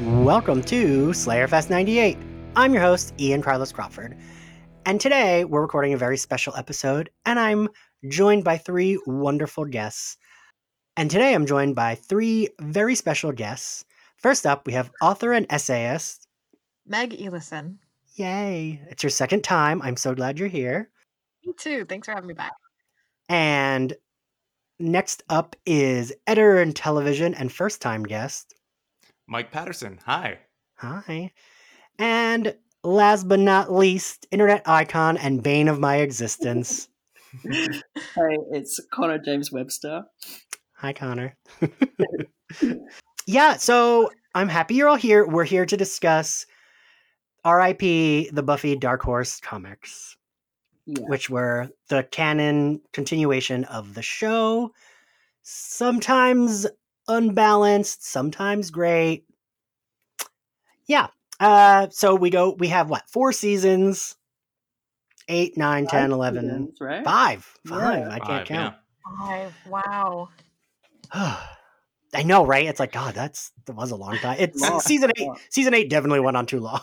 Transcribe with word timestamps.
Welcome 0.00 0.62
to 0.64 1.08
Slayerfest 1.08 1.68
98. 1.68 2.16
I'm 2.56 2.72
your 2.72 2.82
host, 2.82 3.12
Ian 3.20 3.42
Carlos 3.42 3.72
Crawford. 3.72 4.16
And 4.86 4.98
today 4.98 5.44
we're 5.44 5.60
recording 5.60 5.92
a 5.92 5.98
very 5.98 6.16
special 6.16 6.56
episode, 6.56 7.10
and 7.26 7.38
I'm 7.38 7.68
joined 8.08 8.42
by 8.42 8.56
three 8.56 8.98
wonderful 9.06 9.66
guests. 9.66 10.16
And 10.96 11.10
today 11.10 11.34
I'm 11.34 11.44
joined 11.44 11.76
by 11.76 11.94
three 11.94 12.48
very 12.58 12.94
special 12.94 13.32
guests. 13.32 13.84
First 14.16 14.46
up, 14.46 14.66
we 14.66 14.72
have 14.72 14.90
author 15.02 15.34
and 15.34 15.46
essayist. 15.50 16.26
Meg 16.86 17.10
Elison. 17.10 17.76
Yay. 18.14 18.80
It's 18.88 19.02
your 19.02 19.10
second 19.10 19.44
time. 19.44 19.82
I'm 19.82 19.98
so 19.98 20.14
glad 20.14 20.38
you're 20.38 20.48
here. 20.48 20.88
Me 21.44 21.52
too. 21.58 21.84
Thanks 21.84 22.06
for 22.06 22.12
having 22.12 22.28
me 22.28 22.34
back. 22.34 22.52
And 23.28 23.92
next 24.78 25.22
up 25.28 25.54
is 25.66 26.14
editor 26.26 26.62
in 26.62 26.72
television 26.72 27.34
and 27.34 27.52
first 27.52 27.82
time 27.82 28.04
guest. 28.04 28.54
Mike 29.32 29.50
Patterson. 29.50 29.98
Hi. 30.04 30.40
Hi. 30.74 31.32
And 31.98 32.54
last 32.84 33.26
but 33.26 33.38
not 33.40 33.72
least, 33.72 34.26
internet 34.30 34.62
icon 34.66 35.16
and 35.16 35.42
bane 35.42 35.68
of 35.68 35.80
my 35.80 35.96
existence. 35.96 36.90
Hi, 37.50 38.36
it's 38.50 38.78
Connor 38.92 39.16
James 39.16 39.50
Webster. 39.50 40.02
Hi, 40.74 40.92
Connor. 40.92 41.34
yeah, 43.26 43.56
so 43.56 44.10
I'm 44.34 44.50
happy 44.50 44.74
you're 44.74 44.90
all 44.90 44.96
here. 44.96 45.26
We're 45.26 45.44
here 45.44 45.64
to 45.64 45.78
discuss 45.78 46.44
RIP, 47.42 47.78
the 47.78 48.44
Buffy 48.44 48.76
Dark 48.76 49.00
Horse 49.00 49.40
comics, 49.40 50.14
Yeah. 50.84 51.06
which 51.06 51.30
were 51.30 51.70
the 51.88 52.02
canon 52.10 52.82
continuation 52.92 53.64
of 53.64 53.94
the 53.94 54.02
show. 54.02 54.74
Sometimes 55.42 56.66
unbalanced, 57.08 58.04
sometimes 58.06 58.70
great. 58.70 59.24
Yeah. 60.86 61.08
Uh, 61.40 61.88
so 61.90 62.14
we 62.14 62.30
go, 62.30 62.54
we 62.58 62.68
have 62.68 62.90
what, 62.90 63.08
four 63.08 63.32
seasons? 63.32 64.16
Eight, 65.28 65.56
nine, 65.56 65.86
ten, 65.86 66.02
Five 66.02 66.10
eleven, 66.10 66.42
seasons, 66.44 66.80
right? 66.80 67.04
five. 67.04 67.58
Yeah. 67.68 68.08
I 68.10 68.18
can't 68.18 68.26
Five, 68.26 68.46
count. 68.46 68.76
Five. 69.18 69.54
Wow. 69.68 70.28
I 72.14 72.24
know, 72.24 72.44
right? 72.44 72.66
It's 72.66 72.78
like 72.80 72.92
God. 72.92 73.14
That's 73.14 73.52
that 73.64 73.74
was 73.74 73.90
a 73.90 73.96
long 73.96 74.18
time. 74.18 74.36
It's 74.38 74.60
Long. 74.60 74.80
season 74.80 75.12
eight. 75.16 75.26
Long. 75.28 75.38
Season 75.48 75.72
eight 75.72 75.88
definitely 75.88 76.20
went 76.20 76.36
on 76.36 76.44
too 76.44 76.60
long. 76.60 76.80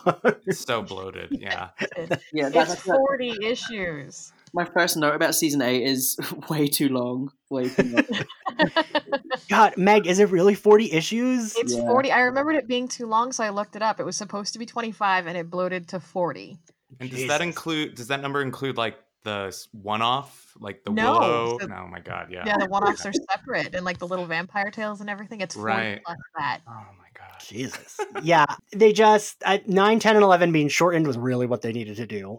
So 0.49 0.81
bloated. 0.81 1.37
Yeah. 1.39 1.69
It- 1.97 2.19
Yeah, 2.33 2.49
that's, 2.49 2.73
it's 2.73 2.81
40 2.81 3.37
issues. 3.45 4.31
My 4.53 4.65
first 4.65 4.97
note 4.97 5.15
about 5.15 5.35
season 5.35 5.61
eight 5.61 5.83
is 5.83 6.17
way 6.49 6.67
too 6.67 6.89
long. 6.89 7.31
Way 7.49 7.69
too 7.69 7.83
long. 7.83 8.69
God, 9.49 9.77
Meg, 9.77 10.05
is 10.07 10.19
it 10.19 10.29
really 10.29 10.55
forty 10.55 10.91
issues? 10.91 11.55
It's 11.57 11.73
Yeah. 11.75 11.81
40. 11.81 12.11
I 12.11 12.21
remembered 12.21 12.55
it 12.55 12.67
being 12.67 12.87
too 12.87 13.05
long, 13.07 13.31
so 13.31 13.43
I 13.43 13.49
looked 13.49 13.75
it 13.75 13.81
up. 13.81 13.99
It 13.99 14.03
was 14.05 14.15
supposed 14.17 14.53
to 14.53 14.59
be 14.59 14.65
25 14.65 15.27
and 15.27 15.37
it 15.37 15.49
bloated 15.49 15.87
to 15.89 15.99
40. 15.99 16.57
And 16.99 17.09
does 17.09 17.27
that 17.27 17.41
include? 17.41 17.95
Does 17.95 18.07
that 18.07 18.21
number 18.21 18.41
include 18.41 18.77
like 18.77 18.97
the 19.23 19.55
one-off, 19.73 20.53
like 20.59 20.83
the 20.83 20.91
No, 20.91 21.11
Willow? 21.19 21.57
so- 21.59 21.67
oh 21.71 21.87
my 21.87 21.99
God. 21.99 22.27
Yeah. 22.31 22.43
Yeah, 22.45 22.57
the 22.57 22.67
one 22.67 22.83
offs 22.83 23.05
are 23.05 23.13
separate 23.31 23.73
and 23.75 23.83
like 23.85 23.97
the 23.97 24.07
little 24.07 24.25
vampire 24.25 24.71
tales 24.71 25.01
and 25.01 25.09
everything. 25.09 25.41
It's 25.41 25.55
Right. 25.55 26.01
plus 26.05 26.17
that. 26.37 26.59
Oh 26.67 26.71
my 26.71 27.07
God. 27.13 27.39
Jesus. 27.41 27.97
yeah, 28.21 28.45
they 28.73 28.93
just 28.93 29.41
uh, 29.45 29.59
9, 29.65 29.99
10, 29.99 30.15
and 30.15 30.23
eleven 30.23 30.51
being 30.51 30.67
shortened 30.67 31.07
was 31.07 31.17
really 31.17 31.47
what 31.47 31.61
they 31.61 31.71
needed 31.71 31.95
to 31.97 32.05
do. 32.05 32.37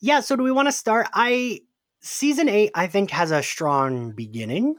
Yeah. 0.00 0.20
So 0.20 0.36
do 0.36 0.42
we 0.42 0.52
want 0.52 0.68
to 0.68 0.72
start? 0.72 1.08
I 1.12 1.60
season 2.00 2.48
eight, 2.48 2.70
I 2.74 2.86
think, 2.86 3.10
has 3.10 3.30
a 3.30 3.42
strong 3.42 4.12
beginning, 4.12 4.76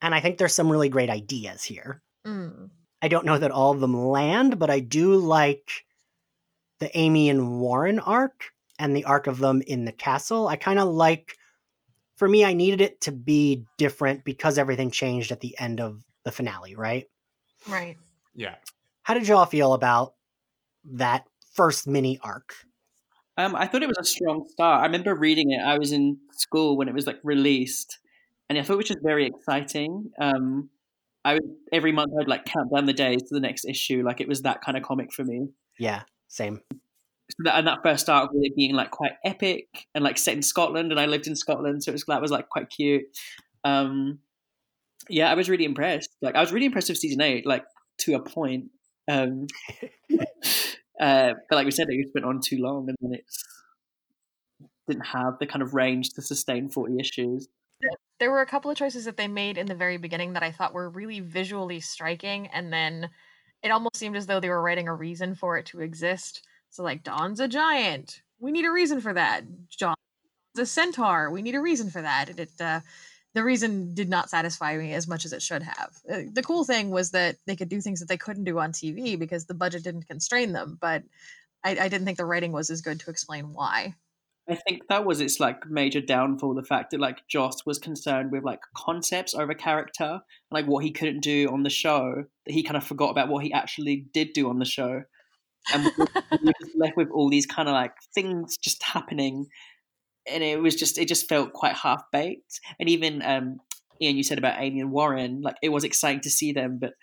and 0.00 0.14
I 0.14 0.20
think 0.20 0.38
there's 0.38 0.54
some 0.54 0.70
really 0.70 0.88
great 0.88 1.10
ideas 1.10 1.64
here. 1.64 2.02
Mm. 2.26 2.70
I 3.00 3.08
don't 3.08 3.26
know 3.26 3.38
that 3.38 3.50
all 3.50 3.72
of 3.72 3.80
them 3.80 3.94
land, 3.94 4.58
but 4.58 4.70
I 4.70 4.80
do 4.80 5.14
like 5.16 5.84
the 6.80 6.96
Amy 6.96 7.28
and 7.28 7.60
Warren 7.60 7.98
arc 8.00 8.52
and 8.78 8.94
the 8.94 9.04
arc 9.04 9.26
of 9.26 9.38
them 9.38 9.62
in 9.66 9.84
the 9.84 9.92
castle. 9.92 10.48
I 10.48 10.56
kind 10.56 10.78
of 10.78 10.88
like, 10.88 11.36
for 12.16 12.28
me, 12.28 12.44
I 12.44 12.52
needed 12.52 12.80
it 12.80 13.00
to 13.02 13.12
be 13.12 13.64
different 13.76 14.24
because 14.24 14.58
everything 14.58 14.90
changed 14.90 15.30
at 15.32 15.40
the 15.40 15.56
end 15.58 15.80
of 15.80 16.04
the 16.24 16.32
finale, 16.32 16.74
right? 16.74 17.06
Right. 17.68 17.96
Yeah. 18.34 18.56
How 19.02 19.14
did 19.14 19.26
y'all 19.28 19.46
feel 19.46 19.72
about 19.72 20.14
that 20.84 21.24
first 21.52 21.86
mini 21.86 22.18
arc? 22.22 22.54
Um, 23.38 23.54
I 23.54 23.66
thought 23.66 23.84
it 23.84 23.88
was 23.88 23.98
a 24.00 24.04
strong 24.04 24.46
start. 24.48 24.82
I 24.82 24.86
remember 24.86 25.14
reading 25.14 25.52
it. 25.52 25.60
I 25.60 25.78
was 25.78 25.92
in 25.92 26.18
school 26.32 26.76
when 26.76 26.88
it 26.88 26.94
was 26.94 27.06
like 27.06 27.20
released, 27.22 27.98
and 28.48 28.58
I 28.58 28.62
thought 28.62 28.74
it 28.74 28.78
was 28.78 28.88
just 28.88 29.02
very 29.02 29.26
exciting. 29.26 30.10
Um, 30.20 30.70
I 31.24 31.34
would 31.34 31.44
every 31.72 31.92
month 31.92 32.12
I'd 32.20 32.26
like 32.26 32.46
count 32.46 32.72
down 32.74 32.86
the 32.86 32.92
days 32.92 33.22
to 33.22 33.28
the 33.30 33.40
next 33.40 33.64
issue. 33.64 34.02
Like 34.04 34.20
it 34.20 34.26
was 34.26 34.42
that 34.42 34.60
kind 34.60 34.76
of 34.76 34.82
comic 34.82 35.12
for 35.12 35.24
me. 35.24 35.50
Yeah, 35.78 36.02
same. 36.26 36.60
So 36.72 37.44
that, 37.44 37.58
and 37.58 37.66
that 37.68 37.78
first 37.84 38.08
arc 38.08 38.32
with 38.32 38.44
it 38.44 38.56
being 38.56 38.74
like 38.74 38.90
quite 38.90 39.12
epic 39.24 39.68
and 39.94 40.02
like 40.02 40.18
set 40.18 40.34
in 40.34 40.42
Scotland, 40.42 40.90
and 40.90 41.00
I 41.00 41.06
lived 41.06 41.28
in 41.28 41.36
Scotland, 41.36 41.84
so 41.84 41.90
it 41.90 41.94
was 41.94 42.04
that 42.08 42.20
was 42.20 42.32
like 42.32 42.48
quite 42.48 42.70
cute. 42.70 43.04
Um, 43.62 44.18
yeah, 45.08 45.30
I 45.30 45.34
was 45.34 45.48
really 45.48 45.64
impressed. 45.64 46.10
Like 46.20 46.34
I 46.34 46.40
was 46.40 46.50
really 46.50 46.66
impressed 46.66 46.88
with 46.88 46.98
season 46.98 47.20
eight, 47.20 47.46
like 47.46 47.64
to 47.98 48.14
a 48.14 48.20
point. 48.20 48.70
Um, 49.06 49.46
uh, 51.00 51.34
but 51.48 51.56
like 51.56 51.64
we 51.64 51.70
said, 51.70 51.86
it 51.88 52.02
just 52.02 52.14
went 52.14 52.26
on 52.26 52.40
too 52.40 52.58
long, 52.58 52.88
and 52.88 52.96
then 53.00 53.14
it 53.14 53.24
didn't 54.88 55.06
have 55.06 55.38
the 55.38 55.46
kind 55.46 55.62
of 55.62 55.74
range 55.74 56.10
to 56.14 56.22
sustain 56.22 56.68
forty 56.68 56.98
issues. 56.98 57.48
There 58.18 58.30
were 58.32 58.40
a 58.40 58.46
couple 58.46 58.70
of 58.70 58.76
choices 58.76 59.04
that 59.04 59.16
they 59.16 59.28
made 59.28 59.58
in 59.58 59.66
the 59.66 59.74
very 59.74 59.96
beginning 59.96 60.32
that 60.32 60.42
I 60.42 60.50
thought 60.50 60.74
were 60.74 60.90
really 60.90 61.20
visually 61.20 61.78
striking, 61.78 62.48
and 62.48 62.72
then 62.72 63.10
it 63.62 63.70
almost 63.70 63.96
seemed 63.96 64.16
as 64.16 64.26
though 64.26 64.40
they 64.40 64.48
were 64.48 64.62
writing 64.62 64.88
a 64.88 64.94
reason 64.94 65.34
for 65.34 65.56
it 65.56 65.66
to 65.66 65.80
exist. 65.80 66.44
So, 66.70 66.82
like, 66.82 67.02
Dawn's 67.02 67.40
a 67.40 67.48
giant. 67.48 68.22
We 68.40 68.52
need 68.52 68.64
a 68.64 68.70
reason 68.70 69.00
for 69.00 69.14
that. 69.14 69.44
John's 69.68 69.96
a 70.58 70.66
centaur. 70.66 71.30
We 71.30 71.42
need 71.42 71.54
a 71.54 71.60
reason 71.60 71.90
for 71.90 72.02
that. 72.02 72.28
And 72.28 72.40
it, 72.40 72.50
uh, 72.60 72.80
the 73.34 73.44
reason 73.44 73.94
did 73.94 74.08
not 74.08 74.30
satisfy 74.30 74.76
me 74.76 74.94
as 74.94 75.06
much 75.06 75.24
as 75.24 75.32
it 75.32 75.42
should 75.42 75.62
have. 75.62 75.90
Uh, 76.10 76.22
the 76.32 76.42
cool 76.42 76.64
thing 76.64 76.90
was 76.90 77.10
that 77.10 77.36
they 77.46 77.56
could 77.56 77.68
do 77.68 77.80
things 77.80 78.00
that 78.00 78.08
they 78.08 78.16
couldn't 78.16 78.44
do 78.44 78.58
on 78.58 78.72
TV 78.72 79.18
because 79.18 79.46
the 79.46 79.54
budget 79.54 79.84
didn't 79.84 80.08
constrain 80.08 80.52
them. 80.52 80.78
But 80.80 81.02
I, 81.64 81.70
I 81.72 81.88
didn't 81.88 82.04
think 82.04 82.18
the 82.18 82.24
writing 82.24 82.52
was 82.52 82.70
as 82.70 82.80
good 82.80 83.00
to 83.00 83.10
explain 83.10 83.52
why. 83.52 83.94
I 84.50 84.54
think 84.54 84.88
that 84.88 85.04
was 85.04 85.20
its 85.20 85.40
like 85.40 85.68
major 85.68 86.00
downfall. 86.00 86.54
The 86.54 86.62
fact 86.62 86.92
that 86.92 87.00
like 87.00 87.26
Joss 87.28 87.66
was 87.66 87.78
concerned 87.78 88.32
with 88.32 88.44
like 88.44 88.60
concepts 88.74 89.34
over 89.34 89.52
character, 89.52 90.22
like 90.50 90.66
what 90.66 90.84
he 90.84 90.90
couldn't 90.90 91.20
do 91.20 91.48
on 91.52 91.64
the 91.64 91.70
show, 91.70 92.24
that 92.46 92.52
he 92.52 92.62
kind 92.62 92.76
of 92.76 92.84
forgot 92.84 93.10
about 93.10 93.28
what 93.28 93.44
he 93.44 93.52
actually 93.52 94.06
did 94.14 94.32
do 94.32 94.48
on 94.48 94.58
the 94.58 94.64
show, 94.64 95.02
and 95.72 95.84
we 95.84 95.90
were 95.98 96.52
left 96.76 96.96
with 96.96 97.10
all 97.10 97.28
these 97.28 97.44
kind 97.44 97.68
of 97.68 97.74
like 97.74 97.92
things 98.14 98.56
just 98.56 98.82
happening, 98.82 99.48
and 100.30 100.42
it 100.42 100.60
was 100.60 100.74
just 100.74 100.98
it 100.98 101.08
just 101.08 101.28
felt 101.28 101.52
quite 101.52 101.74
half 101.74 102.02
baked. 102.12 102.60
And 102.78 102.88
even 102.88 103.22
um, 103.22 103.60
Ian, 104.00 104.16
you 104.16 104.22
said 104.22 104.38
about 104.38 104.60
Amy 104.60 104.80
and 104.80 104.90
Warren, 104.92 105.42
like 105.42 105.56
it 105.62 105.70
was 105.70 105.84
exciting 105.84 106.20
to 106.22 106.30
see 106.30 106.52
them, 106.52 106.78
but 106.78 106.94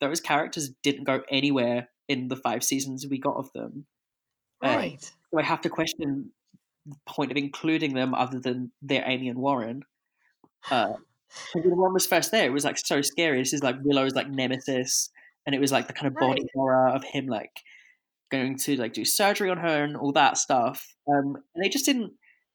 those 0.00 0.20
characters 0.20 0.70
didn't 0.82 1.04
go 1.04 1.22
anywhere 1.30 1.88
in 2.08 2.28
the 2.28 2.36
five 2.36 2.62
seasons 2.62 3.06
we 3.08 3.18
got 3.18 3.36
of 3.36 3.52
them. 3.52 3.86
Uh, 4.62 4.68
Right. 4.68 5.02
so 5.02 5.38
I 5.38 5.42
have 5.42 5.62
to 5.62 5.70
question 5.70 6.30
the 6.86 6.96
point 7.06 7.30
of 7.30 7.36
including 7.36 7.94
them 7.94 8.14
other 8.14 8.38
than 8.40 8.70
they're 8.82 9.04
Amy 9.06 9.28
and 9.28 9.38
Warren. 9.38 9.82
Uh, 10.70 10.94
because 11.52 11.68
when 11.68 11.78
one 11.78 11.92
was 11.94 12.06
first 12.06 12.30
there, 12.30 12.44
it 12.46 12.52
was 12.52 12.64
like 12.64 12.78
so 12.78 13.00
scary. 13.02 13.38
This 13.38 13.52
is 13.52 13.62
like 13.62 13.76
Willow's 13.82 14.14
like 14.14 14.28
nemesis, 14.28 15.10
and 15.46 15.54
it 15.54 15.60
was 15.60 15.72
like 15.72 15.86
the 15.86 15.92
kind 15.92 16.06
of 16.08 16.14
body 16.14 16.42
Right. 16.42 16.50
horror 16.54 16.88
of 16.90 17.02
him 17.04 17.26
like 17.26 17.50
going 18.30 18.56
to 18.58 18.76
like 18.76 18.92
do 18.92 19.04
surgery 19.04 19.50
on 19.50 19.58
her 19.58 19.84
and 19.84 19.96
all 19.96 20.12
that 20.12 20.38
stuff. 20.38 20.94
Um, 21.08 21.36
and 21.54 21.64
they 21.64 21.68
just 21.68 21.84
didn't. 21.86 22.12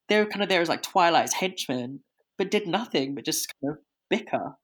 They 0.09 0.19
were 0.19 0.25
kind 0.25 0.43
of 0.43 0.49
there 0.49 0.61
as 0.61 0.69
like 0.69 0.81
Twilight's 0.83 1.33
henchmen, 1.33 2.01
but 2.37 2.51
did 2.51 2.67
nothing 2.67 3.15
but 3.15 3.25
just 3.25 3.51
kind 3.61 3.73
of 3.73 3.79
bicker. 4.09 4.55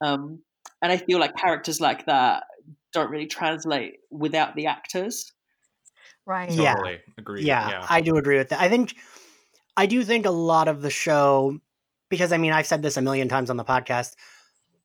Um, 0.00 0.40
and 0.82 0.92
I 0.92 0.98
feel 0.98 1.18
like 1.18 1.36
characters 1.36 1.80
like 1.80 2.06
that 2.06 2.44
don't 2.92 3.10
really 3.10 3.26
translate 3.26 3.94
without 4.10 4.54
the 4.54 4.66
actors. 4.66 5.32
Right. 6.26 6.50
Yeah. 6.50 6.74
Totally. 6.74 6.98
Agreed. 7.18 7.44
yeah, 7.44 7.68
Yeah. 7.68 7.86
I 7.88 8.00
do 8.00 8.16
agree 8.16 8.38
with 8.38 8.50
that. 8.50 8.60
I 8.60 8.68
think 8.68 8.94
I 9.76 9.86
do 9.86 10.04
think 10.04 10.26
a 10.26 10.30
lot 10.30 10.68
of 10.68 10.82
the 10.82 10.90
show 10.90 11.58
because 12.08 12.32
I 12.32 12.38
mean 12.38 12.52
I've 12.52 12.66
said 12.66 12.82
this 12.82 12.96
a 12.96 13.02
million 13.02 13.28
times 13.28 13.50
on 13.50 13.56
the 13.56 13.64
podcast. 13.64 14.14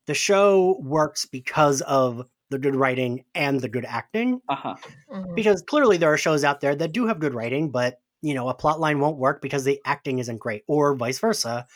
The 0.06 0.14
show 0.14 0.78
works 0.82 1.26
because 1.26 1.82
of 1.82 2.26
the 2.50 2.58
good 2.58 2.74
writing 2.74 3.24
and 3.34 3.60
the 3.60 3.68
good 3.68 3.84
acting. 3.84 4.40
Uh 4.48 4.56
huh. 4.56 4.74
Mhm. 5.10 5.36
Because 5.36 5.62
clearly 5.62 5.96
there 5.98 6.12
are 6.12 6.18
shows 6.18 6.42
out 6.44 6.60
there 6.60 6.74
that 6.74 6.92
do 6.92 7.06
have 7.06 7.20
good 7.20 7.34
writing, 7.34 7.70
but 7.70 8.00
you 8.22 8.34
know, 8.34 8.48
a 8.48 8.54
plot 8.54 8.80
line 8.80 9.00
won't 9.00 9.18
work 9.18 9.40
because 9.42 9.64
the 9.64 9.80
acting 9.84 10.18
isn't 10.18 10.38
great, 10.38 10.62
or 10.66 10.94
vice 10.94 11.18
versa. 11.18 11.66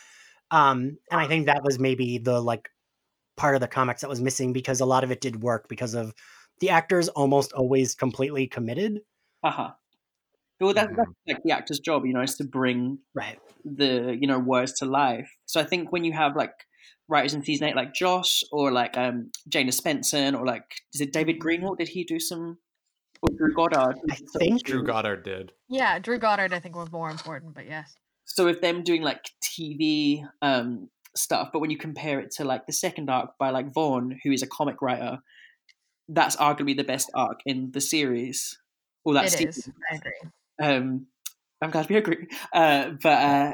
Um, 0.51 0.97
and 1.11 1.19
I 1.21 1.27
think 1.27 1.47
that 1.47 1.63
was 1.63 1.79
maybe 1.79 2.17
the 2.17 2.39
like 2.41 2.69
part 3.37 3.55
of 3.55 3.61
the 3.61 3.67
comics 3.67 4.01
that 4.01 4.09
was 4.09 4.21
missing 4.21 4.53
because 4.53 4.79
a 4.79 4.85
lot 4.85 5.03
of 5.03 5.11
it 5.11 5.21
did 5.21 5.41
work 5.41 5.67
because 5.67 5.93
of 5.93 6.13
the 6.59 6.69
actors 6.69 7.09
almost 7.09 7.51
always 7.53 7.95
completely 7.95 8.47
committed. 8.47 9.01
Uh 9.43 9.51
huh. 9.51 9.71
Well, 10.59 10.73
that, 10.73 10.89
that's 10.95 11.11
like 11.27 11.43
the 11.43 11.51
actor's 11.51 11.79
job, 11.79 12.05
you 12.05 12.13
know, 12.13 12.21
is 12.21 12.35
to 12.35 12.45
bring 12.45 12.99
Right. 13.13 13.37
the 13.65 14.17
you 14.19 14.27
know 14.27 14.39
words 14.39 14.73
to 14.79 14.85
life. 14.85 15.29
So 15.45 15.59
I 15.59 15.63
think 15.65 15.91
when 15.91 16.05
you 16.05 16.13
have 16.13 16.35
like 16.35 16.53
writers 17.09 17.33
in 17.33 17.43
season 17.43 17.67
eight, 17.67 17.75
like 17.75 17.93
Joss 17.93 18.41
or 18.51 18.71
like 18.71 18.97
um, 18.97 19.31
Jane 19.49 19.67
Espenson 19.67 20.39
or 20.39 20.45
like 20.45 20.63
is 20.93 21.01
it 21.01 21.11
David 21.11 21.39
Greenwald? 21.39 21.77
Did 21.77 21.89
he 21.89 22.03
do 22.03 22.19
some? 22.19 22.59
Or 23.25 23.35
Drew 23.37 23.53
Goddard? 23.53 23.95
I 24.09 24.15
think 24.39 24.63
Drew 24.63 24.83
Goddard 24.83 25.23
did. 25.23 25.51
Yeah, 25.69 25.99
Drew 25.99 26.17
Goddard 26.19 26.53
I 26.53 26.59
think 26.59 26.75
was 26.75 26.91
more 26.91 27.09
important, 27.09 27.53
but 27.55 27.65
yes. 27.65 27.95
So 28.25 28.45
with 28.45 28.61
them 28.61 28.83
doing 28.83 29.01
like 29.01 29.29
TV 29.43 30.23
um, 30.41 30.89
stuff, 31.15 31.49
but 31.53 31.59
when 31.59 31.69
you 31.69 31.77
compare 31.77 32.19
it 32.19 32.31
to 32.31 32.43
like 32.43 32.65
the 32.65 32.73
second 32.73 33.09
arc 33.09 33.31
by 33.39 33.49
like 33.49 33.73
Vaughan, 33.73 34.19
who 34.23 34.31
is 34.31 34.41
a 34.43 34.47
comic 34.47 34.81
writer, 34.81 35.19
that's 36.09 36.35
arguably 36.35 36.75
the 36.75 36.83
best 36.83 37.09
arc 37.13 37.39
in 37.45 37.71
the 37.71 37.81
series. 37.81 38.57
Or 39.03 39.13
that 39.13 39.25
It 39.25 39.31
season. 39.31 39.49
is. 39.49 39.69
I 39.91 39.95
agree. 39.95 40.31
Um, 40.61 41.07
I'm 41.61 41.71
glad 41.71 41.89
we 41.89 41.95
agree. 41.95 42.27
Uh, 42.53 42.91
but 43.01 43.09
uh, 43.09 43.51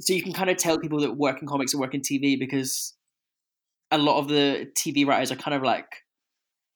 so 0.00 0.12
you 0.12 0.22
can 0.22 0.32
kind 0.32 0.50
of 0.50 0.56
tell 0.56 0.78
people 0.78 1.00
that 1.00 1.16
work 1.16 1.40
in 1.40 1.48
comics 1.48 1.72
and 1.72 1.80
work 1.80 1.94
in 1.94 2.00
TV 2.02 2.38
because 2.38 2.94
a 3.90 3.98
lot 3.98 4.18
of 4.18 4.28
the 4.28 4.70
TV 4.74 5.06
writers 5.06 5.32
are 5.32 5.36
kind 5.36 5.54
of 5.54 5.62
like 5.62 6.03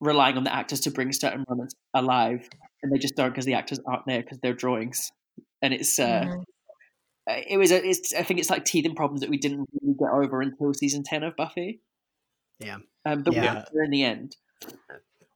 relying 0.01 0.37
on 0.37 0.45
the 0.45 0.55
actors 0.55 0.81
to 0.81 0.91
bring 0.91 1.13
certain 1.13 1.45
moments 1.49 1.75
alive, 1.95 2.49
and 2.83 2.93
they 2.93 2.99
just 2.99 3.17
don't 3.17 3.31
because 3.31 3.45
the 3.45 3.55
actors 3.55 3.81
aren't 3.87 4.07
there 4.07 4.23
because 4.23 4.39
they're 4.41 4.55
drawings. 4.55 5.11
And 5.63 5.75
it's 5.75 5.99
uh, 5.99 6.25
Mhm. 6.25 6.45
it 7.49 7.59
was 7.59 7.73
a, 7.73 7.85
it's 7.85 8.15
I 8.15 8.23
think 8.23 8.41
it's 8.41 8.51
like 8.51 8.65
teething 8.65 8.95
problems 8.95 9.21
that 9.21 9.31
we 9.31 9.39
didn't 9.39 9.69
really 9.83 9.97
get 9.99 10.11
over 10.11 10.41
until 10.41 10.73
season 10.75 11.03
ten 11.03 11.23
of 11.23 11.37
Buffy. 11.37 11.81
Yeah. 12.61 12.79
um, 13.05 13.23
but 13.23 13.35
Yeah. 13.35 13.65
we 13.73 13.79
were 13.79 13.85
in 13.85 13.91
the 13.91 14.03
end. 14.05 14.37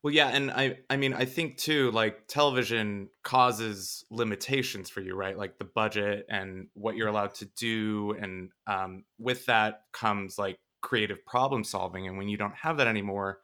Well, 0.03 0.13
yeah, 0.13 0.29
and 0.29 0.51
I 0.51 0.79
I 0.91 0.97
mean 0.97 1.15
I 1.15 1.25
think 1.25 1.57
too 1.59 1.93
like 1.93 2.27
television 2.27 3.09
causes 3.23 4.05
limitations 4.11 4.91
for 4.91 5.01
you, 5.01 5.15
right? 5.15 5.39
Like 5.39 5.59
the 5.59 5.65
budget 5.65 6.27
and 6.29 6.67
what 6.75 6.97
you're 6.97 7.07
allowed 7.09 7.35
to 7.37 7.45
do, 7.45 8.17
and 8.21 8.51
um, 8.67 9.05
with 9.19 9.47
that 9.47 9.85
comes 9.93 10.39
like 10.39 10.59
creative 10.81 11.25
problem 11.25 11.63
solving. 11.63 12.09
And 12.09 12.19
when 12.19 12.29
you 12.29 12.37
don't 12.37 12.55
have 12.57 12.79
that 12.79 12.89
anymore, 12.89 13.39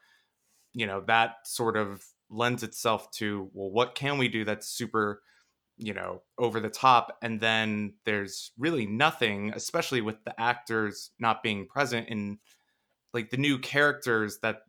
you 0.72 0.86
know 0.86 1.02
that 1.06 1.36
sort 1.46 1.76
of 1.76 2.04
lends 2.30 2.62
itself 2.62 3.10
to 3.12 3.50
well, 3.52 3.70
what 3.70 3.94
can 3.94 4.18
we 4.18 4.28
do 4.28 4.44
that's 4.44 4.68
super, 4.68 5.22
you 5.76 5.94
know, 5.94 6.22
over 6.38 6.60
the 6.60 6.68
top? 6.70 7.16
And 7.22 7.40
then 7.40 7.94
there's 8.04 8.52
really 8.58 8.86
nothing, 8.86 9.52
especially 9.54 10.00
with 10.02 10.22
the 10.24 10.38
actors 10.40 11.10
not 11.18 11.42
being 11.42 11.66
present 11.66 12.08
in 12.08 12.38
like 13.14 13.30
the 13.30 13.36
new 13.36 13.58
characters 13.58 14.38
that 14.42 14.62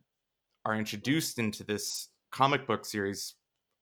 are 0.64 0.74
introduced 0.74 1.38
into 1.38 1.64
this 1.64 2.08
comic 2.30 2.66
book 2.66 2.84
series 2.84 3.34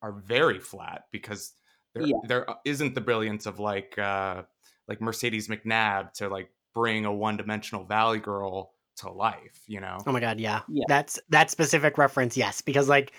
are 0.03 0.13
very 0.13 0.59
flat 0.61 1.05
because 1.13 1.55
there 1.95 2.05
Yeah. 2.07 2.17
there 2.27 2.47
isn't 2.65 2.95
the 2.95 3.01
brilliance 3.01 3.47
of 3.47 3.59
like 3.59 3.99
uh 3.99 4.43
like 4.89 5.01
Mercedes 5.01 5.49
McNabb 5.49 6.13
to 6.15 6.29
like 6.29 6.51
bring 6.75 7.05
a 7.05 7.13
one-dimensional 7.13 7.85
Valley 7.85 8.21
Girl 8.21 8.73
to 8.99 9.11
life, 9.11 9.63
you 9.67 9.81
know. 9.81 9.99
Oh 10.07 10.13
my 10.13 10.21
god, 10.21 10.41
yeah. 10.41 10.61
Yeah. 10.69 10.85
That's 10.89 11.19
that 11.31 11.51
specific 11.51 11.99
reference, 11.99 12.37
yes. 12.37 12.61
Because 12.61 12.89
like 12.89 13.13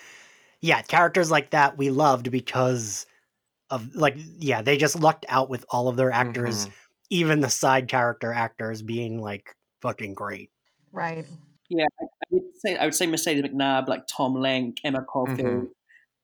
yeah, 0.61 0.81
characters 0.81 1.31
like 1.31 1.51
that 1.51 1.77
we 1.77 1.89
loved 1.89 2.31
because 2.31 3.05
of 3.69 3.95
like 3.95 4.15
yeah, 4.37 4.61
they 4.61 4.77
just 4.77 4.99
lucked 4.99 5.25
out 5.29 5.49
with 5.49 5.65
all 5.69 5.87
of 5.87 5.95
their 5.95 6.11
actors, 6.11 6.67
Mhm. 6.67 6.71
even 7.09 7.39
the 7.39 7.49
side 7.49 7.87
character 7.87 8.33
actors 8.33 8.81
being 8.81 9.21
like 9.21 9.55
fucking 9.81 10.13
great. 10.13 10.49
Right. 10.91 11.25
Yeah, 11.69 11.85
I 12.01 12.05
would 12.31 12.43
say 12.57 12.77
I 12.77 12.85
would 12.85 12.95
say 12.95 13.05
Mercedes 13.07 13.43
McNabb, 13.43 13.87
like 13.87 14.07
Tom 14.07 14.33
Lenk, 14.35 14.79
Emma 14.83 15.03
Caulfield, 15.03 15.39
Mhm. 15.65 15.67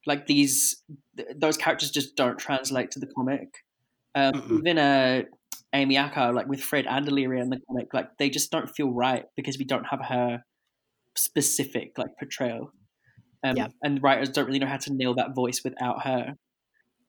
like 0.06 0.26
these 0.26 0.82
th- 1.16 1.28
those 1.36 1.56
characters 1.56 1.90
just 1.90 2.16
don't 2.16 2.36
translate 2.38 2.90
to 2.92 2.98
the 2.98 3.06
comic. 3.06 3.64
Um, 4.14 4.58
even 4.58 4.78
uh, 4.78 5.22
Amy 5.76 5.96
Acker, 5.96 6.32
like 6.32 6.46
with 6.48 6.60
Fred 6.62 6.86
and 6.86 7.06
Illyria 7.08 7.42
in 7.42 7.50
the 7.50 7.60
comic, 7.68 7.92
like 7.94 8.08
they 8.18 8.30
just 8.30 8.50
don't 8.50 8.68
feel 8.68 8.90
right 8.90 9.24
because 9.36 9.58
we 9.58 9.64
don't 9.64 9.84
have 9.84 10.00
her 10.04 10.42
specific 11.16 11.96
like 11.98 12.10
portrayal. 12.18 12.70
Um, 13.44 13.56
Yeah. 13.56 13.68
and 13.82 14.02
writers 14.02 14.30
don't 14.30 14.46
really 14.46 14.58
know 14.58 14.66
how 14.66 14.76
to 14.78 14.92
nail 14.92 15.14
that 15.14 15.34
voice 15.34 15.62
without 15.64 16.02
her. 16.04 16.34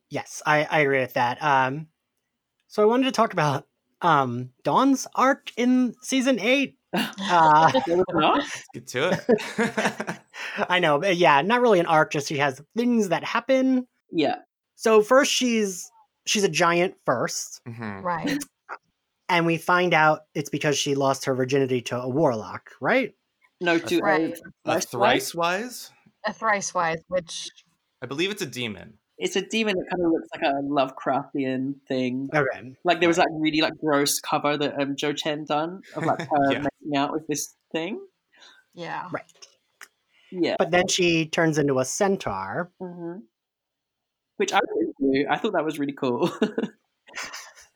Yes, 0.10 0.42
I, 0.46 0.64
I 0.70 0.80
agree 0.82 1.00
with 1.00 1.14
that. 1.14 1.42
Um 1.44 1.88
so 2.68 2.82
I 2.84 2.86
wanted 2.86 3.06
to 3.06 3.12
talk 3.12 3.34
about 3.34 3.66
um 4.02 4.52
Dawn's 4.64 5.08
arc 5.16 5.52
in 5.58 5.96
season 6.02 6.40
eight. 6.40 6.76
Uh 6.94 7.72
There 7.86 7.98
was 7.98 8.06
not? 8.14 8.38
Let's 8.38 8.64
get 8.74 8.88
to 8.88 9.10
it. 9.12 10.20
I 10.70 10.80
know, 10.80 11.00
but 11.00 11.16
yeah, 11.18 11.42
not 11.42 11.62
really 11.62 11.80
an 11.80 11.86
arc, 11.86 12.12
just 12.12 12.28
she 12.28 12.38
has 12.38 12.62
things 12.76 13.10
that 13.10 13.24
happen. 13.24 13.88
yeah, 14.12 14.36
So 14.76 15.02
first 15.02 15.32
she's 15.32 15.90
she's 16.26 16.44
a 16.44 16.50
giant 16.50 16.96
first, 17.06 17.62
Mhm. 17.68 18.02
Right. 18.04 18.38
And 19.30 19.46
we 19.46 19.58
find 19.58 19.94
out 19.94 20.22
it's 20.34 20.50
because 20.50 20.78
she 20.78 20.96
lost 20.96 21.26
her 21.26 21.36
virginity 21.36 21.82
to 21.84 22.00
a 22.00 22.08
warlock, 22.08 22.72
right? 22.82 23.14
no, 23.60 23.78
to 23.80 24.00
Right. 24.00 24.38
A 24.66 24.80
Thrice 24.80 24.86
thrice 24.86 25.36
wise, 25.36 25.92
A 26.26 26.34
thrice 26.34 26.74
wise, 26.74 27.00
which 27.08 27.50
I 28.02 28.06
believe 28.06 28.30
it's 28.32 28.42
a 28.44 28.46
demon. 28.46 28.94
it's 29.18 29.36
a 29.36 29.42
demon 29.42 29.76
that 29.76 29.86
kind 29.90 30.06
of 30.06 30.12
looks 30.12 30.28
like 30.34 30.44
a 30.44 30.62
Lovecraftian 30.62 31.74
thing. 31.88 32.30
Okay. 32.34 32.74
Like 32.84 33.00
there 33.00 33.10
was 33.10 33.18
that 33.18 33.28
really 33.32 33.62
like 33.62 33.74
gross 33.84 34.20
cover 34.20 34.56
that 34.58 34.80
um, 34.80 34.96
Jo 34.96 35.12
Chen 35.12 35.44
done 35.46 35.82
of 35.96 36.06
like 36.06 36.20
her 36.30 36.52
Yeah. 36.52 36.60
making 36.60 36.96
out 36.98 37.12
with 37.12 37.26
this 37.28 37.56
thing. 37.72 38.00
yeah. 38.76 39.08
Right. 39.12 39.24
Yeah. 40.32 40.56
But 40.60 40.70
then 40.72 40.88
she 40.88 41.26
turns 41.26 41.58
into 41.58 41.80
a 41.80 41.86
centaur. 41.86 42.70
hmm 42.80 43.18
Which 44.38 44.54
I 44.54 44.60
was 44.60 44.94
into. 45.02 45.26
I 45.32 45.38
thought 45.38 45.54
that 45.54 45.66
was 45.66 45.80
really 45.80 45.94
cool. 45.94 46.30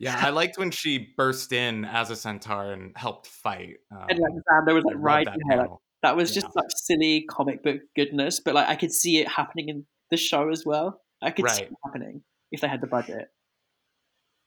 Yeah, 0.01 0.17
I 0.19 0.31
liked 0.31 0.57
when 0.57 0.71
she 0.71 1.13
burst 1.15 1.53
in 1.53 1.85
as 1.85 2.09
a 2.09 2.15
centaur 2.15 2.71
and 2.73 2.91
helped 2.97 3.27
fight. 3.27 3.75
Um, 3.91 4.05
and 4.09 4.19
like 4.19 4.31
Xander 4.49 4.73
was 4.73 4.83
like 4.83 4.95
love 4.95 5.03
right 5.03 5.25
that 5.25 5.37
there. 5.47 5.57
Like, 5.59 5.69
that 6.03 6.15
was 6.15 6.33
just 6.33 6.47
Yeah. 6.47 6.61
such 6.63 6.71
silly 6.75 7.25
comic 7.29 7.61
book 7.63 7.77
goodness, 7.95 8.39
but 8.39 8.55
like 8.55 8.67
I 8.67 8.75
could 8.75 8.91
see 8.91 9.19
it 9.19 9.27
happening 9.27 9.69
in 9.69 9.85
the 10.09 10.17
show 10.17 10.49
as 10.49 10.65
well. 10.65 11.01
I 11.21 11.29
could 11.31 11.47
see 11.49 11.63
it 11.63 11.71
happening 11.85 12.23
if 12.51 12.61
they 12.61 12.67
had 12.67 12.81
the 12.81 12.87
budget. 12.87 13.27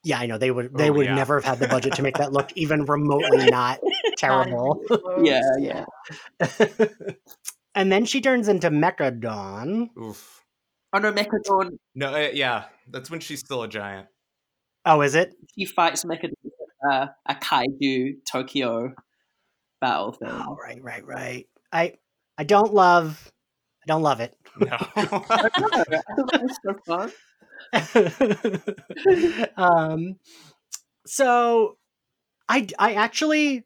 Yeah, 0.03 0.19
I 0.19 0.27
know 0.27 0.37
they 0.37 0.51
would 0.51 0.77
they 0.77 0.91
Oh, 0.91 0.95
would 0.95 1.07
yeah. 1.07 1.15
never 1.15 1.37
have 1.41 1.45
had 1.45 1.59
the 1.61 1.69
budget 1.69 1.95
to 1.95 2.03
make 2.03 2.19
that 2.19 2.33
look 2.33 2.51
even 2.57 2.85
remotely 2.87 3.47
not 3.49 3.79
terrible. 4.19 4.83
Not 4.91 4.99
even 5.01 5.15
close, 5.15 5.27
Yeah, 5.61 5.85
yeah. 6.41 7.15
and 7.75 7.91
then 7.93 8.05
she 8.05 8.21
turns 8.21 8.49
into 8.49 8.71
Mecha 8.71 9.19
Dawn. 9.21 9.91
Oof. 9.99 10.45
Oh 10.93 10.99
no, 10.99 11.13
Mechadon. 11.13 11.79
No, 11.95 12.15
uh, 12.15 12.29
yeah, 12.33 12.65
that's 12.91 13.11
when 13.11 13.21
she's 13.21 13.41
still 13.41 13.63
a 13.63 13.69
giant. 13.69 14.07
Oh, 14.87 15.01
is 15.01 15.15
it? 15.15 15.35
She 15.57 15.65
fights 15.65 16.05
Mechadon, 16.05 16.33
uh, 16.91 17.07
a 17.27 17.35
kaiju 17.35 18.17
Tokyo 18.31 18.95
battle 19.81 20.13
thing. 20.13 20.29
Oh, 20.31 20.57
right, 20.63 20.83
right, 20.83 21.05
right. 21.07 21.47
I 21.73 21.95
I 22.39 22.45
don't 22.45 22.73
love 22.75 23.31
I 23.83 23.87
don't 23.87 24.03
love 24.03 24.21
it. 24.21 24.35
No. 24.59 24.77
I 24.97 25.05
don't 25.05 25.13
know, 25.13 25.21
I 25.31 25.49
thought 26.17 26.31
that 26.33 26.43
was 26.43 26.59
so 26.65 26.75
fun. 29.57 29.57
um 29.57 30.17
so 31.07 31.77
I 32.49 32.67
I 32.79 32.95
actually 32.95 33.65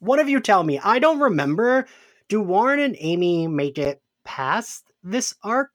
one 0.00 0.18
of 0.18 0.28
you 0.28 0.40
tell 0.40 0.62
me. 0.62 0.78
I 0.78 0.98
don't 0.98 1.20
remember. 1.20 1.86
Do 2.28 2.40
Warren 2.40 2.80
and 2.80 2.96
Amy 2.98 3.46
make 3.46 3.78
it 3.78 4.00
past 4.24 4.84
this 5.02 5.34
arc? 5.42 5.70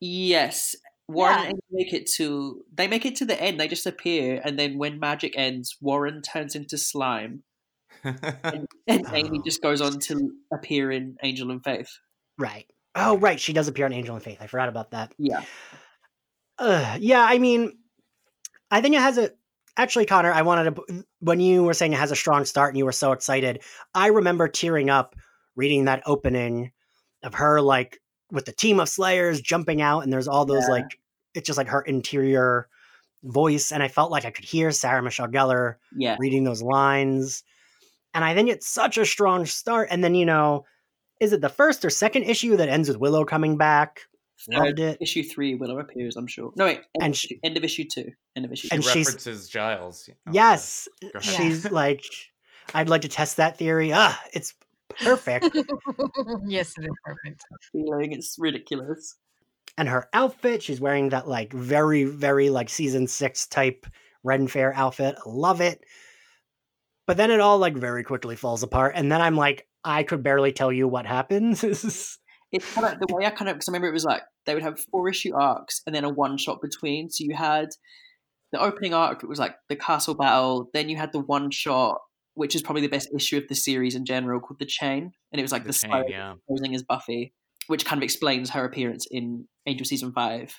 Yes. 0.00 0.76
Warren 1.12 1.38
Yeah. 1.38 1.48
and 1.50 1.60
make 1.70 1.92
it 1.92 2.06
to 2.16 2.64
they 2.72 2.86
make 2.88 3.04
it 3.04 3.16
to 3.16 3.24
the 3.24 3.40
end, 3.40 3.60
they 3.60 3.68
just 3.68 3.86
appear, 3.86 4.40
and 4.44 4.58
then 4.58 4.78
when 4.78 4.98
magic 4.98 5.34
ends, 5.36 5.76
Warren 5.80 6.22
turns 6.22 6.54
into 6.54 6.78
slime. 6.78 7.42
And, 8.04 8.18
and 8.86 9.06
Amy 9.12 9.38
Oh. 9.40 9.42
just 9.44 9.62
goes 9.62 9.80
on 9.80 9.98
to 10.00 10.32
appear 10.52 10.90
in 10.90 11.16
Angel 11.22 11.50
and 11.50 11.62
Faith. 11.62 11.90
Right. 12.38 12.66
Oh, 12.94 13.18
right. 13.18 13.38
She 13.38 13.52
does 13.52 13.68
appear 13.68 13.86
in 13.86 13.92
Angel 13.92 14.14
and 14.14 14.24
Faith. 14.24 14.38
I 14.40 14.46
forgot 14.46 14.68
about 14.68 14.92
that. 14.92 15.14
Yeah. 15.18 15.44
Uh, 16.58 16.96
yeah, 17.00 17.22
I 17.22 17.38
mean, 17.38 17.78
I 18.70 18.80
think 18.80 18.94
it 18.94 19.00
has 19.00 19.18
a. 19.18 19.30
Actually, 19.76 20.06
Connor, 20.06 20.32
I 20.32 20.42
wanted 20.42 20.76
to. 20.76 21.04
When 21.20 21.40
you 21.40 21.62
were 21.64 21.74
saying 21.74 21.92
it 21.92 21.98
has 21.98 22.10
a 22.10 22.16
strong 22.16 22.44
start 22.44 22.70
and 22.70 22.78
you 22.78 22.84
were 22.84 22.92
so 22.92 23.12
excited, 23.12 23.62
I 23.94 24.08
remember 24.08 24.48
tearing 24.48 24.90
up 24.90 25.14
reading 25.56 25.84
that 25.86 26.02
opening 26.06 26.72
of 27.22 27.34
her, 27.34 27.60
like, 27.60 27.98
with 28.32 28.44
the 28.44 28.52
team 28.52 28.80
of 28.80 28.88
Slayers 28.88 29.40
jumping 29.40 29.80
out, 29.82 30.00
and 30.00 30.12
there's 30.12 30.28
all 30.28 30.44
those, 30.44 30.64
Yeah. 30.64 30.74
like, 30.74 30.98
it's 31.34 31.46
just 31.46 31.56
like 31.58 31.68
her 31.68 31.82
interior 31.82 32.68
voice. 33.22 33.70
And 33.72 33.82
I 33.82 33.88
felt 33.88 34.10
like 34.10 34.24
I 34.24 34.30
could 34.30 34.44
hear 34.44 34.70
Sarah 34.70 35.02
Michelle 35.02 35.28
Gellar 35.28 35.76
Yeah. 35.96 36.16
reading 36.18 36.44
those 36.44 36.62
lines. 36.62 37.44
And 38.14 38.24
I 38.24 38.34
think 38.34 38.48
it's 38.48 38.66
such 38.66 38.98
a 38.98 39.04
strong 39.06 39.46
start. 39.46 39.88
And 39.90 40.02
then, 40.02 40.14
you 40.14 40.24
know, 40.26 40.64
is 41.20 41.32
it 41.32 41.40
the 41.42 41.48
first 41.48 41.84
or 41.84 41.90
second 41.90 42.24
issue 42.24 42.56
that 42.56 42.68
ends 42.68 42.88
with 42.88 42.96
Willow 42.98 43.24
coming 43.24 43.56
back? 43.56 44.00
Loved 44.48 44.80
it. 44.80 44.96
Issue 45.02 45.22
three, 45.22 45.54
Willow 45.54 45.78
appears, 45.78 46.16
I'm 46.16 46.26
sure. 46.26 46.50
No, 46.56 46.64
wait. 46.64 46.78
End, 46.78 46.86
And 47.02 47.12
of, 47.12 47.18
she- 47.18 47.34
issue, 47.34 47.40
end 47.44 47.56
of 47.58 47.64
issue 47.64 47.84
two. 47.84 48.10
End 48.36 48.46
of 48.46 48.52
issue 48.52 48.68
she 48.68 48.74
And 48.74 48.82
two. 48.82 48.88
she's- 48.90 49.06
references 49.06 49.48
Giles. 49.50 50.08
Oh, 50.26 50.30
Yes. 50.32 50.88
She's 51.20 51.70
like, 51.70 52.02
I'd 52.72 52.88
like 52.88 53.02
to 53.02 53.08
test 53.08 53.36
that 53.36 53.58
theory. 53.58 53.92
Ah, 53.92 54.18
it's 54.32 54.54
perfect. 55.02 55.54
yes, 56.46 56.76
it 56.78 56.84
is 56.84 56.96
perfect. 57.04 57.44
feeling. 57.72 58.12
It's 58.12 58.36
ridiculous. 58.38 59.16
and 59.78 59.88
her 59.88 60.08
outfit, 60.12 60.62
she's 60.62 60.80
wearing 60.80 61.10
that 61.10 61.28
like 61.28 61.52
very, 61.52 62.04
very 62.04 62.50
like 62.50 62.68
season 62.68 63.06
six 63.06 63.46
type 63.46 63.86
Ren 64.24 64.46
Fair 64.48 64.74
outfit. 64.74 65.16
I 65.18 65.28
love 65.28 65.60
it. 65.60 65.84
but 67.06 67.16
then 67.16 67.30
it 67.30 67.40
all 67.40 67.58
like 67.58 67.76
very 67.76 68.04
quickly 68.04 68.36
falls 68.36 68.62
apart, 68.62 68.92
and 68.96 69.10
then 69.10 69.20
I'm 69.20 69.36
like, 69.36 69.66
I 69.84 70.02
could 70.02 70.22
barely 70.22 70.52
tell 70.52 70.72
you 70.72 70.86
what 70.86 71.06
happens. 71.06 71.64
it's 72.52 72.74
kind 72.74 72.86
of 72.86 73.00
the 73.00 73.14
way 73.14 73.26
I 73.26 73.30
kind 73.30 73.48
of 73.48 73.56
because 73.56 73.68
I 73.68 73.72
remember 73.72 73.88
it 73.88 73.92
was 73.92 74.04
like 74.04 74.22
they 74.46 74.54
would 74.54 74.62
have 74.62 74.80
four 74.90 75.08
issue 75.08 75.34
arcs 75.34 75.82
and 75.86 75.94
then 75.94 76.04
a 76.04 76.10
one 76.10 76.36
shot 76.36 76.60
between. 76.60 77.10
So 77.10 77.24
you 77.24 77.34
had 77.34 77.68
the 78.52 78.60
opening 78.60 78.92
arc, 78.94 79.22
it 79.22 79.28
was 79.28 79.38
like 79.38 79.54
the 79.68 79.76
castle 79.76 80.14
battle. 80.14 80.68
Then 80.74 80.88
you 80.88 80.96
had 80.96 81.12
the 81.12 81.20
one 81.20 81.50
shot, 81.50 81.98
which 82.34 82.54
is 82.54 82.62
probably 82.62 82.82
the 82.82 82.88
best 82.88 83.08
issue 83.14 83.36
of 83.38 83.48
the 83.48 83.54
series 83.54 83.94
in 83.94 84.04
general, 84.04 84.40
called 84.40 84.58
the 84.58 84.66
Chain, 84.66 85.12
and 85.32 85.38
it 85.38 85.42
was 85.42 85.52
like 85.52 85.62
The 85.64 85.68
the, 85.68 85.74
Chain, 85.74 85.90
Slayer 85.90 86.04
yeah. 86.08 86.34
posing 86.48 86.74
as 86.74 86.82
Buffy, 86.82 87.32
which 87.66 87.84
kind 87.84 87.98
of 87.98 88.02
explains 88.04 88.50
her 88.50 88.64
appearance 88.64 89.06
in 89.10 89.46
Angel 89.66 89.84
season 89.84 90.12
five. 90.12 90.54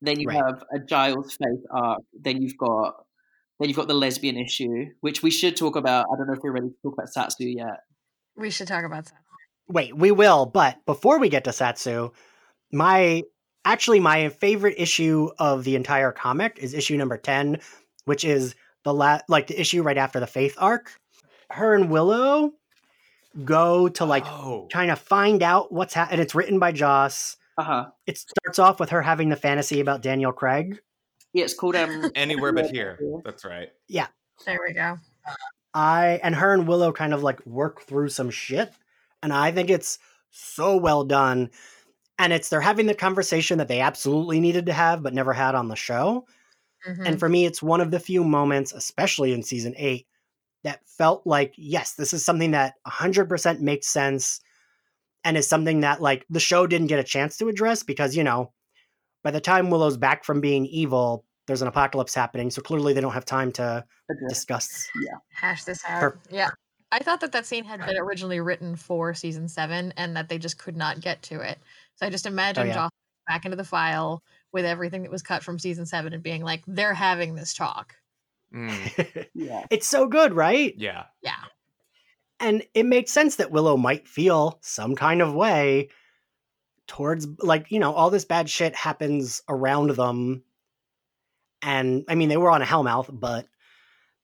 Then 0.00 0.20
you 0.20 0.28
Right. 0.28 0.36
have 0.36 0.62
a 0.72 0.78
Giles 0.78 1.36
Faith 1.36 1.64
arc. 1.70 2.02
Then 2.12 2.40
you've 2.42 2.56
got 2.56 3.04
then 3.60 3.68
you've 3.68 3.76
got 3.76 3.88
the 3.88 3.94
lesbian 3.94 4.36
issue, 4.36 4.86
which 5.00 5.20
we 5.22 5.32
should 5.32 5.56
talk 5.56 5.74
about. 5.74 6.06
I 6.12 6.16
don't 6.16 6.28
know 6.28 6.34
if 6.34 6.38
we're 6.44 6.52
ready 6.52 6.68
to 6.68 6.74
talk 6.82 6.92
about 6.94 7.08
Satsu 7.08 7.52
yet. 7.52 7.80
We 8.36 8.50
should 8.50 8.68
talk 8.68 8.84
about 8.84 9.06
Satsu. 9.06 9.14
Wait, 9.66 9.96
we 9.96 10.12
will, 10.12 10.46
but 10.46 10.76
before 10.86 11.18
we 11.18 11.28
get 11.28 11.42
to 11.44 11.50
Satsu, 11.50 12.12
my 12.72 13.24
actually 13.64 13.98
my 14.00 14.28
favorite 14.28 14.76
issue 14.78 15.28
of 15.38 15.64
the 15.64 15.74
entire 15.74 16.12
comic 16.12 16.58
is 16.60 16.72
issue 16.72 16.96
number 16.96 17.16
10, 17.18 17.58
which 18.04 18.24
is 18.24 18.54
the 18.84 18.94
la- 18.94 19.20
like 19.28 19.46
the 19.46 19.60
issue 19.60 19.82
right 19.82 19.98
after 19.98 20.20
the 20.20 20.26
Faith 20.26 20.54
arc. 20.58 20.92
Her 21.50 21.74
and 21.74 21.90
Willow 21.90 22.52
go 23.44 23.88
to 23.88 24.04
like 24.04 24.26
oh, 24.26 24.66
trying 24.70 24.88
to 24.88 24.96
find 24.96 25.42
out 25.42 25.72
what's 25.72 25.94
happening. 25.94 26.14
And 26.14 26.22
it's 26.22 26.34
written 26.34 26.58
by 26.58 26.72
Joss. 26.72 27.36
Uh 27.56 27.62
huh. 27.62 27.86
It 28.06 28.18
starts 28.18 28.58
off 28.58 28.80
with 28.80 28.90
her 28.90 29.02
having 29.02 29.28
the 29.28 29.36
fantasy 29.36 29.80
about 29.80 30.02
Daniel 30.02 30.32
Craig. 30.32 30.80
Yeah, 31.32 31.44
it's 31.44 31.54
called 31.54 31.76
um. 31.76 32.10
anywhere 32.14 32.52
but 32.52 32.70
here. 32.70 32.98
That's 33.24 33.44
right. 33.44 33.70
Yeah. 33.88 34.06
There 34.46 34.60
we 34.66 34.74
go. 34.74 34.98
I 35.74 36.20
and 36.22 36.34
her 36.34 36.52
and 36.54 36.66
Willow 36.66 36.92
kind 36.92 37.12
of 37.12 37.22
like 37.22 37.44
work 37.46 37.82
through 37.82 38.08
some 38.08 38.30
shit, 38.30 38.72
and 39.22 39.32
I 39.32 39.52
think 39.52 39.70
it's 39.70 39.98
so 40.30 40.76
well 40.76 41.04
done. 41.04 41.50
And 42.18 42.32
it's 42.32 42.48
they're 42.48 42.60
having 42.60 42.86
the 42.86 42.94
conversation 42.94 43.58
that 43.58 43.68
they 43.68 43.80
absolutely 43.80 44.40
needed 44.40 44.66
to 44.66 44.72
have 44.72 45.02
but 45.02 45.14
never 45.14 45.32
had 45.32 45.54
on 45.54 45.68
the 45.68 45.76
show. 45.76 46.26
Mhm. 46.86 47.06
And 47.06 47.18
for 47.20 47.28
me, 47.28 47.46
it's 47.46 47.62
one 47.62 47.80
of 47.80 47.90
the 47.90 48.00
few 48.00 48.22
moments, 48.24 48.72
especially 48.72 49.32
in 49.32 49.42
season 49.42 49.74
eight, 49.76 50.06
that 50.64 50.80
felt 50.86 51.26
like, 51.26 51.54
yes, 51.56 51.94
this 51.94 52.12
is 52.12 52.24
something 52.24 52.50
that 52.52 52.74
100% 52.86 53.60
makes 53.60 53.86
sense 53.86 54.40
and 55.24 55.36
is 55.36 55.46
something 55.46 55.80
that, 55.80 56.00
like, 56.00 56.24
the 56.30 56.40
show 56.40 56.66
didn't 56.66 56.86
get 56.88 56.98
a 56.98 57.04
chance 57.04 57.36
to 57.38 57.48
address 57.48 57.82
because, 57.82 58.16
you 58.16 58.24
know, 58.24 58.52
by 59.24 59.30
the 59.30 59.40
time 59.40 59.70
Willow's 59.70 59.96
back 59.96 60.24
from 60.24 60.40
being 60.40 60.66
evil, 60.66 61.24
there's 61.46 61.62
an 61.62 61.68
apocalypse 61.68 62.14
happening. 62.14 62.50
So 62.50 62.62
clearly 62.62 62.92
they 62.92 63.00
don't 63.00 63.12
have 63.12 63.24
time 63.24 63.50
to 63.52 63.84
address- 64.10 64.28
discuss. 64.28 64.88
Yeah. 65.00 65.16
Hash 65.32 65.64
this 65.64 65.82
out. 65.86 66.00
Per- 66.00 66.18
yeah. 66.30 66.50
I 66.90 67.00
thought 67.00 67.20
that 67.20 67.32
that 67.32 67.44
scene 67.44 67.64
had 67.64 67.84
been 67.84 67.98
originally 67.98 68.40
written 68.40 68.74
for 68.74 69.12
season 69.12 69.48
seven 69.48 69.92
and 69.96 70.16
that 70.16 70.28
they 70.28 70.38
just 70.38 70.58
could 70.58 70.76
not 70.76 71.00
get 71.00 71.20
to 71.24 71.40
it. 71.40 71.58
So 71.96 72.06
I 72.06 72.10
just 72.10 72.24
imagine 72.26 72.68
yeah. 72.68 72.74
Joss 72.74 72.90
back 73.26 73.44
into 73.44 73.56
the 73.56 73.64
file 73.64 74.22
with 74.52 74.64
everything 74.64 75.02
that 75.02 75.10
was 75.10 75.22
cut 75.22 75.42
from 75.42 75.58
season 75.58 75.86
seven 75.86 76.12
and 76.12 76.22
being 76.22 76.42
like, 76.42 76.62
they're 76.66 76.94
having 76.94 77.34
this 77.34 77.54
talk. 77.54 77.94
Mm, 78.54 79.26
Yeah. 79.34 79.66
it's 79.70 79.86
so 79.86 80.06
good, 80.06 80.32
right? 80.32 80.74
yeah. 80.78 81.04
Yeah. 81.22 81.34
And 82.40 82.62
it 82.72 82.86
makes 82.86 83.10
sense 83.12 83.36
that 83.36 83.50
Willow 83.50 83.76
might 83.76 84.06
feel 84.06 84.58
some 84.62 84.94
kind 84.94 85.20
of 85.20 85.34
way 85.34 85.88
towards, 86.86 87.26
like, 87.40 87.70
you 87.70 87.80
know, 87.80 87.92
all 87.92 88.10
this 88.10 88.24
bad 88.24 88.48
shit 88.48 88.74
happens 88.76 89.42
around 89.48 89.90
them. 89.90 90.44
And 91.62 92.04
I 92.08 92.14
mean, 92.14 92.28
they 92.28 92.36
were 92.36 92.50
on 92.50 92.62
a 92.62 92.64
Hellmouth, 92.64 93.08
but, 93.12 93.46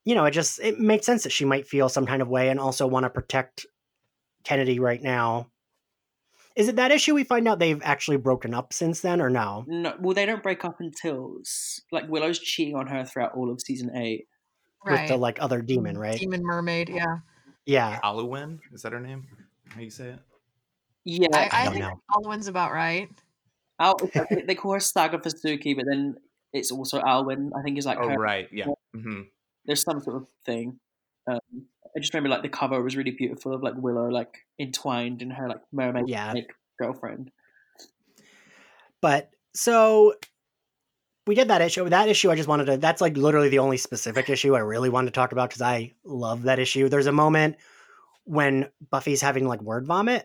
you 0.04 0.14
know, 0.14 0.24
it 0.26 0.30
just, 0.30 0.60
it 0.60 0.78
makes 0.78 1.04
sense 1.06 1.24
that 1.24 1.32
she 1.32 1.44
might 1.44 1.66
feel 1.66 1.88
some 1.88 2.06
kind 2.06 2.22
of 2.22 2.28
way 2.28 2.48
and 2.50 2.60
also 2.60 2.86
want 2.86 3.02
to 3.04 3.10
protect 3.10 3.66
Kennedy 4.44 4.78
right 4.78 5.02
now. 5.02 5.50
Is 6.56 6.68
it 6.68 6.76
that 6.76 6.92
issue 6.92 7.14
we 7.14 7.24
find 7.24 7.48
out 7.48 7.58
they've 7.58 7.82
actually 7.82 8.16
broken 8.16 8.54
up 8.54 8.72
since 8.72 9.00
then 9.00 9.20
or 9.20 9.28
no? 9.28 9.64
No, 9.66 9.94
well, 9.98 10.14
they 10.14 10.24
don't 10.24 10.42
break 10.42 10.64
up 10.64 10.78
until 10.78 11.38
like 11.90 12.08
Willow's 12.08 12.38
cheating 12.38 12.76
on 12.76 12.86
her 12.86 13.04
throughout 13.04 13.32
all 13.34 13.50
of 13.50 13.60
season 13.60 13.90
eight. 13.96 14.28
Right. 14.86 15.00
With 15.00 15.08
the, 15.08 15.16
like, 15.16 15.38
other 15.40 15.62
demon, 15.62 15.96
right? 15.96 16.18
Demon 16.18 16.42
mermaid, 16.44 16.90
yeah. 16.90 17.16
Yeah. 17.64 17.98
Aluwyn? 18.04 18.58
Is 18.72 18.82
that 18.82 18.92
her 18.92 19.00
name? 19.00 19.26
How 19.70 19.80
you 19.80 19.90
say 19.90 20.10
it? 20.10 20.18
Yeah, 21.04 21.28
I, 21.32 21.48
I 21.52 21.64
don't 21.64 21.72
think 21.74 21.84
know. 21.84 22.00
Alwyn's 22.10 22.48
about 22.48 22.72
right. 22.72 23.08
Al- 23.80 23.98
they 24.46 24.54
call 24.54 24.72
her 24.74 24.80
Saga 24.80 25.18
Vasuki, 25.18 25.74
but 25.74 25.84
then 25.88 26.16
it's 26.52 26.70
also 26.70 27.00
Alwyn. 27.00 27.50
I 27.58 27.62
think 27.62 27.78
is 27.78 27.86
like 27.86 27.98
Oh, 28.00 28.08
her. 28.08 28.16
right. 28.16 28.48
Yeah. 28.52 28.66
hmm 28.94 29.22
There's 29.64 29.82
some 29.82 30.00
sort 30.00 30.16
of 30.16 30.28
thing. 30.46 30.78
Um, 31.26 31.38
I 31.96 32.00
just 32.00 32.12
remember 32.12 32.30
like 32.30 32.42
the 32.42 32.48
cover 32.48 32.82
was 32.82 32.96
really 32.96 33.12
beautiful 33.12 33.54
of 33.54 33.62
like 33.62 33.74
Willow 33.76 34.08
like 34.08 34.38
entwined 34.58 35.22
in 35.22 35.30
her 35.30 35.48
like 35.48 35.60
mermaid 35.72 36.08
Yeah. 36.08 36.32
like 36.32 36.52
girlfriend. 36.78 37.30
But 39.00 39.30
so 39.54 40.14
we 41.26 41.34
did 41.34 41.48
that 41.48 41.62
issue. 41.62 41.88
That 41.88 42.08
issue, 42.08 42.30
I 42.30 42.36
just 42.36 42.48
wanted 42.48 42.66
to. 42.66 42.76
That's 42.76 43.00
like 43.00 43.16
literally 43.16 43.48
the 43.48 43.60
only 43.60 43.76
specific 43.76 44.28
issue 44.28 44.54
I 44.54 44.60
really 44.60 44.90
wanted 44.90 45.06
to 45.06 45.12
talk 45.12 45.32
about 45.32 45.50
because 45.50 45.62
I 45.62 45.92
love 46.04 46.42
that 46.42 46.58
issue. 46.58 46.88
There's 46.88 47.06
a 47.06 47.12
moment 47.12 47.56
when 48.24 48.68
Buffy's 48.90 49.20
having 49.22 49.46
like 49.46 49.62
word 49.62 49.86
vomit. 49.86 50.22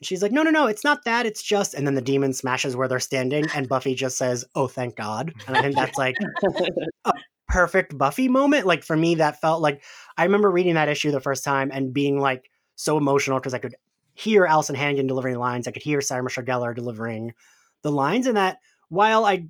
And 0.00 0.06
she's 0.06 0.22
like, 0.22 0.32
no, 0.32 0.42
no, 0.42 0.50
no, 0.50 0.66
it's 0.66 0.84
not 0.84 1.04
that. 1.04 1.24
It's 1.24 1.42
just. 1.42 1.74
And 1.74 1.86
then 1.86 1.94
the 1.94 2.02
demon 2.02 2.32
smashes 2.32 2.74
where 2.74 2.88
they're 2.88 3.00
standing, 3.00 3.46
and 3.54 3.68
Buffy 3.68 3.94
just 3.94 4.18
says, 4.18 4.44
oh, 4.54 4.66
thank 4.66 4.96
God. 4.96 5.32
And 5.46 5.56
I 5.56 5.62
think 5.62 5.76
that's 5.76 5.96
like 5.96 6.16
perfect 7.48 7.96
Buffy 7.96 8.28
moment. 8.28 8.66
Like 8.66 8.84
for 8.84 8.96
me, 8.96 9.16
that 9.16 9.40
felt 9.40 9.62
like 9.62 9.82
I 10.16 10.24
remember 10.24 10.50
reading 10.50 10.74
that 10.74 10.88
issue 10.88 11.10
the 11.10 11.20
first 11.20 11.44
time 11.44 11.70
and 11.72 11.92
being 11.92 12.18
like 12.20 12.50
so 12.76 12.96
emotional 12.96 13.38
because 13.38 13.54
I 13.54 13.58
could 13.58 13.74
hear 14.14 14.46
Alyson 14.46 14.76
Hannigan 14.76 15.06
delivering 15.06 15.38
lines. 15.38 15.66
I 15.66 15.72
could 15.72 15.82
hear 15.82 16.00
Sarah 16.00 16.22
Michelle 16.22 16.44
Gellar 16.44 16.74
delivering 16.74 17.34
the 17.82 17.92
lines, 17.92 18.26
and 18.26 18.36
that 18.36 18.58
while 18.88 19.24
I 19.24 19.46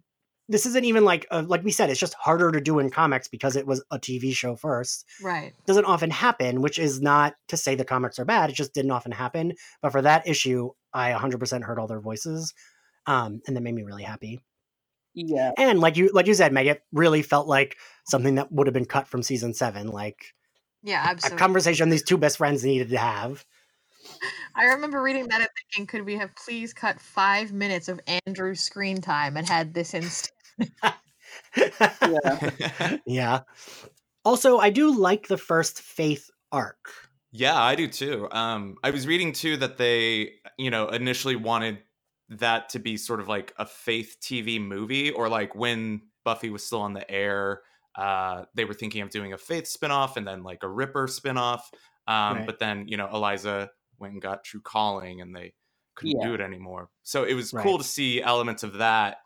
this 0.49 0.67
isn't 0.67 0.85
even 0.85 1.05
like 1.05 1.27
uh, 1.31 1.45
like 1.47 1.65
we 1.65 1.71
said, 1.71 1.91
it's 1.91 2.01
just 2.01 2.15
harder 2.15 2.53
to 2.53 2.61
do 2.61 2.79
in 2.79 2.91
comics 2.91 3.29
because 3.29 3.57
it 3.57 3.67
was 3.67 3.83
a 3.91 3.99
TV 3.99 4.35
show 4.35 4.57
first. 4.57 5.07
Right. 5.23 5.55
Doesn't 5.67 5.87
often 5.87 6.11
happen, 6.11 6.61
which 6.61 6.79
is 6.79 7.01
not 7.01 7.35
to 7.49 7.57
say 7.57 7.75
the 7.75 7.85
comics 7.85 8.19
are 8.19 8.25
bad. 8.25 8.51
It 8.51 8.57
just 8.57 8.75
didn't 8.75 8.91
often 8.91 9.13
happen. 9.13 9.55
But 9.81 9.93
for 9.93 10.03
that 10.03 10.27
issue, 10.27 10.71
I 10.93 11.13
100% 11.13 11.63
heard 11.63 11.79
all 11.79 11.87
their 11.87 12.01
voices, 12.01 12.53
um, 13.07 13.41
and 13.47 13.57
that 13.57 13.63
made 13.63 13.75
me 13.75 13.83
really 13.83 14.03
happy. 14.03 14.41
Yeah, 15.15 15.53
And 15.57 15.81
like 15.81 15.97
you 15.97 16.11
like 16.13 16.27
you 16.27 16.35
said, 16.35 16.53
Meg, 16.53 16.67
it 16.67 16.83
really 16.93 17.23
felt 17.23 17.47
like 17.47 17.77
something 18.05 18.35
that 18.37 18.51
would 18.53 18.67
have 18.67 18.75
been 18.75 18.85
cut 18.85 19.09
from 19.09 19.23
season 19.23 19.55
seven, 19.55 19.89
like 19.89 20.35
Yeah, 20.83 21.03
absolutely. 21.05 21.37
a 21.37 21.39
conversation 21.39 21.89
these 21.89 22.03
two 22.03 22.19
best 22.19 22.39
friends 22.39 22.65
needed 22.65 22.91
to 22.91 22.99
have. 22.99 23.45
I 24.55 24.65
remember 24.65 25.03
reading 25.03 25.29
that 25.29 25.41
and 25.41 25.49
thinking, 25.57 25.87
could 25.87 26.07
we 26.07 26.17
have 26.17 26.35
please 26.37 26.73
cut 26.73 27.01
five 27.01 27.53
minutes 27.53 27.89
of 27.89 28.01
Andrew's 28.27 28.61
screen 28.61 29.01
time 29.01 29.37
and 29.37 29.47
had 29.47 29.75
this 29.75 29.95
instead? 29.95 30.31
yeah. 31.57 32.97
yeah. 33.07 33.41
Also, 34.25 34.59
I 34.59 34.71
do 34.71 34.97
like 34.97 35.29
the 35.29 35.39
first 35.39 35.81
Faith 35.81 36.31
arc. 36.53 36.91
Yeah, 37.33 37.61
I 37.61 37.75
do 37.75 37.89
too. 37.89 38.29
Um, 38.31 38.77
I 38.85 38.91
was 38.91 39.07
reading 39.07 39.33
too 39.33 39.57
that 39.57 39.77
they, 39.77 40.35
you 40.57 40.71
know, 40.71 40.89
initially 40.89 41.37
wanted 41.37 41.79
that 42.29 42.69
to 42.71 42.79
be 42.79 42.97
sort 42.97 43.21
of 43.21 43.29
like 43.29 43.53
a 43.59 43.67
faith 43.67 44.17
TV 44.21 44.59
movie, 44.59 45.11
or 45.11 45.29
like 45.29 45.55
when 45.55 46.03
Buffy 46.25 46.51
was 46.51 46.65
still 46.67 46.81
on 46.83 46.95
the 46.95 47.09
air, 47.11 47.63
uh, 47.97 48.45
they 48.55 48.65
were 48.65 48.75
thinking 48.75 49.03
of 49.03 49.11
doing 49.11 49.33
a 49.33 49.39
faith 49.39 49.65
spinoff 49.65 50.17
and 50.17 50.27
then 50.27 50.43
like 50.43 50.63
a 50.63 50.69
Ripper 50.69 51.07
spinoff. 51.07 51.61
Um, 52.07 52.37
Right. 52.37 52.47
But 52.47 52.59
then, 52.59 52.89
you 52.89 52.97
know, 52.97 53.09
Eliza 53.13 53.71
went 53.99 54.15
and 54.15 54.23
got 54.23 54.45
True 54.45 54.61
Calling, 54.61 55.21
and 55.21 55.35
they 55.35 55.55
couldn't 55.95 56.19
Yeah. 56.19 56.21
do 56.21 56.35
it 56.35 56.41
anymore. 56.41 56.91
So 57.03 57.25
it 57.25 57.35
was 57.35 57.53
Right. 57.53 57.63
cool 57.63 57.79
to 57.79 57.85
see 57.85 58.21
elements 58.23 58.63
of 58.63 58.75
that 58.75 59.19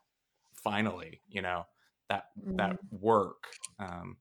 finally. 0.55 1.23
You 1.28 1.43
know, 1.43 1.64
that 2.09 2.25
that 2.57 2.76
work 2.90 3.45
um, 3.78 4.19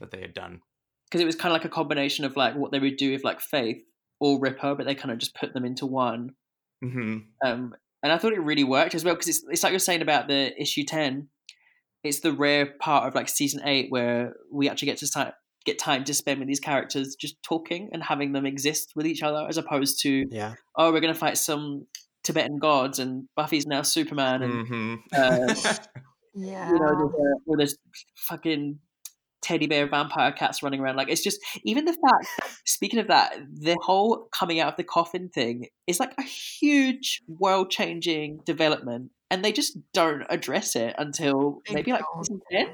that 0.00 0.10
they 0.10 0.20
had 0.20 0.34
done. 0.34 0.62
because 1.08 1.20
it 1.20 1.26
was 1.26 1.36
kind 1.36 1.52
of 1.52 1.60
like 1.60 1.64
a 1.64 1.68
combination 1.74 2.24
of 2.24 2.36
like 2.36 2.54
what 2.54 2.70
they 2.72 2.78
would 2.78 2.96
do 2.96 3.12
with 3.12 3.24
like 3.24 3.40
Faith 3.40 3.82
or 4.20 4.38
Ripper, 4.40 4.74
but 4.74 4.86
they 4.86 4.94
kind 4.94 5.10
of 5.12 5.18
just 5.18 5.34
put 5.34 5.52
them 5.52 5.64
into 5.64 5.86
one. 5.86 6.34
hmm 6.82 7.32
Um, 7.44 7.74
and 8.02 8.12
I 8.12 8.18
thought 8.18 8.32
it 8.32 8.40
really 8.42 8.64
worked 8.64 8.94
as 8.94 9.04
well 9.04 9.14
because 9.14 9.28
it's 9.28 9.44
it's 9.50 9.62
like 9.62 9.72
you're 9.72 9.78
saying 9.78 10.02
about 10.02 10.28
the 10.28 10.52
issue 10.60 10.84
ten. 10.84 11.28
It's 12.02 12.20
the 12.20 12.32
rare 12.32 12.66
part 12.80 13.06
of 13.06 13.14
like 13.14 13.28
season 13.28 13.60
eight 13.64 13.88
where 13.90 14.34
we 14.50 14.68
actually 14.70 14.86
get 14.86 14.98
to 14.98 15.06
si- 15.06 15.34
get 15.66 15.78
time 15.78 16.04
to 16.04 16.14
spend 16.14 16.38
with 16.38 16.48
these 16.48 16.60
characters 16.60 17.14
just 17.14 17.42
talking 17.42 17.90
and 17.92 18.02
having 18.02 18.32
them 18.32 18.46
exist 18.46 18.92
with 18.96 19.06
each 19.06 19.22
other, 19.22 19.46
as 19.48 19.58
opposed 19.58 20.00
to 20.02 20.26
Yeah. 20.30 20.54
oh 20.76 20.92
we're 20.92 21.00
gonna 21.00 21.14
fight 21.14 21.36
some 21.36 21.86
Tibetan 22.24 22.58
gods 22.58 22.98
and 22.98 23.28
Buffy's 23.36 23.66
now 23.66 23.82
Superman 23.82 24.42
and 24.42 24.66
hmm 24.68 24.94
uh, 25.14 25.54
Yeah. 26.34 26.72
you 26.72 26.78
know 26.78 26.96
there's, 26.96 27.12
uh, 27.12 27.56
there's 27.58 27.76
fucking 28.16 28.78
teddy 29.42 29.66
bear 29.66 29.86
vampire 29.86 30.32
cats 30.32 30.62
running 30.62 30.80
around 30.80 30.96
like 30.96 31.08
it's 31.08 31.22
just 31.22 31.40
even 31.64 31.84
the 31.84 31.92
fact 31.92 32.26
speaking 32.66 32.98
of 32.98 33.08
that 33.08 33.36
the 33.52 33.76
whole 33.82 34.28
coming 34.32 34.60
out 34.60 34.68
of 34.72 34.76
the 34.76 34.84
coffin 34.84 35.28
thing 35.28 35.66
is 35.86 35.98
like 35.98 36.12
a 36.18 36.22
huge 36.22 37.22
world 37.26 37.70
changing 37.70 38.40
development 38.44 39.10
and 39.30 39.44
they 39.44 39.52
just 39.52 39.78
don't 39.92 40.24
address 40.28 40.76
it 40.76 40.94
until 40.98 41.60
maybe 41.72 41.92
like 41.92 42.04
don't. 42.14 42.24
season 42.24 42.40
10 42.50 42.66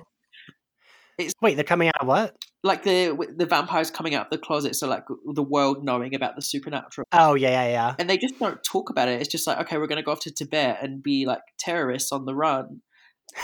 Wait, 1.41 1.55
they're 1.55 1.65
coming 1.65 1.89
out 1.89 2.03
of 2.03 2.07
what? 2.07 2.37
like 2.67 2.83
the 2.83 3.17
the 3.37 3.47
vampires 3.47 3.91
coming 3.91 4.15
out 4.15 4.27
of 4.27 4.31
the 4.31 4.39
closet, 4.39 4.77
so 4.77 4.87
like 4.89 5.05
the 5.33 5.43
world 5.43 5.85
knowing 5.85 6.15
about 6.15 6.37
the 6.37 6.43
supernatural, 6.43 7.07
Oh 7.13 7.35
yeah, 7.35 7.51
yeah, 7.51 7.69
yeah. 7.69 7.95
and 7.99 8.11
they 8.11 8.19
just 8.19 8.39
don't 8.39 8.63
talk 8.63 8.91
about 8.91 9.09
it. 9.09 9.21
It's 9.21 9.31
just 9.31 9.47
like, 9.47 9.59
okay, 9.61 9.79
we're 9.79 9.87
going 9.87 9.97
to 9.97 10.03
go 10.03 10.13
off 10.13 10.21
to 10.21 10.31
Tibet 10.31 10.79
and 10.83 11.03
be 11.03 11.25
like 11.25 11.43
terrorists 11.59 12.13
on 12.13 12.27
the 12.27 12.35
run. 12.35 12.83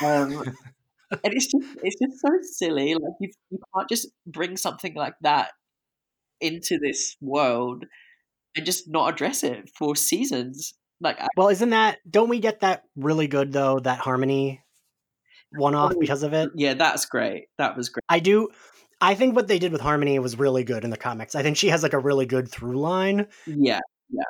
Um, 0.05 0.45
and 1.25 1.35
it's 1.35 1.47
just 1.47 1.65
it's 1.83 1.97
just 2.01 2.21
so 2.21 2.29
silly. 2.43 2.95
Like 2.95 3.13
you 3.21 3.31
you 3.51 3.59
can't 3.75 3.89
just 3.89 4.09
bring 4.27 4.57
something 4.57 4.95
like 4.95 5.15
that 5.23 5.51
into 6.41 6.79
this 6.79 7.17
world 7.21 7.85
and 8.57 8.67
just 8.67 8.85
not 8.89 9.13
address 9.13 9.43
it 9.45 9.71
for 9.79 9.95
seasons. 9.97 10.75
Like 11.01 11.21
I- 11.21 11.29
Well, 11.37 11.49
isn't 11.49 11.71
that? 11.71 11.99
Don't 12.09 12.29
we 12.29 12.39
get 12.41 12.61
that 12.61 12.85
really 12.97 13.27
good 13.29 13.53
though? 13.53 13.79
That 13.81 13.99
harmony 13.99 14.63
one 15.55 15.75
off 15.75 15.93
Oh, 15.95 16.01
because 16.01 16.23
of 16.23 16.33
it. 16.33 16.51
yeah, 16.55 16.75
that's 16.75 17.07
great. 17.07 17.47
That 17.59 17.77
was 17.77 17.89
great. 17.91 18.05
I 18.09 18.21
do. 18.21 18.49
I 19.01 19.15
think 19.15 19.35
what 19.35 19.49
they 19.49 19.59
did 19.59 19.73
with 19.73 19.81
Harmony 19.81 20.19
was 20.21 20.39
really 20.39 20.63
good 20.65 20.85
in 20.85 20.91
the 20.91 20.97
comics. 20.97 21.35
I 21.35 21.43
think 21.43 21.57
she 21.57 21.69
has 21.69 21.83
like 21.83 21.93
a 21.93 21.99
really 21.99 22.25
good 22.25 22.49
through 22.49 22.79
line. 22.79 23.27
Yeah, 23.47 23.81
yeah. 24.11 24.23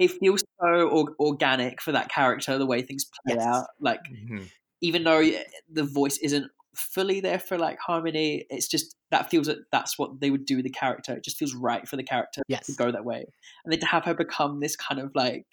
It 0.00 0.08
feels 0.10 0.42
so 0.60 0.66
or- 0.88 1.14
organic 1.20 1.80
for 1.80 1.92
that 1.92 2.10
character, 2.10 2.58
the 2.58 2.66
way 2.66 2.82
things 2.82 3.04
play 3.24 3.36
Yes. 3.36 3.46
out. 3.46 3.66
Like 3.80 4.00
Mhm. 4.12 4.50
Even 4.84 5.02
though 5.02 5.26
the 5.72 5.82
voice 5.82 6.18
isn't 6.18 6.50
fully 6.76 7.20
there 7.20 7.38
for 7.38 7.56
like 7.56 7.78
harmony, 7.78 8.44
it's 8.50 8.68
just 8.68 8.94
that 9.10 9.30
feels 9.30 9.46
that 9.46 9.58
that's 9.72 9.98
what 9.98 10.20
they 10.20 10.30
would 10.30 10.44
do 10.44 10.56
with 10.56 10.64
the 10.66 10.70
character. 10.70 11.14
It 11.16 11.24
just 11.24 11.38
feels 11.38 11.54
right 11.54 11.88
for 11.88 11.96
the 11.96 12.02
character 12.02 12.42
Yes. 12.48 12.66
to 12.66 12.74
go 12.74 12.92
that 12.92 13.04
way, 13.04 13.24
and 13.64 13.72
then 13.72 13.80
to 13.80 13.86
have 13.86 14.04
her 14.04 14.14
become 14.14 14.60
this 14.60 14.76
kind 14.76 15.00
of 15.00 15.10
like 15.14 15.46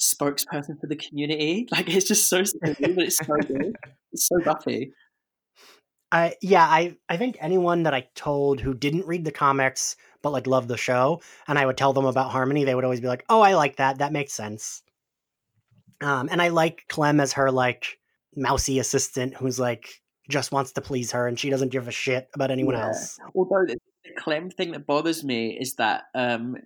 spokesperson 0.00 0.80
for 0.80 0.86
the 0.88 0.96
community, 0.96 1.68
like 1.72 1.90
it's 1.90 2.08
just 2.08 2.30
so 2.30 2.42
silly, 2.42 2.74
but 2.80 3.04
it's 3.04 3.18
so 3.18 3.34
good. 3.46 3.76
It's 4.12 4.26
so 4.28 4.40
Buffy. 4.42 4.92
I 6.10 6.36
yeah, 6.40 6.64
I 6.64 6.96
I 7.10 7.18
think 7.18 7.36
anyone 7.40 7.82
that 7.82 7.92
I 7.92 8.08
told 8.14 8.60
who 8.60 8.72
didn't 8.72 9.06
read 9.06 9.26
the 9.26 9.32
comics 9.32 9.96
but 10.22 10.30
like 10.32 10.46
loved 10.46 10.68
the 10.68 10.78
show, 10.78 11.20
and 11.46 11.58
I 11.58 11.66
would 11.66 11.76
tell 11.76 11.92
them 11.92 12.06
about 12.06 12.30
Harmony, 12.30 12.64
they 12.64 12.74
would 12.74 12.84
always 12.84 13.02
be 13.02 13.08
like, 13.08 13.26
"Oh, 13.28 13.42
I 13.42 13.56
like 13.56 13.76
that. 13.76 13.98
That 13.98 14.10
makes 14.12 14.32
sense." 14.32 14.82
Um, 16.00 16.28
and 16.32 16.40
I 16.40 16.48
like 16.48 16.86
Clem 16.88 17.20
as 17.20 17.34
her 17.34 17.50
like 17.50 17.98
mousy 18.36 18.78
assistant 18.78 19.34
who's 19.36 19.58
like 19.60 20.02
just 20.30 20.52
wants 20.52 20.72
to 20.72 20.80
please 20.80 21.12
her 21.12 21.26
and 21.28 21.38
she 21.38 21.50
doesn't 21.50 21.68
give 21.70 21.86
a 21.88 21.90
shit 21.92 22.28
about 22.34 22.50
anyone 22.50 22.74
Yeah. 22.74 22.86
else. 22.86 23.18
Although 23.34 23.66
the, 23.66 23.76
the 24.04 24.10
Clem 24.18 24.50
thing 24.50 24.72
that 24.72 24.86
bothers 24.86 25.22
me 25.22 25.56
is 25.60 25.74
that 25.74 26.04
um, 26.14 26.56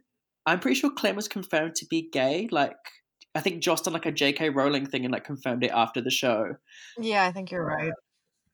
I'm 0.47 0.61
pretty 0.61 0.77
sure 0.77 0.91
Clem 0.91 1.17
was 1.17 1.29
confirmed 1.29 1.75
to 1.77 1.87
be 1.87 2.09
gay. 2.11 2.49
Like 2.51 2.77
I 3.35 3.41
think 3.41 3.63
Joss 3.63 3.83
done 3.83 3.95
like 3.95 4.07
a 4.07 4.13
J.K. 4.13 4.51
Rowling 4.51 4.87
thing 4.87 5.05
and 5.05 5.13
like 5.13 5.25
confirmed 5.25 5.65
it 5.65 5.71
after 5.73 6.01
the 6.01 6.11
show. 6.11 6.55
Yeah, 6.99 7.25
I 7.27 7.33
think 7.33 7.51
you're 7.51 7.65
right. 7.65 7.93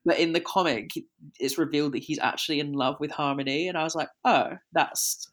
But 0.07 0.19
in 0.19 0.33
the 0.33 0.41
comic, 0.41 0.91
it's 1.39 1.57
revealed 1.57 1.93
that 1.93 2.03
he's 2.03 2.19
actually 2.19 2.61
in 2.61 2.73
love 2.73 2.97
with 3.01 3.11
Harmony, 3.11 3.69
and 3.69 3.79
I 3.79 3.85
was 3.85 3.95
like, 3.95 4.09
oh, 4.25 4.51
that's 4.73 5.31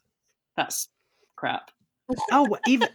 that's 0.56 0.88
crap. 1.36 1.70
Oh, 2.30 2.56
even 2.66 2.88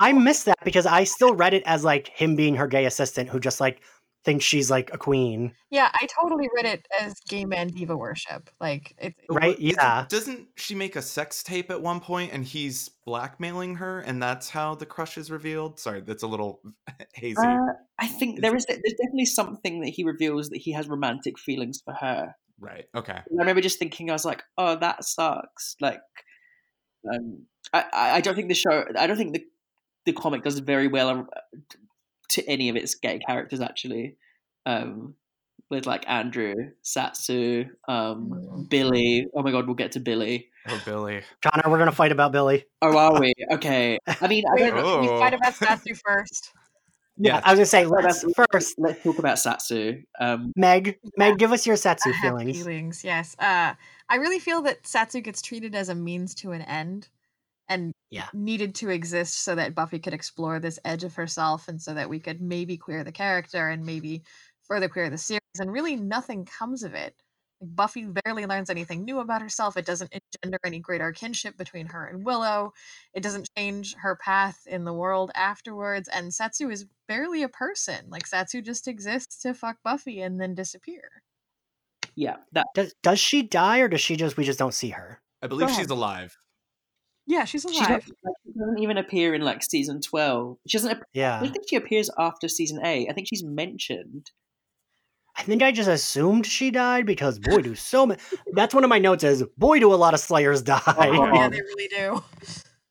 I 0.00 0.12
miss 0.12 0.44
that 0.44 0.58
because 0.64 0.86
I 0.86 1.04
still 1.04 1.34
read 1.34 1.54
it 1.54 1.62
as 1.66 1.84
like 1.84 2.08
him 2.08 2.36
being 2.36 2.56
her 2.56 2.66
gay 2.66 2.84
assistant 2.86 3.28
who 3.28 3.38
just 3.40 3.60
like 3.60 3.80
thinks 4.22 4.44
she's 4.44 4.70
like 4.70 4.92
a 4.92 4.98
queen. 4.98 5.52
Yeah, 5.70 5.88
I 5.94 6.06
totally 6.20 6.46
read 6.54 6.66
it 6.66 6.86
as 7.00 7.14
gay 7.28 7.46
man 7.46 7.68
diva 7.68 7.96
worship. 7.96 8.50
Like 8.60 8.94
it's 8.98 9.16
Right, 9.30 9.58
Isn't- 9.58 9.76
yeah. 9.76 10.04
Doesn't 10.08 10.48
she 10.56 10.74
make 10.74 10.94
a 10.96 11.00
sex 11.02 11.42
tape 11.42 11.70
at 11.70 11.80
one 11.80 12.00
point 12.00 12.32
and 12.32 12.44
he's 12.44 12.90
blackmailing 13.06 13.76
her 13.76 14.00
and 14.00 14.22
that's 14.22 14.50
how 14.50 14.74
the 14.74 14.84
crush 14.86 15.16
is 15.16 15.30
revealed? 15.30 15.80
Sorry, 15.80 16.02
that's 16.02 16.22
a 16.22 16.26
little 16.26 16.60
hazy. 17.14 17.36
Uh, 17.42 17.56
I 17.98 18.08
think 18.08 18.36
Is 18.36 18.42
there 18.42 18.52
it- 18.54 18.58
is 18.58 18.66
there's 18.66 18.94
definitely 18.98 19.24
something 19.26 19.80
that 19.80 19.88
he 19.90 20.04
reveals 20.04 20.50
that 20.50 20.58
he 20.58 20.72
has 20.72 20.86
romantic 20.88 21.38
feelings 21.38 21.80
for 21.82 21.94
her. 21.94 22.34
right. 22.58 22.84
Okay. 22.94 23.14
I 23.14 23.22
remember 23.30 23.62
just 23.62 23.78
thinking, 23.78 24.10
I 24.10 24.12
was 24.12 24.26
like, 24.26 24.42
oh, 24.58 24.76
that 24.76 25.02
sucks. 25.04 25.76
Like, 25.80 26.00
um, 27.08 27.46
I, 27.72 27.84
I 27.92 28.10
I 28.16 28.20
don't 28.20 28.34
think 28.34 28.48
the 28.48 28.54
show, 28.54 28.84
I 28.98 29.06
don't 29.06 29.16
think 29.16 29.32
the, 29.34 29.44
the 30.06 30.12
comic 30.12 30.42
does 30.42 30.58
very 30.58 30.88
well 30.88 31.10
uh, 31.10 31.40
to 32.30 32.48
any 32.48 32.68
of 32.68 32.76
its 32.76 32.94
gay 32.94 33.18
characters, 33.26 33.60
actually. 33.60 34.16
Um, 34.66 35.14
with 35.70 35.86
like 35.86 36.04
Andrew, 36.08 36.54
Satsu, 36.84 37.68
um, 37.86 38.30
Mm. 38.30 38.68
Billy. 38.68 39.26
Oh 39.34 39.42
my 39.42 39.52
god, 39.52 39.66
we'll 39.66 39.76
get 39.76 39.92
to 39.92 40.00
Billy. 40.00 40.48
Oh, 40.68 40.80
Billy. 40.84 41.22
Connor, 41.42 41.70
we're 41.70 41.78
gonna 41.78 41.92
fight 41.92 42.10
about 42.12 42.32
Billy. 42.32 42.64
Oh, 42.82 42.96
are 42.96 43.20
we? 43.20 43.32
Okay. 43.52 43.98
I 44.20 44.26
mean, 44.26 44.44
I 44.52 44.58
don't, 44.70 44.74
we 45.00 45.08
Oh. 45.08 45.18
fight 45.20 45.32
about 45.34 45.54
Satsu 45.54 45.96
first. 46.04 46.50
Yeah. 47.16 47.40
I 47.44 47.52
was 47.52 47.58
gonna 47.58 47.66
say 47.66 47.84
Oh, 47.84 47.90
let's 47.90 48.24
first. 48.34 48.74
let's 48.78 49.02
talk 49.04 49.18
about 49.18 49.36
Satsu. 49.36 50.02
Um, 50.18 50.52
Meg, 50.56 50.98
Meg, 51.16 51.38
give 51.38 51.52
us 51.52 51.66
your 51.66 51.76
Satsu 51.76 52.06
I 52.06 52.10
have 52.16 52.20
feelings. 52.38 52.56
feelings, 52.56 53.04
yes. 53.04 53.36
Uh, 53.38 53.74
I 54.10 54.16
really 54.16 54.40
feel 54.40 54.62
that 54.62 54.82
Satsu 54.82 55.22
gets 55.22 55.40
treated 55.42 55.74
as 55.74 55.88
a 55.88 55.94
means 55.94 56.34
to 56.36 56.52
an 56.52 56.62
end, 56.62 57.08
and 57.68 57.92
Yeah. 58.10 58.30
needed 58.32 58.74
to 58.76 58.90
exist 58.90 59.38
so 59.40 59.54
that 59.56 59.74
Buffy 59.74 59.98
could 60.00 60.14
explore 60.14 60.60
this 60.60 60.78
edge 60.84 61.04
of 61.04 61.14
herself, 61.16 61.68
and 61.68 61.82
so 61.82 61.94
that 61.94 62.10
we 62.10 62.20
could 62.20 62.40
maybe 62.42 62.76
queer 62.78 63.04
the 63.04 63.12
character 63.12 63.68
and 63.70 63.86
maybe 63.86 64.24
further 64.62 64.88
queer 64.88 65.10
the 65.10 65.18
series. 65.18 65.40
And 65.60 65.72
really, 65.72 65.96
nothing 65.96 66.44
comes 66.46 66.82
of 66.84 66.94
it. 66.94 67.16
Like, 67.60 67.76
Buffy 67.76 68.06
barely 68.06 68.46
learns 68.46 68.70
anything 68.70 69.04
new 69.04 69.20
about 69.20 69.42
herself. 69.42 69.76
It 69.76 69.86
doesn't 69.86 70.12
engender 70.12 70.58
any 70.64 70.80
greater 70.80 71.12
kinship 71.12 71.56
between 71.58 71.86
her 71.88 72.06
and 72.06 72.24
Willow. 72.24 72.72
It 73.14 73.22
doesn't 73.22 73.48
change 73.56 73.94
her 73.96 74.16
path 74.16 74.66
in 74.66 74.84
the 74.84 74.94
world 74.94 75.30
afterwards. 75.36 76.08
And 76.08 76.30
Satsu 76.32 76.72
is 76.72 76.86
barely 77.08 77.42
a 77.44 77.48
person. 77.50 78.10
Like 78.10 78.28
Satsu 78.28 78.64
just 78.64 78.88
exists 78.88 79.40
to 79.42 79.54
fuck 79.54 79.78
Buffy 79.84 80.20
and 80.22 80.40
then 80.40 80.54
disappear. 80.54 81.22
Yeah, 82.14 82.36
that 82.52 82.66
Does 82.74 82.94
does 83.02 83.18
she 83.18 83.42
die 83.42 83.78
or 83.78 83.88
does 83.88 84.00
she 84.00 84.16
just 84.16 84.36
we 84.36 84.44
just 84.44 84.58
don't 84.58 84.74
see 84.74 84.90
her? 84.90 85.20
I 85.42 85.46
believe 85.46 85.70
she's 85.70 85.90
alive. 85.90 86.36
Yeah, 87.26 87.44
she's 87.44 87.62
she, 87.62 87.78
alive. 87.78 88.00
doesn't, 88.00 88.18
like, 88.24 88.34
she 88.44 88.58
doesn't 88.58 88.78
even 88.80 88.98
appear 88.98 89.34
in 89.34 89.42
like 89.42 89.62
season 89.62 90.00
twelve. 90.00 90.58
She 90.66 90.78
doesn't. 90.78 91.00
Yeah, 91.12 91.36
I 91.36 91.42
don't 91.44 91.52
think 91.52 91.64
she 91.68 91.76
appears 91.76 92.10
after 92.18 92.48
season 92.48 92.84
eight. 92.84 93.08
I 93.08 93.12
think 93.12 93.28
she's 93.28 93.44
mentioned. 93.44 94.30
I 95.36 95.42
think 95.42 95.62
I 95.62 95.72
just 95.72 95.88
assumed 95.88 96.44
she 96.44 96.70
died 96.70 97.06
because 97.06 97.38
boy 97.38 97.62
do 97.62 97.74
so 97.74 98.04
many 98.04 98.20
that's 98.52 98.74
one 98.74 98.84
of 98.84 98.90
my 98.90 98.98
notes 98.98 99.24
is 99.24 99.44
boy 99.56 99.78
do 99.78 99.94
a 99.94 99.96
lot 99.96 100.12
of 100.12 100.20
Slayers 100.20 100.60
oh, 100.62 100.64
die. 100.64 100.82
Oh, 100.96 101.32
yeah, 101.32 101.48
they 101.50 101.60
really 101.60 101.88
do. 101.88 102.22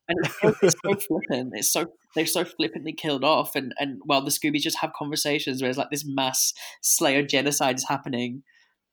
And 0.10 0.18
it's 0.26 0.42
so, 0.42 0.56
it's 0.64 0.76
so 0.82 0.96
flippant. 1.08 1.52
It's 1.54 1.72
so 1.72 1.86
they're 2.16 2.26
so 2.26 2.44
flippantly 2.44 2.94
killed 2.94 3.24
off, 3.24 3.56
and 3.56 3.76
and 3.78 4.00
while 4.06 4.24
the 4.24 4.32
Scoobies 4.32 4.62
just 4.62 4.80
have 4.80 4.92
conversations 4.98 5.62
where 5.62 5.70
it's 5.70 5.78
like 5.78 5.92
this 5.92 6.04
mass 6.04 6.52
Slayer 6.82 7.22
genocide 7.22 7.76
is 7.76 7.88
happening. 7.88 8.42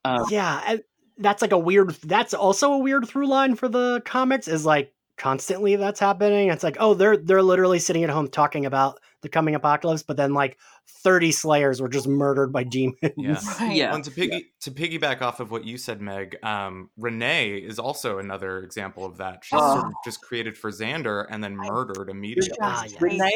Um, 0.06 0.26
Yeah, 0.30 0.76
that's 1.18 1.42
like 1.42 1.52
a 1.52 1.58
weird. 1.58 1.90
That's 2.02 2.34
also 2.34 2.72
a 2.72 2.78
weird 2.78 3.08
through 3.08 3.28
line 3.28 3.56
for 3.56 3.68
the 3.68 4.02
comics. 4.04 4.48
Is 4.48 4.66
like 4.66 4.92
constantly 5.16 5.76
that's 5.76 6.00
happening. 6.00 6.50
It's 6.50 6.62
like 6.62 6.76
oh 6.78 6.94
they're 6.94 7.16
they're 7.16 7.42
literally 7.42 7.78
sitting 7.78 8.04
at 8.04 8.10
home 8.10 8.28
talking 8.28 8.66
about 8.66 9.00
the 9.22 9.28
coming 9.28 9.54
apocalypse, 9.54 10.02
but 10.02 10.16
then 10.16 10.34
like 10.34 10.58
thirty 11.02 11.32
Slayers 11.32 11.80
were 11.80 11.88
just 11.88 12.06
murdered 12.06 12.52
by 12.52 12.64
demons. 12.64 12.96
Yeah. 13.16 13.40
Right. 13.60 13.76
Yeah. 13.76 13.94
And 13.94 14.04
to 14.04 14.10
piggy 14.10 14.52
to 14.60 14.70
piggyback 14.70 15.22
off 15.22 15.40
of 15.40 15.50
what 15.50 15.64
you 15.64 15.78
said, 15.78 16.00
Meg, 16.00 16.36
um, 16.42 16.90
Renee 16.96 17.56
is 17.56 17.78
also 17.78 18.18
another 18.18 18.58
example 18.62 19.04
of 19.04 19.16
that. 19.16 19.42
She's 19.42 19.58
sort 19.58 19.86
of 19.86 19.92
just 20.04 20.20
created 20.20 20.56
for 20.56 20.70
Xander 20.70 21.26
and 21.30 21.42
then 21.42 21.56
murdered 21.56 22.10
immediately. 22.10 22.56
Yes. 22.60 22.94
Renee, 23.00 23.34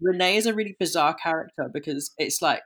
Renee 0.00 0.36
is 0.36 0.46
a 0.46 0.54
really 0.54 0.76
bizarre 0.78 1.14
character 1.14 1.70
because 1.72 2.12
it's 2.18 2.42
like 2.42 2.62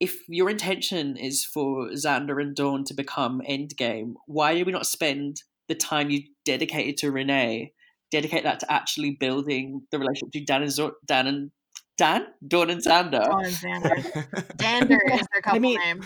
if 0.00 0.28
your 0.28 0.48
intention 0.48 1.16
is 1.16 1.44
for 1.44 1.88
Xander 1.90 2.40
and 2.40 2.54
Dawn 2.54 2.84
to 2.84 2.94
become 2.94 3.40
Endgame, 3.48 4.14
why 4.26 4.56
do 4.56 4.64
we 4.64 4.72
not 4.72 4.86
spend 4.86 5.42
the 5.68 5.74
time 5.74 6.10
you 6.10 6.22
dedicated 6.44 6.96
to 6.98 7.10
Renee, 7.10 7.72
dedicate 8.10 8.44
that 8.44 8.60
to 8.60 8.72
actually 8.72 9.12
building 9.18 9.82
the 9.90 9.98
relationship 9.98 10.28
between 10.32 10.44
Dan 10.46 10.62
and 10.62 10.70
Zor- 10.72 10.96
Dan 11.06 11.26
and 11.26 11.50
Dan, 11.96 12.26
Dawn 12.46 12.70
and 12.70 12.80
Xander? 12.82 13.24
Dawn 13.24 13.44
and 13.44 13.54
Xander. 13.54 14.56
Dander 14.56 15.00
is 15.12 15.26
their 15.32 15.42
couple 15.42 15.60
mean- 15.60 15.78
name. 15.80 16.02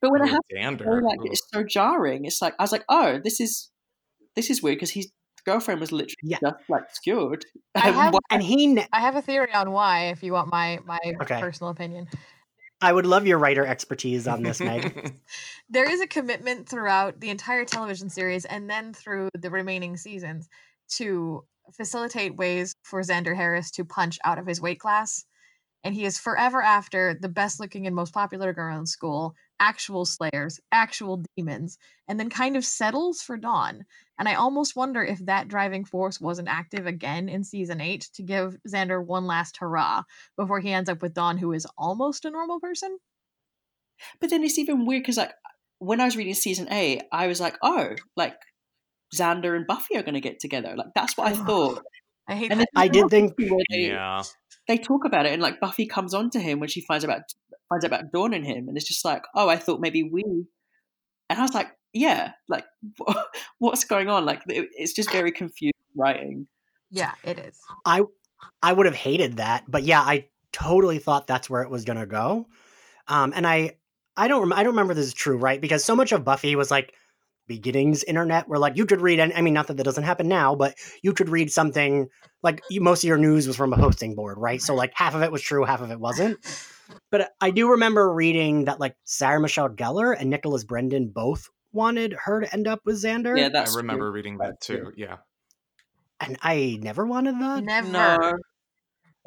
But 0.00 0.12
when 0.12 0.22
it 0.22 0.30
Ooh, 0.30 0.40
happens, 0.56 0.80
Xander. 0.80 1.02
like 1.02 1.18
it's 1.24 1.42
so 1.52 1.62
jarring. 1.62 2.24
It's 2.24 2.40
like 2.40 2.54
I 2.58 2.62
was 2.62 2.72
like, 2.72 2.84
oh, 2.88 3.20
this 3.22 3.38
is 3.38 3.68
this 4.34 4.48
is 4.48 4.62
weird 4.62 4.76
because 4.76 4.90
his 4.92 5.10
girlfriend 5.44 5.78
was 5.78 5.92
literally 5.92 6.16
Yeah. 6.22 6.38
just 6.40 6.56
like 6.70 6.84
skewered. 6.90 7.44
I 7.74 7.80
have- 7.90 8.14
And 8.30 8.42
he, 8.42 8.66
ne- 8.68 8.86
I 8.94 9.00
have 9.00 9.16
a 9.16 9.20
theory 9.22 9.52
on 9.52 9.72
why, 9.72 10.06
if 10.08 10.22
you 10.22 10.32
want 10.32 10.50
my 10.50 10.78
my 10.86 10.98
Okay. 11.20 11.38
personal 11.38 11.70
opinion. 11.70 12.08
I 12.82 12.92
would 12.92 13.06
love 13.06 13.26
your 13.26 13.38
writer 13.38 13.66
expertise 13.66 14.26
on 14.26 14.42
this, 14.42 14.60
Meg. 14.60 15.14
There 15.72 15.88
is 15.88 16.00
a 16.00 16.06
commitment 16.08 16.68
throughout 16.68 17.20
the 17.20 17.30
entire 17.30 17.64
television 17.64 18.10
series 18.10 18.44
and 18.44 18.68
then 18.68 18.92
through 18.92 19.28
the 19.34 19.50
remaining 19.50 19.96
seasons 19.96 20.48
to 20.96 21.44
facilitate 21.76 22.36
ways 22.36 22.74
for 22.82 23.00
Xander 23.02 23.36
Harris 23.36 23.70
to 23.72 23.84
punch 23.84 24.18
out 24.24 24.38
of 24.38 24.46
his 24.46 24.60
weight 24.60 24.80
class. 24.80 25.24
And 25.84 25.94
he 25.94 26.04
is 26.04 26.18
forever 26.18 26.60
after 26.60 27.14
the 27.14 27.28
best 27.28 27.60
looking 27.60 27.86
and 27.86 27.94
most 27.94 28.12
popular 28.12 28.52
girl 28.52 28.76
in 28.76 28.86
school, 28.86 29.34
actual 29.60 30.04
slayers, 30.04 30.58
actual 30.72 31.22
demons, 31.36 31.78
and 32.08 32.18
then 32.18 32.30
kind 32.30 32.56
of 32.56 32.64
settles 32.64 33.22
for 33.22 33.36
Dawn. 33.36 33.84
And 34.18 34.28
I 34.28 34.34
almost 34.34 34.74
wonder 34.74 35.04
if 35.04 35.24
that 35.26 35.48
driving 35.48 35.84
force 35.84 36.20
wasn't 36.20 36.48
active 36.48 36.86
again 36.86 37.28
in 37.28 37.44
season 37.44 37.80
eight 37.80 38.08
to 38.14 38.22
give 38.22 38.56
Xander 38.66 39.04
one 39.04 39.26
last 39.26 39.58
hurrah 39.58 40.02
before 40.36 40.60
he 40.60 40.72
ends 40.72 40.90
up 40.90 41.02
with 41.02 41.14
Dawn, 41.14 41.38
who 41.38 41.52
is 41.52 41.66
almost 41.78 42.24
a 42.24 42.30
normal 42.30 42.58
person. 42.58 42.98
But 44.20 44.30
then 44.30 44.42
it's 44.42 44.58
even 44.58 44.86
weird 44.86 45.02
because 45.02 45.18
like 45.18 45.32
when 45.78 46.00
I 46.00 46.06
was 46.06 46.16
reading 46.16 46.34
season 46.34 46.72
eight, 46.72 47.02
I 47.12 47.26
was 47.26 47.40
like, 47.40 47.56
oh, 47.62 47.94
like 48.16 48.34
Xander 49.14 49.56
and 49.56 49.66
Buffy 49.66 49.96
are 49.96 50.02
going 50.02 50.14
to 50.14 50.20
get 50.20 50.40
together. 50.40 50.74
Like 50.76 50.94
that's 50.94 51.16
what 51.16 51.28
I 51.28 51.36
thought. 51.36 51.82
I 52.28 52.36
hate 52.36 52.50
And 52.50 52.60
that. 52.60 52.68
I 52.76 52.88
did 52.88 53.08
think 53.08 53.34
where 53.38 53.64
they, 53.70 53.88
Yeah. 53.88 54.22
They 54.70 54.78
talk 54.78 55.04
about 55.04 55.26
it, 55.26 55.32
and 55.32 55.42
like 55.42 55.58
Buffy 55.58 55.84
comes 55.84 56.14
on 56.14 56.30
to 56.30 56.38
him 56.38 56.60
when 56.60 56.68
she 56.68 56.80
finds 56.80 57.04
out 57.04 57.10
about 57.10 57.22
finds 57.68 57.84
out 57.84 57.88
about 57.88 58.12
Dawn 58.12 58.32
and 58.32 58.46
him, 58.46 58.68
and 58.68 58.76
it's 58.76 58.86
just 58.86 59.04
like, 59.04 59.24
oh, 59.34 59.48
I 59.48 59.56
thought 59.56 59.80
maybe 59.80 60.04
we, 60.04 60.22
and 60.22 61.38
I 61.38 61.42
was 61.42 61.54
like, 61.54 61.72
yeah, 61.92 62.32
like 62.48 62.64
what's 63.58 63.82
going 63.84 64.08
on? 64.08 64.24
Like 64.24 64.42
it's 64.46 64.92
just 64.92 65.10
very 65.10 65.32
confused 65.32 65.74
writing. 65.96 66.46
Yeah, 66.88 67.12
it 67.24 67.40
is. 67.40 67.58
I 67.84 68.02
I 68.62 68.72
would 68.72 68.86
have 68.86 68.94
hated 68.94 69.38
that, 69.38 69.64
but 69.66 69.82
yeah, 69.82 70.00
I 70.00 70.28
totally 70.52 70.98
thought 70.98 71.26
that's 71.26 71.50
where 71.50 71.62
it 71.62 71.70
was 71.70 71.84
gonna 71.84 72.06
go. 72.06 72.46
Um, 73.08 73.32
and 73.34 73.46
I, 73.46 73.76
I 74.16 74.28
don't, 74.28 74.40
rem- 74.40 74.52
I 74.52 74.62
don't 74.62 74.72
remember 74.72 74.94
this 74.94 75.06
is 75.06 75.14
true, 75.14 75.36
right? 75.36 75.60
Because 75.60 75.84
so 75.84 75.96
much 75.96 76.12
of 76.12 76.24
Buffy 76.24 76.54
was 76.54 76.70
like 76.70 76.94
beginnings 77.50 78.02
internet, 78.04 78.48
where 78.48 78.58
like 78.58 78.76
you 78.78 78.86
could 78.86 79.00
read, 79.02 79.18
and 79.20 79.32
I 79.34 79.40
mean, 79.42 79.52
not 79.54 79.66
that 79.66 79.76
that 79.76 79.84
doesn't 79.84 80.04
happen 80.04 80.28
now, 80.28 80.54
but 80.54 80.74
you 81.02 81.12
could 81.12 81.28
read 81.28 81.50
something 81.52 82.08
like 82.42 82.62
you, 82.70 82.80
most 82.80 83.02
of 83.04 83.08
your 83.08 83.18
news 83.18 83.46
was 83.46 83.56
from 83.56 83.72
a 83.72 83.76
hosting 83.76 84.14
board, 84.14 84.38
right? 84.38 84.62
So 84.62 84.74
like 84.74 84.92
half 84.94 85.14
of 85.14 85.22
it 85.22 85.32
was 85.32 85.42
true, 85.42 85.64
half 85.64 85.80
of 85.82 85.90
it 85.90 86.00
wasn't. 86.00 86.38
But 87.10 87.32
I 87.40 87.50
do 87.50 87.70
remember 87.72 88.12
reading 88.12 88.64
that 88.66 88.80
like 88.80 88.96
Sarah 89.04 89.40
Michelle 89.40 89.68
Gellar 89.68 90.16
and 90.18 90.30
Nicholas 90.30 90.64
Brendon 90.64 91.08
both 91.14 91.48
wanted 91.72 92.14
her 92.24 92.40
to 92.40 92.52
end 92.52 92.66
up 92.68 92.80
with 92.84 93.02
Xander, 93.02 93.36
Yeah, 93.38 93.48
that's 93.50 93.74
I 93.74 93.78
remember 93.78 94.06
true. 94.06 94.12
reading 94.12 94.38
that 94.38 94.60
too. 94.60 94.92
Yeah. 94.96 95.16
and 96.20 96.36
I 96.42 96.78
never 96.80 97.04
wanted 97.06 97.34
that. 97.40 97.64
Never. 97.64 97.88
No, 97.90 98.32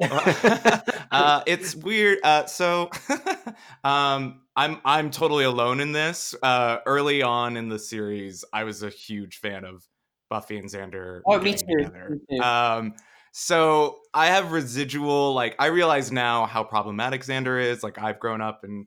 uh, 1.10 1.42
it's 1.46 1.74
weird. 1.74 2.18
Uh, 2.22 2.46
so, 2.46 2.90
um, 3.84 4.42
I'm 4.56 4.80
I'm 4.84 5.10
totally 5.10 5.44
alone 5.44 5.80
in 5.80 5.92
this. 5.92 6.34
Uh, 6.42 6.78
early 6.86 7.22
on 7.22 7.56
in 7.56 7.68
the 7.68 7.78
series, 7.78 8.44
I 8.52 8.64
was 8.64 8.82
a 8.82 8.90
huge 8.90 9.38
fan 9.38 9.64
of 9.64 9.84
Buffy 10.30 10.58
and 10.58 10.68
Xander. 10.68 11.20
Oh, 11.26 11.40
me 11.40 11.54
too, 11.54 11.66
together. 11.66 12.18
me 12.28 12.38
too. 12.38 12.42
Um, 12.42 12.94
so 13.32 13.98
I 14.12 14.26
have 14.26 14.52
residual. 14.52 15.34
Like 15.34 15.56
I 15.58 15.66
realize 15.66 16.12
now 16.12 16.46
how 16.46 16.62
problematic 16.62 17.22
Xander 17.22 17.60
is. 17.62 17.82
Like 17.82 17.98
I've 17.98 18.20
grown 18.20 18.40
up 18.40 18.60
and 18.62 18.86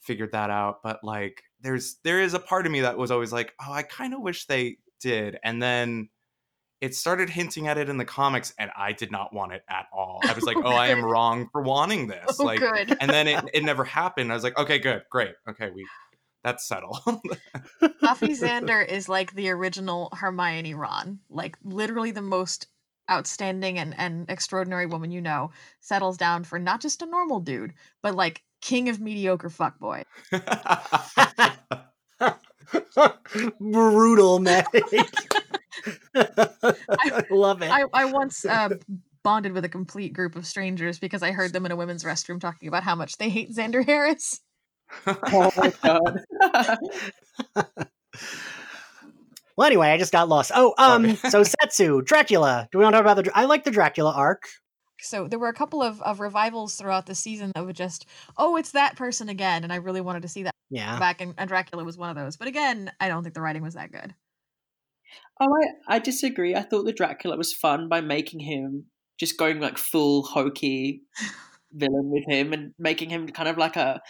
figured 0.00 0.32
that 0.32 0.50
out. 0.50 0.82
But 0.82 1.00
like, 1.02 1.42
there's 1.60 1.96
there 2.04 2.20
is 2.20 2.34
a 2.34 2.38
part 2.38 2.66
of 2.66 2.72
me 2.72 2.80
that 2.82 2.96
was 2.96 3.10
always 3.10 3.32
like, 3.32 3.52
oh, 3.60 3.72
I 3.72 3.82
kind 3.82 4.14
of 4.14 4.20
wish 4.20 4.46
they 4.46 4.78
did. 5.00 5.38
And 5.42 5.62
then 5.62 6.08
it 6.80 6.94
started 6.94 7.28
hinting 7.28 7.66
at 7.66 7.78
it 7.78 7.88
in 7.88 7.96
the 7.96 8.04
comics, 8.04 8.54
and 8.58 8.70
I 8.76 8.92
did 8.92 9.10
not 9.10 9.32
want 9.32 9.52
it 9.52 9.62
at 9.68 9.86
all. 9.92 10.20
I 10.22 10.32
was 10.32 10.44
like, 10.44 10.56
oh, 10.64 10.70
I 10.70 10.88
am 10.88 11.04
wrong 11.04 11.48
for 11.50 11.62
wanting 11.62 12.06
this. 12.06 12.38
Oh, 12.38 12.44
like, 12.44 12.60
good. 12.60 12.96
and 13.00 13.10
then 13.10 13.26
it, 13.26 13.44
it 13.54 13.64
never 13.64 13.84
happened. 13.84 14.30
I 14.30 14.34
was 14.34 14.44
like, 14.44 14.58
okay, 14.58 14.78
good, 14.78 15.02
great, 15.10 15.34
okay, 15.48 15.70
we 15.70 15.86
that's 16.44 16.66
settled. 16.68 16.98
Buffy 18.00 18.28
Xander 18.28 18.86
is 18.86 19.08
like 19.08 19.34
the 19.34 19.50
original 19.50 20.08
Hermione 20.12 20.74
Ron. 20.74 21.18
Like 21.28 21.58
literally 21.64 22.12
the 22.12 22.22
most 22.22 22.68
outstanding 23.10 23.78
and, 23.78 23.92
and 23.98 24.30
extraordinary 24.30 24.86
woman 24.86 25.10
you 25.10 25.20
know 25.20 25.50
settles 25.80 26.16
down 26.16 26.44
for 26.44 26.58
not 26.58 26.80
just 26.80 27.02
a 27.02 27.06
normal 27.06 27.40
dude, 27.40 27.74
but 28.02 28.14
like 28.14 28.44
king 28.60 28.88
of 28.88 29.00
mediocre 29.00 29.50
fuckboy. 29.50 30.04
Brutal, 33.58 34.38
Meg. 34.38 34.64
I 36.14 37.24
love 37.30 37.62
it. 37.62 37.70
I, 37.70 37.84
I 37.92 38.04
once 38.06 38.44
uh, 38.44 38.70
bonded 39.22 39.52
with 39.52 39.64
a 39.64 39.68
complete 39.68 40.12
group 40.12 40.36
of 40.36 40.46
strangers 40.46 40.98
because 40.98 41.22
I 41.22 41.32
heard 41.32 41.52
them 41.52 41.66
in 41.66 41.72
a 41.72 41.76
women's 41.76 42.04
restroom 42.04 42.40
talking 42.40 42.68
about 42.68 42.82
how 42.82 42.94
much 42.94 43.16
they 43.16 43.28
hate 43.28 43.54
Xander 43.54 43.84
Harris. 43.84 44.40
oh 45.06 45.52
my 45.56 45.72
god. 45.82 46.24
well, 49.56 49.66
anyway, 49.66 49.88
I 49.88 49.98
just 49.98 50.12
got 50.12 50.28
lost. 50.28 50.50
Oh, 50.54 50.74
um, 50.78 51.16
so 51.16 51.42
Satsu, 51.42 52.04
Dracula. 52.04 52.68
Do 52.72 52.78
we 52.78 52.84
want 52.84 52.94
to 52.94 53.02
talk 53.02 53.12
about 53.12 53.24
the? 53.24 53.36
I 53.36 53.44
like 53.44 53.64
the 53.64 53.70
Dracula 53.70 54.12
arc. 54.12 54.44
So 55.00 55.28
there 55.28 55.38
were 55.38 55.48
a 55.48 55.54
couple 55.54 55.82
of, 55.82 56.02
of 56.02 56.20
revivals 56.20 56.74
throughout 56.74 57.06
the 57.06 57.14
season 57.14 57.52
that 57.54 57.64
would 57.64 57.76
just, 57.76 58.06
oh, 58.36 58.56
it's 58.56 58.72
that 58.72 58.96
person 58.96 59.28
again. 59.28 59.64
And 59.64 59.72
I 59.72 59.76
really 59.76 60.00
wanted 60.00 60.22
to 60.22 60.28
see 60.28 60.42
that 60.44 60.54
Yeah, 60.70 60.98
back, 60.98 61.20
and, 61.20 61.34
and 61.38 61.48
Dracula 61.48 61.84
was 61.84 61.96
one 61.96 62.10
of 62.10 62.16
those. 62.16 62.36
But 62.36 62.48
again, 62.48 62.90
I 62.98 63.08
don't 63.08 63.22
think 63.22 63.34
the 63.34 63.40
writing 63.40 63.62
was 63.62 63.74
that 63.74 63.92
good. 63.92 64.14
Oh, 65.40 65.48
I, 65.88 65.96
I 65.96 65.98
disagree. 65.98 66.54
I 66.54 66.62
thought 66.62 66.84
the 66.84 66.92
Dracula 66.92 67.36
was 67.36 67.52
fun 67.52 67.88
by 67.88 68.00
making 68.00 68.40
him 68.40 68.86
just 69.18 69.38
going 69.38 69.60
like 69.60 69.78
full 69.78 70.22
hokey 70.22 71.02
villain 71.72 72.10
with 72.10 72.24
him 72.26 72.52
and 72.52 72.72
making 72.78 73.10
him 73.10 73.28
kind 73.28 73.48
of 73.48 73.58
like 73.58 73.76
a 73.76 74.00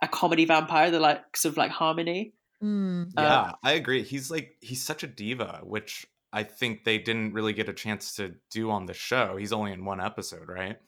a 0.00 0.08
comedy 0.08 0.44
vampire, 0.44 0.90
the 0.90 1.00
likes 1.00 1.44
of 1.44 1.56
like 1.56 1.70
Harmony. 1.70 2.34
Mm. 2.62 3.08
Uh, 3.16 3.22
yeah, 3.22 3.52
I 3.64 3.72
agree. 3.72 4.02
He's 4.02 4.30
like 4.30 4.56
he's 4.60 4.82
such 4.82 5.02
a 5.02 5.06
diva, 5.06 5.60
which 5.62 6.06
I 6.32 6.42
think 6.42 6.84
they 6.84 6.98
didn't 6.98 7.32
really 7.32 7.52
get 7.52 7.68
a 7.68 7.72
chance 7.72 8.14
to 8.16 8.34
do 8.50 8.70
on 8.70 8.86
the 8.86 8.94
show. 8.94 9.36
He's 9.36 9.52
only 9.52 9.72
in 9.72 9.84
one 9.84 10.00
episode, 10.00 10.48
right? 10.48 10.78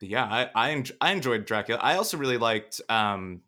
But 0.00 0.08
yeah, 0.08 0.24
I 0.24 0.50
I, 0.54 0.70
en- 0.72 0.84
I 1.00 1.12
enjoyed 1.12 1.44
Dracula. 1.44 1.80
I 1.82 1.96
also 1.96 2.16
really 2.16 2.38
liked 2.38 2.80
um, 2.88 3.42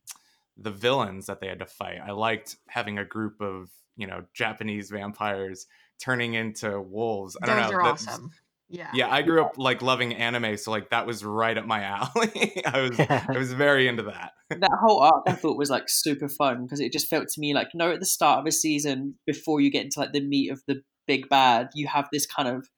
the 0.56 0.70
villains 0.70 1.26
that 1.26 1.40
they 1.40 1.48
had 1.48 1.60
to 1.60 1.66
fight. 1.66 1.98
I 2.04 2.12
liked 2.12 2.56
having 2.68 2.98
a 2.98 3.04
group 3.04 3.40
of 3.40 3.70
you 3.96 4.06
know 4.06 4.24
Japanese 4.34 4.90
vampires 4.90 5.66
turning 6.02 6.34
into 6.34 6.80
wolves. 6.80 7.36
I 7.42 7.46
Those 7.46 7.56
don't 7.56 7.70
know. 7.70 7.76
are 7.78 7.82
that's- 7.84 8.08
awesome. 8.08 8.30
Yeah. 8.72 8.88
Yeah, 8.94 9.08
I 9.12 9.22
grew 9.22 9.42
up 9.42 9.54
like 9.58 9.82
loving 9.82 10.14
anime, 10.14 10.56
so 10.56 10.70
like 10.70 10.90
that 10.90 11.04
was 11.04 11.24
right 11.24 11.58
up 11.58 11.66
my 11.66 11.82
alley. 11.82 12.62
I 12.66 12.80
was 12.82 13.00
I 13.00 13.26
was 13.36 13.52
very 13.52 13.88
into 13.88 14.04
that. 14.04 14.30
That 14.50 14.70
whole 14.80 15.00
arc 15.00 15.24
I 15.26 15.32
thought 15.32 15.56
was 15.58 15.70
like 15.70 15.88
super 15.88 16.28
fun 16.28 16.62
because 16.66 16.78
it 16.78 16.92
just 16.92 17.08
felt 17.08 17.26
to 17.30 17.40
me 17.40 17.52
like, 17.52 17.70
you 17.74 17.78
know, 17.78 17.90
at 17.90 17.98
the 17.98 18.06
start 18.06 18.38
of 18.38 18.46
a 18.46 18.52
season, 18.52 19.16
before 19.26 19.60
you 19.60 19.72
get 19.72 19.84
into 19.86 19.98
like 19.98 20.12
the 20.12 20.20
meat 20.20 20.50
of 20.52 20.62
the 20.68 20.82
big 21.08 21.28
bad, 21.28 21.70
you 21.74 21.88
have 21.88 22.08
this 22.12 22.26
kind 22.26 22.46
of 22.48 22.68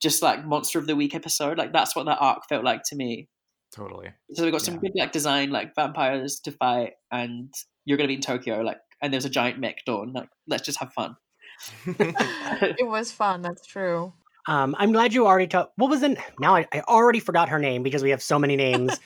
just 0.00 0.22
like 0.22 0.46
monster 0.46 0.78
of 0.78 0.86
the 0.86 0.96
week 0.96 1.14
episode. 1.14 1.58
Like 1.58 1.74
that's 1.74 1.94
what 1.94 2.06
that 2.06 2.18
arc 2.18 2.48
felt 2.48 2.64
like 2.64 2.82
to 2.86 2.96
me. 2.96 3.28
Totally. 3.74 4.08
So 4.32 4.44
we 4.44 4.50
got 4.50 4.62
some 4.62 4.74
Yeah. 4.76 4.80
good 4.80 4.92
like 4.94 5.12
design, 5.12 5.50
like 5.50 5.74
vampires 5.74 6.40
to 6.40 6.52
fight, 6.52 6.92
and 7.10 7.52
you're 7.84 7.98
gonna 7.98 8.08
be 8.08 8.14
in 8.14 8.20
Tokyo, 8.22 8.62
like, 8.62 8.78
and 9.02 9.12
there's 9.12 9.24
a 9.24 9.30
giant 9.30 9.58
mech 9.58 9.84
dawn. 9.84 10.12
Like, 10.12 10.28
let's 10.46 10.64
just 10.64 10.78
have 10.80 10.92
fun. 10.92 11.16
it 11.86 12.86
was 12.86 13.10
fun. 13.12 13.42
That's 13.42 13.66
true. 13.66 14.12
um, 14.46 14.74
I'm 14.78 14.92
glad 14.92 15.12
you 15.14 15.26
already 15.26 15.46
talked. 15.46 15.72
What 15.76 15.90
was 15.90 16.02
in? 16.02 16.16
Now 16.38 16.54
I, 16.56 16.66
I 16.72 16.80
already 16.82 17.20
forgot 17.20 17.48
her 17.48 17.58
name 17.58 17.82
because 17.82 18.02
we 18.02 18.10
have 18.10 18.22
so 18.22 18.38
many 18.38 18.56
names. 18.66 18.98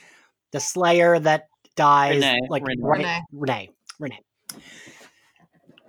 the 0.52 0.60
Slayer 0.60 1.18
that 1.20 1.48
dies, 1.76 2.16
Renee, 2.16 2.40
like 2.48 2.66
Renee. 2.66 2.82
right- 2.82 2.98
Renee. 2.98 3.20
Renee, 3.32 3.70
Renee. 3.98 4.20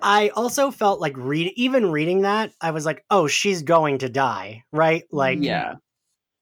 I 0.04 0.30
also 0.30 0.72
felt 0.72 1.00
like 1.00 1.14
read 1.16 1.52
even 1.56 1.92
reading 1.92 2.22
that 2.22 2.52
I 2.60 2.72
was 2.72 2.86
like, 2.86 3.06
oh, 3.12 3.28
she's 3.28 3.62
going 3.62 4.00
to 4.00 4.10
die, 4.10 4.64
right? 4.72 5.04
Like, 5.12 5.38
Yeah, 5.42 5.76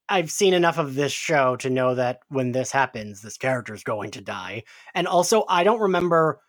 I've 0.07 0.31
seen 0.31 0.53
enough 0.53 0.77
of 0.77 0.95
this 0.95 1.11
show 1.11 1.57
to 1.57 1.69
know 1.69 1.95
that 1.95 2.19
when 2.29 2.53
this 2.53 2.71
happens, 2.71 3.21
this 3.21 3.37
character 3.37 3.73
is 3.73 3.83
going 3.83 4.11
to 4.11 4.21
die. 4.21 4.63
And 4.95 5.07
also, 5.07 5.43
I 5.49 5.63
don't 5.65 5.81
remember 5.81 6.39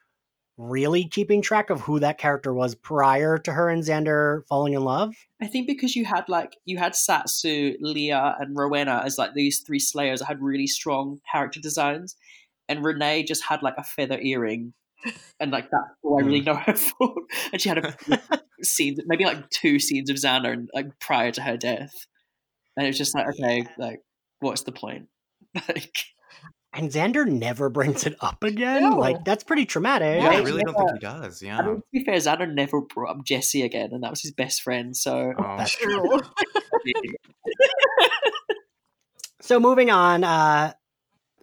really 0.61 1.05
keeping 1.05 1.41
track 1.41 1.71
of 1.71 1.81
who 1.81 1.99
that 2.01 2.19
character 2.19 2.53
was 2.53 2.75
prior 2.75 3.39
to 3.39 3.53
her 3.53 3.69
and 3.69 3.83
Xander 3.83 4.47
falling 4.47 4.75
in 4.75 4.85
love. 4.85 5.15
I 5.41 5.47
think 5.47 5.67
because 5.67 5.97
you 5.97 6.05
had 6.05 6.29
like 6.29 6.57
you 6.65 6.79
had 6.79 6.93
Satsu, 6.93 7.77
Leah, 7.81 8.37
and 8.39 8.57
Rowena 8.57 9.03
as 9.05 9.17
like 9.17 9.35
these 9.35 9.61
three 9.61 9.79
Slayers 9.79 10.21
that 10.21 10.27
had 10.27 10.43
really 10.43 10.67
strong 10.67 11.21
character 11.31 11.61
designs, 11.61 12.17
and 12.69 12.85
Renee 12.85 13.23
just 13.23 13.45
had 13.45 13.63
like 13.63 13.75
a 13.79 13.85
feather 13.85 14.19
earring, 14.21 14.75
and 15.41 15.51
like 15.51 15.71
that's 15.71 15.95
all 16.03 16.21
I 16.21 16.27
really 16.27 16.41
hmm. 16.41 16.47
know 16.47 16.57
her 16.57 16.75
for. 16.77 17.15
And 17.53 17.61
she 17.61 17.69
had 17.69 17.79
a 17.79 17.93
few 17.93 18.17
scenes, 18.63 19.01
maybe 19.07 19.25
like 19.25 19.49
two 19.51 19.79
scenes 19.79 20.11
of 20.11 20.17
Xander, 20.17 20.53
and 20.53 20.69
like 20.75 20.99
prior 21.01 21.33
to 21.33 21.43
her 21.43 21.57
death, 21.57 21.95
and 22.77 22.85
it 22.85 22.91
was 22.91 22.99
just 22.99 23.15
like, 23.15 23.29
okay, 23.29 23.67
like 23.79 24.01
what's 24.41 24.63
the 24.63 24.73
point? 24.73 25.09
Like, 25.69 25.97
And 26.73 26.89
Xander 26.91 27.27
never 27.27 27.69
brings 27.69 28.07
it 28.07 28.15
up 28.21 28.45
again. 28.45 28.83
No. 28.83 28.97
Like 28.97 29.25
that's 29.25 29.43
pretty 29.43 29.67
traumatic. 29.67 30.23
Yeah, 30.23 30.29
I 30.31 30.39
really 30.39 30.63
don't 30.63 30.77
think 30.77 30.93
he 30.93 30.99
does. 31.01 31.43
I 31.43 31.47
Yeah. 31.47 31.63
mean, 31.63 31.77
to 31.77 31.83
be 31.93 32.05
fair, 32.05 32.15
Xander 32.15 32.53
never 32.53 32.81
brought 32.81 33.17
up 33.19 33.25
Jesse 33.25 33.63
again, 33.63 33.91
and 33.93 34.05
that 34.05 34.11
was 34.11 34.21
his 34.23 34.31
best 34.33 34.63
friend. 34.63 34.97
So 34.97 35.33
Oh. 35.37 35.57
That's 35.59 35.73
True. 35.73 36.21
So 39.43 39.59
moving 39.59 39.91
on, 39.91 40.23
uh 40.23 40.73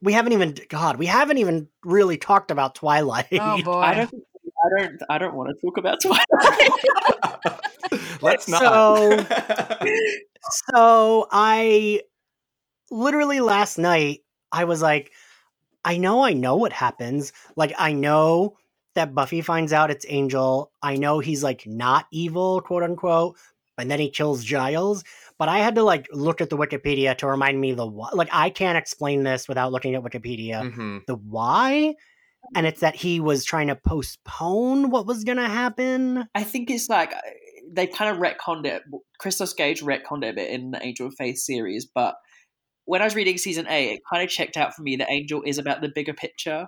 we 0.01 0.13
haven't 0.13 0.33
even 0.33 0.55
God, 0.69 0.97
we 0.97 1.07
haven't 1.07 1.39
even 1.39 1.67
really 1.83 2.17
talked 2.17 2.51
about 2.51 2.75
Twilight. 2.75 3.27
oh 3.33 3.61
boy. 3.63 3.71
I 3.81 3.93
don't, 3.95 4.13
I 4.13 4.69
don't, 4.79 5.01
I 5.09 5.17
don't 5.17 5.35
want 5.35 5.49
to 5.49 5.55
talk 5.65 5.77
about 5.77 5.99
Twilight. 6.01 6.25
Let's 8.21 8.47
not. 8.47 8.61
So- 8.61 9.25
so 10.69 11.27
I 11.31 12.01
literally 12.89 13.41
last 13.41 13.77
night 13.77 14.19
I 14.51 14.63
was 14.65 14.81
like, 14.81 15.11
I 15.83 15.97
know 15.97 16.23
I 16.23 16.33
know 16.33 16.55
what 16.55 16.73
happens. 16.73 17.33
Like 17.55 17.73
I 17.77 17.93
know 17.93 18.57
that 18.95 19.13
Buffy 19.13 19.41
finds 19.41 19.73
out 19.73 19.91
it's 19.91 20.05
Angel. 20.09 20.71
I 20.81 20.95
know 20.95 21.19
he's 21.19 21.43
like 21.43 21.65
not 21.65 22.05
evil, 22.11 22.61
quote 22.61 22.83
unquote, 22.83 23.37
and 23.77 23.89
then 23.89 23.99
he 23.99 24.09
kills 24.09 24.43
Giles. 24.43 25.03
But 25.37 25.49
I 25.49 25.59
had 25.59 25.75
to 25.75 25.83
like 25.83 26.07
look 26.11 26.41
at 26.41 26.49
the 26.49 26.57
Wikipedia 26.57 27.17
to 27.19 27.27
remind 27.27 27.61
me 27.61 27.73
the 27.73 27.85
why. 27.85 28.09
Like 28.13 28.29
I 28.31 28.49
can't 28.49 28.77
explain 28.77 29.23
this 29.23 29.47
without 29.47 29.71
looking 29.71 29.95
at 29.95 30.03
Wikipedia. 30.03 30.73
Mhm. 30.73 31.05
The 31.05 31.15
why 31.15 31.95
and 32.55 32.65
it's 32.65 32.81
that 32.81 32.95
he 32.95 33.19
was 33.19 33.43
trying 33.43 33.67
to 33.67 33.75
postpone 33.75 34.89
what 34.89 35.05
was 35.05 35.23
going 35.23 35.37
to 35.37 35.47
happen. 35.47 36.27
I 36.35 36.43
think 36.43 36.69
it's 36.69 36.89
like 36.89 37.13
uh, 37.13 37.19
they 37.71 37.87
kind 37.87 38.11
of 38.11 38.21
retconned 38.21 38.65
it. 38.65 38.83
Christos 39.19 39.53
Gage 39.53 39.81
retconned 39.81 40.23
it 40.23 40.29
a 40.29 40.33
bit 40.33 40.49
in 40.51 40.71
the 40.71 40.83
Angel 40.83 41.07
of 41.07 41.15
Faith 41.15 41.37
series, 41.37 41.85
but 41.85 42.15
when 42.87 43.01
I 43.01 43.05
was 43.05 43.15
reading 43.15 43.37
season 43.37 43.67
eight, 43.67 43.91
it 43.91 44.01
kind 44.09 44.23
of 44.23 44.29
checked 44.29 44.57
out 44.57 44.73
for 44.73 44.81
me 44.81 44.95
that 44.95 45.11
Angel 45.11 45.43
is 45.45 45.57
about 45.57 45.81
the 45.81 45.89
bigger 45.93 46.13
picture. 46.13 46.67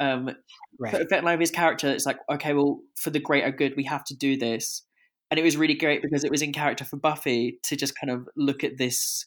Um, 0.00 0.30
Right. 0.78 1.08
Vetlanov's 1.08 1.52
character, 1.52 1.88
it's 1.88 2.04
like, 2.04 2.18
okay, 2.28 2.52
well, 2.52 2.80
for 2.96 3.10
the 3.10 3.20
greater 3.20 3.52
good, 3.52 3.74
we 3.76 3.84
have 3.84 4.04
to 4.06 4.16
do 4.16 4.36
this. 4.36 4.82
And 5.30 5.38
it 5.38 5.44
was 5.44 5.56
really 5.56 5.74
great 5.74 6.02
because 6.02 6.24
it 6.24 6.30
was 6.32 6.42
in 6.42 6.52
character 6.52 6.84
for 6.84 6.96
Buffy 6.96 7.60
to 7.62 7.76
just 7.76 7.94
kind 7.98 8.10
of 8.10 8.28
look 8.36 8.64
at 8.64 8.76
this, 8.76 9.24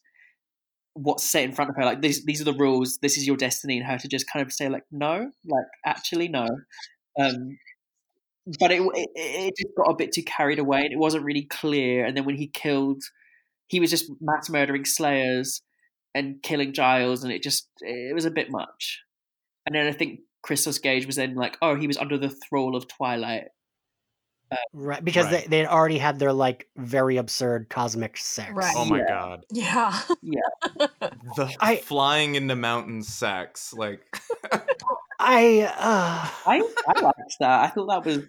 what's 0.94 1.24
set 1.24 1.46
in 1.46 1.54
front 1.54 1.70
of 1.70 1.78
her. 1.78 1.86
Like, 1.86 2.02
these, 2.02 2.26
these 2.26 2.42
are 2.42 2.44
the 2.44 2.54
rules, 2.54 3.00
this 3.02 3.18
is 3.18 3.26
your 3.26 3.38
destiny, 3.38 3.78
and 3.78 3.86
her 3.88 3.98
to 3.98 4.10
just 4.10 4.30
kind 4.30 4.46
of 4.46 4.52
say, 4.52 4.68
like, 4.68 4.84
no, 4.92 5.32
like, 5.46 5.66
actually, 5.86 6.28
no. 6.28 6.46
Um, 7.18 7.58
but 8.60 8.74
it, 8.74 8.82
it, 8.82 9.10
it 9.16 9.54
just 9.58 9.74
got 9.78 9.90
a 9.90 9.96
bit 9.96 10.12
too 10.12 10.24
carried 10.24 10.60
away 10.60 10.82
and 10.82 10.92
it 10.92 11.00
wasn't 11.00 11.24
really 11.24 11.46
clear. 11.46 12.06
And 12.06 12.18
then 12.18 12.26
when 12.26 12.36
he 12.36 12.48
killed, 12.48 13.02
he 13.68 13.80
was 13.80 13.90
just 13.90 14.12
mass 14.20 14.50
murdering 14.50 14.84
Slayers 14.84 15.62
and 16.18 16.42
killing 16.44 16.74
Giles, 16.74 17.24
and 17.24 17.32
it 17.32 17.44
just, 17.44 17.70
it 17.82 18.14
was 18.16 18.26
a 18.26 18.32
bit 18.32 18.50
much. 18.50 19.02
And 19.66 19.76
then 19.76 19.88
I 19.88 19.92
think 19.92 20.22
Christos 20.44 20.80
Gage 20.80 21.06
was 21.06 21.18
then 21.18 21.36
like, 21.36 21.58
oh, 21.62 21.76
he 21.76 21.88
was 21.88 21.98
under 21.98 22.18
the 22.18 22.30
thrall 22.30 22.76
of 22.76 22.88
Twilight. 22.88 23.46
Right, 24.72 25.04
because 25.04 25.26
Right. 25.26 25.42
they 25.44 25.48
they 25.50 25.58
had 25.60 25.68
already 25.68 25.98
had 25.98 26.20
their 26.20 26.32
like 26.32 26.70
very 26.78 27.18
absurd 27.18 27.68
cosmic 27.70 28.16
sex. 28.16 28.50
Right. 28.54 28.74
oh 28.78 28.86
my 28.86 29.00
Yeah. 29.00 29.08
god. 29.10 29.46
Yeah. 29.52 30.00
Yeah. 30.22 30.88
The 31.36 31.54
I- 31.60 31.76
flying 31.78 32.36
into 32.36 32.56
mountains 32.56 33.10
sex. 33.10 33.74
Like 33.74 34.00
I 35.20 35.64
uh 35.78 36.30
I, 36.46 36.64
I 36.88 37.02
liked 37.02 37.36
that. 37.42 37.60
I 37.66 37.68
thought 37.68 37.88
that 37.90 38.06
was. 38.06 38.20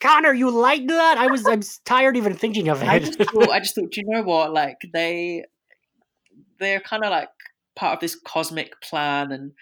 Connor, 0.00 0.34
you 0.34 0.50
liked 0.50 0.88
that? 0.88 1.16
I 1.16 1.28
was 1.28 1.46
I'm 1.46 1.62
tired 1.86 2.18
even 2.18 2.34
thinking 2.34 2.68
of 2.68 2.82
it. 2.82 2.86
I 2.88 2.96
it. 2.96 3.04
just 3.04 3.18
thought. 3.18 3.48
I 3.48 3.58
just 3.60 3.74
thought. 3.74 3.96
You 3.96 4.04
know 4.06 4.22
what? 4.22 4.52
Like 4.52 4.76
they, 4.92 5.44
they're 6.58 6.80
kind 6.80 7.04
of 7.04 7.10
like 7.10 7.28
part 7.76 7.94
of 7.94 8.00
this 8.00 8.18
cosmic 8.26 8.80
plan, 8.82 9.32
and 9.32 9.52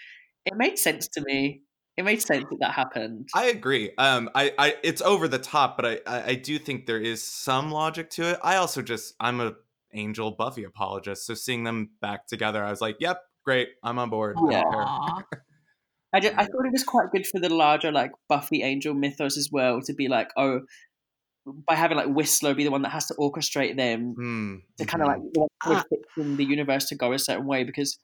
it 0.45 0.55
made 0.57 0.79
sense 0.79 1.09
to 1.09 1.21
me. 1.23 1.63
It 1.97 2.05
made 2.05 2.21
sense 2.21 2.45
that 2.51 2.59
that 2.61 2.73
happened. 2.73 3.29
I 3.35 3.47
agree. 3.47 3.91
Um, 3.97 4.29
I, 4.35 4.53
I, 4.59 4.75
it's 4.83 5.01
over 5.01 5.29
the 5.29 5.39
top, 5.39 5.79
but 5.79 5.87
I, 5.87 6.01
I, 6.07 6.25
I 6.29 6.35
do 6.35 6.59
think 6.59 6.85
there 6.85 7.01
is 7.01 7.23
some 7.23 7.71
logic 7.71 8.11
to 8.11 8.33
it. 8.33 8.39
I 8.43 8.57
also 8.57 8.83
just, 8.83 9.15
I'm 9.19 9.41
a 9.41 9.55
Angel 9.95 10.31
Buffy 10.31 10.65
apologist, 10.65 11.25
so 11.25 11.33
seeing 11.33 11.65
them 11.65 11.91
back 12.03 12.27
together, 12.27 12.63
I 12.63 12.69
was 12.69 12.83
like, 12.83 12.97
yep, 13.01 13.23
great, 13.47 13.69
I'm 13.83 13.99
on 13.99 14.11
board. 14.11 14.37
Yeah. 14.51 14.59
I 14.59 14.63
don't 14.63 14.73
care. 14.73 14.83
Aw. 14.83 15.23
I, 16.13 16.21
just, 16.21 16.35
I 16.35 16.45
thought 16.45 16.67
it 16.67 16.73
was 16.73 16.85
quite 16.85 17.11
good 17.13 17.27
for 17.27 17.41
the 17.41 17.49
larger 17.49 17.91
like 17.93 18.11
Buffy 18.29 18.63
Angel 18.63 18.93
mythos 18.93 19.39
as 19.39 19.49
well 19.51 19.81
to 19.83 19.95
be 19.95 20.09
like, 20.09 20.29
oh, 20.37 20.61
by 21.47 21.75
having 21.75 21.97
like 21.97 22.09
Whistler 22.09 22.55
be 22.55 22.65
the 22.65 22.71
one 22.71 22.83
that 22.83 22.91
has 22.91 23.07
to 23.07 23.15
orchestrate 23.15 23.77
them 23.77 24.15
Hmm, 24.15 24.55
to 24.79 24.85
kind 24.85 25.03
of 25.03 25.09
like 25.09 25.21
the 25.33 25.41
one 25.41 25.49
Uh, 25.65 25.83
fixing 25.89 26.37
the 26.37 26.45
universe 26.45 26.87
to 26.89 26.95
go 26.97 27.13
a 27.13 27.19
certain 27.19 27.47
way 27.47 27.65
because 27.65 27.99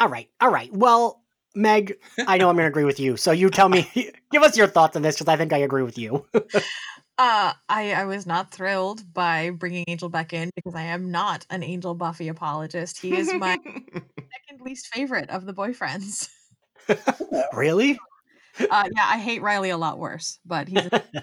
all 0.00 0.08
right, 0.08 0.28
all 0.40 0.50
right. 0.50 0.72
Well, 0.72 1.22
Meg, 1.54 1.96
I 2.26 2.36
know 2.36 2.48
I'm 2.48 2.56
going 2.56 2.64
to 2.64 2.68
agree 2.68 2.84
with 2.84 2.98
you. 2.98 3.16
So 3.16 3.30
you 3.30 3.48
tell 3.48 3.68
me, 3.68 3.88
give 4.32 4.42
us 4.42 4.56
your 4.56 4.66
thoughts 4.66 4.96
on 4.96 5.02
this 5.02 5.16
because 5.16 5.28
I 5.28 5.36
think 5.36 5.52
I 5.52 5.58
agree 5.58 5.82
with 5.82 5.98
you. 5.98 6.26
Uh, 7.16 7.52
I, 7.68 7.92
I 7.92 8.06
was 8.06 8.26
not 8.26 8.50
thrilled 8.50 9.14
by 9.14 9.50
bringing 9.50 9.84
Angel 9.86 10.08
back 10.08 10.32
in 10.32 10.50
because 10.56 10.74
I 10.74 10.82
am 10.82 11.12
not 11.12 11.46
an 11.48 11.62
Angel 11.62 11.94
Buffy 11.94 12.26
apologist. 12.26 13.00
He 13.00 13.14
is 13.14 13.32
my 13.32 13.56
second 13.64 14.62
least 14.62 14.88
favorite 14.88 15.30
of 15.30 15.46
the 15.46 15.54
boyfriends. 15.54 16.28
really? 17.52 18.00
Uh, 18.58 18.88
yeah, 18.96 19.06
I 19.06 19.18
hate 19.18 19.42
Riley 19.42 19.70
a 19.70 19.76
lot 19.76 20.00
worse, 20.00 20.40
but 20.44 20.66
he's 20.66 20.86
a 20.86 20.90
for 20.90 21.04
me. 21.12 21.20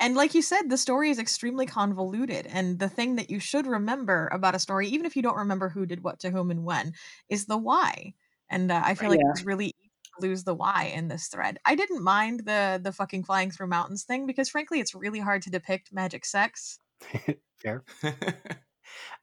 And 0.00 0.14
like 0.16 0.34
you 0.34 0.42
said, 0.42 0.68
the 0.68 0.76
story 0.78 1.10
is 1.10 1.18
extremely 1.18 1.66
convoluted. 1.66 2.46
And 2.46 2.78
the 2.78 2.88
thing 2.88 3.16
that 3.16 3.30
you 3.30 3.38
should 3.38 3.66
remember 3.66 4.28
about 4.32 4.54
a 4.54 4.58
story, 4.58 4.88
even 4.88 5.06
if 5.06 5.16
you 5.16 5.22
don't 5.22 5.36
remember 5.36 5.68
who 5.68 5.86
did 5.86 6.02
what 6.02 6.20
to 6.20 6.30
whom 6.30 6.50
and 6.50 6.64
when, 6.64 6.94
is 7.28 7.46
the 7.46 7.56
why. 7.58 8.14
And 8.50 8.70
uh, 8.72 8.82
I 8.84 8.94
feel 8.94 9.08
like 9.10 9.20
Yeah. 9.20 9.30
it's 9.30 9.44
really 9.44 9.72
lose 10.20 10.44
the 10.44 10.54
why 10.54 10.92
in 10.94 11.08
this 11.08 11.28
thread. 11.28 11.58
I 11.64 11.74
didn't 11.74 12.02
mind 12.02 12.40
the 12.46 12.80
the 12.82 12.92
fucking 12.92 13.24
flying 13.24 13.50
through 13.50 13.66
mountains 13.68 14.04
thing 14.04 14.26
because 14.26 14.48
frankly, 14.48 14.80
it's 14.80 14.94
really 14.94 15.20
hard 15.20 15.42
to 15.42 15.50
depict 15.50 15.92
magic 15.92 16.24
sex. 16.24 16.78
Fair. 17.56 17.82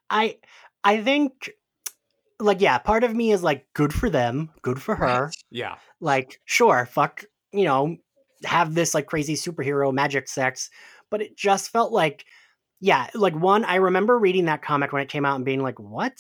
I 0.10 0.38
I 0.84 1.02
think 1.02 1.52
like 2.40 2.62
yeah, 2.62 2.78
part 2.80 3.04
of 3.04 3.16
me 3.16 3.32
is 3.32 3.44
like 3.44 3.68
good 3.74 3.94
for 3.94 4.10
them, 4.10 4.50
good 4.62 4.82
for 4.82 4.96
her. 4.96 5.26
Right. 5.26 5.36
yeah. 5.50 5.76
Like 6.00 6.42
sure, 6.46 6.86
fuck, 6.92 7.24
you 7.52 7.64
know, 7.66 7.98
have 8.46 8.74
this 8.76 8.94
like 8.94 9.08
crazy 9.08 9.36
superhero 9.36 9.94
magic 9.94 10.28
sex, 10.28 10.70
but 11.10 11.22
it 11.22 11.36
just 11.38 11.70
felt 11.72 11.92
like 11.92 12.26
yeah, 12.80 13.10
like 13.14 13.36
one 13.36 13.64
I 13.66 13.76
remember 13.76 14.18
reading 14.18 14.46
that 14.46 14.62
comic 14.64 14.92
when 14.92 15.02
it 15.04 15.10
came 15.10 15.26
out 15.26 15.36
and 15.36 15.46
being 15.46 15.62
like, 15.62 15.80
"What?" 15.80 16.14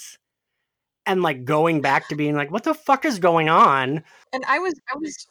And 1.05 1.23
like 1.23 1.45
going 1.45 1.81
back 1.81 2.07
to 2.09 2.15
being 2.15 2.35
like, 2.35 2.51
"What 2.51 2.63
the 2.63 2.75
fuck 2.75 3.05
is 3.05 3.17
going 3.19 3.49
on?" 3.49 4.03
And 4.33 4.43
I 4.47 4.59
was 4.59 4.75
I 4.93 4.97
was 4.97 5.27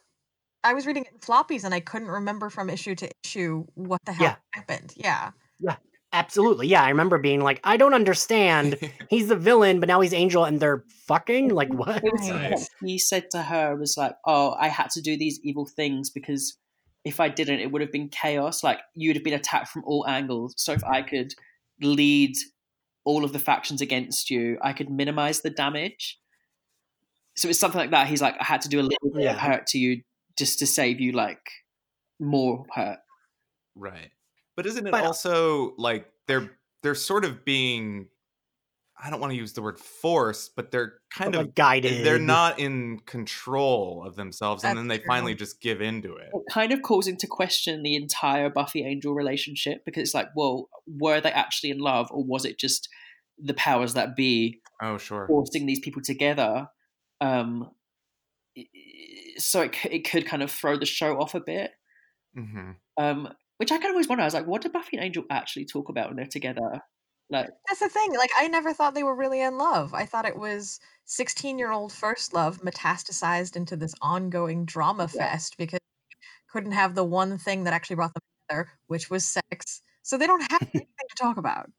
I 0.63 0.73
was 0.73 0.85
reading 0.85 1.05
it 1.05 1.13
in 1.13 1.19
floppies 1.19 1.63
and 1.63 1.73
I 1.73 1.79
couldn't 1.79 2.09
remember 2.09 2.49
from 2.49 2.69
issue 2.69 2.95
to 2.95 3.09
issue 3.23 3.65
what 3.75 3.99
the 4.05 4.11
hell 4.13 4.25
Yeah. 4.27 4.35
happened. 4.53 4.93
Yeah. 4.95 5.31
Yeah. 5.59 5.77
Absolutely. 6.13 6.67
Yeah, 6.67 6.83
I 6.83 6.89
remember 6.89 7.17
being 7.17 7.39
like, 7.39 7.61
"I 7.63 7.77
don't 7.77 7.93
understand. 7.93 8.77
He's 9.09 9.29
the 9.29 9.37
villain, 9.37 9.79
but 9.79 9.87
now 9.87 10.01
he's 10.01 10.13
Angel 10.13 10.43
and 10.43 10.59
they're 10.59 10.83
fucking 11.07 11.49
like 11.49 11.69
what?" 11.73 11.97
it 12.03 12.11
was 12.11 12.29
Right. 12.29 12.51
like 12.51 12.59
he 12.83 12.97
said 12.99 13.31
to 13.31 13.41
her 13.43 13.77
was 13.77 13.95
like, 13.97 14.15
"Oh, 14.25 14.53
I 14.59 14.67
had 14.67 14.89
to 14.91 15.01
do 15.01 15.17
these 15.17 15.39
evil 15.41 15.65
things 15.65 16.09
because 16.09 16.57
if 17.03 17.19
I 17.19 17.29
didn't, 17.29 17.59
it 17.59 17.71
would 17.71 17.81
have 17.81 17.91
been 17.91 18.09
chaos. 18.09 18.63
Like 18.63 18.79
you'd 18.93 19.15
have 19.15 19.23
been 19.23 19.33
attacked 19.33 19.69
from 19.69 19.83
all 19.85 20.07
angles. 20.07 20.53
So 20.57 20.73
if 20.73 20.83
I 20.83 21.01
could 21.01 21.33
lead 21.81 22.35
all 23.03 23.23
of 23.25 23.33
the 23.33 23.39
factions 23.39 23.81
against 23.81 24.29
you, 24.29 24.57
I 24.61 24.73
could 24.73 24.89
minimize 24.89 25.41
the 25.41 25.49
damage." 25.49 26.19
So 27.35 27.49
it's 27.49 27.59
something 27.59 27.79
like 27.79 27.91
that. 27.91 28.07
He's 28.07 28.21
like, 28.21 28.35
"I 28.39 28.43
had 28.43 28.61
to 28.61 28.69
do 28.69 28.79
a 28.79 28.83
little 28.83 29.11
bit 29.13 29.27
of 29.27 29.37
hurt 29.37 29.67
to 29.67 29.79
you 29.79 30.03
just 30.37 30.59
to 30.59 30.67
save 30.67 30.99
you 30.99 31.11
like 31.13 31.49
more 32.19 32.65
hurt." 32.75 32.99
Right. 33.75 34.11
But 34.55 34.65
isn't 34.65 34.85
it 34.85 34.91
But- 34.91 35.05
also 35.05 35.73
like 35.77 36.11
they're 36.27 36.57
they're 36.83 36.95
sort 36.95 37.25
of 37.25 37.45
being 37.45 38.09
I 39.03 39.09
don't 39.09 39.19
want 39.19 39.31
to 39.31 39.37
use 39.37 39.53
the 39.53 39.61
word 39.63 39.79
force, 39.79 40.49
but 40.55 40.69
they're 40.71 40.93
kind 41.11 41.31
But, 41.31 41.39
of 41.39 41.45
like 41.47 41.55
guided. 41.55 42.05
they're 42.05 42.19
not 42.19 42.59
in 42.59 42.99
control 43.07 44.03
of 44.05 44.15
themselves 44.15 44.63
and 44.63 44.77
then 44.77 44.87
they 44.87 44.97
true. 44.99 45.07
finally 45.07 45.33
just 45.35 45.59
give 45.59 45.81
into 45.81 46.15
it. 46.15 46.29
it 46.33 46.43
kind 46.51 46.71
of 46.71 46.81
calls 46.83 47.07
into 47.07 47.25
question 47.27 47.81
the 47.83 47.95
entire 47.95 48.49
Buffy 48.49 48.83
Angel 48.85 49.13
relationship 49.13 49.83
because 49.85 50.01
it's 50.03 50.13
like, 50.13 50.27
well, 50.35 50.69
were 50.87 51.19
they 51.19 51.31
actually 51.31 51.71
in 51.71 51.79
love 51.79 52.09
or 52.11 52.23
was 52.23 52.45
it 52.45 52.59
just 52.59 52.87
the 53.43 53.55
powers 53.55 53.95
that 53.95 54.15
be 54.15 54.59
Oh, 54.81 54.97
sure. 54.97 55.25
forcing 55.27 55.65
these 55.65 55.79
people 55.79 56.01
together? 56.03 56.67
Um, 57.19 57.71
i- 58.57 58.61
i- 58.61 59.39
so 59.39 59.61
it, 59.61 59.75
it 59.89 60.09
could 60.09 60.25
kind 60.27 60.43
of 60.43 60.51
throw 60.51 60.77
the 60.77 60.85
show 60.85 61.19
off 61.19 61.33
a 61.33 61.39
bit. 61.39 61.71
hmm 62.35 62.71
Um, 62.97 63.29
which 63.57 63.71
I 63.71 63.75
kind 63.77 63.85
of 63.89 63.91
always 63.91 64.07
wonder. 64.07 64.21
I 64.23 64.25
was 64.25 64.33
like, 64.33 64.47
what 64.47 64.61
did 64.61 64.73
Buffy 64.73 64.97
and 64.97 65.05
Angel 65.05 65.23
actually 65.29 65.65
talk 65.65 65.89
about 65.89 66.07
when 66.09 66.17
they're 66.17 66.25
together? 66.25 66.81
Like, 67.31 67.49
That's 67.67 67.79
the 67.79 67.89
thing. 67.89 68.13
Like, 68.17 68.29
I 68.37 68.47
never 68.47 68.73
thought 68.73 68.93
they 68.93 69.03
were 69.03 69.15
really 69.15 69.41
in 69.41 69.57
love. 69.57 69.93
I 69.93 70.05
thought 70.05 70.25
it 70.25 70.37
was 70.37 70.79
16 71.05 71.57
year 71.57 71.71
old 71.71 71.91
first 71.93 72.33
love 72.33 72.61
metastasized 72.61 73.55
into 73.55 73.75
this 73.75 73.95
ongoing 74.01 74.65
drama 74.65 75.09
Yeah. 75.13 75.31
fest 75.31 75.55
because 75.57 75.79
they 75.79 76.15
couldn't 76.51 76.73
have 76.73 76.93
the 76.95 77.03
one 77.03 77.37
thing 77.37 77.63
that 77.63 77.73
actually 77.73 77.95
brought 77.95 78.13
them 78.13 78.21
together, 78.49 78.69
which 78.87 79.09
was 79.09 79.25
sex. 79.25 79.81
So 80.03 80.17
they 80.17 80.27
don't 80.27 80.41
have 80.51 80.61
anything 80.73 80.81
to 80.81 81.15
talk 81.17 81.37
about. 81.37 81.71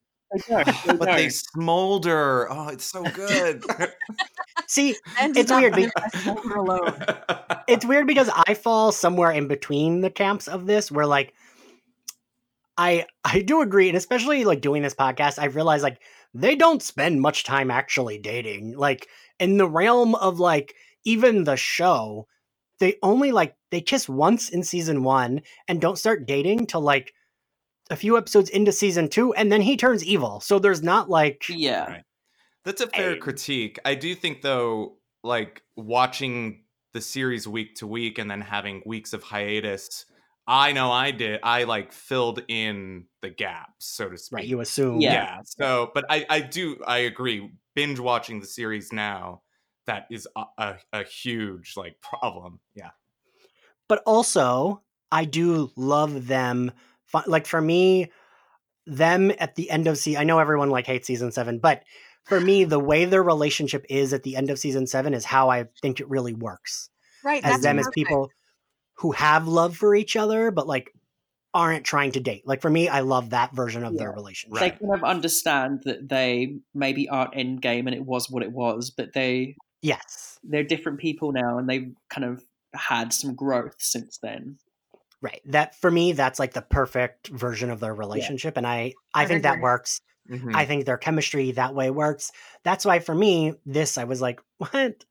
they 0.49 0.65
they 0.87 0.97
But 0.97 1.17
they 1.17 1.29
smolder. 1.29 2.51
Oh, 2.51 2.69
it's 2.69 2.85
so 2.87 3.03
good. 3.03 3.63
See, 4.67 4.97
And 5.21 5.37
It's 5.37 5.51
weird 5.51 5.77
live 5.77 5.93
be- 6.13 6.19
Smolder 6.21 6.55
alone. 6.57 7.05
it's 7.69 7.85
weird 7.85 8.07
because 8.07 8.31
I 8.47 8.55
fall 8.55 8.91
somewhere 8.93 9.31
in 9.31 9.49
between 9.49 10.01
the 10.01 10.11
camps 10.11 10.49
of 10.49 10.65
this 10.67 10.91
where 10.91 11.07
like 11.07 11.35
I 12.83 13.07
I 13.25 13.41
do 13.43 13.63
agree 13.63 13.89
and 13.89 13.97
especially 13.97 14.45
like 14.45 14.61
doing 14.61 14.83
this 14.83 14.95
podcast 14.95 15.39
I 15.39 15.47
realize 15.47 15.83
like 15.83 16.01
they 16.35 16.57
don't 16.57 16.83
spend 16.83 17.21
much 17.21 17.45
time 17.45 17.71
actually 17.71 18.19
dating 18.19 18.77
like 18.77 19.09
in 19.39 19.57
the 19.57 19.69
realm 19.69 20.15
of 20.17 20.41
like 20.41 20.75
even 21.05 21.45
the 21.45 21.57
show 21.57 22.27
they 22.81 22.97
only 23.03 23.31
like 23.31 23.55
they 23.71 23.81
kiss 23.81 24.09
once 24.09 24.49
in 24.49 24.63
season 24.65 25.05
1 25.05 25.41
and 25.69 25.81
don't 25.81 25.99
start 25.99 26.27
dating 26.27 26.67
till 26.67 26.81
like 26.81 27.13
a 27.91 27.97
few 27.97 28.17
episodes 28.19 28.51
into 28.51 28.73
season 28.73 29.09
2 29.09 29.35
and 29.35 29.53
then 29.53 29.61
he 29.63 29.77
turns 29.77 30.05
evil 30.05 30.41
so 30.41 30.59
there's 30.59 30.83
not 30.83 31.09
like 31.09 31.45
Yeah. 31.49 31.85
Right. 31.87 32.05
That's 32.65 32.81
a 32.81 32.87
fair 32.89 33.13
I- 33.13 33.19
critique. 33.19 33.79
I 33.85 33.95
do 33.95 34.15
think 34.15 34.43
though, 34.43 34.97
like 35.23 35.63
watching 35.77 36.65
the 36.95 37.01
series 37.01 37.47
week 37.47 37.75
to 37.77 37.87
week 37.87 38.19
and 38.19 38.31
then 38.31 38.41
having 38.41 38.83
weeks 38.87 39.13
of 39.13 39.23
hiatus, 39.23 40.05
I 40.47 40.73
know 40.73 40.91
I 40.91 41.13
did. 41.13 41.41
I 41.43 41.65
like 41.65 41.93
filled 41.93 42.43
in 42.49 43.05
the 43.21 43.31
gaps, 43.31 43.87
so 43.87 44.09
to 44.09 44.19
speak. 44.19 44.37
right 44.37 44.47
you 44.47 44.61
assume 44.61 45.01
Yeah. 45.01 45.13
yeah. 45.13 45.39
So, 45.45 45.91
but 45.95 46.05
I, 46.11 46.27
I 46.29 46.41
do, 46.41 46.83
I 46.87 46.99
agree. 46.99 47.51
Binge 47.75 48.01
watching 48.01 48.41
the 48.41 48.47
series 48.47 48.93
now, 48.93 49.43
that 49.87 50.07
is 50.11 50.29
a, 50.37 50.45
a, 50.59 50.75
a 50.93 51.05
huge 51.05 51.75
like 51.77 52.01
problem. 52.01 52.61
Yeah. 52.75 52.91
but 53.89 54.03
also 54.07 54.83
I 55.11 55.25
do 55.27 55.71
love 55.77 56.27
them. 56.27 56.73
Like 57.27 57.47
for 57.47 57.61
me, 57.61 58.11
them 58.87 59.33
at 59.39 59.55
the 59.55 59.71
end 59.71 59.87
of 59.87 59.99
season. 59.99 60.21
I 60.21 60.25
know 60.25 60.39
everyone 60.39 60.71
like 60.71 60.87
hates 60.87 61.07
season 61.07 61.31
seven, 61.31 61.59
but 61.59 61.85
for 62.25 62.41
me, 62.41 62.65
the 62.65 62.79
way 62.79 63.05
their 63.05 63.23
relationship 63.23 63.85
is 63.91 64.13
at 64.13 64.23
the 64.23 64.37
end 64.37 64.51
of 64.51 64.59
season 64.59 64.87
seven 64.87 65.13
is 65.15 65.25
how 65.25 65.51
I 65.51 65.67
think 65.83 66.01
it 66.01 66.09
really 66.09 66.35
works. 66.35 66.89
Right. 67.25 67.45
As 67.45 67.53
that's 67.53 67.63
them 67.63 67.79
as 67.79 67.89
people 67.93 68.31
who 68.95 69.13
have 69.13 69.49
love 69.49 69.77
for 69.77 69.95
each 69.95 70.17
other, 70.17 70.51
but 70.51 70.67
like 70.67 70.93
aren't 71.55 71.85
trying 71.85 72.13
to 72.13 72.21
date. 72.21 72.47
Like 72.47 72.63
for 72.63 72.71
me, 72.71 72.89
I 72.89 73.01
love 73.01 73.31
that 73.31 73.55
version 73.55 73.85
of 73.85 73.97
their 73.99 74.11
relationship. 74.13 74.59
They 74.61 74.71
kind 74.71 74.95
of 74.95 75.05
understand 75.05 75.83
that 75.85 76.09
they 76.09 76.57
maybe 76.75 77.09
aren't 77.09 77.37
end 77.37 77.61
game 77.61 77.87
and 77.87 77.95
it 77.95 78.05
was 78.05 78.31
what 78.31 78.43
it 78.43 78.53
was, 78.53 78.91
but 78.91 79.13
they 79.13 79.57
Yes. 79.83 80.39
they're 80.45 80.63
different 80.65 81.01
people 81.01 81.33
now 81.33 81.59
and 81.59 81.69
they've 81.69 81.93
kind 82.09 82.25
of 82.25 82.43
had 82.75 83.13
some 83.13 83.35
growth 83.35 83.75
since 83.79 84.19
then. 84.23 84.57
Right. 85.21 85.41
That 85.47 85.75
for 85.77 85.91
me, 85.91 86.13
that's 86.13 86.39
like 86.39 86.53
the 86.53 86.63
perfect 86.63 87.29
version 87.29 87.71
of 87.71 87.81
their 87.81 87.95
relationship. 87.95 88.57
And 88.57 88.67
I, 88.67 88.95
I 89.15 89.23
I 89.23 89.27
think 89.27 89.43
that 89.43 89.53
agree. 89.55 89.63
works. 89.63 90.01
Mhm. 90.31 90.55
I 90.55 90.65
think 90.67 90.85
their 90.87 90.97
chemistry 90.97 91.51
that 91.53 91.75
way 91.75 91.91
works. 91.91 92.33
That's 92.63 92.85
why 92.85 93.01
for 93.01 93.15
me, 93.15 93.55
this 93.67 93.99
I 93.99 94.05
was 94.05 94.21
like, 94.23 94.41
what? 94.59 95.05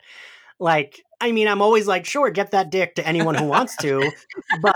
Like, 0.59 1.01
I 1.21 1.31
mean, 1.31 1.47
I'm 1.47 1.61
always 1.61 1.87
like, 1.87 2.05
sure, 2.05 2.29
get 2.31 2.51
that 2.51 2.71
dick 2.71 2.95
to 2.95 3.07
anyone 3.07 3.35
who 3.35 3.45
wants 3.45 3.75
to, 3.77 4.11
but 4.61 4.75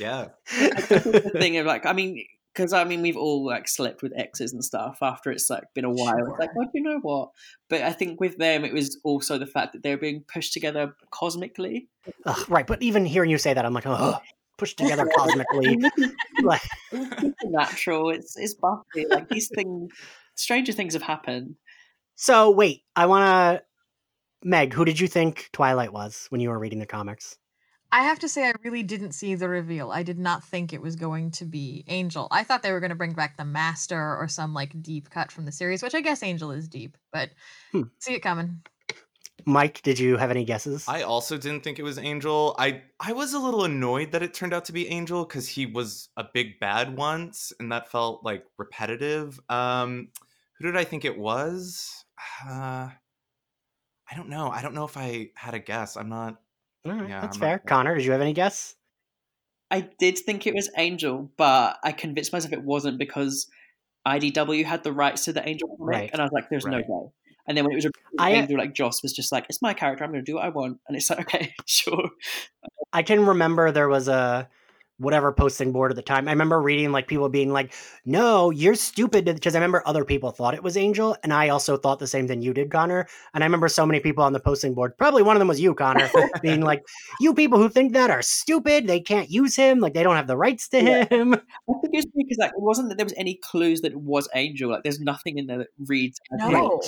yeah. 0.00 0.28
the 0.58 1.30
thing 1.38 1.56
of 1.56 1.66
like, 1.66 1.86
I 1.86 1.92
mean, 1.92 2.24
because 2.52 2.72
I 2.72 2.84
mean, 2.84 3.02
we've 3.02 3.16
all 3.16 3.44
like 3.46 3.68
slept 3.68 4.02
with 4.02 4.12
exes 4.16 4.52
and 4.52 4.64
stuff 4.64 4.98
after 5.02 5.30
it's 5.30 5.48
like 5.48 5.64
been 5.74 5.84
a 5.84 5.90
while. 5.90 6.18
It's 6.18 6.38
like, 6.40 6.54
well, 6.56 6.68
you 6.74 6.82
know 6.82 6.98
what? 7.00 7.30
But 7.68 7.82
I 7.82 7.92
think 7.92 8.20
with 8.20 8.38
them, 8.38 8.64
it 8.64 8.72
was 8.72 8.98
also 9.04 9.38
the 9.38 9.46
fact 9.46 9.74
that 9.74 9.82
they're 9.82 9.98
being 9.98 10.24
pushed 10.26 10.52
together 10.52 10.96
cosmically. 11.10 11.88
Ugh, 12.24 12.48
right. 12.48 12.66
But 12.66 12.82
even 12.82 13.04
hearing 13.04 13.30
you 13.30 13.38
say 13.38 13.54
that, 13.54 13.64
I'm 13.64 13.74
like, 13.74 13.86
oh, 13.86 14.18
pushed 14.56 14.78
together 14.78 15.06
cosmically. 15.16 15.78
like, 16.42 16.62
It's 16.92 17.44
natural. 17.44 18.10
It's 18.10 18.36
it's 18.36 18.54
Buffy. 18.54 19.06
Like 19.08 19.28
these 19.28 19.48
things, 19.54 19.92
stranger 20.34 20.72
things 20.72 20.94
have 20.94 21.02
happened. 21.02 21.56
so 22.14 22.50
wait, 22.50 22.82
I 22.96 23.06
want 23.06 23.24
to. 23.60 23.65
Meg, 24.46 24.72
who 24.72 24.84
did 24.84 25.00
you 25.00 25.08
think 25.08 25.48
Twilight 25.52 25.92
was 25.92 26.26
when 26.28 26.40
you 26.40 26.50
were 26.50 26.58
reading 26.60 26.78
the 26.78 26.86
comics? 26.86 27.36
I 27.90 28.04
have 28.04 28.20
to 28.20 28.28
say, 28.28 28.46
I 28.46 28.52
really 28.62 28.84
didn't 28.84 29.10
see 29.10 29.34
the 29.34 29.48
reveal. 29.48 29.90
I 29.90 30.04
did 30.04 30.20
not 30.20 30.44
think 30.44 30.72
it 30.72 30.80
was 30.80 30.94
going 30.94 31.32
to 31.32 31.44
be 31.44 31.82
Angel. 31.88 32.28
I 32.30 32.44
thought 32.44 32.62
they 32.62 32.70
were 32.70 32.78
going 32.78 32.90
to 32.90 32.96
bring 32.96 33.14
back 33.14 33.36
the 33.36 33.44
Master 33.44 34.16
or 34.16 34.28
some 34.28 34.54
like 34.54 34.80
deep 34.80 35.10
cut 35.10 35.32
from 35.32 35.46
the 35.46 35.52
series, 35.52 35.82
which 35.82 35.96
I 35.96 36.00
guess 36.00 36.22
Angel 36.22 36.52
is 36.52 36.68
deep, 36.68 36.96
but 37.12 37.30
Hmm. 37.72 37.82
see 37.98 38.14
it 38.14 38.20
coming. 38.20 38.62
Mike, 39.46 39.82
did 39.82 39.98
you 39.98 40.16
have 40.16 40.30
any 40.30 40.44
guesses? 40.44 40.84
I 40.86 41.02
also 41.02 41.36
didn't 41.36 41.64
think 41.64 41.80
it 41.80 41.82
was 41.82 41.98
Angel. 41.98 42.54
I 42.56 42.82
I 43.00 43.14
was 43.14 43.34
a 43.34 43.40
little 43.40 43.64
annoyed 43.64 44.12
that 44.12 44.22
it 44.22 44.32
turned 44.32 44.54
out 44.54 44.64
to 44.66 44.72
be 44.72 44.86
Angel 44.86 45.24
because 45.24 45.48
he 45.48 45.66
was 45.66 46.08
a 46.16 46.24
big 46.32 46.60
bad 46.60 46.96
once, 46.96 47.52
and 47.58 47.72
that 47.72 47.90
felt 47.90 48.22
like 48.22 48.44
repetitive. 48.58 49.40
Um, 49.48 50.10
who 50.60 50.66
did 50.66 50.76
I 50.76 50.84
think 50.84 51.04
it 51.04 51.18
was? 51.18 52.04
Uh, 52.48 52.90
I 54.10 54.14
don't 54.16 54.28
know. 54.28 54.50
I 54.50 54.62
don't 54.62 54.74
know 54.74 54.84
if 54.84 54.96
I 54.96 55.30
had 55.34 55.54
a 55.54 55.58
guess. 55.58 55.96
I'm 55.96 56.08
not. 56.08 56.36
All 56.84 56.92
right, 56.92 57.08
yeah, 57.08 57.20
that's 57.20 57.36
I'm 57.36 57.40
fair. 57.40 57.58
sure. 57.58 57.66
Connor, 57.66 57.96
did 57.96 58.04
you 58.04 58.12
have 58.12 58.20
any 58.20 58.32
guess? 58.32 58.76
I 59.70 59.88
did 59.98 60.18
think 60.18 60.46
it 60.46 60.54
was 60.54 60.70
Angel, 60.76 61.30
but 61.36 61.78
I 61.82 61.90
convinced 61.92 62.32
myself 62.32 62.52
it 62.52 62.62
wasn't 62.62 62.98
because 62.98 63.48
IDW 64.06 64.64
had 64.64 64.84
the 64.84 64.92
rights 64.92 65.24
to 65.24 65.32
the 65.32 65.46
Angel 65.48 65.68
comic, 65.76 65.92
Right. 65.94 66.10
and 66.12 66.20
I 66.20 66.24
was 66.24 66.32
like, 66.32 66.48
"There's 66.48 66.64
no 66.66 66.78
way." 66.86 67.10
And 67.48 67.56
then 67.56 67.64
when 67.64 67.72
it 67.72 67.76
was 67.76 67.88
I- 68.18 68.32
Angel, 68.32 68.56
like 68.58 68.74
Joss 68.74 69.02
was 69.02 69.12
just 69.12 69.32
like, 69.32 69.46
"It's 69.48 69.60
my 69.60 69.74
character. 69.74 70.04
I'm 70.04 70.12
going 70.12 70.24
to 70.24 70.30
do 70.30 70.36
what 70.36 70.44
I 70.44 70.50
want," 70.50 70.78
and 70.86 70.96
it's 70.96 71.10
like, 71.10 71.18
"Okay, 71.34 71.52
sure." 71.64 72.10
I 72.92 73.02
can 73.02 73.26
remember 73.26 73.72
there 73.72 73.88
was 73.88 74.06
a 74.06 74.48
whatever 74.98 75.32
posting 75.32 75.72
board 75.72 75.90
at 75.92 75.96
the 75.96 76.02
time. 76.02 76.28
I 76.28 76.32
remember 76.32 76.60
reading 76.60 76.92
like 76.92 77.06
people 77.06 77.28
being 77.28 77.52
like, 77.52 77.72
"No, 78.04 78.50
you're 78.50 78.74
stupid," 78.74 79.24
because 79.26 79.54
I 79.54 79.58
remember 79.58 79.82
other 79.86 80.04
people 80.04 80.30
thought 80.30 80.54
it 80.54 80.62
was 80.62 80.76
Angel, 80.76 81.16
and 81.22 81.32
I 81.32 81.48
also 81.50 81.76
thought 81.76 81.98
the 81.98 82.06
same 82.06 82.26
thing 82.28 82.42
you 82.42 82.54
did, 82.54 82.70
Connor. 82.70 83.06
And 83.34 83.44
I 83.44 83.46
remember 83.46 83.68
so 83.68 83.84
many 83.86 84.00
people 84.00 84.24
on 84.24 84.32
the 84.32 84.40
posting 84.40 84.74
board. 84.74 84.96
Probably 84.96 85.22
one 85.22 85.36
of 85.36 85.40
them 85.40 85.48
was 85.48 85.60
you, 85.60 85.74
Connor, 85.74 86.08
being 86.42 86.62
like, 86.62 86.82
"You 87.20 87.34
people 87.34 87.58
who 87.58 87.68
think 87.68 87.92
that 87.92 88.10
are 88.10 88.22
stupid. 88.22 88.86
They 88.86 89.00
can't 89.00 89.30
use 89.30 89.54
him. 89.56 89.80
Like 89.80 89.94
they 89.94 90.02
don't 90.02 90.16
have 90.16 90.26
the 90.26 90.36
rights 90.36 90.68
to 90.70 90.82
Yeah. 90.82 91.04
him." 91.08 91.34
I 91.34 91.72
think 91.82 91.94
it's 91.94 92.06
because 92.06 92.38
like 92.38 92.50
it 92.50 92.60
wasn't 92.62 92.88
that 92.88 92.96
there 92.96 93.06
was 93.06 93.14
any 93.16 93.34
clues 93.42 93.80
that 93.82 93.92
it 93.92 94.00
was 94.00 94.28
Angel. 94.34 94.70
Like 94.70 94.82
there's 94.82 95.00
nothing 95.00 95.38
in 95.38 95.46
there 95.46 95.58
that 95.58 95.68
reads 95.86 96.18
No. 96.32 96.46
Angel. 96.46 96.82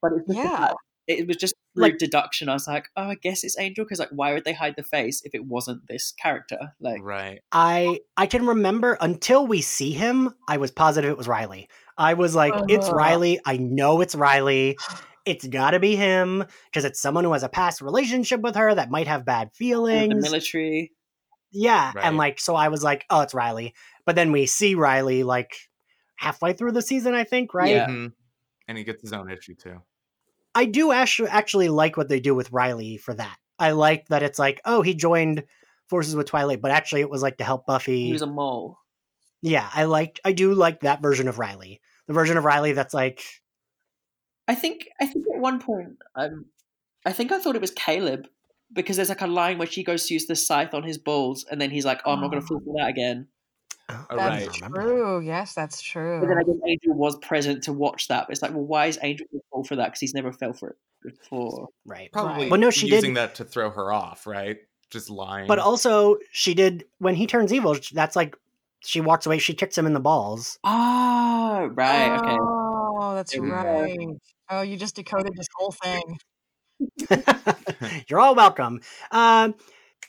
But 0.00 0.12
it's 0.16 0.26
just 0.26 0.38
Yeah. 0.38 0.56
fact- 0.68 0.74
it 1.08 1.26
was 1.26 1.36
just 1.36 1.54
through 1.54 1.61
Like- 1.74 1.98
deduction. 1.98 2.48
I 2.48 2.52
was 2.54 2.66
like, 2.68 2.88
oh, 2.96 3.04
I 3.10 3.14
guess 3.14 3.44
it's 3.44 3.58
Angel 3.58 3.84
because 3.84 3.98
like, 3.98 4.10
why 4.10 4.32
would 4.34 4.44
they 4.44 4.52
hide 4.52 4.74
the 4.76 4.82
face 4.82 5.22
if 5.24 5.34
it 5.34 5.44
wasn't 5.46 5.86
this 5.88 6.12
character? 6.12 6.74
Like, 6.80 7.02
Right. 7.02 7.40
I 7.50 8.00
I 8.16 8.26
can 8.26 8.46
remember 8.46 8.96
until 9.00 9.46
we 9.46 9.62
see 9.62 9.92
him, 9.92 10.34
I 10.48 10.58
was 10.58 10.70
positive 10.70 11.10
it 11.10 11.16
was 11.16 11.28
Riley. 11.28 11.68
I 11.96 12.14
was 12.14 12.34
like, 12.34 12.52
"It's 12.68 12.86
Uh-huh. 12.86 12.96
Riley. 12.96 13.40
I 13.46 13.56
know 13.58 14.00
it's 14.00 14.14
Riley." 14.14 14.76
It's 15.24 15.46
got 15.46 15.70
to 15.70 15.78
be 15.78 15.94
him 15.94 16.44
because 16.70 16.84
it's 16.84 17.00
someone 17.00 17.22
who 17.22 17.32
has 17.32 17.44
a 17.44 17.48
past 17.48 17.80
relationship 17.80 18.40
with 18.40 18.56
her 18.56 18.74
that 18.74 18.90
might 18.90 19.06
have 19.06 19.24
bad 19.24 19.52
feelings. 19.54 20.08
the 20.08 20.14
feelings. 20.14 20.22
military. 20.24 20.92
Yeah, 21.52 21.92
Right. 21.94 22.04
and 22.06 22.16
like 22.16 22.40
so 22.40 22.56
I 22.56 22.68
was 22.68 22.82
like, 22.82 23.04
oh, 23.10 23.20
it's 23.20 23.32
Riley. 23.34 23.74
But 24.04 24.16
then 24.16 24.32
we 24.32 24.46
see 24.46 24.74
Riley 24.74 25.22
like 25.22 25.54
halfway 26.16 26.54
through 26.54 26.72
the 26.72 26.82
season, 26.82 27.14
I 27.14 27.24
think, 27.24 27.54
right? 27.54 27.70
Yeah. 27.70 27.86
Mhm. 27.86 28.12
And 28.68 28.78
he 28.78 28.84
gets 28.84 29.02
his 29.02 29.12
own 29.12 29.30
issue 29.30 29.54
too. 29.54 29.80
I 30.54 30.66
do 30.66 30.92
actually 30.92 31.28
actually 31.28 31.68
like 31.68 31.96
what 31.96 32.08
they 32.08 32.20
do 32.20 32.34
with 32.34 32.52
Riley 32.52 32.96
for 32.96 33.14
that. 33.14 33.36
I 33.58 33.72
like 33.72 34.08
that 34.08 34.22
it's 34.22 34.38
like, 34.38 34.60
oh, 34.64 34.82
he 34.82 34.94
joined 34.94 35.44
forces 35.88 36.16
with 36.16 36.26
Twilight, 36.26 36.60
but 36.60 36.70
actually 36.70 37.00
it 37.00 37.10
was 37.10 37.22
like 37.22 37.38
to 37.38 37.44
help 37.44 37.66
Buffy. 37.66 38.06
He 38.06 38.12
was 38.12 38.22
a 38.22 38.26
mole. 38.26 38.78
yeah, 39.40 39.68
I 39.72 39.84
like 39.84 40.20
I 40.24 40.32
do 40.32 40.54
like 40.54 40.80
that 40.80 41.02
version 41.02 41.28
of 41.28 41.38
Riley. 41.38 41.80
The 42.06 42.14
version 42.14 42.36
of 42.36 42.44
Riley 42.44 42.72
that's 42.72 42.94
like, 42.94 43.22
I 44.48 44.54
think. 44.54 44.88
I 45.00 45.06
think 45.06 45.24
at 45.32 45.40
one 45.40 45.60
point, 45.60 45.98
um, 46.16 46.46
I 47.06 47.12
think 47.12 47.30
I 47.32 47.38
thought 47.38 47.54
it 47.54 47.60
was 47.60 47.70
Caleb 47.70 48.26
because 48.72 48.96
there's 48.96 49.08
like 49.10 49.20
a 49.20 49.26
line 49.26 49.58
where 49.58 49.68
she 49.68 49.84
goes 49.84 50.06
to 50.06 50.14
use 50.14 50.26
the 50.26 50.34
scythe 50.36 50.74
on 50.74 50.82
his 50.82 50.98
balls, 50.98 51.44
and 51.50 51.60
then 51.60 51.70
he's 51.70 51.84
like, 51.84 52.00
"Oh, 52.04 52.12
I'm 52.12 52.20
not 52.20 52.30
going 52.30 52.42
to 52.42 52.46
fall 52.46 52.60
for 52.64 52.74
that 52.78 52.88
again." 52.88 53.28
Oh, 53.88 54.06
Oh, 54.10 54.16
right. 54.16 54.46
That's 54.46 54.58
true. 54.58 55.20
Yes, 55.20 55.54
that's 55.54 55.80
true. 55.82 56.20
But 56.20 56.28
then 56.28 56.38
I 56.38 56.42
guess 56.42 56.56
Angel 56.66 56.94
was 56.94 57.16
present 57.18 57.64
to 57.64 57.72
watch 57.72 58.08
that. 58.08 58.26
But 58.26 58.32
it's 58.32 58.42
like, 58.42 58.52
well, 58.52 58.64
why 58.64 58.86
is 58.86 58.98
Angel 59.02 59.26
going 59.32 59.42
fall 59.50 59.64
for 59.64 59.76
that? 59.76 59.86
Because 59.86 60.00
he's 60.00 60.14
never 60.14 60.32
fell 60.32 60.52
for 60.52 60.70
it 60.70 60.76
before. 61.02 61.68
Right. 61.84 62.10
Probably 62.12 62.48
Well, 62.48 62.60
no, 62.60 62.70
she 62.70 62.86
using 62.88 63.14
did- 63.14 63.16
that 63.18 63.34
to 63.36 63.44
throw 63.44 63.70
her 63.70 63.92
off, 63.92 64.26
right? 64.26 64.58
Just 64.90 65.08
lying. 65.10 65.48
But 65.48 65.58
also 65.58 66.18
she 66.32 66.52
did 66.54 66.84
when 66.98 67.14
he 67.14 67.26
turns 67.26 67.52
evil, 67.52 67.76
that's 67.92 68.14
like 68.14 68.36
she 68.84 69.00
walks 69.00 69.24
away, 69.26 69.38
she 69.38 69.54
kicks 69.54 69.78
him 69.78 69.86
in 69.86 69.94
the 69.94 70.00
balls. 70.00 70.58
Oh, 70.64 71.70
right. 71.74 72.18
Okay. 72.20 72.36
Oh, 72.40 73.14
that's 73.14 73.32
There 73.32 73.40
go. 73.40 73.48
right. 73.48 74.08
Oh, 74.50 74.60
you 74.62 74.76
just 74.76 74.96
decoded 74.96 75.32
this 75.34 75.46
whole 75.56 75.72
thing. 75.72 76.18
You're 78.08 78.20
all 78.20 78.34
welcome. 78.34 78.80
Um, 79.10 79.54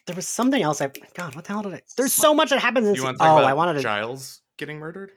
there 0.07 0.15
was 0.15 0.27
something 0.27 0.61
else. 0.61 0.81
I 0.81 0.91
God, 1.15 1.35
what 1.35 1.45
the 1.45 1.53
hell 1.53 1.63
did 1.63 1.73
I? 1.73 1.81
There's 1.97 2.13
so 2.13 2.33
much 2.33 2.49
that 2.49 2.59
happens 2.59 2.87
in. 2.87 2.95
you 2.95 3.03
want 3.03 3.17
to 3.17 3.23
talk 3.23 3.35
oh, 3.35 3.37
about 3.39 3.49
I 3.49 3.53
wanted 3.53 3.73
to. 3.75 3.81
Giles 3.81 4.41
getting 4.57 4.79
murdered? 4.79 5.11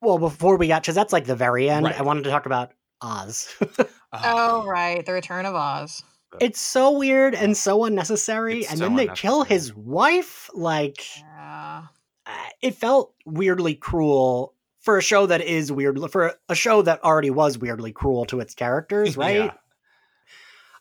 Well, 0.00 0.18
before 0.18 0.56
we 0.56 0.68
got, 0.68 0.82
because 0.82 0.94
that's 0.94 1.12
like 1.12 1.24
the 1.24 1.36
very 1.36 1.70
end. 1.70 1.86
I 1.86 2.02
wanted 2.02 2.24
to 2.24 2.30
talk 2.30 2.46
about 2.46 2.72
Oz. 3.00 3.54
Ah, 4.16 4.60
Oh, 4.62 4.64
right. 4.66 5.04
The 5.04 5.12
Return 5.12 5.44
of 5.44 5.56
Oz. 5.56 6.00
it's 6.40 6.60
so 6.60 6.92
weird 6.92 7.34
and 7.34 7.56
so 7.56 7.84
unnecessary, 7.84 8.60
It's 8.60 8.70
and 8.70 8.78
so 8.78 8.84
then 8.84 8.94
they 8.94 9.08
kill 9.08 9.42
his 9.42 9.74
wife. 9.74 10.48
Like, 10.54 11.04
Yeah. 11.18 11.86
uh, 12.24 12.32
it 12.62 12.76
felt 12.76 13.12
weirdly 13.26 13.74
cruel 13.74 14.54
for 14.78 14.96
a 14.98 15.02
show 15.02 15.26
that 15.26 15.40
is 15.40 15.72
weird 15.72 15.98
for 16.12 16.34
a 16.48 16.54
show 16.54 16.82
that 16.82 17.02
already 17.02 17.30
was 17.30 17.58
weirdly 17.58 17.90
cruel 17.90 18.24
to 18.26 18.38
its 18.38 18.54
characters, 18.54 19.16
right? 19.16 19.36
Yeah. 19.46 19.54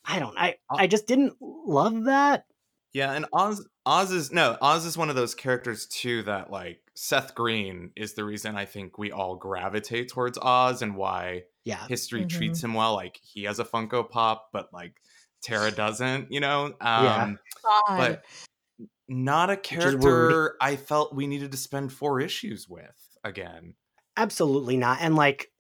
I 0.05 0.19
don't. 0.19 0.37
I 0.37 0.57
I 0.69 0.85
just 0.85 1.07
didn't 1.07 1.33
love 1.41 2.03
that. 2.03 2.45
Yeah, 2.93 3.11
and 3.13 3.25
Oz 3.33 3.67
Oz 3.85 4.11
is 4.11 4.31
no, 4.31 4.57
Oz 4.61 4.85
is 4.85 4.97
one 4.97 5.09
of 5.09 5.15
those 5.15 5.33
characters 5.35 5.87
too 5.87 6.23
that 6.23 6.51
like 6.51 6.79
Seth 6.93 7.33
Green 7.35 7.91
is 7.95 8.13
the 8.13 8.23
reason 8.23 8.55
I 8.55 8.65
think 8.65 8.97
we 8.97 9.11
all 9.11 9.35
gravitate 9.35 10.09
towards 10.09 10.37
Oz 10.37 10.81
and 10.81 10.95
why 10.95 11.43
Yeah. 11.63 11.85
history 11.87 12.23
Mhm. 12.25 12.29
treats 12.29 12.63
him 12.63 12.73
well. 12.75 12.93
Like 12.93 13.19
he 13.23 13.43
has 13.45 13.59
a 13.59 13.65
Funko 13.65 14.07
Pop, 14.09 14.49
but 14.53 14.71
like 14.71 14.93
Tara 15.41 15.71
doesn't, 15.71 16.31
you 16.31 16.39
know? 16.39 16.65
Um 16.81 17.03
Yeah. 17.05 17.33
But 17.87 18.25
not 19.09 19.49
a 19.49 19.57
character 19.57 20.55
I 20.61 20.75
felt 20.75 21.15
we 21.15 21.27
needed 21.27 21.51
to 21.51 21.57
spend 21.57 21.91
four 21.91 22.19
issues 22.21 22.69
with 22.69 23.17
again. 23.23 23.73
Absolutely 24.17 24.77
not. 24.77 24.99
And 25.01 25.15
like, 25.15 25.51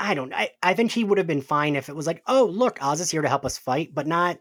I 0.00 0.14
don't. 0.14 0.34
I 0.34 0.50
I 0.62 0.74
think 0.74 0.90
he 0.90 1.04
would 1.04 1.18
have 1.18 1.26
been 1.28 1.42
fine 1.42 1.76
if 1.76 1.88
it 1.88 1.94
was 1.94 2.06
like, 2.08 2.22
oh 2.26 2.44
look, 2.46 2.82
Oz 2.82 3.00
is 3.00 3.10
here 3.10 3.22
to 3.22 3.28
help 3.28 3.44
us 3.44 3.56
fight, 3.56 3.94
but 3.94 4.06
not. 4.08 4.40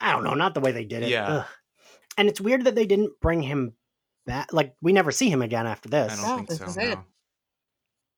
I 0.00 0.12
don't 0.12 0.22
know, 0.22 0.34
not 0.34 0.54
the 0.54 0.60
way 0.60 0.70
they 0.70 0.84
did 0.84 1.02
it. 1.02 1.08
Yeah. 1.08 1.26
Ugh. 1.26 1.46
And 2.18 2.28
it's 2.28 2.40
weird 2.40 2.64
that 2.64 2.74
they 2.74 2.84
didn't 2.84 3.18
bring 3.22 3.42
him 3.42 3.72
back. 4.26 4.52
Like 4.52 4.74
we 4.82 4.92
never 4.92 5.10
see 5.10 5.30
him 5.30 5.40
again 5.40 5.66
after 5.66 5.88
I 5.88 5.90
this. 5.90 6.20
don't 6.20 6.28
No, 6.28 6.36
think 6.36 6.48
this 6.48 6.58
so. 6.58 6.64
is 6.66 6.76
it. 6.76 6.88
no. 6.90 7.04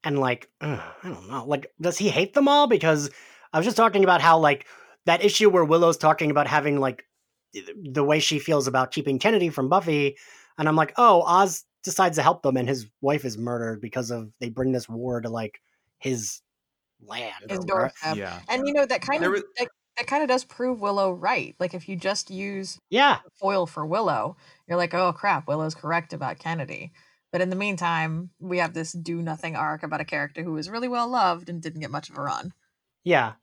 And 0.02 0.18
like, 0.18 0.48
ugh, 0.62 0.80
I 1.04 1.08
don't 1.08 1.28
know. 1.28 1.44
Like, 1.46 1.72
does 1.80 1.98
he 1.98 2.08
hate 2.08 2.32
them 2.34 2.48
all? 2.48 2.66
Because 2.66 3.10
I 3.52 3.58
was 3.58 3.66
just 3.66 3.76
talking 3.76 4.02
about 4.02 4.20
how 4.22 4.38
like 4.38 4.66
that 5.06 5.22
issue 5.24 5.50
where 5.50 5.64
Willow's 5.64 5.98
talking 5.98 6.30
about 6.30 6.46
having 6.46 6.80
like 6.80 7.04
the 7.52 8.02
way 8.04 8.18
she 8.20 8.38
feels 8.38 8.66
about 8.66 8.92
keeping 8.92 9.18
Kennedy 9.18 9.50
from 9.50 9.68
Buffy, 9.68 10.16
and 10.56 10.68
I'm 10.68 10.76
like, 10.76 10.94
oh, 10.96 11.22
Oz 11.22 11.64
decides 11.84 12.16
to 12.16 12.22
help 12.22 12.42
them, 12.42 12.56
and 12.56 12.68
his 12.68 12.86
wife 13.02 13.24
is 13.26 13.36
murdered 13.36 13.80
because 13.82 14.10
of 14.10 14.30
they 14.40 14.48
bring 14.48 14.72
this 14.72 14.88
war 14.88 15.20
to 15.20 15.28
like 15.28 15.60
his 15.98 16.40
land. 17.04 17.34
His 17.48 17.58
or 17.58 17.66
doorstep. 17.66 18.16
yeah. 18.16 18.40
And 18.48 18.66
you 18.66 18.72
know 18.72 18.86
that 18.86 19.02
kind 19.02 19.22
There 19.22 19.30
of 19.30 19.34
was- 19.34 19.44
that, 19.58 19.68
that 20.00 20.06
kind 20.06 20.22
of 20.22 20.30
does 20.30 20.44
prove 20.44 20.80
Willow 20.80 21.12
right. 21.12 21.54
Like 21.60 21.74
if 21.74 21.86
you 21.86 21.94
just 21.94 22.30
use 22.30 22.78
Yeah, 22.88 23.18
foil 23.38 23.66
for 23.66 23.84
Willow, 23.84 24.38
you're 24.66 24.78
like, 24.78 24.94
oh 24.94 25.12
crap, 25.12 25.46
Willow's 25.46 25.74
correct 25.74 26.14
about 26.14 26.38
Kennedy. 26.38 26.92
But 27.30 27.42
in 27.42 27.50
the 27.50 27.56
meantime, 27.56 28.30
we 28.40 28.58
have 28.58 28.72
this 28.72 28.92
do 28.92 29.20
nothing 29.20 29.56
arc 29.56 29.82
about 29.82 30.00
a 30.00 30.06
character 30.06 30.42
who 30.42 30.52
was 30.52 30.70
really 30.70 30.88
well 30.88 31.06
loved 31.06 31.50
and 31.50 31.60
didn't 31.60 31.82
get 31.82 31.90
much 31.90 32.08
of 32.08 32.16
a 32.16 32.22
run. 32.22 32.54
yeah, 33.04 33.34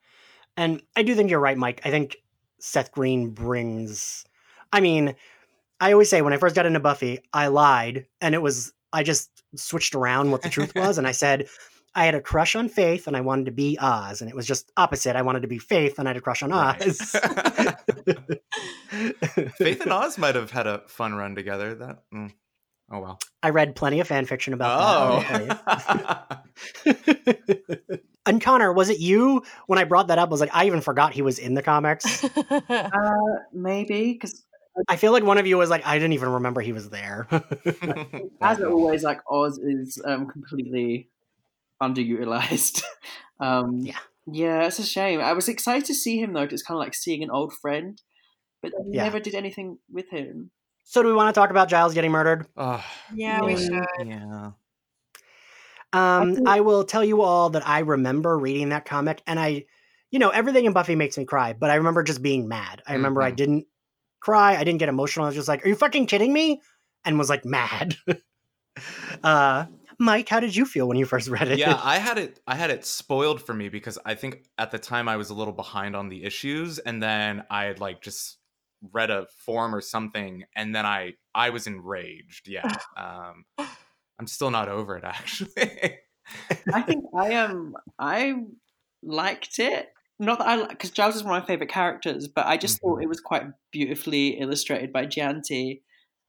and 0.56 0.82
I 0.96 1.04
do 1.04 1.14
think 1.14 1.30
you're 1.30 1.40
right, 1.40 1.58
Mike. 1.58 1.82
I 1.86 1.92
think 1.92 2.18
Seth 2.60 2.92
Green 2.92 3.30
brings. 3.30 4.26
I 4.74 4.80
mean, 4.82 5.16
I 5.80 5.92
always 5.92 6.10
say 6.10 6.24
when 6.24 6.34
I 6.34 6.38
first 6.38 6.56
got 6.56 6.66
into 6.66 6.80
Buffy, 6.80 7.20
I 7.34 7.48
lied, 7.48 8.08
and 8.20 8.34
it 8.34 8.42
was 8.42 8.74
I 8.92 9.04
just 9.04 9.30
switched 9.56 9.94
around 9.94 10.32
what 10.32 10.42
the 10.42 10.50
truth 10.50 10.74
was, 10.76 10.98
and 10.98 11.06
I 11.06 11.12
said 11.12 11.48
I 11.98 12.06
had 12.06 12.14
a 12.14 12.22
crush 12.22 12.56
on 12.56 12.70
Faith, 12.70 13.08
and 13.08 13.18
I 13.18 13.22
wanted 13.22 13.48
to 13.48 13.52
be 13.52 13.76
Oz, 13.82 14.22
and 14.22 14.30
it 14.30 14.36
was 14.36 14.46
just 14.46 14.72
opposite. 14.78 15.16
I 15.16 15.24
wanted 15.24 15.42
to 15.42 15.48
be 15.48 15.58
Faith, 15.58 15.98
and 15.98 16.08
I 16.08 16.12
had 16.12 16.18
a 16.18 16.22
crush 16.22 16.44
on 16.44 16.52
Right. 16.52 16.80
Oz. 16.80 17.00
Faith 19.58 19.82
and 19.82 19.92
Oz 19.92 20.20
might 20.20 20.36
have 20.36 20.52
had 20.52 20.68
a 20.68 20.84
fun 20.88 21.16
run 21.16 21.34
together. 21.34 21.74
That 21.74 22.04
mm. 22.14 22.32
oh 22.92 23.00
well. 23.00 23.18
I 23.42 23.50
read 23.50 23.76
plenty 23.76 24.00
of 24.00 24.08
fan 24.08 24.28
fiction 24.28 24.54
about 24.54 24.78
that. 24.78 24.86
Oh. 24.88 25.16
I'll 26.86 26.94
tell 26.94 27.16
you. 27.66 27.98
and 28.28 28.42
Connor, 28.42 28.72
was 28.72 28.92
it 28.92 29.00
you 29.00 29.42
when 29.66 29.80
I 29.80 29.84
brought 29.84 30.10
that 30.10 30.20
up? 30.20 30.30
I 30.30 30.32
Was 30.32 30.40
like 30.40 30.54
I 30.54 30.68
even 30.68 30.82
forgot 30.82 31.14
he 31.14 31.24
was 31.24 31.40
in 31.40 31.56
the 31.56 31.64
comics. 31.64 32.24
Uh, 32.24 32.92
maybe 33.52 34.14
because 34.14 34.46
I 34.88 34.98
feel 34.98 35.14
like 35.14 35.24
one 35.24 35.40
of 35.40 35.48
you 35.48 35.58
was 35.58 35.72
like 35.72 35.84
I 35.84 35.98
didn't 35.98 36.14
even 36.14 36.30
remember 36.30 36.62
he 36.62 36.74
was 36.74 36.92
there. 36.92 37.28
as 38.40 38.62
always, 38.62 39.02
like 39.02 39.22
Oz 39.32 39.58
is 39.58 40.00
um, 40.06 40.28
completely 40.28 41.10
underutilized. 41.82 42.84
um, 43.40 43.78
Yeah. 43.80 44.00
yeah, 44.26 44.66
it's 44.66 44.80
a 44.80 44.86
shame. 44.86 45.20
I 45.22 45.34
was 45.34 45.48
excited 45.48 45.86
to 45.86 45.94
see 45.94 46.20
him 46.20 46.34
though. 46.34 46.46
'cause 46.46 46.54
It's 46.54 46.64
kind 46.64 46.78
of 46.78 46.84
like 46.84 46.94
seeing 46.96 47.24
an 47.24 47.32
old 47.32 47.54
friend, 47.54 48.02
but 48.62 48.72
he 48.86 48.98
Yeah. 48.98 49.04
never 49.04 49.20
did 49.20 49.36
anything 49.36 49.80
with 49.90 50.10
him. 50.10 50.52
so 50.84 51.02
do 51.04 51.10
we 51.10 51.14
want 51.14 51.34
to 51.34 51.38
talk 51.40 51.50
about 51.50 51.68
Giles 51.70 51.94
getting 51.94 52.12
murdered? 52.12 52.48
Oh, 52.56 52.84
yeah, 53.14 53.42
we 53.44 53.56
should. 53.58 54.08
yeah. 54.08 54.52
Um, 55.94 56.36
think- 56.36 56.48
I 56.48 56.62
will 56.62 56.84
tell 56.84 57.04
you 57.04 57.22
all 57.22 57.50
that 57.52 57.68
I 57.68 57.80
remember 57.80 58.38
reading 58.38 58.70
that 58.70 58.86
comic, 58.86 59.22
and 59.28 59.40
I, 59.40 59.66
you 60.12 60.20
know, 60.20 60.30
everything 60.30 60.66
in 60.66 60.74
Buffy 60.74 60.96
makes 60.96 61.18
me 61.18 61.26
cry, 61.26 61.54
but 61.54 61.70
I 61.70 61.76
remember 61.76 62.04
just 62.04 62.22
being 62.22 62.48
mad. 62.48 62.82
I 62.88 62.94
remember 62.94 63.22
I 63.22 63.32
Mhm. 63.32 63.36
didn't 63.36 63.68
cry, 64.20 64.56
I 64.58 64.64
didn't 64.64 64.80
get 64.80 64.90
emotional. 64.90 65.26
I 65.26 65.30
was 65.30 65.36
just 65.36 65.48
like, 65.48 65.66
"Are 65.66 65.70
you 65.70 65.76
fucking 65.76 66.08
kidding 66.08 66.32
me?" 66.34 66.62
and 67.06 67.18
was 67.18 67.30
like 67.30 67.46
mad. 67.46 67.96
uh, 69.24 69.66
Mike, 70.00 70.30
how 70.30 70.40
did 70.40 70.56
you 70.56 70.66
feel 70.66 70.88
when 70.88 70.98
you 70.98 71.06
first 71.06 71.28
read 71.30 71.48
it? 71.48 71.62
yeah 71.62 71.80
i 71.84 71.98
had 71.98 72.18
it 72.18 72.40
i 72.48 72.56
had 72.56 72.70
it 72.70 72.86
spoiled 72.86 73.42
for 73.42 73.54
me 73.54 73.70
because 73.70 73.98
i 74.06 74.16
think 74.16 74.44
at 74.58 74.72
the 74.72 74.80
time 74.80 75.08
i 75.08 75.16
was 75.16 75.30
a 75.30 75.34
little 75.34 75.54
behind 75.54 75.96
on 75.96 76.10
the 76.10 76.24
issues 76.24 76.80
and 76.80 77.02
then 77.02 77.44
i 77.50 77.66
had 77.66 77.80
like 77.80 78.02
just 78.02 78.38
read 78.92 79.10
a 79.10 79.26
form 79.46 79.74
or 79.74 79.82
something 79.82 80.44
and 80.56 80.76
then 80.76 80.86
i 80.86 81.14
i 81.36 81.50
was 81.50 81.68
enraged 81.68 82.48
yeah 82.48 82.80
um 82.98 83.46
i'm 84.20 84.28
still 84.28 84.52
not 84.52 84.70
over 84.70 84.98
it 84.98 85.04
actually 85.06 86.00
I 86.74 86.82
think 86.82 87.06
I 87.16 87.36
um 87.36 87.76
I 88.00 88.36
liked 89.04 89.60
it. 89.60 89.90
Not 90.20 90.40
that 90.40 90.48
I 90.48 90.56
like 90.56 90.70
because 90.70 90.92
Giles 90.92 91.16
is 91.16 91.24
one 91.24 91.36
of 91.36 91.44
my 91.44 91.48
favorite 91.48 91.70
characters, 91.70 92.28
but 92.28 92.46
I 92.48 92.58
just 92.58 92.80
thought 92.82 92.98
Mhm. 92.98 93.04
it 93.04 93.08
was 93.10 93.22
quite 93.22 93.44
beautifully 93.72 94.40
illustrated 94.40 94.92
by 94.92 95.06
Jeanty, 95.06 95.84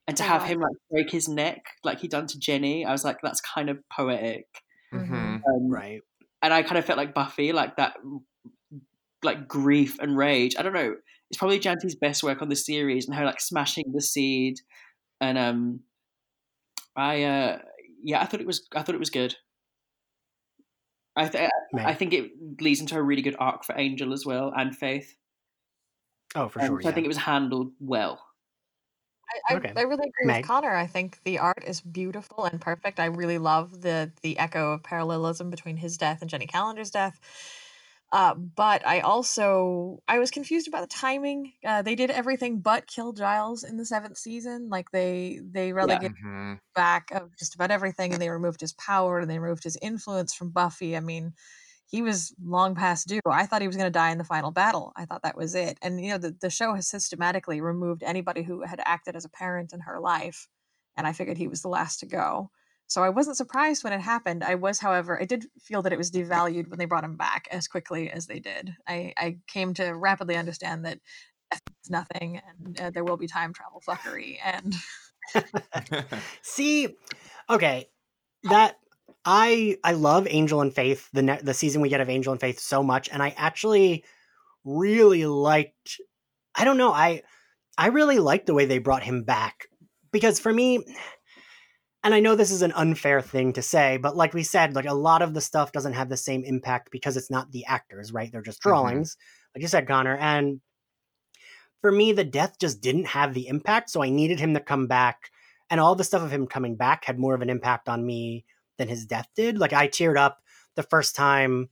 and 0.09 0.17
to 0.17 0.25
have 0.25 0.43
him 0.43 0.59
like 0.61 0.73
break 0.91 1.11
his 1.11 1.29
neck 1.29 1.63
like 1.85 2.01
he 2.01 2.09
done 2.09 2.27
to 2.27 2.39
Jenny, 2.41 2.85
I 2.85 2.91
was 2.91 3.05
like, 3.05 3.19
that's 3.23 3.41
kind 3.41 3.71
of 3.71 3.79
poetic. 3.97 4.47
Mhm. 4.93 5.43
Um, 5.47 5.69
right. 5.71 6.01
and 6.43 6.53
I 6.53 6.63
kind 6.63 6.79
of 6.79 6.85
felt 6.85 6.97
like 6.99 7.15
Buffy, 7.15 7.53
like 7.53 7.77
that, 7.77 7.95
like 9.23 9.47
grief 9.47 9.99
and 10.01 10.17
rage. 10.17 10.57
I 10.59 10.63
don't 10.63 10.73
know. 10.73 10.95
It's 11.31 11.39
probably 11.39 11.59
Jeanty's 11.59 11.95
best 11.95 12.23
work 12.23 12.41
on 12.43 12.49
the 12.49 12.57
series, 12.57 13.07
and 13.07 13.15
her 13.15 13.25
like 13.25 13.41
smashing 13.41 13.93
the 13.93 14.01
seed, 14.01 14.57
and 15.21 15.37
um, 15.37 15.81
I 16.97 17.23
uh, 17.25 17.59
yeah, 18.03 18.23
I 18.23 18.25
thought 18.27 18.41
it 18.41 18.47
was, 18.47 18.67
I 18.75 18.83
thought 18.83 18.95
it 18.95 18.99
was 19.01 19.11
good. 19.11 19.37
I 21.17 21.29
th- 21.29 21.51
Meg. 21.73 21.85
I 21.87 21.95
think 21.95 22.13
it 22.15 22.31
leads 22.61 22.81
into 22.81 22.97
a 22.97 23.03
really 23.03 23.23
good 23.23 23.37
arc 23.39 23.65
for 23.65 23.77
Angel 23.77 24.13
as 24.13 24.25
well 24.25 24.53
and 24.57 24.75
Faith. 24.75 25.15
oh, 26.37 26.49
for 26.49 26.61
Um, 26.63 26.67
sure. 26.69 26.83
so 26.83 26.89
I 26.89 26.93
think 26.93 27.05
it 27.05 27.09
was 27.09 27.17
handled 27.19 27.73
well. 27.81 28.25
I, 29.31 29.55
I, 29.55 29.57
Okay. 29.57 29.73
I 29.77 29.83
really 29.83 30.09
agree 30.09 30.27
Meg? 30.27 30.37
with 30.37 30.43
Connor. 30.43 30.75
I 30.75 30.87
think 30.87 31.23
the 31.25 31.39
art 31.39 31.65
is 31.67 31.81
beautiful 31.81 32.45
and 32.45 32.61
perfect. 32.61 32.99
I 33.01 33.07
really 33.07 33.39
love 33.39 33.83
the 33.83 34.13
the 34.23 34.39
echo 34.39 34.73
of 34.73 34.83
parallelism 34.83 35.51
between 35.51 35.77
his 35.77 35.99
death 35.99 36.21
and 36.23 36.31
Jenny 36.31 36.47
Calendar's 36.47 36.91
death. 36.91 37.21
Uh, 38.11 38.35
but 38.35 38.87
I 38.87 39.01
also 39.01 40.03
I 40.09 40.19
was 40.19 40.31
confused 40.31 40.67
about 40.69 40.81
the 40.83 40.95
timing. 40.95 41.53
Uh, 41.65 41.83
they 41.83 41.95
did 41.95 42.11
everything 42.11 42.61
but 42.61 42.87
kill 42.87 43.13
Giles 43.13 43.65
in 43.65 43.77
the 43.77 43.85
seventh 43.85 44.17
season. 44.19 44.69
Like 44.71 44.91
they 44.93 45.41
they 45.45 45.73
relegated 45.75 46.13
Mhm. 46.23 46.61
back 46.75 47.11
of 47.13 47.37
just 47.37 47.55
about 47.55 47.71
everything, 47.71 48.13
and 48.13 48.23
they 48.23 48.31
removed 48.31 48.61
his 48.61 48.73
power 48.75 49.19
and 49.21 49.31
they 49.31 49.39
removed 49.39 49.65
his 49.65 49.79
influence 49.83 50.35
from 50.35 50.51
Buffy. 50.51 50.97
I 50.97 51.01
mean, 51.01 51.35
he 51.89 52.03
was 52.03 52.35
long 52.45 52.75
past 52.75 53.09
due. 53.09 53.21
I 53.27 53.47
thought 53.47 53.63
he 53.63 53.67
was 53.67 53.77
going 53.77 53.87
to 53.87 53.99
die 53.99 54.11
in 54.11 54.19
the 54.19 54.25
final 54.25 54.51
battle. 54.51 54.93
I 54.95 55.07
thought 55.07 55.23
that 55.23 55.37
was 55.37 55.55
it. 55.55 55.79
And 55.83 56.01
you 56.01 56.11
know, 56.11 56.19
the 56.19 56.37
the 56.41 56.51
show 56.51 56.75
has 56.75 56.87
systematically 56.87 57.61
removed 57.61 58.03
anybody 58.03 58.43
who 58.43 58.63
had 58.63 58.81
acted 58.85 59.17
as 59.17 59.25
a 59.25 59.31
parent 59.31 59.73
in 59.73 59.81
her 59.81 59.99
life, 59.99 60.49
and 60.97 61.07
I 61.07 61.13
figured 61.13 61.39
he 61.39 61.49
was 61.49 61.63
the 61.63 61.69
last 61.69 62.01
to 62.01 62.07
go. 62.07 62.51
So 62.87 63.03
I 63.03 63.11
wasn't 63.11 63.37
surprised 63.37 63.85
when 63.85 63.93
it 63.93 64.01
happened. 64.01 64.43
I 64.43 64.55
was, 64.55 64.79
however, 64.79 65.21
I 65.21 65.27
did 65.27 65.47
feel 65.61 65.83
that 65.83 65.93
it 65.93 65.99
was 65.99 66.11
devalued 66.11 66.69
when 66.69 66.79
they 66.79 66.87
brought 66.87 67.05
him 67.05 67.17
back 67.17 67.47
as 67.51 67.69
quickly 67.69 68.11
as 68.11 68.27
they 68.27 68.39
did. 68.39 68.75
I, 68.87 69.13
I 69.17 69.39
came 69.47 69.75
to 69.75 69.91
rapidly 69.93 70.37
understand 70.37 70.87
that 70.87 70.99
death 71.51 71.61
is 71.85 71.91
nothing, 71.91 72.41
and 72.49 72.81
uh, 72.81 72.91
there 72.91 73.05
will 73.05 73.19
be 73.19 73.27
time 73.27 73.53
travel 73.53 73.83
fuckery, 73.87 74.39
and 74.43 74.75
See, 76.43 76.97
okay, 77.51 77.89
that 78.45 78.79
I 79.31 79.77
I 79.85 79.93
love 79.93 80.27
Angel 80.31 80.63
and 80.63 80.75
Faith 80.75 81.11
the 81.13 81.21
ne- 81.21 81.43
the 81.43 81.53
season 81.53 81.83
we 81.83 81.91
get 81.91 82.01
of 82.01 82.09
Angel 82.09 82.33
and 82.33 82.41
Faith 82.41 82.59
so 82.59 82.83
much, 82.83 83.11
and 83.11 83.23
I 83.23 83.35
actually 83.37 84.03
really 84.65 85.27
liked. 85.27 86.01
I 86.55 86.65
don't 86.65 86.79
know. 86.79 86.93
I 86.93 87.23
I 87.77 87.89
really 87.89 88.21
liked 88.21 88.47
the 88.47 88.55
way 88.55 88.65
they 88.65 88.79
brought 88.79 89.03
him 89.03 89.25
back 89.25 89.67
because 90.13 90.41
for 90.41 90.51
me, 90.51 90.83
and 92.03 92.15
I 92.15 92.21
know 92.21 92.37
this 92.37 92.51
is 92.51 92.63
an 92.63 92.73
unfair 92.73 93.21
thing 93.21 93.53
to 93.53 93.61
say, 93.61 93.99
but 93.99 94.17
like 94.17 94.33
we 94.33 94.43
said, 94.43 94.75
like 94.75 94.87
a 94.87 94.95
lot 94.95 95.21
of 95.21 95.35
the 95.35 95.43
stuff 95.43 95.73
doesn't 95.73 95.93
have 95.93 96.09
the 96.09 96.17
same 96.17 96.43
impact 96.43 96.91
because 96.91 97.19
it's 97.19 97.31
not 97.31 97.53
the 97.53 97.67
actors, 97.67 98.11
right? 98.15 98.33
They're 98.33 98.41
just 98.41 98.61
Mhm. 98.61 98.71
drawings, 98.71 99.17
like 99.55 99.61
you 99.61 99.69
said, 99.69 99.87
Connor, 99.87 100.17
and. 100.17 100.63
For 101.81 101.93
me, 101.93 102.11
the 102.11 102.25
death 102.25 102.59
just 102.59 102.81
didn't 102.81 103.07
have 103.07 103.35
the 103.35 103.47
impact, 103.47 103.91
so 103.91 104.03
I 104.03 104.11
needed 104.11 104.41
him 104.41 104.55
to 104.55 104.61
come 104.61 104.89
back 104.89 105.31
and 105.71 105.79
all 105.79 105.95
the 105.95 106.03
stuff 106.03 106.23
of 106.23 106.33
him 106.33 106.49
coming 106.49 106.75
back 106.75 107.05
had 107.05 107.21
more 107.21 107.37
of 107.37 107.41
an 107.41 107.51
impact 107.51 107.89
on 107.89 108.05
me 108.05 108.45
than 108.79 108.89
his 108.89 109.05
death 109.07 109.29
did. 109.37 109.59
Like 109.59 109.73
I 109.73 109.89
teared 109.89 110.17
up 110.17 110.43
the 110.77 110.83
first 110.83 111.15
time 111.15 111.69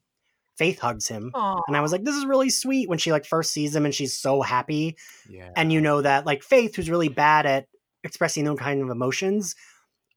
Faith 0.57 0.79
hugs 0.79 1.07
him. 1.07 1.31
Aw. 1.35 1.61
And 1.69 1.77
I 1.77 1.81
was 1.83 1.93
like, 1.93 2.05
this 2.05 2.17
is 2.17 2.25
really 2.27 2.49
sweet 2.51 2.89
when 2.89 2.99
she 2.99 3.13
like 3.13 3.27
first 3.27 3.53
sees 3.53 3.75
him 3.77 3.85
and 3.85 3.95
she's 3.95 4.17
so 4.17 4.41
happy. 4.43 4.97
yeah 5.29 5.51
And 5.55 5.73
you 5.73 5.81
know 5.81 6.01
that 6.03 6.25
like 6.27 6.43
Faith, 6.43 6.75
who's 6.77 6.89
really 6.91 7.09
bad 7.11 7.45
at 7.47 7.67
expressing 8.05 8.45
those 8.45 8.59
kind 8.59 8.81
of 8.83 8.89
emotions, 8.91 9.55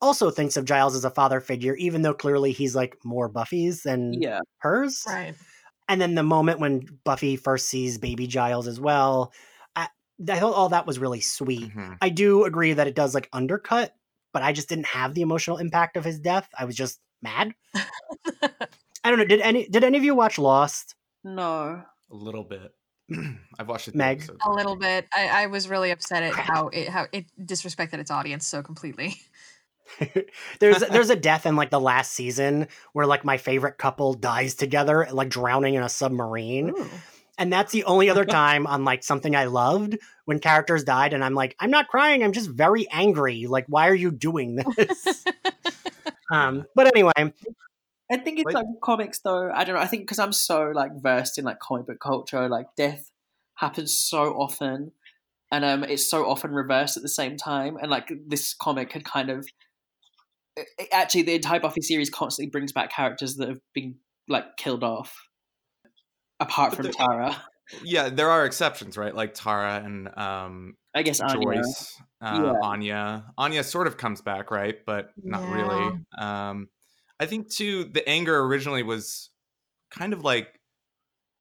also 0.01 0.31
thinks 0.31 0.55
of 0.55 0.63
Giles 0.63 0.95
as 0.95 1.03
a 1.03 1.09
father 1.09 1.41
figure, 1.41 1.75
even 1.75 2.03
though 2.03 2.13
clearly 2.13 2.53
he's 2.53 2.73
like 2.73 2.95
more 3.03 3.27
Buffy's 3.27 3.83
than 3.83 4.13
Yeah, 4.13 4.39
hers. 4.59 5.03
right. 5.05 5.35
And 5.89 5.99
then 5.99 6.15
the 6.15 6.23
moment 6.23 6.59
when 6.59 6.85
Buffy 7.03 7.35
first 7.35 7.67
sees 7.67 7.97
baby 7.97 8.25
Giles 8.27 8.67
as 8.67 8.79
well, 8.79 9.33
I, 9.75 9.89
I 10.29 10.39
thought 10.39 10.53
all 10.53 10.69
that 10.69 10.85
was 10.87 10.99
really 10.99 11.19
sweet. 11.19 11.69
Mhm. 11.75 11.97
I 12.01 12.09
do 12.09 12.45
agree 12.45 12.71
that 12.73 12.87
it 12.87 12.95
does 12.95 13.13
like 13.13 13.27
undercut, 13.33 13.93
but 14.33 14.43
I 14.43 14.53
just 14.53 14.69
didn't 14.69 14.87
have 14.87 15.13
the 15.13 15.21
emotional 15.21 15.57
impact 15.57 15.97
of 15.97 16.05
his 16.05 16.19
death. 16.19 16.47
I 16.57 16.65
was 16.65 16.75
just 16.75 16.99
mad. 17.21 17.53
I 17.75 19.09
don't 19.09 19.17
know. 19.17 19.25
Did 19.25 19.41
any 19.41 19.67
did 19.67 19.83
any 19.83 19.97
of 19.97 20.03
you 20.03 20.15
watch 20.15 20.37
Lost? 20.37 20.95
no. 21.23 21.83
a 22.11 22.15
little 22.15 22.43
bit 22.43 22.73
i've 23.59 23.67
watched 23.67 23.87
it 23.87 23.95
Meg? 23.95 24.23
a 24.45 24.51
little 24.51 24.75
bit. 24.75 25.07
I, 25.13 25.43
I 25.43 25.45
was 25.47 25.67
really 25.67 25.91
upset 25.91 26.23
at 26.23 26.33
how 26.33 26.69
it 26.69 26.89
how 26.89 27.07
it 27.11 27.25
disrespected 27.39 27.95
its 27.99 28.11
audience 28.11 28.45
so 28.45 28.61
completely. 28.61 29.15
there's 30.59 30.79
there's 30.79 31.09
a 31.09 31.15
death 31.15 31.45
in 31.45 31.55
like 31.55 31.69
the 31.69 31.79
last 31.79 32.11
season 32.11 32.67
where 32.93 33.05
like 33.05 33.25
my 33.25 33.37
favorite 33.37 33.77
couple 33.77 34.13
dies 34.13 34.55
together, 34.55 35.07
like 35.11 35.29
drowning 35.29 35.75
in 35.75 35.83
a 35.83 35.89
submarine. 35.89 36.69
Ooh. 36.69 36.89
And 37.39 37.51
that's 37.51 37.71
the 37.71 37.85
only 37.85 38.09
other 38.09 38.25
time 38.25 38.67
on 38.67 38.83
like 38.83 39.01
something 39.01 39.33
I 39.35 39.45
loved 39.45 39.97
when 40.25 40.39
characters 40.39 40.83
died, 40.83 41.13
and 41.13 41.23
I'm 41.23 41.33
like, 41.33 41.55
I'm 41.59 41.71
not 41.71 41.87
crying, 41.87 42.21
I'm 42.21 42.33
just 42.33 42.49
very 42.49 42.87
angry. 42.91 43.47
Like, 43.47 43.65
why 43.67 43.87
are 43.87 43.95
you 43.95 44.11
doing 44.11 44.57
this? 44.77 45.25
um, 46.31 46.65
but 46.75 46.87
anyway, 46.87 47.13
I 48.11 48.17
think 48.17 48.39
it's 48.39 48.45
Wait. 48.45 48.55
like 48.55 48.65
comics 48.83 49.19
though. 49.19 49.49
I 49.51 49.63
don't 49.63 49.75
know. 49.75 49.81
I 49.81 49.87
think 49.87 50.03
because 50.03 50.19
I'm 50.19 50.33
so 50.33 50.71
like 50.75 50.91
versed 51.01 51.37
in 51.37 51.45
like 51.45 51.59
comic 51.59 51.87
book 51.87 51.99
culture, 51.99 52.49
like 52.49 52.67
death 52.75 53.09
happens 53.55 53.97
so 53.97 54.33
often, 54.33 54.91
and 55.51 55.63
um, 55.63 55.83
it's 55.85 56.09
so 56.09 56.29
often 56.29 56.51
reversed 56.51 56.97
at 56.97 57.03
the 57.03 57.09
same 57.09 57.37
time. 57.37 57.77
And 57.81 57.89
like 57.89 58.11
this 58.27 58.53
comic 58.53 58.91
had 58.91 59.05
kind 59.05 59.29
of 59.29 59.47
it- 60.57 60.67
it- 60.77 60.89
actually 60.91 61.21
the 61.23 61.35
entire 61.35 61.59
Buffy 61.61 61.81
series 61.81 62.09
constantly 62.09 62.49
brings 62.49 62.71
back 62.73 62.91
characters 62.91 63.35
that 63.37 63.47
have 63.47 63.61
been 63.73 63.95
like 64.27 64.57
killed 64.57 64.83
off, 64.83 65.15
apart 66.39 66.71
But 66.71 66.75
from 66.77 66.85
the- 66.87 66.91
Tara. 66.93 67.43
Yeah, 67.83 68.09
there 68.09 68.31
are 68.31 68.45
exceptions, 68.47 68.97
right? 68.97 69.13
Like 69.13 69.35
Tara 69.35 69.79
and 69.85 70.07
um, 70.17 70.75
I 70.95 71.03
guess 71.03 71.21
Anya. 71.21 71.35
Joyce, 71.61 72.01
uh, 72.19 72.41
Yeah. 72.43 72.67
Anya. 72.67 73.25
Anya 73.37 73.63
sort 73.63 73.85
of 73.85 73.95
comes 73.95 74.21
back, 74.23 74.49
right? 74.49 74.75
But 74.87 75.11
not 75.21 75.47
really. 75.53 75.99
Um, 76.17 76.69
I 77.19 77.27
think 77.27 77.51
too, 77.51 77.83
the 77.83 78.07
anger 78.09 78.39
originally 78.43 78.81
was 78.81 79.29
kind 79.91 80.13
of 80.13 80.23
like 80.23 80.59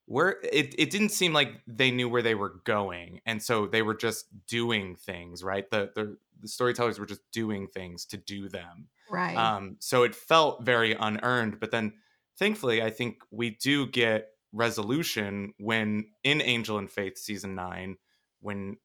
where 0.04 0.36
it, 0.42 0.74
it 0.76 0.90
didn't 0.90 1.10
seem 1.12 1.32
like 1.32 1.62
they 1.66 1.90
knew 1.90 2.10
where 2.10 2.20
they 2.20 2.34
were 2.34 2.60
going, 2.66 3.20
and 3.24 3.42
so 3.42 3.66
they 3.66 3.80
were 3.80 3.94
just 3.96 4.26
doing 4.46 4.96
things, 4.96 5.42
right? 5.42 5.70
The 5.70 5.92
the, 5.94 6.18
the 6.42 6.48
storytellers 6.48 6.98
were 6.98 7.06
just 7.06 7.22
doing 7.32 7.68
things 7.68 8.04
to 8.04 8.18
do 8.18 8.50
them. 8.50 8.88
Right. 9.10 9.34
Um, 9.34 9.76
so 9.80 10.02
it 10.02 10.14
felt 10.14 10.62
very 10.62 10.92
unearned. 10.92 11.58
But 11.58 11.70
then, 11.70 11.94
thankfully, 12.38 12.82
I 12.82 12.90
think 12.90 13.22
we 13.30 13.48
do 13.48 13.86
get 13.86 14.28
resolution 14.52 15.52
when 15.58 16.06
in 16.24 16.40
Angel 16.40 16.78
and 16.78 16.90
Faith 16.90 17.18
season 17.18 17.54
nine, 17.54 17.96
when 18.40 18.76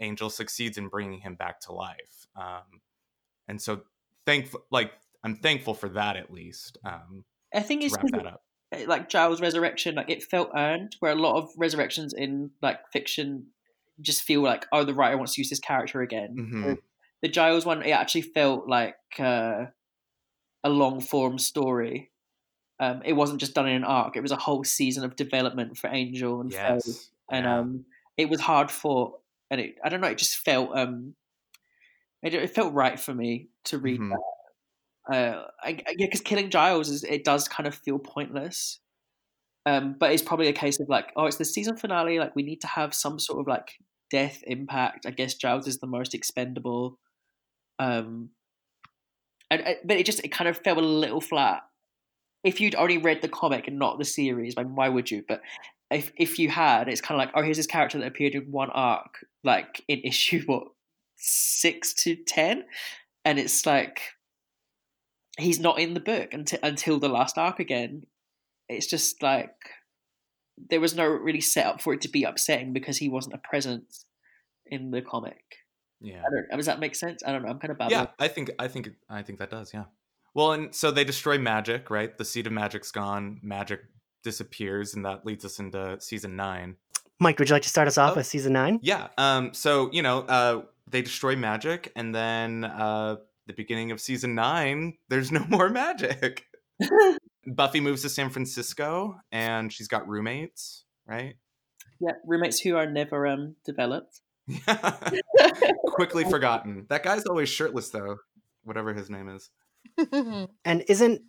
Angel 0.00 0.30
succeeds 0.30 0.78
in 0.78 0.88
bringing 0.88 1.20
him 1.20 1.34
back 1.34 1.60
to 1.60 1.72
life. 1.72 2.26
Um, 2.36 2.80
and 3.48 3.60
so, 3.60 3.82
thankful, 4.26 4.64
like 4.70 4.92
I'm 5.24 5.36
thankful 5.36 5.74
for 5.74 5.88
that 5.90 6.16
at 6.16 6.32
least. 6.32 6.78
Um, 6.84 7.24
I 7.54 7.60
think 7.60 7.82
it's 7.82 7.94
wrap 7.94 8.06
that 8.12 8.26
up. 8.26 8.42
like 8.86 9.08
Giles' 9.08 9.40
resurrection, 9.40 9.94
like 9.94 10.10
it 10.10 10.22
felt 10.22 10.50
earned, 10.56 10.96
where 11.00 11.12
a 11.12 11.16
lot 11.16 11.36
of 11.36 11.50
resurrections 11.56 12.14
in 12.14 12.50
like 12.62 12.78
fiction 12.92 13.48
just 14.00 14.22
feel 14.22 14.42
like, 14.42 14.66
oh, 14.72 14.84
the 14.84 14.94
writer 14.94 15.16
wants 15.16 15.34
to 15.34 15.40
use 15.40 15.50
this 15.50 15.60
character 15.60 16.00
again. 16.00 16.34
Mhm. 16.38 16.78
The 17.20 17.28
Giles 17.28 17.64
one, 17.64 17.82
it 17.82 17.90
actually 17.90 18.22
felt 18.22 18.68
like 18.68 18.96
uh, 19.18 19.66
a 20.64 20.70
long 20.70 21.00
form 21.00 21.38
story. 21.38 22.10
Um, 22.82 23.00
it 23.04 23.12
wasn't 23.12 23.38
just 23.38 23.54
done 23.54 23.68
in 23.68 23.76
an 23.76 23.84
arc; 23.84 24.16
it 24.16 24.22
was 24.22 24.32
a 24.32 24.36
whole 24.36 24.64
season 24.64 25.04
of 25.04 25.14
development 25.14 25.78
for 25.78 25.88
Angel 25.88 26.40
and. 26.40 26.50
Yes. 26.50 27.10
and 27.30 27.44
yeah. 27.44 27.58
um, 27.58 27.84
it 28.16 28.28
was 28.28 28.40
hard 28.40 28.70
fought, 28.70 29.20
and 29.50 29.60
it 29.60 29.76
I 29.84 29.88
don't 29.88 30.00
know, 30.00 30.08
it 30.08 30.18
just 30.18 30.38
felt 30.38 30.76
um, 30.76 31.14
it, 32.22 32.34
it 32.34 32.50
felt 32.54 32.74
right 32.74 32.98
for 32.98 33.14
me 33.14 33.48
to 33.64 33.78
read 33.78 34.00
Mhm. 34.00 34.10
that. 34.10 35.14
Uh, 35.16 35.46
I, 35.62 35.68
I- 35.86 35.94
yeah, 35.96 36.06
because 36.06 36.20
killing 36.22 36.50
Giles 36.50 36.88
is 36.90 37.04
it 37.04 37.24
does 37.24 37.46
kind 37.48 37.66
of 37.68 37.74
feel 37.74 37.98
pointless. 37.98 38.80
Um, 39.64 39.94
but 39.98 40.10
it's 40.12 40.22
probably 40.22 40.48
a 40.48 40.52
case 40.52 40.80
of 40.80 40.88
like, 40.88 41.12
oh, 41.14 41.26
it's 41.26 41.36
the 41.36 41.44
season 41.44 41.76
finale. 41.76 42.18
Like, 42.18 42.34
we 42.34 42.42
need 42.42 42.60
to 42.62 42.66
have 42.66 42.92
some 42.94 43.20
sort 43.20 43.38
of 43.40 43.46
like 43.46 43.78
death 44.10 44.42
impact. 44.44 45.06
I 45.06 45.10
guess 45.10 45.34
Giles 45.34 45.68
is 45.68 45.78
the 45.78 45.86
most 45.86 46.14
expendable. 46.14 46.98
Um, 47.78 48.30
and, 49.50 49.60
and- 49.62 49.76
but 49.84 49.96
it 49.98 50.06
just 50.06 50.18
it 50.24 50.28
kind 50.32 50.48
of 50.48 50.58
fell 50.58 50.78
a 50.78 50.80
little 50.80 51.20
flat. 51.20 51.62
If 52.44 52.60
you'd 52.60 52.74
already 52.74 52.98
read 52.98 53.22
the 53.22 53.28
comic 53.28 53.68
and 53.68 53.78
not 53.78 53.98
the 53.98 54.04
series, 54.04 54.56
like 54.56 54.66
why 54.66 54.88
would 54.88 55.10
you? 55.10 55.24
But 55.26 55.42
if 55.90 56.12
if 56.16 56.38
you 56.38 56.48
had, 56.48 56.88
it's 56.88 57.00
kind 57.00 57.20
of 57.20 57.26
like, 57.26 57.34
oh, 57.36 57.42
here's 57.42 57.56
this 57.56 57.66
character 57.66 57.98
that 57.98 58.06
appeared 58.06 58.34
in 58.34 58.50
one 58.50 58.70
arc, 58.70 59.24
like 59.44 59.82
in 59.88 60.00
issue 60.04 60.42
what 60.46 60.64
six 61.16 61.94
to 61.94 62.16
ten, 62.16 62.64
and 63.24 63.38
it's 63.38 63.64
like 63.66 64.00
he's 65.38 65.60
not 65.60 65.78
in 65.78 65.94
the 65.94 66.00
book 66.00 66.34
until 66.34 66.58
until 66.62 66.98
the 66.98 67.08
last 67.08 67.38
arc 67.38 67.60
again. 67.60 68.04
It's 68.68 68.86
just 68.86 69.22
like 69.22 69.54
there 70.68 70.80
was 70.80 70.94
no 70.94 71.06
really 71.06 71.40
setup 71.40 71.80
for 71.80 71.92
it 71.94 72.00
to 72.02 72.08
be 72.08 72.24
upsetting 72.24 72.72
because 72.72 72.98
he 72.98 73.08
wasn't 73.08 73.34
a 73.34 73.38
presence 73.38 74.04
in 74.66 74.90
the 74.90 75.02
comic. 75.02 75.56
yeah. 76.00 76.20
I 76.20 76.30
don't. 76.30 76.56
Does 76.56 76.66
that 76.66 76.80
make 76.80 76.94
sense? 76.94 77.22
I 77.26 77.32
don't 77.32 77.42
know. 77.42 77.48
I'm 77.50 77.58
kind 77.58 77.70
of 77.72 77.78
bad. 77.78 77.90
yeah 77.90 78.06
i 78.18 78.28
think 78.28 78.50
i 78.58 78.68
think 78.68 78.88
i 79.08 79.22
think 79.22 79.38
that 79.38 79.50
does 79.50 79.72
yeah 79.74 79.84
well 80.34 80.52
and 80.52 80.74
so 80.74 80.90
they 80.90 81.04
destroy 81.04 81.38
magic 81.38 81.90
right 81.90 82.16
the 82.18 82.24
seed 82.24 82.46
of 82.46 82.52
magic's 82.52 82.90
gone 82.90 83.38
magic 83.42 83.80
disappears 84.24 84.94
and 84.94 85.04
that 85.04 85.26
leads 85.26 85.44
us 85.44 85.58
into 85.58 85.96
season 86.00 86.36
nine 86.36 86.76
Mike, 87.20 87.38
would 87.38 87.48
you 87.48 87.54
like 87.54 87.62
to 87.62 87.68
start 87.68 87.86
us 87.86 87.98
off 87.98 88.12
Oh. 88.12 88.16
with 88.16 88.26
season 88.26 88.52
nine? 88.52 88.78
yeah 88.82 89.08
um 89.18 89.52
so 89.54 89.90
you 89.92 90.02
know 90.02 90.20
uh 90.20 90.62
they 90.90 91.02
destroy 91.02 91.34
magic 91.36 91.90
and 91.96 92.14
then 92.14 92.64
uh 92.64 93.16
the 93.46 93.52
beginning 93.52 93.90
of 93.90 94.00
season 94.00 94.34
nine 94.34 94.94
there's 95.08 95.30
no 95.32 95.44
more 95.48 95.68
magic 95.68 96.44
buffy 97.46 97.80
moves 97.80 98.02
to 98.02 98.08
san 98.08 98.30
francisco 98.30 99.16
and 99.32 99.72
she's 99.72 99.88
got 99.88 100.06
roommates 100.08 100.84
right 101.06 101.34
yeah, 102.00 102.12
roommates 102.26 102.58
who 102.60 102.74
are 102.76 102.90
never 102.90 103.28
um 103.28 103.54
developed. 103.64 104.22
quickly 105.86 106.24
forgotten 106.24 106.86
that 106.88 107.02
guy's 107.02 107.24
always 107.26 107.48
shirtless 107.48 107.90
though 107.90 108.16
whatever 108.64 108.92
his 108.94 109.08
name 109.10 109.28
is 109.28 109.50
And 110.64 110.84
isn't 110.88 111.22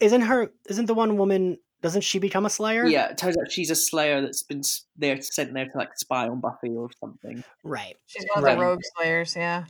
isn't 0.00 0.20
her 0.22 0.50
isn't 0.68 0.86
the 0.86 0.94
one 0.94 1.16
woman 1.16 1.58
doesn't 1.82 2.02
she 2.02 2.18
become 2.18 2.44
a 2.44 2.50
slayer? 2.50 2.84
Yeah, 2.86 3.08
it 3.08 3.16
turns 3.18 3.36
out 3.38 3.50
she's 3.50 3.70
a 3.70 3.74
Slayer 3.74 4.20
that's 4.20 4.42
been 4.42 4.60
there 4.96 5.18
sent 5.22 5.54
there 5.54 5.64
to 5.64 5.78
like 5.78 5.96
spy 5.96 6.28
on 6.28 6.38
Buffy 6.40 6.68
or 6.76 6.90
something. 7.00 7.42
Right. 7.64 7.96
She's 8.06 8.26
one 8.34 8.38
of 8.38 8.44
Right. 8.44 8.54
the 8.56 8.60
rogue 8.60 8.80
slayers, 8.96 9.34
yeah. 9.34 9.64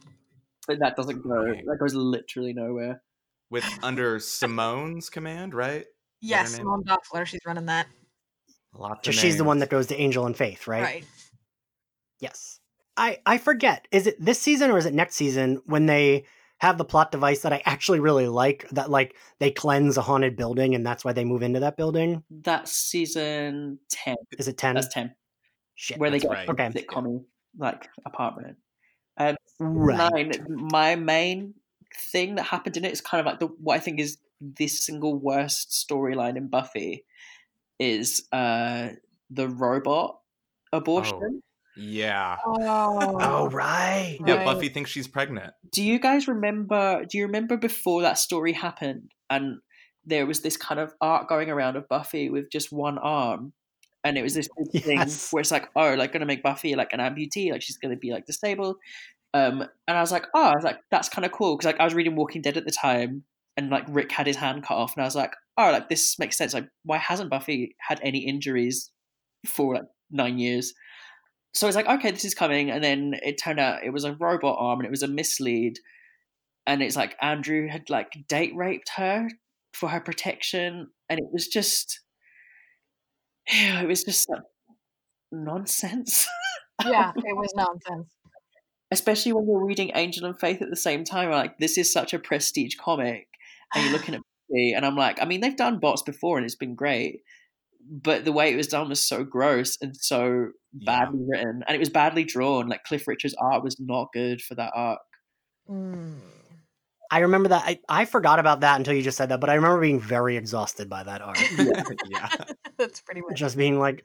But 0.66 0.80
that 0.80 0.96
doesn't 0.96 1.22
go. 1.22 1.28
Right. 1.44 1.64
That 1.66 1.78
goes 1.78 1.94
literally 1.94 2.52
nowhere. 2.52 3.02
with 3.48 3.64
under 3.82 4.18
simone's 4.18 5.08
command 5.10 5.54
right 5.54 5.86
Yes, 6.20 6.52
name? 6.52 6.58
Simone 6.66 6.84
Doppler, 6.84 7.24
she's 7.26 7.40
running 7.46 7.66
that. 7.66 7.86
Lots 8.76 9.06
So 9.06 9.10
of 9.10 9.14
she's 9.14 9.36
the 9.36 9.44
one 9.44 9.58
that 9.60 9.70
goes 9.70 9.86
to 9.88 9.96
Angel 9.96 10.26
and 10.26 10.36
Faith, 10.36 10.66
right? 10.68 10.82
Right. 10.82 11.04
Yes. 12.20 12.58
I 12.96 13.18
I 13.24 13.38
forget. 13.38 13.86
Is 13.92 14.06
it 14.06 14.16
this 14.22 14.40
season 14.40 14.70
or 14.70 14.78
is 14.78 14.86
it 14.86 14.94
next 14.94 15.14
season 15.14 15.62
when 15.64 15.86
they 15.86 16.24
have 16.60 16.78
the 16.78 16.84
plot 16.84 17.10
device 17.10 17.40
that 17.42 17.52
I 17.52 17.62
actually 17.64 18.00
really 18.00 18.28
like 18.28 18.68
that 18.70 18.90
like 18.90 19.16
they 19.38 19.50
cleanse 19.50 19.96
a 19.96 20.02
haunted 20.02 20.36
building 20.36 20.74
and 20.74 20.86
that's 20.86 21.04
why 21.04 21.12
they 21.12 21.24
move 21.24 21.42
into 21.42 21.60
that 21.60 21.76
building? 21.76 22.22
That's 22.30 22.72
season 22.72 23.78
ten. 23.88 24.16
Is 24.38 24.46
it 24.46 24.58
10? 24.58 24.74
That's 24.74 24.92
ten. 24.92 25.14
Shit. 25.74 25.98
Where 25.98 26.10
they 26.10 26.18
That's 26.18 26.24
get 26.24 26.48
right. 26.48 26.48
a 26.48 26.52
Okay. 26.52 26.68
sitcom 26.68 27.24
like 27.58 27.88
apartment. 28.04 28.58
Um, 29.16 29.36
right. 29.58 30.12
nine. 30.12 30.32
My 30.48 30.96
main 30.96 31.54
thing 32.12 32.36
that 32.36 32.44
happened 32.44 32.76
in 32.76 32.84
it 32.84 32.92
is 32.92 33.00
kind 33.00 33.20
of 33.20 33.26
like 33.26 33.40
the 33.40 33.46
what 33.46 33.76
I 33.76 33.80
think 33.80 33.98
is 33.98 34.18
the 34.40 34.68
single 34.68 35.18
worst 35.18 35.70
storyline 35.70 36.36
in 36.36 36.48
Buffy 36.48 37.04
is 37.78 38.26
uh 38.32 38.90
the 39.30 39.48
robot 39.48 40.20
abortion. 40.72 41.42
Yeah. 41.76 42.36
Oh, 42.44 43.18
Oh, 43.20 43.48
right. 43.50 44.18
yeah 44.26 44.36
Right. 44.36 44.44
buffy 44.44 44.68
thinks 44.68 44.90
she's 44.90 45.08
pregnant. 45.08 45.52
Do 45.72 45.82
you 45.82 45.98
guys 45.98 46.28
remember 46.28 47.04
do 47.08 47.18
you 47.18 47.24
remember 47.26 47.56
before 47.56 48.02
that 48.02 48.18
story 48.18 48.52
happened 48.52 49.10
and 49.28 49.58
there 50.04 50.26
was 50.26 50.40
this 50.40 50.56
kind 50.56 50.80
of 50.80 50.92
art 51.00 51.28
going 51.28 51.50
around 51.50 51.76
of 51.76 51.88
buffy 51.88 52.30
with 52.30 52.50
just 52.50 52.72
one 52.72 52.98
arm 52.98 53.52
and 54.02 54.16
it 54.16 54.22
was 54.22 54.34
this 54.34 54.48
big 54.72 54.82
thing 54.84 54.98
where 55.30 55.40
it's 55.40 55.50
like 55.50 55.68
oh 55.76 55.94
like 55.94 56.12
gonna 56.12 56.26
make 56.26 56.42
buffy 56.42 56.74
like 56.74 56.92
an 56.92 57.00
amputee 57.00 57.52
like 57.52 57.62
she's 57.62 57.76
gonna 57.78 57.96
be 57.96 58.10
like 58.12 58.26
disabled. 58.26 58.76
Um 59.34 59.62
and 59.86 59.96
i 59.96 60.00
was 60.00 60.10
like 60.10 60.24
oh 60.34 60.42
i 60.42 60.54
was 60.54 60.64
like 60.64 60.80
that's 60.90 61.08
kind 61.08 61.24
of 61.24 61.32
cool 61.32 61.56
because 61.56 61.66
like 61.66 61.80
i 61.80 61.84
was 61.84 61.94
reading 61.94 62.16
walking 62.16 62.42
dead 62.42 62.56
at 62.56 62.64
the 62.64 62.72
time 62.72 63.24
and 63.56 63.70
like 63.70 63.84
rick 63.88 64.10
had 64.10 64.26
his 64.26 64.36
hand 64.36 64.64
cut 64.64 64.74
off 64.76 64.94
and 64.96 65.02
i 65.02 65.06
was 65.06 65.14
like 65.14 65.34
oh 65.56 65.70
like 65.70 65.88
this 65.88 66.18
makes 66.18 66.36
sense 66.36 66.54
like 66.54 66.66
why 66.84 66.96
hasn't 66.96 67.30
buffy 67.30 67.76
had 67.78 68.00
any 68.02 68.20
injuries 68.26 68.90
for 69.46 69.74
like 69.74 69.84
nine 70.10 70.38
years 70.38 70.72
so 71.54 71.66
it's 71.66 71.76
like 71.76 71.88
okay 71.88 72.10
this 72.10 72.24
is 72.24 72.34
coming. 72.34 72.70
And 72.70 72.82
then 72.82 73.14
it 73.22 73.38
turned 73.38 73.60
out 73.60 73.84
it 73.84 73.92
was 73.92 74.04
a 74.04 74.14
robot 74.14 74.56
arm 74.58 74.80
and 74.80 74.86
it 74.86 74.90
was 74.90 75.02
a 75.02 75.08
mislead. 75.08 75.78
And 76.66 76.82
it's 76.82 76.96
like 76.96 77.16
andrew 77.20 77.68
had 77.68 77.90
like 77.90 78.12
date 78.28 78.52
raped 78.54 78.90
her 78.96 79.28
for 79.74 79.88
her 79.88 80.00
protection. 80.00 80.88
And 81.08 81.18
it 81.18 81.26
was 81.32 81.48
just 81.48 82.00
it 83.46 83.88
was 83.88 84.04
just 84.04 84.28
like, 84.28 84.42
nonsense. 85.32 86.26
Yeah, 86.86 87.12
it 87.14 87.36
was 87.36 87.52
nonsense. 87.54 88.08
especially 88.90 89.32
when 89.34 89.46
you're 89.46 89.66
reading 89.66 89.92
angel 89.94 90.26
and 90.26 90.40
faith 90.40 90.62
at 90.62 90.70
the 90.70 90.76
same 90.76 91.04
time 91.04 91.30
like 91.30 91.58
this 91.58 91.76
is 91.76 91.92
such 91.92 92.14
a 92.14 92.18
prestige 92.18 92.76
comic. 92.76 93.28
And 93.74 93.84
you're 93.84 93.92
looking 93.92 94.14
at 94.14 94.22
me 94.50 94.74
and 94.74 94.84
i'm 94.84 94.96
like 94.96 95.22
i 95.22 95.24
mean 95.24 95.40
they've 95.40 95.56
done 95.56 95.78
bots 95.78 96.02
before 96.02 96.36
and 96.36 96.44
it's 96.44 96.56
been 96.56 96.74
great 96.74 97.20
but 97.88 98.24
the 98.24 98.32
way 98.32 98.52
it 98.52 98.56
was 98.56 98.68
done 98.68 98.88
was 98.88 99.00
so 99.02 99.24
gross 99.24 99.76
and 99.80 99.96
so 99.96 100.48
Yeah. 100.72 100.86
badly 101.04 101.20
written 101.26 101.62
and 101.66 101.74
it 101.74 101.78
was 101.78 101.88
badly 101.90 102.24
drawn 102.24 102.68
like 102.68 102.84
cliff 102.84 103.06
richard's 103.08 103.34
art 103.40 103.64
was 103.64 103.76
not 103.80 104.08
good 104.12 104.40
for 104.42 104.54
that 104.56 104.72
arc 104.74 105.00
Mm. 105.68 106.16
I 107.12 107.18
remember 107.20 107.48
that. 107.50 107.64
I, 107.66 107.78
I 107.88 108.04
forgot 108.04 108.38
about 108.38 108.60
that 108.60 108.76
until 108.76 108.94
you 108.94 109.02
just 109.02 109.16
said 109.18 109.28
that, 109.30 109.40
but 109.40 109.50
I 109.50 109.54
remember 109.54 109.80
being 109.80 110.00
very 110.00 110.36
exhausted 110.36 110.88
by 110.88 111.02
that 111.02 111.20
arc. 111.22 111.38
yeah 112.08 112.28
That's 112.78 113.00
pretty 113.00 113.20
much. 113.20 113.36
just 113.38 113.56
being 113.56 113.78
like, 113.80 114.04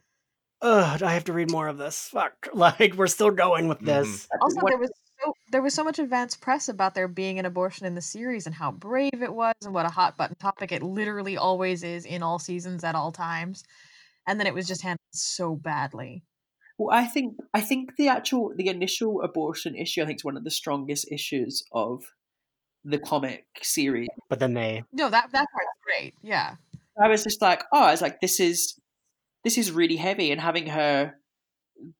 ugh, 0.62 1.02
I 1.02 1.12
have 1.14 1.24
to 1.24 1.32
read 1.32 1.50
more 1.50 1.68
of 1.68 1.78
this. 1.78 2.08
Fuck. 2.08 2.48
Like, 2.52 2.94
we're 2.94 3.06
still 3.06 3.30
going 3.30 3.68
with 3.68 3.78
this. 3.80 4.26
Also, 4.40 4.60
What- 4.60 4.70
there 4.70 4.78
was 4.78 4.90
so 4.90 5.05
there 5.50 5.62
was 5.62 5.74
so 5.74 5.84
much 5.84 5.98
advanced 5.98 6.40
press 6.40 6.68
about 6.68 6.94
there 6.94 7.08
being 7.08 7.38
an 7.38 7.46
abortion 7.46 7.86
in 7.86 7.94
the 7.94 8.00
series 8.00 8.46
and 8.46 8.54
how 8.54 8.72
brave 8.72 9.22
it 9.22 9.32
was 9.32 9.54
and 9.64 9.72
what 9.72 9.86
a 9.86 9.90
hot 9.90 10.16
button 10.16 10.36
topic 10.36 10.72
it 10.72 10.82
literally 10.82 11.36
always 11.36 11.82
is 11.82 12.04
in 12.04 12.22
all 12.22 12.38
seasons 12.38 12.84
at 12.84 12.94
all 12.94 13.12
times, 13.12 13.62
and 14.26 14.38
then 14.38 14.46
it 14.46 14.54
was 14.54 14.66
just 14.66 14.82
handled 14.82 14.98
so 15.12 15.54
badly. 15.54 16.22
Well, 16.78 16.96
I 16.96 17.06
think 17.06 17.36
I 17.54 17.60
think 17.60 17.96
the 17.96 18.08
actual 18.08 18.52
the 18.56 18.68
initial 18.68 19.22
abortion 19.22 19.74
issue 19.74 20.02
I 20.02 20.06
think 20.06 20.18
is 20.18 20.24
one 20.24 20.36
of 20.36 20.44
the 20.44 20.50
strongest 20.50 21.10
issues 21.10 21.62
of 21.72 22.02
the 22.84 22.98
comic 22.98 23.46
series. 23.62 24.08
But 24.28 24.40
then 24.40 24.54
they 24.54 24.84
No, 24.92 25.08
that 25.08 25.30
that 25.32 25.46
part's 25.52 25.70
great. 25.84 26.14
Yeah. 26.22 26.56
I 27.00 27.08
was 27.08 27.24
just 27.24 27.42
like, 27.42 27.62
oh, 27.72 27.82
I 27.82 27.90
was 27.90 28.00
like, 28.02 28.20
this 28.20 28.40
is 28.40 28.78
this 29.44 29.58
is 29.58 29.70
really 29.70 29.96
heavy, 29.96 30.32
and 30.32 30.40
having 30.40 30.66
her 30.66 31.14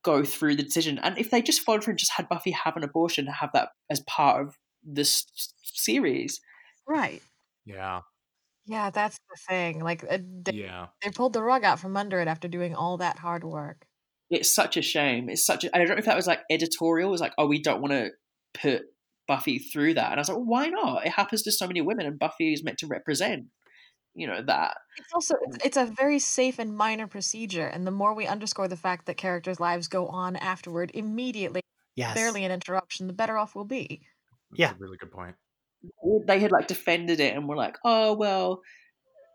go 0.05 0.24
through 0.24 0.57
the 0.57 0.62
decision, 0.62 0.99
and 0.99 1.18
if 1.18 1.31
they 1.31 1.43
just 1.43 1.61
followed 1.62 1.85
through 1.85 1.93
and 1.93 1.99
just 1.99 2.12
had 2.16 2.29
Buffy 2.29 2.51
have 2.53 2.77
an 2.77 2.85
abortion, 2.85 3.27
have 3.27 3.51
that 3.53 3.70
as 3.91 4.01
part 4.01 4.43
of 4.47 4.57
this 4.83 5.24
series, 5.62 6.41
Right. 6.89 7.20
Yeah. 7.64 8.03
Yeah, 8.66 8.91
that's 8.91 9.18
the 9.29 9.37
thing. 9.49 9.81
Like 9.81 10.05
uh, 10.09 10.18
they, 10.43 10.53
Yeah. 10.53 10.87
they 11.03 11.11
pulled 11.11 11.33
the 11.33 11.43
rug 11.43 11.64
out 11.64 11.81
from 11.81 11.97
under 11.97 12.20
it 12.20 12.29
after 12.29 12.47
doing 12.49 12.74
all 12.77 12.97
that 12.99 13.18
hard 13.18 13.43
work. 13.45 13.87
it's 14.31 14.55
such 14.55 14.77
a 14.77 14.83
shame. 14.83 15.29
It's 15.29 15.45
such. 15.47 15.64
A, 15.64 15.74
I 15.74 15.79
don't 15.79 15.89
know 15.89 15.97
if 15.97 16.05
that 16.07 16.16
was 16.16 16.27
like 16.27 16.41
editorial. 16.51 17.09
It 17.09 17.12
was 17.12 17.20
like, 17.20 17.33
oh, 17.39 17.47
we 17.47 17.61
don't 17.62 17.81
want 17.81 17.93
to 17.93 18.11
put 18.55 18.83
Buffy 19.29 19.59
through 19.59 19.95
that, 19.95 20.11
and 20.11 20.14
I 20.14 20.20
was 20.20 20.29
like, 20.29 20.37
well, 20.39 20.47
why 20.47 20.68
not? 20.68 21.05
It 21.07 21.12
happens 21.12 21.43
to 21.43 21.53
so 21.53 21.66
many 21.66 21.81
women, 21.81 22.07
and 22.07 22.18
Buffy 22.18 22.53
is 22.53 22.62
meant 22.64 22.79
to 22.79 22.87
represent, 22.87 23.47
you 24.16 24.26
know, 24.26 24.42
that. 24.42 24.78
It's 24.96 25.12
also 25.14 25.34
it's, 25.42 25.58
it's 25.64 25.76
a 25.76 25.84
very 25.84 26.18
safe 26.18 26.58
and 26.58 26.76
minor 26.76 27.06
procedure, 27.06 27.66
and 27.66 27.86
the 27.86 27.90
more 27.92 28.14
we 28.14 28.26
underscore 28.26 28.66
the 28.68 28.76
fact 28.76 29.06
that 29.06 29.16
characters' 29.16 29.60
lives 29.60 29.86
go 29.88 30.06
on 30.08 30.34
afterward 30.36 30.90
immediately, 30.94 31.60
yes. 31.94 32.14
barely 32.14 32.44
an 32.44 32.50
interruption, 32.50 33.06
the 33.06 33.12
better 33.12 33.36
off 33.38 33.54
we'll 33.54 33.64
be. 33.66 34.00
That's 34.50 34.58
Yeah. 34.60 34.70
a 34.72 34.78
really 34.78 34.96
good 34.96 35.12
point. 35.12 35.36
they 36.26 36.40
had 36.40 36.50
like 36.50 36.66
defended 36.66 37.20
it 37.20 37.34
and 37.36 37.46
were 37.48 37.56
like, 37.56 37.76
oh 37.84 38.14
well, 38.14 38.62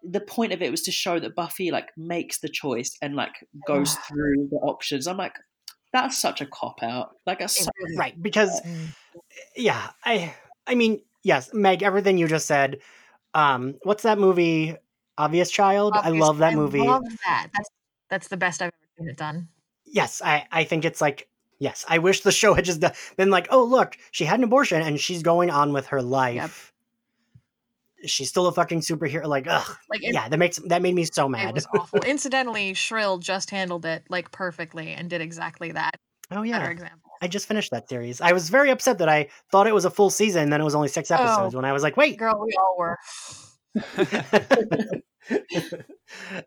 the 0.04 0.20
point 0.20 0.52
of 0.52 0.62
it 0.64 0.72
was 0.72 0.82
to 0.84 0.92
show 0.92 1.20
that 1.20 1.36
Buffy 1.36 1.70
like 1.72 1.90
makes 1.96 2.40
the 2.40 2.50
choice 2.50 2.98
and 3.02 3.16
like 3.16 3.34
goes 3.68 3.94
through 4.08 4.50
the 4.50 4.58
options. 4.64 5.08
I'm 5.08 5.18
like, 5.18 5.36
that's 5.94 6.18
such 6.18 6.42
a 6.42 6.46
cop 6.48 6.82
out. 6.82 7.10
Like 7.28 7.40
that's 7.40 7.60
It 7.62 7.66
so, 7.66 7.72
right 7.98 8.20
because 8.22 8.62
Mm. 8.62 8.88
yeah 9.56 9.90
i 10.06 10.34
i 10.68 10.74
mean 10.76 11.02
yes 11.24 11.50
meg 11.54 11.84
everything 11.84 12.18
you 12.18 12.28
just 12.28 12.48
said 12.48 12.80
um 13.34 13.76
what's 13.84 14.04
that 14.04 14.18
movie 14.20 14.76
obvious 15.18 15.50
child 15.52 15.94
i 15.96 16.10
love 16.10 16.40
that 16.40 16.54
movie 16.54 16.80
love 16.80 17.04
that. 17.26 17.48
That's 17.54 17.70
that's 18.10 18.28
the 18.28 18.38
best 18.38 18.62
I've 18.62 18.68
ever 18.68 18.88
seen 19.00 19.10
it 19.10 19.18
done. 19.18 19.48
yes 19.86 20.22
i 20.24 20.46
i 20.52 20.64
think 20.64 20.84
it's 20.86 21.00
like 21.02 21.28
yes 21.60 21.86
i 21.88 21.98
wish 22.00 22.22
the 22.22 22.32
show 22.32 22.54
had 22.54 22.66
just 22.66 22.82
been 23.18 23.30
like 23.30 23.48
oh 23.52 23.64
look 23.64 23.98
she 24.12 24.26
had 24.26 24.40
an 24.40 24.44
abortion 24.44 24.82
and 24.82 25.00
she's 25.00 25.24
going 25.24 25.50
on 25.50 25.74
with 25.74 25.88
her 25.88 26.02
life 26.02 26.74
Yep. 28.02 28.10
she's 28.10 28.30
still 28.30 28.48
a 28.48 28.52
fucking 28.52 28.82
superhero 28.82 29.26
like 29.28 29.48
ugh 29.48 29.78
Like 29.90 30.04
it, 30.04 30.14
yeah 30.14 30.28
that 30.28 30.38
makes 30.38 30.58
that 30.68 30.82
made 30.82 30.96
me 30.96 31.06
so 31.06 31.30
mad. 31.30 31.50
it 31.50 31.56
was 31.56 31.68
awful. 31.76 32.00
Incidentally, 32.02 32.74
Shrill 32.74 33.18
just 33.20 33.50
handled 33.52 33.86
it 33.86 34.04
like 34.10 34.32
perfectly 34.32 34.90
and 34.94 35.10
did 35.10 35.22
exactly 35.22 35.72
that. 35.74 35.96
oh 36.32 36.36
Better 36.44 36.48
yeah 36.48 36.70
example. 36.70 37.01
I 37.22 37.28
just 37.28 37.48
finished 37.48 37.72
that 37.72 37.88
series 37.88 38.20
i 38.22 38.32
was 38.34 38.50
very 38.50 38.70
upset 38.72 38.98
that 38.98 39.08
i 39.10 39.28
thought 39.52 39.68
it 39.68 39.74
was 39.74 39.86
a 39.86 39.90
full 39.92 40.10
season 40.10 40.50
then 40.50 40.60
it 40.62 40.64
was 40.64 40.76
only 40.76 40.88
six 40.88 41.12
episodes 41.12 41.54
Oh. 41.54 41.58
when 41.58 41.66
i 41.66 41.72
was 41.74 41.84
like 41.84 41.96
wait 41.98 42.18
Girl, 42.18 42.44
we 42.46 42.54
all 42.58 42.76
were. 42.78 42.98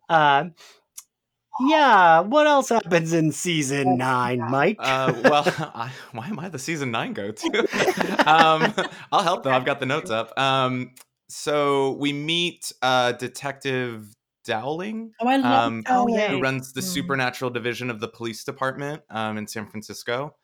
uh, 0.08 0.44
yeah, 1.66 2.20
what 2.20 2.46
else 2.46 2.68
happens 2.68 3.12
in 3.12 3.30
season 3.32 3.96
nine, 3.96 4.40
Mike? 4.50 4.76
Uh, 4.78 5.12
well, 5.24 5.44
I, 5.74 5.90
why 6.12 6.26
am 6.28 6.38
I 6.38 6.48
the 6.48 6.58
season 6.58 6.90
nine 6.90 7.12
go 7.12 7.30
to? 7.30 7.58
um, 8.30 8.74
I'll 9.12 9.22
help 9.22 9.44
though. 9.44 9.52
I've 9.52 9.64
got 9.64 9.80
the 9.80 9.86
notes 9.86 10.10
up. 10.10 10.36
Um, 10.38 10.90
so 11.28 11.92
we 11.92 12.12
meet 12.12 12.72
uh, 12.82 13.12
Detective 13.12 14.06
Dowling, 14.44 15.12
oh, 15.20 15.28
I 15.28 15.36
love. 15.36 15.66
Um, 15.66 15.84
Oh, 15.86 15.90
Dowling. 16.06 16.14
yeah. 16.16 16.28
who 16.28 16.40
runs 16.40 16.72
the 16.72 16.80
Mm. 16.82 16.84
supernatural 16.84 17.50
division 17.50 17.88
of 17.88 18.00
the 18.00 18.08
police 18.08 18.44
department 18.44 19.02
um, 19.10 19.38
in 19.38 19.46
San 19.46 19.66
Francisco. 19.68 20.34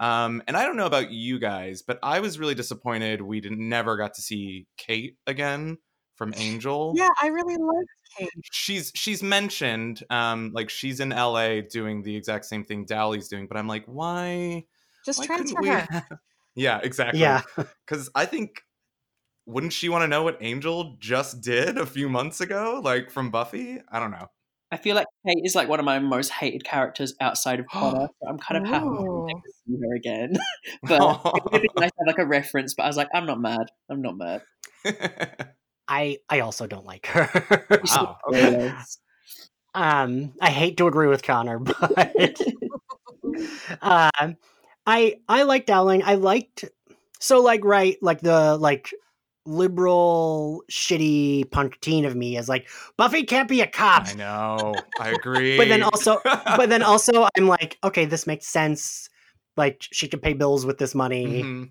Um, 0.00 0.42
and 0.48 0.56
I 0.56 0.64
don't 0.64 0.76
know 0.76 0.86
about 0.86 1.10
you 1.10 1.38
guys, 1.38 1.82
but 1.82 1.98
I 2.02 2.20
was 2.20 2.38
really 2.38 2.54
disappointed 2.54 3.20
we 3.20 3.40
didn't, 3.40 3.60
never 3.68 3.98
got 3.98 4.14
to 4.14 4.22
see 4.22 4.66
Kate 4.78 5.16
again 5.26 5.76
from 6.16 6.32
Angel. 6.38 6.94
Yeah, 6.96 7.10
I 7.22 7.26
really 7.26 7.56
liked 7.56 7.90
Kate. 8.18 8.30
she's 8.50 8.92
she's 8.94 9.22
mentioned 9.22 10.02
um 10.10 10.52
like 10.54 10.70
she's 10.70 11.00
in 11.00 11.10
LA 11.10 11.60
doing 11.60 12.02
the 12.02 12.16
exact 12.16 12.46
same 12.46 12.64
thing 12.64 12.86
Dowling's 12.86 13.28
doing, 13.28 13.46
but 13.46 13.58
I'm 13.58 13.68
like, 13.68 13.84
why? 13.84 14.64
Just 15.04 15.18
why 15.18 15.26
couldn't 15.26 15.52
transfer 15.52 15.60
we 15.60 15.98
her. 15.98 16.20
yeah, 16.54 16.80
exactly. 16.82 17.20
yeah, 17.20 17.42
because 17.86 18.08
I 18.14 18.24
think 18.24 18.62
wouldn't 19.44 19.72
she 19.72 19.90
want 19.90 20.02
to 20.02 20.08
know 20.08 20.22
what 20.22 20.38
Angel 20.40 20.96
just 20.98 21.42
did 21.42 21.76
a 21.76 21.84
few 21.84 22.08
months 22.08 22.40
ago, 22.40 22.80
like 22.82 23.10
from 23.10 23.30
Buffy? 23.30 23.80
I 23.90 24.00
don't 24.00 24.12
know. 24.12 24.28
I 24.72 24.76
feel 24.76 24.94
like 24.94 25.06
Kate 25.26 25.42
is 25.44 25.54
like 25.54 25.68
one 25.68 25.80
of 25.80 25.84
my 25.84 25.98
most 25.98 26.30
hated 26.30 26.64
characters 26.64 27.14
outside 27.20 27.60
of 27.60 27.66
Connor. 27.72 28.08
so 28.20 28.28
I'm 28.28 28.38
kind 28.38 28.62
of 28.62 28.70
happy 28.70 28.86
to 28.86 29.40
see 29.66 29.76
her 29.80 29.94
again. 29.96 30.36
but 30.82 31.20
it 31.34 31.52
would 31.52 31.62
be 31.62 31.68
nice 31.76 31.90
to 31.90 31.96
have 31.98 32.06
like 32.06 32.18
a 32.18 32.26
reference. 32.26 32.74
But 32.74 32.84
I 32.84 32.86
was 32.86 32.96
like, 32.96 33.08
I'm 33.14 33.26
not 33.26 33.40
mad. 33.40 33.66
I'm 33.90 34.02
not 34.02 34.16
mad. 34.16 34.42
I 35.88 36.18
I 36.28 36.40
also 36.40 36.66
don't 36.66 36.86
like 36.86 37.06
her. 37.06 37.66
wow. 37.84 38.18
Okay. 38.28 38.72
um, 39.74 40.32
I 40.40 40.50
hate 40.50 40.76
to 40.76 40.86
agree 40.86 41.08
with 41.08 41.22
Connor, 41.24 41.58
but 41.58 42.16
um, 43.82 44.36
I 44.86 45.16
I 45.28 45.42
like 45.42 45.66
Dowling. 45.66 46.04
I 46.04 46.14
liked 46.14 46.64
so 47.18 47.42
like 47.42 47.64
right 47.64 47.96
like 48.00 48.20
the 48.20 48.56
like 48.56 48.90
liberal 49.46 50.62
shitty 50.70 51.50
punk 51.50 51.80
teen 51.80 52.04
of 52.04 52.14
me 52.14 52.36
is 52.36 52.48
like 52.48 52.68
Buffy 52.96 53.24
can't 53.24 53.48
be 53.48 53.60
a 53.60 53.66
cop. 53.66 54.06
I 54.08 54.14
know. 54.14 54.74
I 55.00 55.10
agree. 55.10 55.56
But 55.56 55.68
then 55.68 55.82
also 55.82 56.20
but 56.24 56.68
then 56.68 56.82
also 56.92 57.26
I'm 57.36 57.46
like, 57.48 57.78
okay, 57.82 58.04
this 58.04 58.26
makes 58.26 58.46
sense. 58.46 59.08
Like 59.56 59.82
she 59.92 60.08
could 60.08 60.22
pay 60.22 60.32
bills 60.34 60.64
with 60.66 60.78
this 60.78 60.94
money. 60.94 61.42
Mhm. 61.42 61.70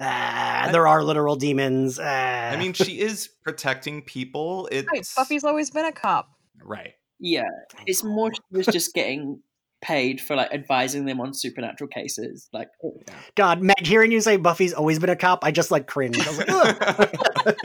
Ah, 0.00 0.68
there 0.72 0.88
are 0.88 1.04
literal 1.04 1.36
demons. 1.36 1.98
Ah. 2.02 2.50
I 2.50 2.56
mean, 2.56 2.72
she 2.72 2.98
is 2.98 3.28
protecting 3.44 4.02
people. 4.02 4.68
It's 4.72 4.88
Right, 4.92 5.06
Buffy's 5.16 5.44
always 5.44 5.70
been 5.70 5.84
a 5.84 5.92
cop. 5.92 6.30
right. 6.64 6.94
Yeah, 7.24 7.44
it's 7.86 8.02
more 8.02 8.32
she 8.34 8.40
was 8.50 8.66
just 8.66 8.94
getting 8.94 9.40
paid 9.82 10.20
for 10.20 10.36
like 10.36 10.52
advising 10.52 11.04
them 11.04 11.20
on 11.20 11.34
supernatural 11.34 11.88
cases. 11.88 12.48
Like, 12.52 12.68
oh, 12.82 12.98
God, 13.34 13.60
Meg, 13.60 13.84
hearing 13.84 14.12
you 14.12 14.20
say 14.20 14.36
Buffy's 14.36 14.72
always 14.72 14.98
been 14.98 15.10
a 15.10 15.16
cop, 15.16 15.44
I 15.44 15.50
just 15.50 15.70
like 15.70 15.86
cringe. 15.86 16.18
I 16.18 16.28
was 16.28 16.38
like, 16.38 16.50
"Ugh." 16.50 17.56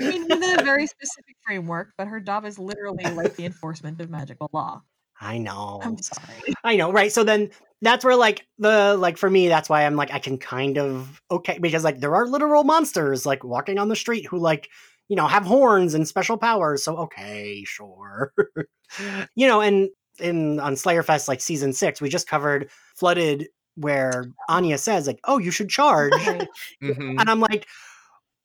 I 0.00 0.02
mean, 0.04 0.22
within 0.22 0.60
a 0.60 0.62
very 0.62 0.86
specific 0.86 1.36
framework, 1.44 1.92
but 1.98 2.06
her 2.06 2.20
job 2.20 2.44
is 2.44 2.58
literally 2.58 3.04
like 3.04 3.36
the 3.36 3.44
enforcement 3.44 4.00
of 4.00 4.10
magical 4.10 4.48
law. 4.52 4.82
I 5.20 5.38
know. 5.38 5.80
I'm 5.82 5.96
sorry. 5.98 6.54
I 6.64 6.76
know, 6.76 6.90
right? 6.90 7.12
So 7.12 7.24
then 7.24 7.50
that's 7.82 8.04
where 8.04 8.16
like 8.16 8.46
the 8.58 8.96
like 8.96 9.16
for 9.16 9.30
me, 9.30 9.48
that's 9.48 9.68
why 9.68 9.84
I'm 9.84 9.96
like 9.96 10.12
I 10.12 10.18
can 10.18 10.38
kind 10.38 10.78
of 10.78 11.20
okay 11.30 11.58
because 11.58 11.84
like 11.84 12.00
there 12.00 12.14
are 12.14 12.26
literal 12.26 12.64
monsters 12.64 13.24
like 13.24 13.44
walking 13.44 13.78
on 13.78 13.88
the 13.88 13.96
street 13.96 14.26
who 14.26 14.38
like 14.38 14.68
you 15.08 15.16
know 15.16 15.26
have 15.26 15.44
horns 15.44 15.94
and 15.94 16.06
special 16.06 16.36
powers. 16.36 16.84
So 16.84 16.96
okay, 16.96 17.62
sure. 17.64 18.32
you 19.34 19.46
know, 19.46 19.60
and 19.60 19.88
in 20.20 20.60
on 20.60 20.76
Slayer 20.76 21.02
Fest 21.02 21.28
like 21.28 21.40
season 21.40 21.72
six, 21.72 22.00
we 22.00 22.08
just 22.08 22.28
covered 22.28 22.70
Flooded 22.96 23.48
where 23.76 24.24
Anya 24.48 24.78
says 24.78 25.06
like, 25.06 25.18
"Oh, 25.24 25.38
you 25.38 25.50
should 25.50 25.68
charge," 25.68 26.12
Right. 26.26 26.48
Mhm. 26.82 27.16
and 27.20 27.28
I'm 27.30 27.40
like, 27.40 27.66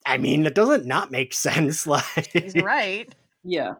I 0.05 0.17
mean, 0.17 0.45
it 0.45 0.55
doesn't 0.55 0.85
not 0.85 1.11
make 1.11 1.33
sense. 1.47 1.85
Like 1.85 2.31
He's 2.33 2.55
right. 2.55 3.13
yeah, 3.43 3.73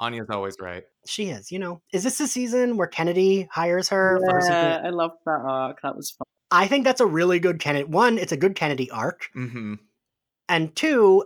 Anya's 0.00 0.30
always 0.30 0.56
right. 0.60 0.84
she 1.06 1.28
is. 1.30 1.50
You 1.52 1.58
know, 1.58 1.80
is 1.92 2.02
this 2.04 2.18
the 2.18 2.26
season 2.26 2.76
where 2.76 2.86
Kennedy 2.88 3.48
hires 3.52 3.88
her 3.88 4.18
for 4.26 4.40
yeah, 4.50 4.80
I 4.84 4.90
love 4.90 5.12
that 5.26 5.40
arc. 5.44 5.80
That 5.82 5.96
was 5.96 6.10
fun. 6.12 6.24
I 6.50 6.66
think 6.66 6.84
that's 6.84 7.00
a 7.00 7.06
really 7.06 7.38
good 7.40 7.60
Kennedy. 7.60 7.84
One, 7.84 8.16
it's 8.18 8.32
a 8.32 8.36
good 8.36 8.54
Kennedy 8.54 8.90
arc, 8.90 9.26
hmm 9.34 9.74
and 10.48 10.74
two, 10.74 11.24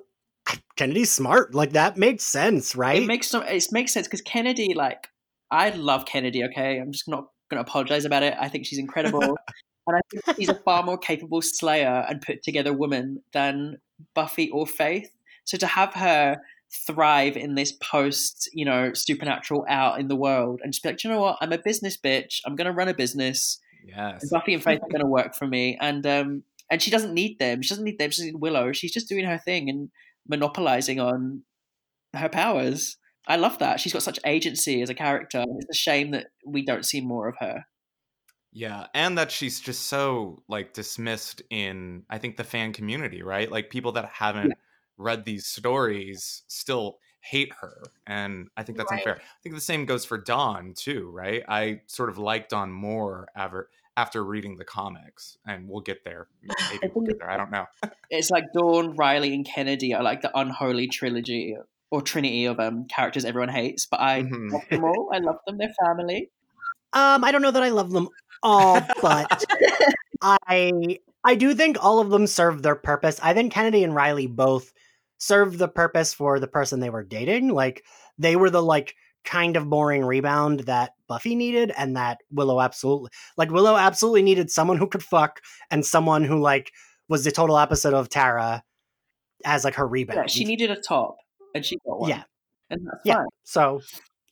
Kennedy's 0.77 1.13
smart. 1.13 1.55
Like 1.55 1.71
that 1.73 1.97
makes 1.97 2.25
sense, 2.25 2.75
right? 2.75 3.03
It 3.03 3.07
makes 3.07 3.29
some. 3.29 3.45
It 3.45 3.65
makes 3.71 3.93
sense 3.95 4.09
because 4.09 4.21
Kennedy, 4.23 4.75
like, 4.75 5.09
I 5.53 5.71
love 5.71 6.07
Kennedy. 6.07 6.43
Okay, 6.45 6.79
I'm 6.79 6.91
just 6.91 7.09
not 7.09 7.27
going 7.51 7.63
to 7.63 7.69
apologize 7.69 8.05
about 8.05 8.23
it. 8.23 8.35
I 8.41 8.49
think 8.49 8.67
she's 8.67 8.79
incredible, 8.79 9.21
and 9.87 9.97
I 9.97 10.01
think 10.11 10.37
she's 10.37 10.49
a 10.49 10.55
far 10.55 10.83
more 10.83 10.99
capable 10.99 11.43
Slayer 11.43 12.07
and 12.09 12.21
put 12.21 12.43
together 12.43 12.73
woman 12.73 13.23
than 13.33 13.77
Buffy 14.15 14.51
or 14.51 14.67
Faith. 14.67 15.11
So 15.45 15.59
to 15.59 15.67
have 15.67 15.93
her 15.95 16.39
thrive 16.87 17.37
in 17.37 17.55
this 17.55 17.73
post, 17.73 18.49
you 18.55 18.65
know, 18.65 18.93
supernatural 18.95 19.67
out 19.69 20.01
in 20.01 20.09
the 20.09 20.17
world, 20.17 20.61
and 20.65 20.73
just 20.73 20.83
be 20.83 20.89
like, 20.89 20.99
"Do 20.99 21.09
you 21.09 21.15
know 21.15 21.21
what? 21.21 21.37
I'm 21.41 21.53
a 21.53 21.59
business 21.59 21.97
bitch. 21.97 22.41
I'm 22.47 22.57
going 22.57 22.67
to 22.67 22.73
run 22.73 22.89
a 22.89 22.95
business. 22.95 23.61
Yes. 23.87 24.23
And 24.23 24.31
Buffy 24.31 24.55
and 24.55 24.63
Faith 24.63 24.81
are 24.83 24.89
going 24.89 25.01
to 25.01 25.07
work 25.07 25.35
for 25.35 25.47
me." 25.47 25.77
And 25.81 26.07
um, 26.07 26.43
and 26.71 26.81
she 26.81 26.91
doesn't 26.91 27.13
need 27.13 27.39
them. 27.39 27.61
She 27.61 27.69
doesn't 27.69 27.85
need 27.85 27.99
them. 27.99 28.11
She 28.11 28.23
doesn't 28.23 28.33
need 28.33 28.41
Willow. 28.41 28.73
She's 28.73 28.93
just 28.93 29.09
doing 29.09 29.27
her 29.27 29.39
thing 29.39 29.69
and 29.69 29.91
monopolizing 30.27 30.99
on 30.99 31.43
her 32.15 32.31
powers. 32.31 32.97
I 33.27 33.37
love 33.37 33.59
that. 33.59 33.81
She's 33.81 33.93
got 33.93 34.03
such 34.03 34.19
agency 34.25 34.83
as 34.83 34.91
a 34.91 34.95
character. 34.95 35.45
It's 35.59 35.71
a 35.71 35.75
shame 35.75 36.11
that 36.11 36.29
we 36.45 36.65
don't 36.65 36.85
see 36.85 37.01
more 37.01 37.29
of 37.29 37.37
her. 37.39 37.65
Yeah, 38.53 38.87
and 38.95 39.17
that 39.17 39.31
she's 39.31 39.61
just 39.61 39.87
so 39.87 40.43
like 40.49 40.75
dismissed 40.75 41.41
in 41.49 42.05
I 42.11 42.19
think 42.19 42.37
the 42.37 42.45
fan 42.45 42.73
community, 42.73 43.23
right? 43.23 43.51
Like 43.51 43.71
people 43.71 43.93
that 43.93 44.07
haven't 44.07 44.55
read 44.99 45.25
these 45.25 45.47
stories 45.47 46.43
still 46.49 46.99
hate 47.21 47.53
her, 47.61 47.83
and 48.07 48.49
I 48.57 48.63
think 48.65 48.77
that's 48.77 48.91
Right. 48.91 48.99
unfair. 48.99 49.17
I 49.17 49.41
think 49.43 49.55
the 49.55 49.61
same 49.61 49.87
goes 49.87 50.05
for 50.05 50.19
Dawn 50.19 50.75
too, 50.77 51.11
right? 51.11 51.43
I 51.49 51.81
sort 51.87 52.11
of 52.11 52.19
like 52.19 52.49
Dawn 52.51 52.71
more 52.71 53.29
after 53.35 53.69
after 53.97 54.25
reading 54.25 54.57
the 54.57 54.65
comics, 54.65 55.39
and 55.47 55.69
we'll 55.69 55.81
get 55.81 56.05
there. 56.05 56.29
Maybe 56.71 56.93
we'll 56.95 57.07
get 57.07 57.21
there. 57.21 57.31
I 57.31 57.37
don't 57.39 57.51
know. 57.51 57.67
it's 58.11 58.31
like 58.31 58.45
Dawn, 58.53 58.97
Riley, 58.97 59.33
and 59.35 59.47
Kennedy 59.47 59.95
are 59.95 60.03
like 60.03 60.21
the 60.21 60.37
unholy 60.39 60.89
trilogy 60.89 61.57
or 61.93 62.03
trinity 62.03 62.47
of 62.47 62.59
um 62.59 62.87
characters 62.87 63.25
everyone 63.25 63.51
hates. 63.51 63.87
But 63.87 64.01
I 64.01 64.23
Mhm. 64.23 64.51
love 64.51 64.63
them 64.71 64.83
all. 64.85 65.11
I 65.15 65.19
love 65.19 65.37
them. 65.47 65.59
They're 65.59 65.75
family. 65.87 66.31
Um, 66.95 67.23
I 67.23 67.31
don't 67.31 67.43
know 67.43 67.51
that 67.53 67.63
I 67.63 67.69
love 67.69 67.91
them 67.93 68.09
all, 68.43 68.81
but 69.03 69.47
I 70.23 70.99
I 71.25 71.35
do 71.37 71.55
think 71.55 71.77
all 71.81 72.01
of 72.01 72.11
them 72.11 72.27
serve 72.27 72.63
their 72.63 72.75
purpose. 72.75 73.21
I 73.23 73.35
think 73.35 73.53
Kennedy 73.53 73.85
and 73.85 73.95
Riley 73.95 74.27
both 74.27 74.73
served 75.19 75.59
the 75.59 75.69
purpose 75.69 76.13
for 76.13 76.41
the 76.41 76.49
person 76.49 76.81
they 76.81 76.91
were 76.91 77.05
dating. 77.05 77.49
Like 77.49 77.85
they 78.19 78.35
were 78.37 78.51
the 78.51 78.63
like 78.63 78.95
kind 79.25 79.57
of 79.57 79.71
boring 79.71 80.05
rebound 80.05 80.61
that 80.61 80.95
Buffy 81.07 81.37
needed 81.37 81.73
and 81.77 81.97
that 81.97 82.19
Willow 82.31 82.61
absolutely 82.61 83.11
like 83.37 83.51
Willow 83.51 83.77
absolutely 83.77 84.23
needed 84.23 84.51
someone 84.51 84.79
who 84.79 84.89
could 84.89 85.05
fuck 85.05 85.41
and 85.71 85.85
someone 85.87 86.25
who 86.25 86.41
like 86.41 86.73
was 87.09 87.23
the 87.25 87.31
total 87.31 87.57
opposite 87.57 87.95
of 87.95 88.09
Tara 88.09 88.65
as 89.45 89.65
like 89.65 89.75
her 89.75 89.87
rebound. 89.87 90.19
Yeah, 90.19 90.27
she 90.27 90.45
needed 90.45 90.71
a 90.71 90.81
top, 90.81 91.17
and 91.55 91.65
she 91.65 91.77
got 91.87 92.01
one. 92.01 92.11
Yeah. 92.11 92.23
and 92.71 92.87
that's 92.87 93.01
Yeah. 93.05 93.17
fine. 93.17 93.27
So 93.45 93.81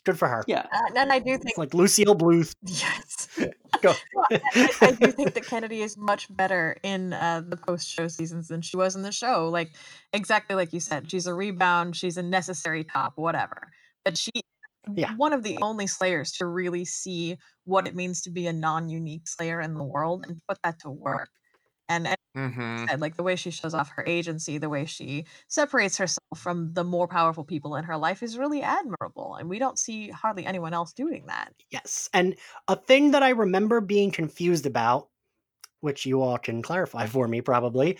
good 0.05 0.19
for 0.19 0.29
her. 0.29 0.43
Yeah, 0.47 0.67
Uh, 0.73 0.81
and 0.97 1.13
I 1.13 1.19
do 1.19 1.33
think 1.37 1.51
It's 1.51 1.59
like 1.59 1.75
Lucille 1.75 2.15
Bluth. 2.17 2.55
yes. 2.67 3.29
Go. 3.83 3.93
I, 4.31 4.41
I- 4.55 4.71
I 4.83 4.91
do 4.93 5.13
think 5.13 5.35
that 5.35 5.45
Kennedy 5.47 5.83
is 5.83 5.97
much 5.97 6.35
better 6.35 6.77
in 6.83 7.13
uh, 7.13 7.43
the 7.47 7.57
post-show 7.57 8.09
seasons 8.09 8.49
than 8.49 8.63
she 8.63 8.77
was 8.77 8.97
in 8.97 9.03
the 9.03 9.13
show. 9.13 9.49
Like 9.49 9.73
exactly 10.13 10.57
like 10.57 10.73
you 10.73 10.81
said, 10.81 11.11
she's 11.11 11.27
a 11.27 11.35
rebound, 11.35 11.97
she's 11.97 12.17
a 12.17 12.23
necessary 12.23 12.85
top, 12.85 13.13
whatever. 13.17 13.71
But 14.05 14.17
she, 14.19 14.31
Yeah. 14.95 15.15
one 15.17 15.33
of 15.35 15.43
the 15.43 15.59
only 15.61 15.87
Slayers 15.87 16.33
to 16.33 16.47
really 16.47 16.85
see 16.87 17.37
what 17.65 17.87
it 17.87 17.95
means 17.95 18.23
to 18.23 18.31
be 18.31 18.47
a 18.47 18.53
non-unique 18.53 19.29
Slayer 19.29 19.61
in 19.61 19.75
the 19.75 19.85
world 19.85 20.25
and 20.27 20.41
put 20.49 20.59
that 20.65 20.81
to 20.81 20.91
work. 20.91 21.29
And, 21.91 22.07
and 22.07 22.17
hmm 22.35 23.01
like 23.01 23.17
the 23.17 23.23
way 23.23 23.37
she 23.37 23.51
shows 23.51 23.75
off 23.75 23.91
her 23.91 24.05
agency, 24.07 24.59
the 24.59 24.69
way 24.69 24.85
she 24.85 25.25
separates 25.49 25.99
herself 25.99 26.21
from 26.37 26.73
the 26.73 26.85
more 26.85 27.09
powerful 27.09 27.45
people 27.45 27.77
in 27.77 27.85
her 27.85 27.97
life 27.97 28.23
is 28.23 28.39
really 28.39 28.63
admirable. 28.63 29.35
And 29.35 29.49
we 29.49 29.59
don't 29.59 29.79
see 29.79 30.09
hardly 30.09 30.47
anyone 30.47 30.73
else 30.73 30.93
doing 30.93 31.27
that. 31.27 31.53
Yes. 31.71 32.09
And 32.15 32.37
a 32.69 32.77
thing 32.77 33.11
that 33.11 33.23
I 33.23 33.31
remember 33.31 33.81
being 33.81 34.11
confused 34.11 34.67
about, 34.67 35.09
which 35.81 36.07
you 36.07 36.23
all 36.23 36.39
can 36.39 36.63
clarify 36.63 37.07
for 37.09 37.29
me 37.29 37.41
probably, 37.41 37.99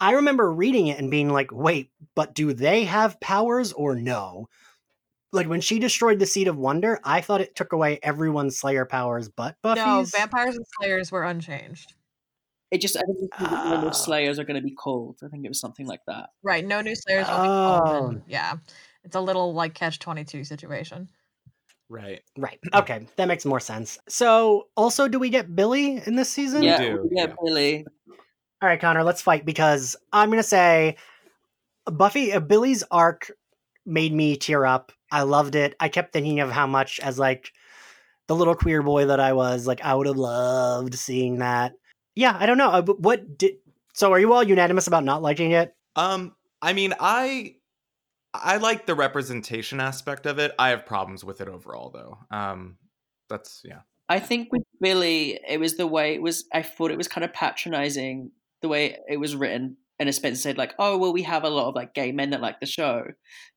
I 0.00 0.12
remember 0.12 0.52
reading 0.52 0.88
it 0.88 0.98
and 0.98 1.10
being 1.10 1.30
like, 1.30 1.50
wait, 1.52 1.90
but 2.14 2.34
do 2.34 2.52
they 2.52 2.84
have 2.84 3.20
powers 3.20 3.72
or 3.72 3.94
no? 3.96 4.46
Like 5.32 5.48
when 5.48 5.60
she 5.60 5.78
destroyed 5.78 6.18
the 6.18 6.26
Seed 6.26 6.48
of 6.48 6.56
Wonder, 6.56 7.00
I 7.04 7.20
thought 7.20 7.40
it 7.40 7.54
took 7.54 7.72
away 7.72 7.98
everyone's 8.02 8.58
Slayer 8.58 8.86
powers 8.86 9.28
but 9.28 9.56
No, 9.64 10.04
vampires 10.04 10.56
and 10.56 10.66
slayers 10.78 11.12
were 11.12 11.24
unchanged. 11.24 11.94
It 12.70 12.80
just 12.80 12.96
I 12.96 13.00
think 13.02 13.18
it's 13.20 13.40
what 13.40 13.50
the 13.50 13.68
normal 13.70 13.88
Oh. 13.88 13.92
Slayers 13.92 14.38
are 14.38 14.44
going 14.44 14.60
to 14.60 14.66
be 14.66 14.74
called. 14.74 15.18
I 15.24 15.28
think 15.28 15.44
it 15.44 15.48
was 15.48 15.60
something 15.60 15.86
like 15.86 16.00
that. 16.06 16.30
Right, 16.42 16.64
no 16.64 16.80
new 16.80 16.94
slayers 16.94 17.26
will 17.28 17.42
be 17.42 17.46
called. 17.48 18.12
and- 18.12 18.20
Oh. 18.20 18.24
yeah, 18.28 18.54
it's 19.04 19.16
a 19.16 19.20
little 19.20 19.54
like 19.54 19.74
catch 19.74 19.98
twenty 19.98 20.24
two 20.24 20.44
situation. 20.44 21.08
Right. 21.88 22.22
Right. 22.36 22.58
Okay. 22.74 23.06
That 23.16 23.28
makes 23.28 23.44
more 23.44 23.60
sense. 23.60 23.98
So, 24.08 24.66
also, 24.76 25.06
do 25.06 25.18
we 25.20 25.30
get 25.30 25.54
Billy 25.54 26.02
in 26.04 26.16
this 26.16 26.28
season? 26.30 26.62
yeah, 26.64 26.78
do, 26.78 27.08
yeah, 27.12 27.26
yeah. 27.28 27.34
Billy. 27.44 27.86
All 28.62 28.68
right, 28.68 28.80
Connor, 28.80 29.04
let's 29.04 29.22
fight 29.22 29.44
because 29.44 29.94
I'm 30.12 30.28
going 30.30 30.38
to 30.42 30.48
say 30.48 30.96
Buffy, 31.84 32.32
uh, 32.32 32.40
Billy's 32.40 32.82
arc 32.90 33.30
made 33.84 34.12
me 34.12 34.34
tear 34.36 34.66
up. 34.66 34.90
I 35.12 35.22
loved 35.22 35.54
it. 35.54 35.76
I 35.78 35.88
kept 35.88 36.12
thinking 36.12 36.40
of 36.40 36.50
how 36.50 36.66
much, 36.66 36.98
as 36.98 37.18
like 37.18 37.52
the 38.26 38.34
little 38.34 38.56
queer 38.56 38.82
boy 38.82 39.06
that 39.06 39.20
I 39.20 39.34
was, 39.34 39.66
like 39.68 39.84
I 39.84 39.94
would 39.94 40.08
have 40.08 40.16
loved 40.16 40.94
seeing 40.96 41.38
that. 41.38 41.74
Yeah, 42.16 42.36
I 42.38 42.46
don't 42.46 42.58
know. 42.58 42.70
Uh, 42.70 42.82
What 42.82 43.38
did. 43.38 43.56
So, 43.92 44.12
are 44.12 44.18
you 44.18 44.32
all 44.32 44.42
unanimous 44.42 44.88
about 44.88 45.04
not 45.04 45.22
liking 45.22 45.52
it? 45.52 45.74
Um, 45.94 46.34
I 46.60 46.72
mean, 46.72 46.94
I 46.98 47.56
I 48.34 48.56
like 48.56 48.86
the 48.86 48.94
representation 48.94 49.80
aspect 49.80 50.26
of 50.26 50.38
it. 50.38 50.52
I 50.58 50.70
have 50.70 50.86
problems 50.86 51.24
with 51.24 51.40
it 51.40 51.48
overall, 51.48 51.90
though. 51.90 52.18
Um, 52.36 52.78
that's 53.28 53.62
yeah. 53.64 53.80
I 54.08 54.20
think 54.20 54.48
with 54.52 54.62
Billy, 54.80 55.38
it 55.48 55.58
was 55.58 55.76
the 55.76 55.86
way 55.86 56.14
it 56.14 56.22
was. 56.22 56.46
I 56.52 56.62
thought 56.62 56.90
it 56.90 56.98
was 56.98 57.08
kind 57.08 57.24
of 57.24 57.32
patronizing 57.32 58.32
the 58.62 58.68
way 58.68 58.98
it 59.08 59.18
was 59.18 59.36
written. 59.36 59.76
And 59.98 60.10
as 60.10 60.16
Spencer 60.16 60.40
said, 60.40 60.58
like, 60.58 60.74
oh 60.78 60.98
well, 60.98 61.12
we 61.12 61.22
have 61.22 61.44
a 61.44 61.48
lot 61.48 61.68
of 61.68 61.74
like 61.74 61.94
gay 61.94 62.12
men 62.12 62.30
that 62.30 62.42
like 62.42 62.60
the 62.60 62.66
show, 62.66 63.04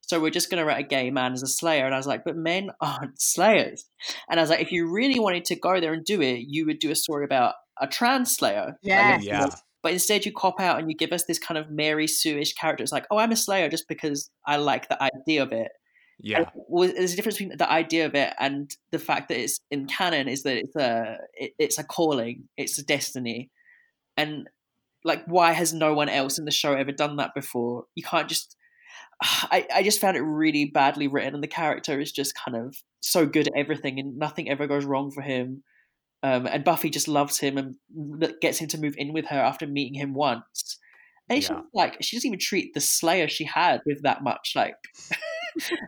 so 0.00 0.20
we're 0.20 0.30
just 0.30 0.50
gonna 0.50 0.64
write 0.64 0.84
a 0.84 0.88
gay 0.88 1.10
man 1.10 1.32
as 1.32 1.42
a 1.42 1.46
Slayer. 1.46 1.84
And 1.84 1.94
I 1.94 1.98
was 1.98 2.06
like, 2.06 2.24
but 2.24 2.36
men 2.36 2.70
aren't 2.80 3.20
Slayers. 3.20 3.84
And 4.28 4.40
I 4.40 4.42
was 4.42 4.50
like, 4.50 4.60
if 4.60 4.72
you 4.72 4.90
really 4.90 5.20
wanted 5.20 5.44
to 5.46 5.56
go 5.56 5.80
there 5.80 5.92
and 5.92 6.04
do 6.04 6.22
it, 6.22 6.46
you 6.48 6.66
would 6.66 6.78
do 6.78 6.90
a 6.90 6.96
story 6.96 7.24
about 7.24 7.54
a 7.80 7.86
trans 7.86 8.36
Slayer. 8.36 8.76
Like, 9.16 9.24
Yeah. 9.24 9.48
But 9.82 9.92
instead, 9.92 10.26
you 10.26 10.32
cop 10.32 10.60
out 10.60 10.78
and 10.78 10.90
you 10.90 10.96
give 10.96 11.12
us 11.12 11.24
this 11.24 11.38
kind 11.38 11.56
of 11.56 11.70
Mary 11.70 12.06
Sue-ish 12.06 12.52
character. 12.52 12.82
It's 12.82 12.92
like, 12.92 13.06
oh, 13.10 13.16
I'm 13.16 13.32
a 13.32 13.36
Slayer 13.36 13.70
just 13.70 13.88
because 13.88 14.30
I 14.46 14.56
like 14.56 14.88
the 14.88 15.02
idea 15.02 15.42
of 15.42 15.52
it. 15.52 15.72
Yeah. 16.22 16.50
well, 16.54 16.92
there's 16.94 17.14
a 17.14 17.16
difference 17.16 17.38
between 17.38 17.56
the 17.56 17.70
idea 17.70 18.06
of 18.06 18.14
it 18.14 18.34
and 18.38 18.70
the 18.92 18.98
fact 18.98 19.28
that 19.28 19.38
it's 19.38 19.60
in 19.70 19.86
canon 19.86 20.28
is 20.28 20.42
that 20.42 20.56
it's 20.58 20.76
a 20.76 21.16
it, 21.32 21.52
it's 21.58 21.78
a 21.78 21.84
calling, 21.84 22.48
it's 22.58 22.78
a 22.78 22.84
destiny, 22.84 23.50
and 24.18 24.48
like 25.02 25.24
why 25.26 25.52
has 25.52 25.72
no 25.72 25.94
one 25.94 26.10
else 26.10 26.38
in 26.38 26.44
the 26.44 26.50
show 26.50 26.74
ever 26.74 26.92
done 26.92 27.16
that 27.16 27.34
before? 27.34 27.84
You 27.94 28.02
can't 28.02 28.28
just. 28.28 28.56
I, 29.22 29.66
I 29.74 29.82
just 29.82 30.00
found 30.00 30.16
it 30.16 30.22
really 30.22 30.66
badly 30.66 31.08
written, 31.08 31.34
and 31.34 31.42
the 31.42 31.48
character 31.48 31.98
is 32.00 32.12
just 32.12 32.34
kind 32.34 32.56
of 32.56 32.76
so 33.00 33.24
good 33.26 33.46
at 33.46 33.56
everything, 33.56 33.98
and 33.98 34.18
nothing 34.18 34.50
ever 34.50 34.66
goes 34.66 34.84
wrong 34.84 35.10
for 35.10 35.22
him. 35.22 35.62
Um, 36.22 36.46
and 36.46 36.64
Buffy 36.64 36.90
just 36.90 37.08
loves 37.08 37.38
him 37.38 37.56
and 37.56 37.76
gets 38.40 38.58
him 38.58 38.68
to 38.68 38.78
move 38.78 38.94
in 38.98 39.12
with 39.12 39.26
her 39.26 39.38
after 39.40 39.66
meeting 39.66 39.94
him 39.94 40.12
once. 40.14 40.78
And 41.28 41.42
she's 41.42 41.48
Yeah. 41.50 41.60
like, 41.72 41.96
she 42.02 42.16
doesn't 42.16 42.28
even 42.28 42.38
treat 42.40 42.74
the 42.74 42.80
Slayer 42.80 43.28
she 43.28 43.44
had 43.44 43.80
with 43.86 44.02
that 44.02 44.22
much 44.22 44.52
like. 44.54 44.74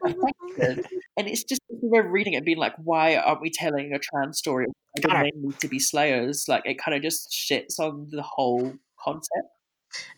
And 1.16 1.28
it's 1.28 1.44
just 1.44 1.60
we're 1.68 2.08
reading 2.08 2.32
it 2.32 2.38
and 2.38 2.46
being 2.46 2.58
like, 2.58 2.74
why 2.78 3.16
aren't 3.16 3.42
we 3.42 3.50
telling 3.50 3.92
a 3.92 3.98
trans 3.98 4.38
story? 4.38 4.66
Like, 4.96 5.04
Got 5.06 5.12
the 5.22 5.28
it. 5.28 5.34
men 5.34 5.42
need 5.44 5.58
to 5.60 5.68
be 5.68 5.78
Slayers. 5.78 6.46
Like 6.48 6.62
it 6.64 6.78
kind 6.78 6.96
of 6.96 7.02
just 7.02 7.30
shits 7.30 7.78
on 7.78 8.08
the 8.10 8.22
whole 8.22 8.72
concept. 9.02 9.48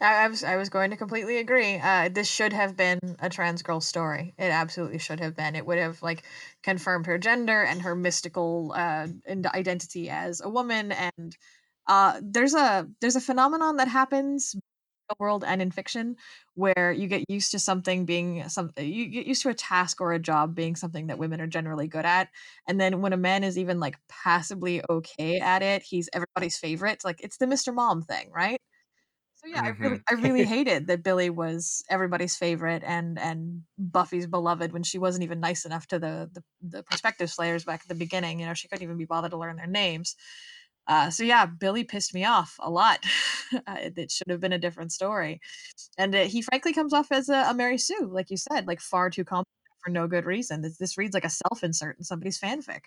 I, 0.01 0.25
I 0.25 0.29
was 0.29 0.45
I 0.45 0.57
was 0.57 0.69
going 0.69 0.91
to 0.91 0.97
completely 0.97 1.39
agree. 1.39 1.77
Uh, 1.79 2.09
this 2.09 2.29
should 2.29 2.53
have 2.53 2.77
been 2.77 2.99
a 3.19 3.29
trans 3.29 3.63
girl 3.63 3.81
story. 3.81 4.35
It 4.39 4.51
absolutely 4.51 4.99
should 4.99 5.21
have 5.21 5.37
been. 5.37 5.57
It 5.57 5.67
would 5.67 5.79
have 5.79 6.03
like 6.03 6.25
confirmed 6.63 7.07
her 7.07 7.19
gender 7.19 7.63
and 7.63 7.83
her 7.83 7.95
mystical 7.95 8.73
uh, 8.77 9.09
identity 9.55 10.11
as 10.11 10.41
a 10.41 10.49
woman. 10.49 10.93
And 10.93 11.37
uh, 11.89 12.21
there's 12.23 12.55
a 12.55 12.89
there's 13.01 13.17
a 13.17 13.21
phenomenon 13.21 13.77
that 13.77 13.89
happens 13.89 14.55
in 14.55 14.61
the 15.11 15.17
world 15.19 15.45
and 15.47 15.61
in 15.61 15.71
fiction 15.71 16.17
where 16.55 16.93
you 16.93 17.07
get 17.09 17.25
used 17.29 17.51
to 17.53 17.59
something 17.59 18.07
being 18.07 18.49
something 18.49 18.89
you 18.91 19.07
get 19.09 19.27
used 19.27 19.43
to 19.43 19.51
a 19.51 19.55
task 19.55 20.01
or 20.01 20.13
a 20.15 20.19
job 20.19 20.55
being 20.55 20.77
something 20.77 21.09
that 21.09 21.19
women 21.19 21.41
are 21.43 21.47
generally 21.47 21.87
good 21.89 22.07
at 22.07 22.29
and 22.69 22.81
then 22.81 23.03
when 23.03 23.13
a 23.13 23.17
man 23.19 23.45
is 23.45 23.59
even 23.59 23.81
like 23.81 23.97
passably 24.09 24.83
okay 24.89 25.39
at 25.41 25.63
it 25.63 25.83
he's 25.83 26.09
everybody's 26.15 26.57
favorite 26.57 27.05
like 27.05 27.21
it's 27.23 27.37
the 27.37 27.47
mr 27.47 27.75
mom 27.75 28.01
thing 28.03 28.31
right 28.33 28.61
so 29.45 29.51
yeah, 29.51 29.63
I 29.63 29.69
really, 29.69 30.01
I 30.11 30.15
really 30.15 30.45
hated 30.45 30.87
that 30.87 31.03
Billy 31.03 31.29
was 31.29 31.85
everybody's 31.91 32.37
favorite 32.37 32.83
and 32.85 33.19
and 33.19 33.63
Buffy's 33.79 34.27
beloved 34.27 34.73
when 34.73 34.83
she 34.83 34.99
wasn't 34.99 35.25
even 35.25 35.41
nice 35.41 35.65
enough 35.67 35.87
to 35.89 35.99
the 35.99 36.31
the, 36.33 36.43
the 36.79 36.83
prospective 36.83 37.31
Slayers 37.31 37.65
back 37.65 37.83
at 37.83 37.89
the 37.89 37.95
beginning. 37.95 38.41
You 38.41 38.47
know, 38.47 38.55
she 38.55 38.69
couldn't 38.69 38.85
even 38.85 38.97
be 38.97 39.05
bothered 39.05 39.33
to 39.33 39.37
learn 39.37 39.57
their 39.57 39.67
names. 39.67 40.17
Uh, 40.87 41.11
so 41.11 41.25
yeah, 41.25 41.47
Billy 41.47 41.85
pissed 41.85 42.15
me 42.15 42.25
off 42.25 42.57
a 42.61 42.71
lot. 42.71 43.05
uh, 43.55 43.77
it 43.79 44.11
should 44.11 44.31
have 44.31 44.41
been 44.41 44.53
a 44.53 44.59
different 44.59 44.93
story, 44.93 45.41
and 45.99 46.15
uh, 46.15 46.25
he 46.25 46.41
frankly 46.43 46.73
comes 46.73 46.95
off 46.95 47.13
as 47.13 47.29
a, 47.29 47.47
a 47.51 47.55
Mary 47.55 47.79
Sue, 47.79 48.09
like 48.11 48.31
you 48.31 48.37
said, 48.39 48.67
like 48.67 48.81
far 48.81 49.11
too 49.11 49.25
competent 49.25 49.49
for 49.85 49.91
no 49.91 50.07
good 50.07 50.25
reason. 50.25 50.63
This, 50.63 50.79
this 50.79 50.97
reads 50.97 51.15
like 51.15 51.25
a 51.25 51.31
self 51.31 51.63
insert 51.63 51.99
in 51.99 52.05
somebody's 52.05 52.41
fanfic. 52.41 52.85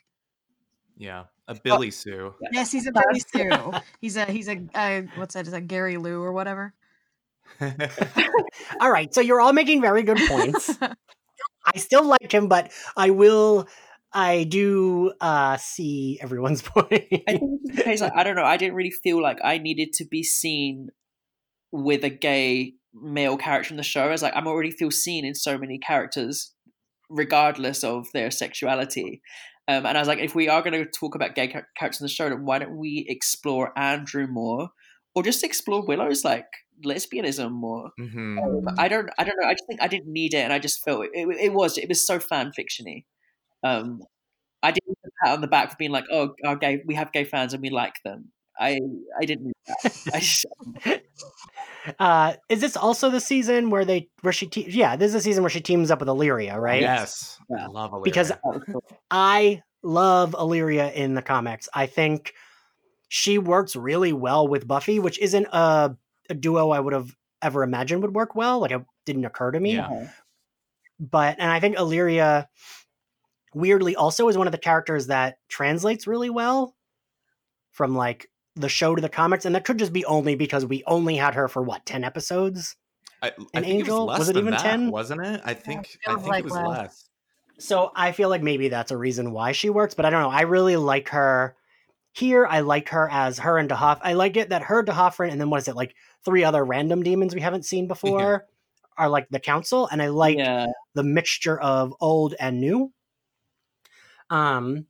Yeah. 0.98 1.26
A 1.48 1.56
Billy 1.56 1.92
Sue. 1.92 2.34
Yes, 2.52 2.72
he's 2.72 2.88
a 2.88 2.92
Billy 2.92 3.20
Sue. 3.20 3.72
He's 4.02 4.18
a 4.18 4.26
he's 4.26 4.50
a 4.50 4.60
uh, 4.76 5.04
what's 5.16 5.34
that? 5.34 5.46
Is 5.46 5.54
that 5.54 5.68
Gary 5.68 5.98
Lou 5.98 6.22
or 6.22 6.34
whatever? 6.34 6.74
All 8.82 8.92
right. 8.92 9.14
So, 9.14 9.22
you're 9.22 9.40
all 9.40 9.54
making 9.54 9.80
very 9.80 10.04
good 10.04 10.20
points. 10.28 10.78
I 10.82 11.78
still 11.78 12.04
like 12.04 12.32
him, 12.34 12.48
but 12.48 12.72
I 12.96 13.12
will. 13.12 13.68
I 14.14 14.44
do 14.46 15.14
uh, 15.22 15.58
see 15.58 16.20
everyone's 16.22 16.62
point. 16.66 16.88
I 16.92 17.38
think 17.38 17.62
it's 17.64 17.78
the 17.78 17.84
case. 17.84 18.02
Like, 18.02 18.14
I 18.16 18.24
don't 18.24 18.36
know. 18.36 18.44
I 18.44 18.58
didn't 18.58 18.76
really 18.76 18.92
feel 18.92 19.22
like 19.22 19.40
I 19.44 19.58
needed 19.58 19.94
to 19.94 20.06
be 20.06 20.24
seen 20.24 20.90
with 21.72 22.04
a 22.04 22.10
gay 22.10 22.74
male 22.94 23.38
character 23.38 23.74
in 23.74 23.78
the 23.78 23.84
show. 23.84 24.10
As 24.10 24.22
like 24.22 24.36
I'm 24.36 24.48
already 24.48 24.72
feel 24.72 24.92
seen 24.92 25.24
in 25.24 25.36
so 25.36 25.58
many 25.58 25.78
characters, 25.78 26.54
regardless 27.10 27.84
of 27.84 28.08
their 28.14 28.32
sexuality. 28.32 29.22
Um, 29.68 29.86
and 29.86 29.98
I 29.98 30.02
was 30.02 30.08
like, 30.08 30.20
if 30.20 30.34
we 30.34 30.48
are 30.48 30.62
going 30.62 30.74
to 30.74 30.90
talk 30.90 31.16
about 31.16 31.36
gay 31.36 31.48
characters 31.48 32.00
in 32.00 32.06
the 32.06 32.10
show, 32.10 32.30
then 32.30 32.46
why 32.46 32.60
don't 32.60 32.78
we 32.78 33.06
explore 33.10 33.78
Andrew 33.78 34.28
more, 34.28 34.70
or 35.16 35.24
just 35.24 35.44
explore 35.44 35.86
Willow's 35.86 36.24
like 36.24 36.46
lesbianism 36.86 37.52
more. 37.52 37.92
hmm 37.98 38.40
Um, 38.40 38.68
I 38.78 38.88
don't 38.88 39.10
I 39.18 39.24
don't 39.24 39.36
know. 39.42 39.48
I 39.48 39.54
just 39.54 39.66
think 39.68 39.82
I 39.82 39.88
didn't 39.88 40.12
need 40.12 40.34
it, 40.34 40.40
and 40.40 40.54
I 40.54 40.60
just 40.60 40.84
felt 40.84 41.06
it. 41.06 41.12
It, 41.14 41.28
it 41.40 41.54
was 41.54 41.78
it 41.78 41.90
was 41.90 42.06
so 42.06 42.20
fan 42.20 42.52
fictiony. 42.58 43.06
Um, 43.64 44.02
I 44.64 44.72
didn't 44.72 44.98
a 45.06 45.10
pat 45.26 45.36
on 45.36 45.42
the 45.42 45.48
back 45.48 45.72
for 45.72 45.78
being 45.78 45.92
like, 45.92 46.06
oh, 46.12 46.36
our 46.46 46.56
gay 46.56 46.84
we 46.86 46.96
have 46.96 47.12
gay 47.12 47.24
fans 47.26 47.54
and 47.54 47.62
we 47.62 47.70
like 47.70 47.96
them. 48.06 48.32
I 48.60 48.80
I 49.22 49.26
didn't 49.26 49.46
need 49.48 49.56
that. 49.68 49.94
I 50.14 50.20
just, 50.20 50.46
Uh, 52.00 52.34
is 52.50 52.62
this 52.62 52.76
also 52.78 53.10
the 53.10 53.20
season 53.20 53.70
where 53.70 53.86
they 53.86 54.10
where 54.22 54.34
she 54.34 54.48
te- 54.48 54.70
yeah 54.70 54.96
this 54.96 55.08
is 55.08 55.14
the 55.14 55.22
season 55.22 55.44
where 55.44 55.50
she 55.50 55.62
teams 55.62 55.90
up 55.92 56.00
with 56.00 56.10
Illyria 56.10 56.60
right 56.60 56.82
Yes, 56.82 57.40
I 57.58 57.66
love 57.68 57.92
Illyria. 57.92 58.04
Because- 58.04 58.30
that 58.30 58.40
was 58.44 58.64
cool. 58.72 58.84
I 59.12 59.62
love 59.84 60.36
Illyria 60.38 60.92
in 60.92 61.14
the 61.14 61.22
comics 61.22 61.70
I 61.74 61.86
think 61.86 62.34
she 63.10 63.38
works 63.38 63.76
really 63.76 64.12
well 64.14 64.48
with 64.48 64.68
Buffy 64.68 65.00
which 65.00 65.20
isn't 65.20 65.48
a, 65.52 65.96
a 66.30 66.34
duo 66.34 66.72
I 66.72 66.80
would 66.80 66.94
have 66.94 67.16
ever 67.42 67.64
imagined 67.64 68.02
would 68.02 68.16
work 68.16 68.36
well 68.36 68.60
like 68.60 68.72
it 68.72 68.82
didn't 69.06 69.26
occur 69.26 69.52
to 69.52 69.60
me 69.60 69.76
Yeah. 69.76 70.08
but 71.00 71.36
and 71.40 71.50
I 71.52 71.60
think 71.60 71.78
Illyria 71.78 72.50
weirdly 73.54 73.96
also 73.96 74.28
is 74.28 74.38
one 74.38 74.48
of 74.48 74.52
the 74.52 74.58
characters 74.58 75.08
that 75.08 75.38
translates 75.48 76.06
really 76.08 76.30
well 76.30 76.76
from 77.72 77.96
like 77.96 78.28
the 78.60 78.70
show 78.70 78.96
to 78.96 79.02
the 79.02 79.10
comics 79.10 79.46
and 79.46 79.56
that 79.56 79.64
could 79.66 79.78
just 79.80 79.94
be 79.94 80.04
only 80.06 80.36
because 80.36 80.66
we 80.66 80.84
only 80.88 81.16
had 81.16 81.36
her 81.36 81.48
for 81.48 81.62
what 81.62 81.86
10 81.86 82.04
episodes 82.04 82.76
I, 83.22 83.28
I 83.28 83.32
An 83.54 83.64
think 83.64 83.66
Angel? 83.68 83.98
it 83.98 84.00
was 84.02 84.10
less 84.10 84.20
Was 84.20 84.30
it 84.30 84.34
than 84.34 84.48
even 84.48 84.60
10? 84.60 84.92
wasn't 84.92 85.26
it? 85.26 85.42
I 85.46 85.54
think 85.54 85.98
I 86.08 86.16
think 86.16 86.28
like 86.28 86.40
it 86.40 86.44
was 86.46 86.54
less. 86.54 86.68
less. 86.68 87.10
so 87.60 87.92
I 87.96 88.12
feel 88.12 88.30
like 88.30 88.44
maybe 88.44 88.70
that's 88.70 88.92
a 88.92 88.98
reason 88.98 89.32
why 89.32 89.52
she 89.54 89.70
works 89.70 89.94
but 89.94 90.06
I 90.06 90.10
don't 90.10 90.22
know 90.22 90.30
I 90.30 90.42
really 90.42 90.76
like 90.76 91.10
her 91.10 91.56
here 92.14 92.46
I 92.48 92.62
like 92.62 92.90
her 92.90 93.10
as 93.12 93.40
her 93.40 93.58
and 93.58 93.70
DeHoff 93.70 94.00
I 94.02 94.14
like 94.14 94.38
it 94.38 94.50
that 94.50 94.64
her 94.64 94.82
D'Hoffryn 94.84 95.32
and 95.32 95.40
then 95.40 95.50
what 95.50 95.62
is 95.62 95.68
it 95.68 95.76
like 95.76 95.96
three 96.26 96.44
other 96.44 96.64
random 96.66 97.04
demons 97.04 97.34
we 97.36 97.42
haven't 97.42 97.66
seen 97.66 97.88
before 97.90 98.46
are 98.98 99.10
like 99.10 99.28
the 99.30 99.40
council 99.40 99.88
and 99.92 100.02
I 100.02 100.08
like 100.08 100.38
yeah, 100.40 100.66
the 100.96 101.04
mixture 101.04 101.60
of 101.62 101.94
old 102.02 102.34
and 102.40 102.60
new. 102.60 102.92
Um, 104.32 104.88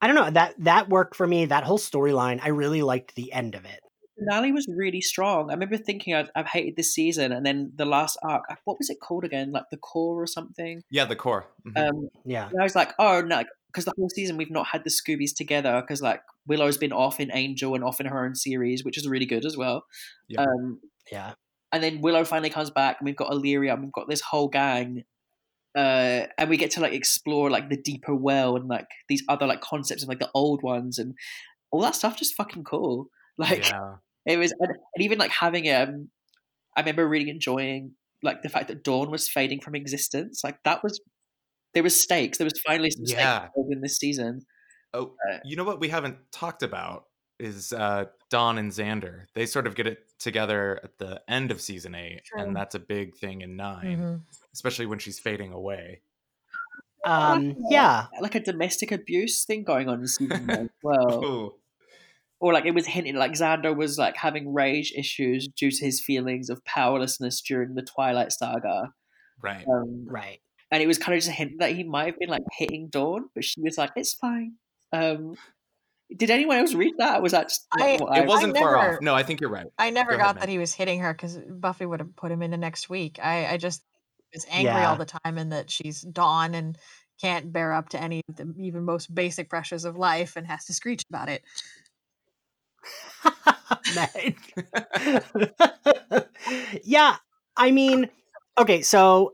I 0.00 0.06
don't 0.06 0.16
know 0.16 0.30
that 0.30 0.54
that 0.58 0.88
worked 0.88 1.16
for 1.16 1.26
me. 1.26 1.46
That 1.46 1.64
whole 1.64 1.78
storyline, 1.78 2.40
I 2.42 2.48
really 2.48 2.82
liked 2.82 3.14
the 3.14 3.32
end 3.32 3.54
of 3.54 3.64
it. 3.64 3.80
finale 4.18 4.52
was 4.52 4.66
really 4.68 5.00
strong. 5.00 5.50
I 5.50 5.54
remember 5.54 5.76
thinking 5.76 6.14
I've, 6.14 6.30
I've 6.34 6.46
hated 6.46 6.76
this 6.76 6.92
season, 6.94 7.32
and 7.32 7.44
then 7.44 7.72
the 7.76 7.84
last 7.86 8.18
arc. 8.22 8.42
What 8.64 8.78
was 8.78 8.90
it 8.90 9.00
called 9.00 9.24
again? 9.24 9.52
Like 9.52 9.64
the 9.70 9.76
core 9.78 10.20
or 10.22 10.26
something? 10.26 10.82
Yeah, 10.90 11.04
the 11.06 11.16
core. 11.16 11.46
Mhm. 11.66 11.88
Um, 11.88 12.08
Yeah, 12.24 12.48
And 12.48 12.60
I 12.60 12.64
was 12.64 12.74
like, 12.76 12.92
oh 12.98 13.20
no, 13.22 13.42
because 13.68 13.84
the 13.84 13.92
whole 13.96 14.08
season 14.10 14.36
we've 14.36 14.50
not 14.50 14.66
had 14.66 14.84
the 14.84 14.90
Scoobies 14.90 15.34
together 15.34 15.80
because 15.80 16.00
like 16.02 16.20
Willow's 16.46 16.78
been 16.78 16.92
off 16.92 17.20
in 17.20 17.30
Angel 17.32 17.74
and 17.74 17.84
off 17.84 18.00
in 18.00 18.06
her 18.06 18.24
own 18.24 18.34
series, 18.34 18.84
which 18.84 18.96
is 18.98 19.08
really 19.08 19.26
good 19.26 19.44
as 19.44 19.56
well. 19.56 19.84
Yeah. 20.28 20.42
Um, 20.42 20.80
yeah, 21.10 21.34
and 21.72 21.82
then 21.82 22.00
Willow 22.00 22.24
finally 22.24 22.50
comes 22.50 22.70
back, 22.70 22.96
and 23.00 23.06
we've 23.06 23.16
got 23.16 23.32
Illyria, 23.32 23.74
and 23.74 23.82
we've 23.82 23.92
got 23.92 24.08
this 24.08 24.20
whole 24.20 24.48
gang, 24.48 25.04
uh, 25.76 26.26
and 26.38 26.48
we 26.50 26.56
get 26.56 26.70
to 26.72 26.80
like 26.80 26.94
explore 26.94 27.50
like 27.50 27.68
the 27.68 27.76
deeper 27.76 28.14
well 28.14 28.56
and 28.56 28.66
like 28.68 28.88
these 29.08 29.22
other 29.28 29.46
like 29.46 29.60
concepts 29.60 30.02
of 30.02 30.08
like 30.08 30.18
the 30.18 30.30
old 30.34 30.62
ones 30.62 30.98
and 30.98 31.14
all 31.70 31.82
that 31.82 31.94
stuff. 31.94 32.16
Just 32.18 32.34
fucking 32.34 32.64
cool. 32.64 33.08
Like 33.38 33.68
yeah. 33.68 33.96
it 34.24 34.38
was, 34.38 34.50
and, 34.58 34.70
and 34.70 35.04
even 35.04 35.18
like 35.18 35.30
having 35.30 35.70
um, 35.70 36.08
I 36.74 36.80
remember 36.80 37.06
really 37.06 37.28
enjoying 37.28 37.92
like 38.22 38.42
the 38.42 38.48
fact 38.48 38.68
that 38.68 38.82
Dawn 38.82 39.10
was 39.10 39.28
fading 39.28 39.60
from 39.60 39.74
existence. 39.74 40.40
Like 40.42 40.62
that 40.64 40.82
was 40.82 40.98
there 41.74 41.82
was 41.82 42.00
stakes. 42.00 42.38
There 42.38 42.46
was 42.46 42.58
finally 42.66 42.90
some 42.90 43.04
Yeah. 43.06 43.40
stakes 43.40 43.68
in 43.70 43.82
this 43.82 43.98
season. 43.98 44.46
Oh, 44.94 45.14
Uh, 45.30 45.38
you 45.44 45.56
know 45.56 45.64
what 45.64 45.80
we 45.80 45.88
haven't 45.90 46.16
talked 46.32 46.62
about 46.62 47.04
is 47.38 47.72
uh, 47.72 48.06
Dawn 48.30 48.58
and 48.58 48.70
Xander. 48.72 49.24
They 49.34 49.46
sort 49.46 49.66
of 49.66 49.74
get 49.74 49.86
it 49.86 49.98
together 50.18 50.80
at 50.82 50.98
the 50.98 51.20
end 51.28 51.50
of 51.50 51.60
season 51.60 51.94
eight, 51.94 52.22
True. 52.24 52.42
and 52.42 52.56
that's 52.56 52.74
a 52.74 52.78
big 52.78 53.14
thing 53.16 53.42
in 53.42 53.56
9 53.56 53.84
Mhm. 53.84 54.20
especially 54.54 54.86
when 54.86 54.98
she's 54.98 55.18
fading 55.18 55.52
away. 55.52 56.00
um, 57.04 57.54
yeah, 57.70 58.06
like 58.20 58.34
a 58.34 58.40
domestic 58.40 58.90
abuse 58.90 59.44
thing 59.44 59.62
going 59.62 59.88
on 59.88 60.00
in 60.00 60.06
season 60.08 60.46
one 60.46 60.58
as 60.58 60.68
well. 60.82 61.24
Ooh. 61.24 61.54
Or 62.40 62.52
like 62.52 62.66
it 62.66 62.74
was 62.74 62.86
hinted 62.86 63.14
like 63.14 63.32
Xander 63.32 63.74
was 63.76 63.96
like 63.96 64.16
having 64.16 64.52
rage 64.52 64.92
issues 64.96 65.48
due 65.48 65.70
to 65.70 65.84
his 65.84 66.00
feelings 66.02 66.50
of 66.50 66.64
powerlessness 66.64 67.40
during 67.40 67.74
the 67.74 67.82
Twilight 67.82 68.32
Saga. 68.32 68.92
Right. 69.42 69.64
Um, 69.68 70.06
right. 70.08 70.40
and 70.72 70.82
it 70.82 70.86
was 70.86 70.98
kind 70.98 71.14
of 71.14 71.18
just 71.20 71.28
a 71.30 71.32
hint 71.32 71.60
that 71.60 71.72
he 71.76 71.84
might 71.84 72.06
have 72.06 72.18
been 72.18 72.28
like 72.28 72.42
hitting 72.58 72.88
Dawn, 72.88 73.28
but 73.34 73.44
she 73.44 73.60
was 73.60 73.78
like, 73.78 73.90
"It's 73.94 74.14
fine." 74.14 74.54
Um, 74.92 75.36
did 76.14 76.30
anyone 76.30 76.58
else 76.58 76.74
read 76.74 76.94
that? 76.98 77.22
Was 77.22 77.32
that 77.32 77.48
just 77.48 77.66
not 77.76 77.86
I- 78.10 78.20
It 78.20 78.26
wasn't 78.26 78.56
far 78.56 78.76
never- 78.76 78.94
off. 78.96 79.02
No, 79.02 79.14
I 79.14 79.22
think 79.22 79.40
you're 79.40 79.50
right. 79.50 79.66
I 79.78 79.90
never 79.90 80.12
Go 80.12 80.18
got 80.18 80.22
ahead, 80.24 80.36
that 80.36 80.40
Meg. 80.42 80.48
he 80.50 80.58
was 80.58 80.74
hitting 80.74 81.00
her 81.00 81.12
because 81.12 81.38
Buffy 81.38 81.86
would 81.86 82.00
have 82.00 82.14
put 82.16 82.30
him 82.30 82.42
in 82.42 82.50
the 82.50 82.56
next 82.56 82.88
week. 82.88 83.18
I, 83.22 83.46
I 83.46 83.56
just 83.56 83.82
was 84.34 84.46
angry 84.50 84.72
Yeah. 84.72 84.90
all 84.90 84.96
the 84.96 85.06
time 85.06 85.38
and 85.38 85.52
that 85.52 85.70
she's 85.70 86.02
Dawn 86.02 86.54
and 86.54 86.76
can't 87.20 87.52
bear 87.52 87.72
up 87.72 87.88
to 87.90 88.00
any 88.00 88.22
of 88.28 88.36
the 88.36 88.52
even 88.58 88.84
most 88.84 89.14
basic 89.14 89.48
pressures 89.48 89.84
of 89.84 89.96
life 89.96 90.36
and 90.36 90.46
has 90.46 90.64
to 90.66 90.74
screech 90.74 91.02
about 91.08 91.28
it. 91.28 91.42
Yeah, 96.84 97.16
I 97.56 97.70
mean, 97.72 98.08
okay, 98.58 98.82
so 98.82 99.32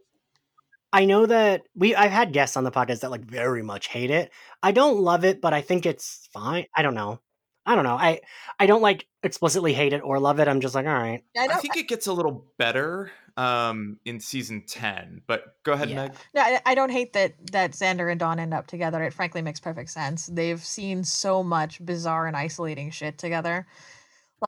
I 0.92 1.04
know 1.06 1.26
that 1.26 1.62
we 1.74 1.94
I've 1.94 2.10
had 2.10 2.32
guests 2.32 2.56
on 2.56 2.64
the 2.64 2.70
podcast 2.70 3.00
that 3.00 3.10
like 3.10 3.24
very 3.24 3.62
much 3.62 3.88
hate 3.88 4.10
it. 4.10 4.30
I 4.62 4.72
don't 4.72 4.98
love 5.00 5.24
it, 5.24 5.40
but 5.40 5.54
I 5.54 5.60
think 5.62 5.86
it's 5.86 6.28
fine. 6.32 6.66
I 6.76 6.82
don't 6.82 6.94
know. 6.94 7.20
I 7.64 7.74
don't 7.74 7.84
know. 7.84 7.96
I 7.96 8.20
I 8.58 8.66
don't 8.66 8.82
like 8.82 9.06
explicitly 9.22 9.72
hate 9.72 9.92
it 9.92 10.00
or 10.04 10.18
love 10.18 10.40
it. 10.40 10.48
I'm 10.48 10.60
just 10.60 10.74
like, 10.74 10.86
all 10.86 10.92
right. 10.92 11.22
I 11.36 11.46
I 11.48 11.54
think 11.56 11.76
it 11.76 11.88
gets 11.88 12.06
a 12.08 12.12
little 12.12 12.46
better 12.58 13.10
um, 13.36 13.98
in 14.04 14.20
season 14.20 14.64
10, 14.66 15.22
but 15.26 15.56
go 15.62 15.72
ahead, 15.72 15.88
Yeah. 15.88 15.96
Meg. 16.08 16.12
No, 16.34 16.42
I- 16.42 16.60
I 16.66 16.74
don't 16.74 16.90
hate 16.90 17.12
that 17.14 17.34
that 17.52 17.70
Xander 17.72 18.10
and 18.10 18.20
Dawn 18.20 18.38
end 18.38 18.52
up 18.52 18.66
together. 18.66 19.02
It 19.02 19.14
frankly 19.14 19.40
makes 19.42 19.60
perfect 19.60 19.90
sense. 19.90 20.26
They've 20.26 20.62
seen 20.62 21.04
so 21.04 21.42
much 21.42 21.82
bizarre 21.84 22.26
and 22.26 22.36
isolating 22.36 22.90
shit 22.90 23.16
together. 23.16 23.66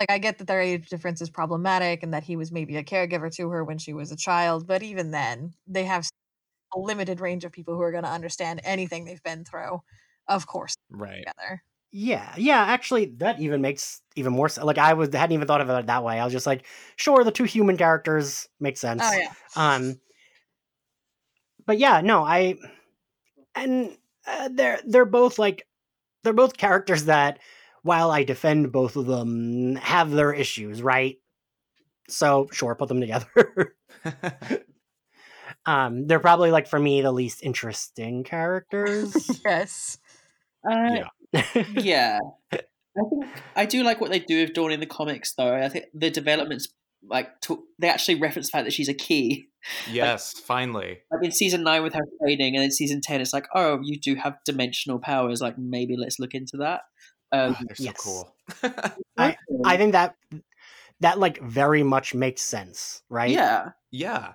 Like 0.01 0.11
I 0.11 0.19
get 0.19 0.39
that 0.39 0.47
their 0.49 0.61
age 0.61 0.89
difference 0.89 1.23
is 1.23 1.31
problematic 1.31 2.03
and 2.03 2.13
that 2.13 2.25
he 2.25 2.35
was 2.37 2.51
maybe 2.51 2.77
a 2.77 2.83
caregiver 2.85 3.33
to 3.37 3.49
her 3.51 3.65
when 3.65 3.79
she 3.79 3.95
was 3.95 4.11
a 4.11 4.17
child, 4.17 4.67
but 4.67 4.83
even 4.83 5.13
then, 5.13 5.55
they 5.69 5.85
have 5.85 6.05
a 6.75 6.79
limited 6.79 7.21
range 7.21 7.45
of 7.45 7.53
people 7.53 7.75
who 7.75 7.81
are 7.83 7.93
going 7.93 8.05
to 8.05 8.11
understand 8.11 8.61
anything 8.65 9.05
they've 9.05 9.23
been 9.23 9.45
through. 9.45 9.83
Of 10.29 10.47
course, 10.47 10.75
Right. 10.91 11.19
together. 11.19 11.63
Yeah, 11.93 12.35
yeah. 12.37 12.61
Actually, 12.65 13.07
that 13.19 13.39
even 13.39 13.61
makes 13.61 14.01
even 14.17 14.33
more 14.33 14.49
sense. 14.49 14.65
Like 14.65 14.79
I 14.79 14.95
was 14.95 15.15
hadn't 15.15 15.33
even 15.35 15.47
thought 15.47 15.61
of 15.61 15.71
it 15.71 15.87
that 15.87 16.03
way. 16.03 16.19
I 16.19 16.25
was 16.25 16.33
just 16.33 16.47
like, 16.47 16.67
sure, 16.97 17.23
the 17.23 17.31
two 17.31 17.45
human 17.45 17.77
characters 17.77 18.49
make 18.59 18.77
sense. 18.77 19.03
Oh 19.05 19.13
yeah. 19.17 19.33
Um, 19.55 20.01
but 21.67 21.79
yeah, 21.79 22.01
no, 22.01 22.25
I 22.25 22.57
and 23.55 23.97
uh, 24.27 24.49
they're 24.53 24.81
they're 24.87 25.05
both 25.05 25.39
like 25.39 25.67
they're 26.23 26.33
both 26.33 26.57
characters 26.57 27.05
that, 27.05 27.39
while 27.83 28.11
I 28.11 28.25
defend 28.25 28.73
both 28.73 28.97
of 28.97 29.07
them, 29.07 29.77
have 29.77 30.11
their 30.11 30.33
issues, 30.33 30.83
right? 30.83 31.19
So 32.09 32.49
sure, 32.53 32.75
put 32.75 32.89
them 32.89 33.01
together. 33.01 33.77
um, 35.67 36.07
they're 36.07 36.21
probably 36.21 36.51
like 36.51 36.67
for 36.67 36.79
me 36.79 37.01
the 37.03 37.13
least 37.13 37.43
interesting 37.43 38.25
characters. 38.25 39.41
yes. 39.45 39.99
Uh, 40.69 41.01
Yeah. 41.33 41.45
yeah. 41.75 42.19
I 42.53 42.59
think 43.11 43.27
I 43.57 43.67
do 43.67 43.83
like 43.83 44.01
what 44.01 44.11
they 44.11 44.21
do 44.21 44.41
with 44.43 44.55
Dawn 44.55 44.71
in 44.73 44.81
the 44.81 44.87
comics, 44.87 45.35
though. 45.35 45.55
I 45.55 45.69
think 45.69 45.87
the 45.95 46.11
developments 46.11 46.69
like 47.07 47.41
took 47.41 47.61
they 47.79 47.89
actually 47.89 48.15
reference 48.21 48.49
the 48.49 48.53
fact 48.53 48.65
that 48.67 48.73
she's 48.73 48.89
a 48.89 48.95
key. 48.95 49.49
yes, 49.91 50.33
finally. 50.47 51.01
Like 51.11 51.25
in 51.25 51.33
season 51.33 51.65
nine 51.65 51.83
with 51.83 51.95
her 51.95 52.05
fading, 52.25 52.55
and 52.55 52.65
in 52.65 52.71
season 52.71 53.01
ten, 53.01 53.21
it's 53.21 53.33
like, 53.33 53.47
oh, 53.55 53.81
you 53.83 53.99
do 53.99 54.15
have 54.15 54.37
dimensional 54.45 54.99
powers. 55.01 55.41
Like 55.41 55.59
maybe 55.59 55.97
let's 55.99 56.19
look 56.21 56.35
into 56.35 56.59
that. 56.59 56.83
Um, 57.33 57.57
Oh, 57.59 57.65
they're 57.67 57.77
so 57.77 57.85
yes. 57.85 57.97
cool. 57.97 58.37
I- 59.19 59.37
I 59.65 59.77
think 59.77 59.93
that 59.93 60.15
that 61.01 61.19
like 61.19 61.43
very 61.43 61.83
much 61.83 62.15
makes 62.15 62.43
sense, 62.43 63.03
right? 63.09 63.31
yeah. 63.31 63.71
yeah. 63.91 64.35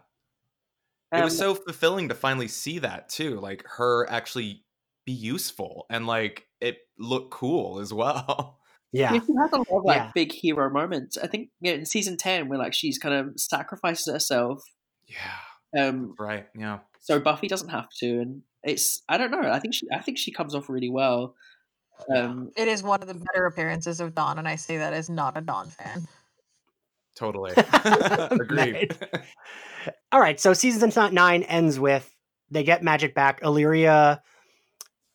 It 1.11 1.23
was 1.23 1.33
Um, 1.33 1.37
so 1.37 1.55
fulfilling 1.55 2.09
to 2.09 2.15
finally 2.15 2.47
see 2.47 2.79
that 2.79 3.09
too. 3.09 3.39
Like 3.39 3.63
her 3.67 4.09
actually 4.09 4.65
be 5.05 5.11
useful 5.13 5.85
and 5.89 6.05
like 6.07 6.47
it 6.61 6.79
look 6.97 7.31
cool 7.31 7.79
as 7.79 7.93
well. 7.93 8.57
Yeah. 8.91 9.13
Yeah, 9.13 9.19
she 9.19 9.33
has 9.39 9.51
a 9.53 9.57
lot 9.57 9.67
of 9.69 9.83
like 9.85 9.97
Yeah. 9.97 10.11
big 10.15 10.31
hero 10.31 10.67
moments. 10.71 11.15
I 11.15 11.27
think 11.27 11.51
yeah, 11.61 11.73
in 11.73 11.85
season 11.85 12.17
ten, 12.17 12.49
where 12.49 12.57
like 12.57 12.73
she's 12.73 12.97
kind 12.97 13.13
of 13.13 13.39
sacrifices 13.39 14.11
herself, 14.11 14.63
Yeah. 15.07 15.37
um, 15.79 16.15
Right. 16.17 16.47
Yeah. 16.55 16.79
so 16.99 17.19
Buffy 17.19 17.47
doesn't 17.47 17.69
have 17.69 17.89
to, 17.99 18.19
and 18.19 18.41
it's 18.63 19.03
I 19.07 19.17
don't 19.19 19.29
know. 19.29 19.51
I 19.51 19.59
think 19.59 19.75
she 19.75 19.87
I 19.93 20.01
think 20.01 20.17
she 20.17 20.31
comes 20.31 20.55
off 20.55 20.69
really 20.69 20.89
well. 20.89 21.35
Um, 22.15 22.51
It 22.57 22.67
is 22.67 22.81
one 22.83 23.01
of 23.03 23.07
the 23.07 23.13
better 23.13 23.45
appearances 23.45 23.99
of 23.99 24.15
Dawn, 24.15 24.39
and 24.39 24.47
I 24.47 24.55
say 24.55 24.77
that 24.77 24.93
as 24.93 25.09
not 25.09 25.37
a 25.37 25.41
Dawn 25.41 25.69
fan. 25.69 26.07
Totally. 27.19 27.51
Agreed. 27.83 28.97
All 30.11 30.21
right, 30.21 30.39
so 30.39 30.53
season 30.53 30.91
nine 31.13 31.43
ends 31.43 31.77
with 31.77 32.09
they 32.49 32.63
get 32.63 32.81
magic 32.81 33.13
back. 33.13 33.41
Illyria, 33.43 34.21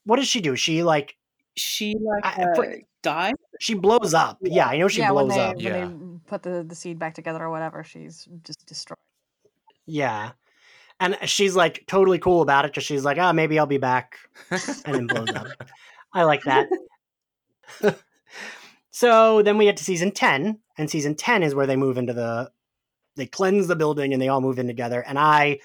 what 0.05 0.16
does 0.16 0.28
she 0.28 0.42
do? 0.42 0.55
She 0.55 0.82
like 0.82 1.16
she 1.57 1.94
like 1.98 2.24
I- 2.26 2.42
uh, 2.42 2.55
for- 2.55 2.76
died. 3.02 3.34
She 3.59 3.72
blows 3.74 4.12
up. 4.12 4.38
Yeah, 4.42 4.66
I 4.66 4.76
know 4.76 4.88
she 4.88 5.00
yeah, 5.00 5.12
when 5.12 5.26
blows 5.26 5.36
they 5.36 5.42
up. 5.44 5.57
when 5.57 5.64
Yeah. 5.64 5.86
they 5.86 5.94
put 6.26 6.42
the, 6.42 6.62
the 6.68 6.74
seed 6.74 6.98
back 6.98 7.14
together 7.14 7.42
or 7.42 7.50
whatever, 7.50 7.82
she's 7.84 8.28
just 8.44 8.66
destroyed. 8.66 8.98
Yeah. 9.86 10.32
And 11.00 11.16
she's 11.24 11.57
like 11.57 11.84
totally 11.86 12.18
cool 12.18 12.42
about 12.42 12.64
it 12.66 12.72
because 12.72 12.84
she's 12.84 13.05
like, 13.05 13.16
oh, 13.18 13.32
maybe 13.32 13.59
I'll 13.59 13.66
be 13.66 13.78
back. 13.78 14.16
And 14.50 14.94
then 14.94 15.07
blows 15.07 15.30
up. 15.34 15.46
I 16.12 16.24
like 16.24 16.42
that. 16.44 16.68
so 18.95 19.42
then 19.42 19.59
we 19.59 19.64
get 19.64 19.76
to 19.78 19.84
season 19.84 20.12
10, 20.12 20.57
and 20.78 20.88
season 20.88 21.16
10 21.16 21.42
is 21.42 21.53
where 21.53 21.66
they 21.66 21.74
move 21.74 21.99
into 21.99 22.12
the, 22.12 22.53
they 23.16 23.26
cleanse 23.26 23.66
the 23.66 23.74
building 23.74 24.12
and 24.12 24.22
they 24.22 24.28
all 24.28 24.40
move 24.40 24.61
in 24.61 24.68
together. 24.68 25.03
And 25.05 25.18
I, 25.18 25.59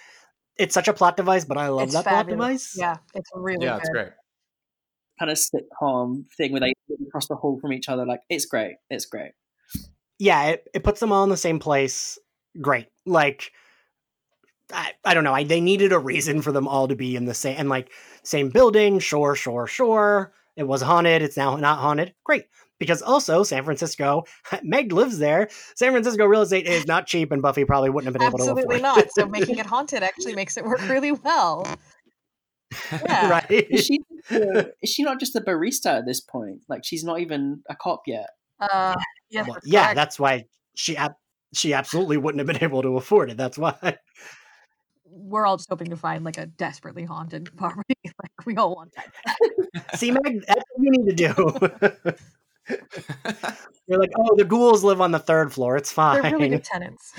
it's 0.58 0.74
such 0.74 0.88
a 0.88 0.94
plot 0.94 1.16
device, 1.16 1.46
but 1.46 1.58
I 1.60 1.68
love 1.68 1.84
It's 1.84 1.94
that 1.94 2.06
fabulous. 2.06 2.38
plot 2.38 2.48
device. 2.50 2.76
Yeah, 2.76 2.98
it's 3.14 3.30
really 3.36 3.66
yeah, 3.68 3.78
it's 3.78 3.90
great. 3.90 4.10
Kind 5.20 5.30
of 5.30 5.38
sitcom 5.38 6.24
thing 6.38 6.52
where 6.54 6.62
they 6.62 6.74
live 6.90 7.00
across 7.08 7.28
the 7.28 7.36
hall 7.36 7.60
from 7.62 7.72
each 7.72 7.88
other. 7.88 8.04
Like 8.06 8.22
it's 8.30 8.46
great. 8.46 8.78
It's 8.90 9.06
great. 9.06 9.34
yeah, 10.18 10.48
it, 10.48 10.68
it 10.74 10.84
puts 10.84 11.00
them 11.00 11.12
all 11.12 11.24
in 11.24 11.30
the 11.30 11.38
same 11.38 11.60
place. 11.60 12.18
Great. 12.60 12.88
Like, 13.06 13.52
I, 14.74 14.94
I 15.06 15.14
don't 15.14 15.24
know. 15.24 15.34
I, 15.34 15.44
they 15.44 15.62
needed 15.62 15.92
a 15.94 16.00
reason 16.00 16.42
for 16.42 16.52
them 16.52 16.68
all 16.68 16.88
to 16.88 16.96
be 16.96 17.16
in 17.16 17.26
the 17.26 17.34
same, 17.34 17.56
and 17.60 17.70
like, 17.70 17.92
same 18.24 18.50
building. 18.50 19.00
Sure, 19.00 19.36
sure, 19.36 19.68
sure. 19.68 20.34
It 20.56 20.64
was 20.64 20.82
haunted. 20.82 21.22
It's 21.22 21.38
now 21.38 21.56
not 21.58 21.80
haunted. 21.80 22.14
Great. 22.24 22.46
Because 22.80 23.02
also, 23.02 23.44
San 23.44 23.64
Francisco, 23.64 24.24
Meg 24.64 24.92
lives 24.94 25.18
there. 25.20 25.50
San 25.76 25.92
Francisco 25.92 26.26
real 26.26 26.42
estate 26.42 26.66
is 26.66 26.88
not 26.88 27.06
cheap, 27.08 27.32
and 27.32 27.42
Buffy 27.42 27.66
probably 27.66 27.90
wouldn't 27.90 28.08
have 28.08 28.14
been 28.14 28.28
able 28.28 28.38
to 28.40 28.44
Absolutely 28.52 28.82
not. 28.82 29.12
So 29.12 29.26
making 29.28 29.58
it 29.58 29.66
haunted 29.66 30.02
actually 30.02 30.34
makes 30.36 30.56
it 30.58 30.64
work 30.66 30.82
really 30.88 31.12
well. 31.12 31.68
Yeah. 32.92 33.30
right? 33.30 33.50
Is 33.50 33.86
she 33.88 34.00
uh, 34.30 34.66
is 34.84 34.92
she 34.92 35.02
not 35.02 35.20
just 35.20 35.36
a 35.36 35.42
barista 35.42 35.98
at 35.98 36.06
this 36.06 36.22
point? 36.22 36.62
Like 36.70 36.86
she's 36.86 37.04
not 37.04 37.20
even 37.20 37.64
a 37.68 37.76
cop 37.76 38.04
yet. 38.06 38.30
Uh, 38.60 38.94
yes, 39.32 39.48
Well, 39.48 39.58
yeah, 39.64 39.86
correct. 39.86 39.96
that's 39.96 40.20
why 40.20 40.46
she 40.76 40.96
ab- 40.96 41.16
she 41.52 41.74
absolutely 41.74 42.18
wouldn't 42.18 42.38
have 42.40 42.46
been 42.48 42.64
able 42.64 42.84
to 42.84 42.96
afford 42.98 43.32
it. 43.32 43.38
That's 43.38 43.58
why. 43.58 43.98
we're 45.06 45.48
all 45.48 45.58
just 45.58 45.70
hoping 45.70 45.90
to 45.90 45.98
find 45.98 46.24
like 46.24 46.38
a 46.38 46.46
desperately 46.46 47.06
haunted 47.06 47.50
property. 47.58 47.96
like 48.06 48.46
we 48.46 48.56
all 48.56 48.76
want 48.76 48.94
that. 48.96 49.98
See, 49.98 50.12
Meg, 50.12 50.44
that's 50.48 50.64
what 50.76 50.84
you 50.84 50.92
need 50.92 51.18
to 51.18 51.34
do. 51.34 52.14
You're 53.90 54.00
like, 54.00 54.12
oh, 54.16 54.36
the 54.36 54.46
ghouls 54.46 54.84
live 54.84 55.02
on 55.02 55.12
the 55.12 55.20
third 55.20 55.52
floor. 55.52 55.76
It's 55.76 55.92
fine. 55.92 56.22
They're 56.22 56.32
really 56.32 56.50
good 56.50 56.64
tenants. 56.72 57.14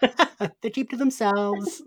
they 0.60 0.70
keep 0.70 0.90
to 0.90 0.96
themselves. 0.96 1.82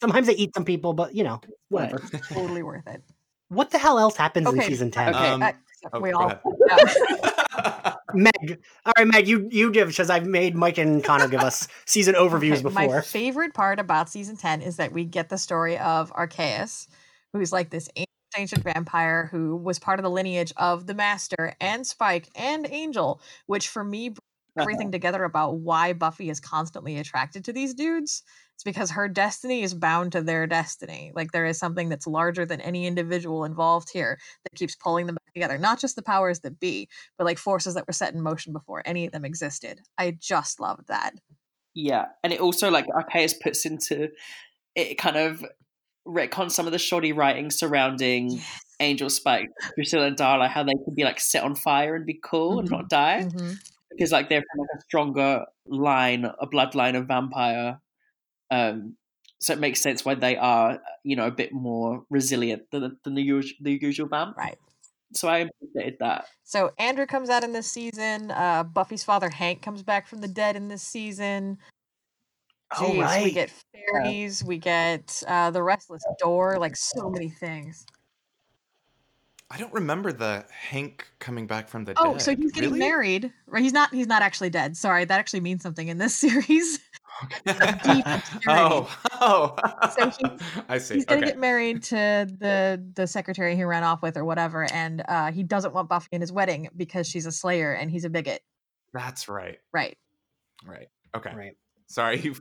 Sometimes 0.00 0.26
they 0.26 0.34
eat 0.34 0.54
some 0.54 0.64
people, 0.64 0.94
but 0.94 1.14
you 1.14 1.22
know, 1.22 1.40
whatever. 1.68 1.98
Totally 2.30 2.62
worth 2.62 2.86
it. 2.86 3.02
What 3.48 3.70
the 3.70 3.78
hell 3.78 3.98
else 3.98 4.16
happens 4.16 4.48
in 4.48 4.60
season 4.62 4.90
ten? 4.90 5.14
Okay, 5.14 5.28
Um, 5.28 5.42
uh, 5.42 5.52
oh, 5.92 6.00
we 6.00 6.10
go 6.10 6.18
all. 6.18 6.32
Meg, 8.14 8.58
all 8.86 8.92
right, 8.96 9.06
Meg, 9.06 9.28
you 9.28 9.48
you 9.50 9.70
give 9.70 9.88
because 9.88 10.08
I've 10.08 10.26
made 10.26 10.54
Mike 10.54 10.78
and 10.78 11.04
Connor 11.04 11.28
give 11.28 11.40
us 11.40 11.68
season 11.84 12.14
overviews 12.14 12.64
Okay, 12.64 12.74
My 12.74 13.00
favorite 13.02 13.52
part 13.52 13.78
about 13.78 14.08
season 14.08 14.36
10 14.36 14.62
is 14.62 14.76
that 14.76 14.92
we 14.92 15.04
get 15.04 15.28
the 15.28 15.36
story 15.36 15.76
of 15.78 16.10
Archaeus, 16.12 16.88
who's 17.32 17.52
like 17.52 17.70
this 17.70 17.90
ancient, 18.36 18.64
vampire 18.64 19.28
who 19.30 19.56
was 19.56 19.78
part 19.78 19.98
of 19.98 20.02
the 20.02 20.10
lineage 20.10 20.52
of 20.56 20.86
the 20.86 20.94
Master 20.94 21.54
and 21.60 21.86
Spike 21.86 22.28
and 22.34 22.66
Angel, 22.70 23.20
which 23.46 23.68
for 23.68 23.84
me 23.84 24.10
brings 24.10 24.20
everything 24.58 24.90
together 24.92 25.24
about 25.24 25.56
why 25.56 25.92
Buffy 25.92 26.30
is 26.30 26.40
constantly 26.40 26.98
attracted 26.98 27.44
to 27.44 27.52
these 27.52 27.74
dudes. 27.74 28.22
It's 28.54 28.64
because 28.64 28.92
her 28.92 29.06
destiny 29.06 29.62
is 29.62 29.74
bound 29.74 30.12
to 30.12 30.22
their 30.22 30.46
destiny. 30.46 31.12
Like 31.14 31.32
there 31.32 31.44
is 31.44 31.58
something 31.58 31.90
that's 31.90 32.06
larger 32.06 32.46
than 32.46 32.60
any 32.62 32.86
individual 32.86 33.44
involved 33.44 33.90
here 33.90 34.18
that 34.44 34.58
keeps 34.58 34.74
pulling 34.74 35.06
them 35.06 35.16
back 35.16 35.34
together. 35.34 35.58
Not 35.58 35.78
just 35.78 35.94
the 35.94 36.02
powers 36.02 36.40
that 36.40 36.58
be, 36.58 36.88
but 37.18 37.24
like 37.24 37.36
forces 37.36 37.74
that 37.74 37.86
were 37.86 37.92
set 37.92 38.14
in 38.14 38.22
motion 38.22 38.54
before 38.54 38.82
any 38.86 39.04
of 39.04 39.12
them 39.12 39.26
existed. 39.26 39.82
I 39.98 40.16
just 40.18 40.58
loved 40.58 40.88
that. 40.88 41.12
Yeah, 41.74 42.06
and 42.24 42.32
it 42.32 42.40
also 42.40 42.70
like 42.70 42.86
Archaeus 42.88 43.34
puts 43.34 43.66
into 43.66 44.08
it 44.74 44.96
kind 44.96 45.16
of 45.16 45.44
retcons 46.06 46.52
some 46.52 46.66
of 46.66 46.72
the 46.72 46.78
shoddy 46.78 47.12
writing 47.12 47.50
surrounding 47.50 48.40
Angel 48.80 49.08
Spike, 49.10 49.48
Drusilla 49.74 50.06
and 50.06 50.16
Darla, 50.16 50.48
how 50.48 50.62
they 50.62 50.74
could 50.84 50.94
be 50.94 51.04
like 51.04 51.18
set 51.20 51.42
on 51.42 51.54
fire 51.54 51.94
and 51.96 52.04
be 52.06 52.20
cool 52.22 52.58
and 52.60 52.68
Mhm. 52.68 52.72
not 52.72 52.88
die 52.88 53.22
Mhm. 53.30 53.58
because 53.90 54.12
like 54.12 54.28
they're 54.28 54.42
from 54.52 54.60
like 54.60 54.68
a 54.78 54.82
stronger 54.82 55.46
line, 55.66 56.24
a 56.24 56.46
bloodline 56.46 56.96
of 56.96 57.06
vampire. 57.06 57.80
Um, 58.50 58.96
so 59.40 59.52
it 59.52 59.58
makes 59.58 59.80
sense 59.82 60.04
why 60.04 60.14
they 60.14 60.36
are, 60.36 60.80
you 61.04 61.16
know, 61.16 61.26
a 61.26 61.30
bit 61.30 61.52
more 61.52 62.04
resilient 62.10 62.70
than, 62.70 62.98
than 63.04 63.14
the 63.14 63.22
usual 63.22 63.56
the 63.60 63.78
usual 63.80 64.08
vamp. 64.08 64.36
Right. 64.36 64.58
So 65.14 65.28
I 65.28 65.38
appreciated 65.38 65.98
that. 66.00 66.26
So 66.42 66.72
Andrew 66.78 67.06
comes 67.06 67.30
out 67.30 67.44
in 67.44 67.52
this 67.52 67.70
season. 67.70 68.30
Uh, 68.30 68.64
Buffy's 68.64 69.04
father 69.04 69.30
Hank 69.30 69.62
comes 69.62 69.82
back 69.82 70.06
from 70.08 70.20
the 70.20 70.28
dead 70.28 70.56
in 70.56 70.68
this 70.68 70.82
season. 70.82 71.58
Oh, 72.78 72.84
Jeez, 72.84 72.92
we 72.94 73.00
right. 73.00 73.34
get 73.34 73.52
fairies. 73.72 74.44
We 74.44 74.58
get 74.58 75.22
uh, 75.26 75.50
the 75.50 75.62
restless 75.62 76.04
door. 76.18 76.58
Like 76.58 76.76
so 76.76 77.10
many 77.10 77.28
things. 77.30 77.86
I 79.48 79.58
don't 79.58 79.72
remember 79.72 80.12
the 80.12 80.44
Hank 80.50 81.06
coming 81.20 81.46
back 81.46 81.68
from 81.68 81.84
the 81.84 81.94
dead. 81.94 82.02
Oh, 82.04 82.12
dead. 82.14 82.22
so 82.22 82.34
he's 82.34 82.50
getting 82.50 82.70
Really? 82.70 82.80
married. 82.80 83.32
Right? 83.46 83.62
He's 83.62 83.72
not. 83.72 83.94
He's 83.94 84.08
not 84.08 84.22
actually 84.22 84.50
dead. 84.50 84.76
Sorry, 84.76 85.04
that 85.04 85.18
actually 85.18 85.40
means 85.40 85.62
something 85.62 85.86
in 85.86 85.98
this 85.98 86.14
series. 86.16 86.80
Okay. 87.24 87.56
obscurity. 87.56 88.02
oh, 88.48 88.98
oh. 89.20 89.56
So 89.96 90.10
he- 90.10 90.60
I 90.68 90.78
see. 90.78 90.94
He's 90.94 91.04
gonna 91.04 91.20
okay. 91.20 91.30
get 91.30 91.38
married 91.38 91.82
to 91.84 92.26
the 92.28 92.84
the 92.94 93.06
secretary 93.06 93.54
he 93.54 93.62
ran 93.62 93.84
off 93.84 94.02
with 94.02 94.16
or 94.16 94.24
whatever, 94.24 94.70
and 94.72 95.02
uh, 95.08 95.30
he 95.30 95.44
doesn't 95.44 95.72
want 95.72 95.88
Buffy 95.88 96.08
in 96.10 96.20
his 96.20 96.32
wedding 96.32 96.68
because 96.76 97.06
she's 97.06 97.24
a 97.24 97.32
Slayer 97.32 97.72
and 97.72 97.88
he's 97.90 98.04
a 98.04 98.10
bigot. 98.10 98.42
That's 98.92 99.28
right. 99.28 99.58
Right. 99.72 99.96
Right. 100.66 100.88
Okay. 101.14 101.32
Right. 101.34 101.56
Sorry, 101.88 102.20
you 102.22 102.34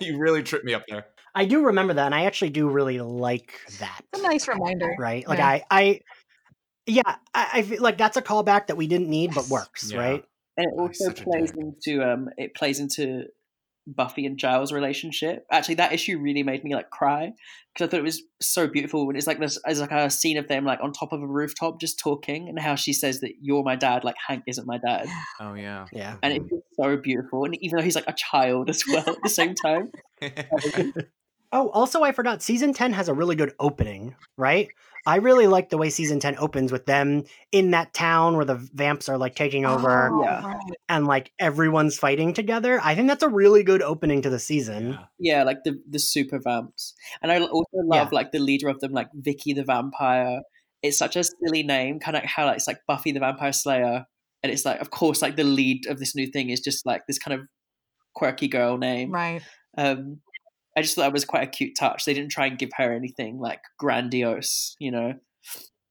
you 0.00 0.18
really 0.18 0.42
tripped 0.42 0.64
me 0.64 0.74
up 0.74 0.84
there. 0.88 1.06
I 1.34 1.44
do 1.44 1.66
remember 1.66 1.94
that, 1.94 2.06
and 2.06 2.14
I 2.14 2.24
actually 2.24 2.50
do 2.50 2.68
really 2.68 2.98
like 3.00 3.60
that. 3.78 4.00
It's 4.12 4.22
a 4.22 4.26
nice 4.26 4.48
reminder. 4.48 4.96
Right? 4.98 5.26
Like 5.28 5.38
Yeah. 5.38 5.48
I, 5.48 5.64
I, 5.70 6.00
yeah, 6.86 7.16
I, 7.34 7.48
I 7.54 7.62
feel 7.62 7.82
like 7.82 7.98
that's 7.98 8.16
a 8.16 8.22
callback 8.22 8.68
that 8.68 8.76
we 8.76 8.86
didn't 8.86 9.10
need, 9.10 9.34
but 9.34 9.48
works, 9.48 9.92
Yeah. 9.92 9.98
right? 9.98 10.24
And 10.56 10.66
it 10.66 10.72
Oh, 10.78 10.82
also 10.82 11.10
plays 11.10 11.52
into 11.52 12.02
um 12.02 12.30
it 12.38 12.54
plays 12.54 12.80
into 12.80 13.24
Buffy 13.86 14.26
and 14.26 14.38
Giles' 14.38 14.72
relationship. 14.72 15.46
Actually, 15.50 15.76
that 15.76 15.92
issue 15.92 16.18
really 16.18 16.42
made 16.42 16.64
me 16.64 16.74
like 16.74 16.90
cry 16.90 17.32
because 17.72 17.86
I 17.86 17.90
thought 17.90 18.00
it 18.00 18.04
was 18.04 18.22
so 18.40 18.66
beautiful 18.66 19.06
when 19.06 19.16
it's 19.16 19.26
like 19.26 19.38
this 19.38 19.58
as 19.66 19.80
like 19.80 19.92
a 19.92 20.10
scene 20.10 20.38
of 20.38 20.48
them 20.48 20.64
like 20.64 20.80
on 20.82 20.92
top 20.92 21.12
of 21.12 21.22
a 21.22 21.26
rooftop 21.26 21.80
just 21.80 21.98
talking 21.98 22.48
and 22.48 22.58
how 22.58 22.74
she 22.74 22.92
says 22.92 23.20
that 23.20 23.32
you're 23.40 23.62
my 23.62 23.76
dad, 23.76 24.04
like 24.04 24.16
Hank 24.26 24.44
isn't 24.46 24.66
my 24.66 24.78
dad, 24.78 25.06
Oh 25.40 25.54
yeah. 25.54 25.86
Yeah. 25.92 26.16
and 26.22 26.32
it's 26.34 26.50
just 26.50 26.62
so 26.80 26.96
beautiful. 26.96 27.44
And 27.44 27.56
even 27.62 27.78
though 27.78 27.84
he's 27.84 27.96
like 27.96 28.08
a 28.08 28.14
child 28.14 28.70
as 28.70 28.82
well 28.86 29.08
at 29.08 29.16
the 29.22 29.28
same 29.28 29.54
time, 29.54 29.90
Oh, 31.52 31.68
also, 31.70 32.02
I 32.02 32.10
forgot. 32.12 32.42
Season 32.42 32.72
ten 32.74 32.92
has 32.92 33.08
a 33.08 33.14
really 33.14 33.36
good 33.36 33.52
opening, 33.60 34.16
right? 34.36 34.68
I 35.06 35.16
really 35.16 35.46
like 35.46 35.70
the 35.70 35.78
way 35.78 35.88
season 35.90 36.18
ten 36.20 36.36
opens 36.38 36.72
with 36.72 36.84
them 36.86 37.24
in 37.52 37.70
that 37.70 37.94
town 37.94 38.36
where 38.36 38.44
the 38.44 38.56
vamps 38.74 39.08
are 39.08 39.16
like 39.16 39.34
taking 39.36 39.64
over 39.64 40.10
Oh, 40.12 40.22
Yeah. 40.22 40.58
and 40.88 41.06
like 41.06 41.32
everyone's 41.38 41.96
fighting 41.98 42.34
together. 42.34 42.80
I 42.82 42.94
think 42.94 43.08
that's 43.08 43.22
a 43.22 43.28
really 43.28 43.62
good 43.62 43.82
opening 43.82 44.22
to 44.22 44.30
the 44.30 44.38
season. 44.40 44.90
Yeah. 44.90 45.38
yeah, 45.38 45.42
like 45.44 45.58
the 45.64 45.80
the 45.88 45.98
super 46.00 46.38
vamps. 46.40 46.94
And 47.22 47.30
I 47.30 47.38
also 47.40 47.68
love 47.84 48.12
like 48.12 48.32
the 48.32 48.40
leader 48.40 48.68
of 48.68 48.80
them, 48.80 48.92
like 48.92 49.08
Vicky 49.14 49.52
the 49.52 49.64
vampire. 49.64 50.40
It's 50.82 50.98
such 50.98 51.16
a 51.16 51.24
silly 51.24 51.62
name, 51.62 52.00
kind 52.00 52.16
of 52.16 52.22
like 52.22 52.30
how 52.30 52.46
like, 52.46 52.56
it's 52.56 52.66
like 52.66 52.80
Buffy 52.86 53.12
the 53.12 53.20
Vampire 53.20 53.52
Slayer, 53.52 54.04
and 54.42 54.52
it's 54.52 54.64
like 54.64 54.80
of 54.80 54.90
course 54.90 55.22
like 55.22 55.36
the 55.36 55.44
lead 55.44 55.86
of 55.86 55.98
this 55.98 56.14
new 56.14 56.26
thing 56.26 56.50
is 56.50 56.60
just 56.60 56.84
like 56.84 57.02
this 57.06 57.18
kind 57.18 57.40
of 57.40 57.46
quirky 58.14 58.48
girl 58.48 58.76
name. 58.78 59.10
Right. 59.12 59.42
Um, 59.78 60.20
I 60.76 60.82
just 60.82 60.94
thought 60.94 61.02
that 61.02 61.12
was 61.12 61.24
quite 61.24 61.42
a 61.42 61.50
cute 61.50 61.74
touch. 61.76 62.04
They 62.04 62.14
didn't 62.14 62.30
try 62.30 62.46
and 62.46 62.58
give 62.58 62.70
her 62.76 62.92
anything 62.92 63.38
like 63.38 63.60
grandiose, 63.78 64.76
you 64.78 64.90
know. 64.90 65.14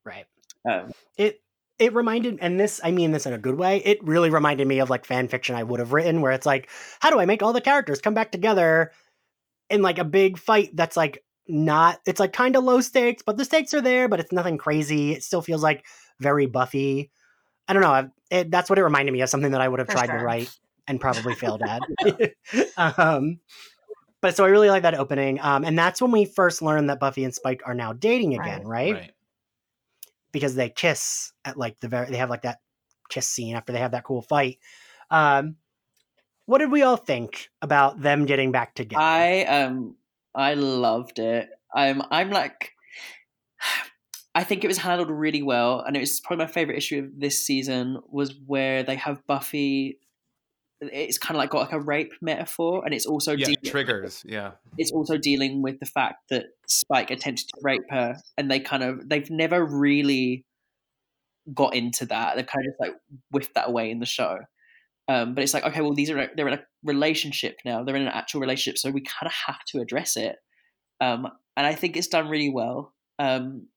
Right. 0.05 0.25
Um, 0.69 0.91
It 1.17 1.41
it 1.79 1.93
reminded, 1.93 2.38
and 2.41 2.59
this 2.59 2.79
I 2.83 2.91
mean 2.91 3.11
this 3.11 3.25
in 3.25 3.33
a 3.33 3.38
good 3.38 3.55
way. 3.55 3.77
It 3.83 4.03
really 4.03 4.29
reminded 4.29 4.67
me 4.67 4.79
of 4.79 4.89
like 4.89 5.05
fan 5.05 5.27
fiction 5.27 5.55
I 5.55 5.63
would 5.63 5.79
have 5.79 5.91
written, 5.93 6.21
where 6.21 6.31
it's 6.31 6.45
like, 6.45 6.69
how 6.99 7.09
do 7.09 7.19
I 7.19 7.25
make 7.25 7.41
all 7.43 7.53
the 7.53 7.61
characters 7.61 7.99
come 7.99 8.13
back 8.13 8.31
together 8.31 8.91
in 9.69 9.81
like 9.81 9.97
a 9.97 10.03
big 10.05 10.38
fight 10.38 10.69
that's 10.75 10.95
like 10.95 11.23
not 11.47 11.99
it's 12.05 12.19
like 12.19 12.33
kind 12.33 12.55
of 12.55 12.63
low 12.63 12.81
stakes, 12.81 13.23
but 13.25 13.38
the 13.38 13.45
stakes 13.45 13.73
are 13.73 13.81
there, 13.81 14.07
but 14.07 14.19
it's 14.19 14.31
nothing 14.31 14.57
crazy. 14.57 15.11
It 15.13 15.23
still 15.23 15.41
feels 15.41 15.63
like 15.63 15.86
very 16.19 16.45
Buffy. 16.45 17.11
I 17.67 17.73
don't 17.73 17.81
know. 17.81 17.91
I- 17.91 18.09
It, 18.31 18.51
that's 18.51 18.69
what 18.69 18.79
it 18.79 18.83
reminded 18.83 19.11
me 19.11 19.21
of. 19.21 19.29
Something 19.29 19.51
that 19.51 19.61
I 19.61 19.67
would 19.67 19.79
have 19.79 19.88
For 19.88 19.93
tried 19.93 20.17
to 20.17 20.23
write 20.23 20.49
and 20.88 20.99
probably 21.01 21.33
failed 21.36 21.61
at. 21.63 21.81
um, 22.77 23.39
but 24.26 24.36
so 24.36 24.43
I 24.43 24.47
really 24.47 24.71
like 24.71 24.82
that 24.82 24.95
opening, 24.95 25.39
um, 25.39 25.63
and 25.63 25.78
that's 25.78 26.01
when 26.01 26.09
we 26.09 26.26
first 26.26 26.63
learned 26.63 26.89
that 26.89 26.99
Buffy 26.99 27.23
and 27.23 27.32
Spike 27.32 27.61
are 27.63 27.76
now 27.76 27.93
dating 27.93 28.34
again, 28.34 28.65
right? 28.65 28.93
Right. 28.95 29.11
Because 30.32 30.55
they 30.55 30.67
kiss 30.67 31.32
at 31.45 31.57
like 31.57 31.80
the 31.80 31.88
very 31.88 32.09
they 32.09 32.17
have 32.17 32.32
like 32.32 32.41
that 32.41 32.57
kiss 33.07 33.28
scene 33.28 33.55
after 33.55 33.71
they 33.71 33.78
have 33.78 33.91
that 33.91 34.03
cool 34.03 34.23
fight. 34.23 34.57
Um, 35.11 35.57
what 36.47 36.57
did 36.57 36.71
we 36.71 36.82
all 36.82 36.97
think 36.97 37.51
about 37.61 38.01
them 38.01 38.26
getting 38.26 38.51
back 38.51 38.73
together? 38.73 38.99
I 38.99 39.43
um 39.43 39.95
I 40.34 40.55
loved 40.55 41.19
it. 41.19 41.47
I'm 41.71 42.01
I'm 42.09 42.32
like 42.32 42.71
I 44.34 44.43
think 44.43 44.63
it 44.63 44.67
was 44.67 44.80
handled 44.80 45.11
really 45.11 45.43
well, 45.43 45.82
and 45.82 45.95
it 45.95 45.99
was 45.99 46.19
probably 46.19 46.45
my 46.45 46.51
favorite 46.51 46.80
issue 46.80 47.03
of 47.03 47.19
this 47.19 47.39
season 47.39 48.01
was 48.09 48.34
where 48.47 48.82
they 48.82 48.95
have 48.95 49.23
Buffy. 49.28 49.99
It's 50.91 51.17
kind 51.17 51.36
of 51.36 51.39
like 51.39 51.49
got 51.49 51.59
like 51.59 51.73
a 51.73 51.79
rape 51.79 52.13
metaphor, 52.21 52.83
and 52.86 52.93
it's 52.93 53.05
also 53.05 53.33
Yeah, 53.33 53.47
triggers. 53.63 54.23
Yeah. 54.27 54.51
it's 54.77 54.91
also 54.91 55.17
dealing 55.17 55.61
with 55.61 55.79
the 55.79 55.86
fact 55.86 56.29
that 56.29 56.45
Spike 56.67 57.11
attempted 57.11 57.47
to 57.49 57.59
rape 57.61 57.83
her, 57.89 58.17
and 58.38 58.49
they 58.49 58.59
kind 58.59 58.83
of 58.83 59.07
they've 59.07 59.29
never 59.29 59.63
really 59.65 60.45
got 61.53 61.75
into 61.75 62.05
that. 62.07 62.36
They've 62.36 62.45
kind 62.45 62.65
of 62.65 62.71
just 62.71 62.79
like 62.79 62.93
whiffed 63.31 63.53
that 63.55 63.69
away 63.69 63.91
in 63.91 63.99
the 63.99 64.05
show. 64.05 64.38
Um, 65.07 65.36
but 65.36 65.43
it's 65.43 65.53
like 65.53 65.63
okay, 65.65 65.81
well, 65.81 65.93
these 65.93 66.09
are 66.09 66.29
they're 66.36 66.47
in 66.47 66.55
a 66.55 66.65
relationship 66.83 67.57
now. 67.65 67.83
They're 67.83 67.95
in 67.95 68.01
an 68.01 68.07
actual 68.07 68.41
relationship, 68.41 68.77
so 68.77 68.89
we 68.91 69.01
kind 69.01 69.27
of 69.27 69.33
have 69.47 69.63
to 69.69 69.81
address 69.81 70.17
it. 70.17 70.36
Um, 71.01 71.27
and 71.57 71.65
I 71.67 71.75
think 71.75 71.95
it's 71.95 72.07
done 72.07 72.29
really 72.29 72.49
well. 72.49 72.93
Um, 73.19 73.67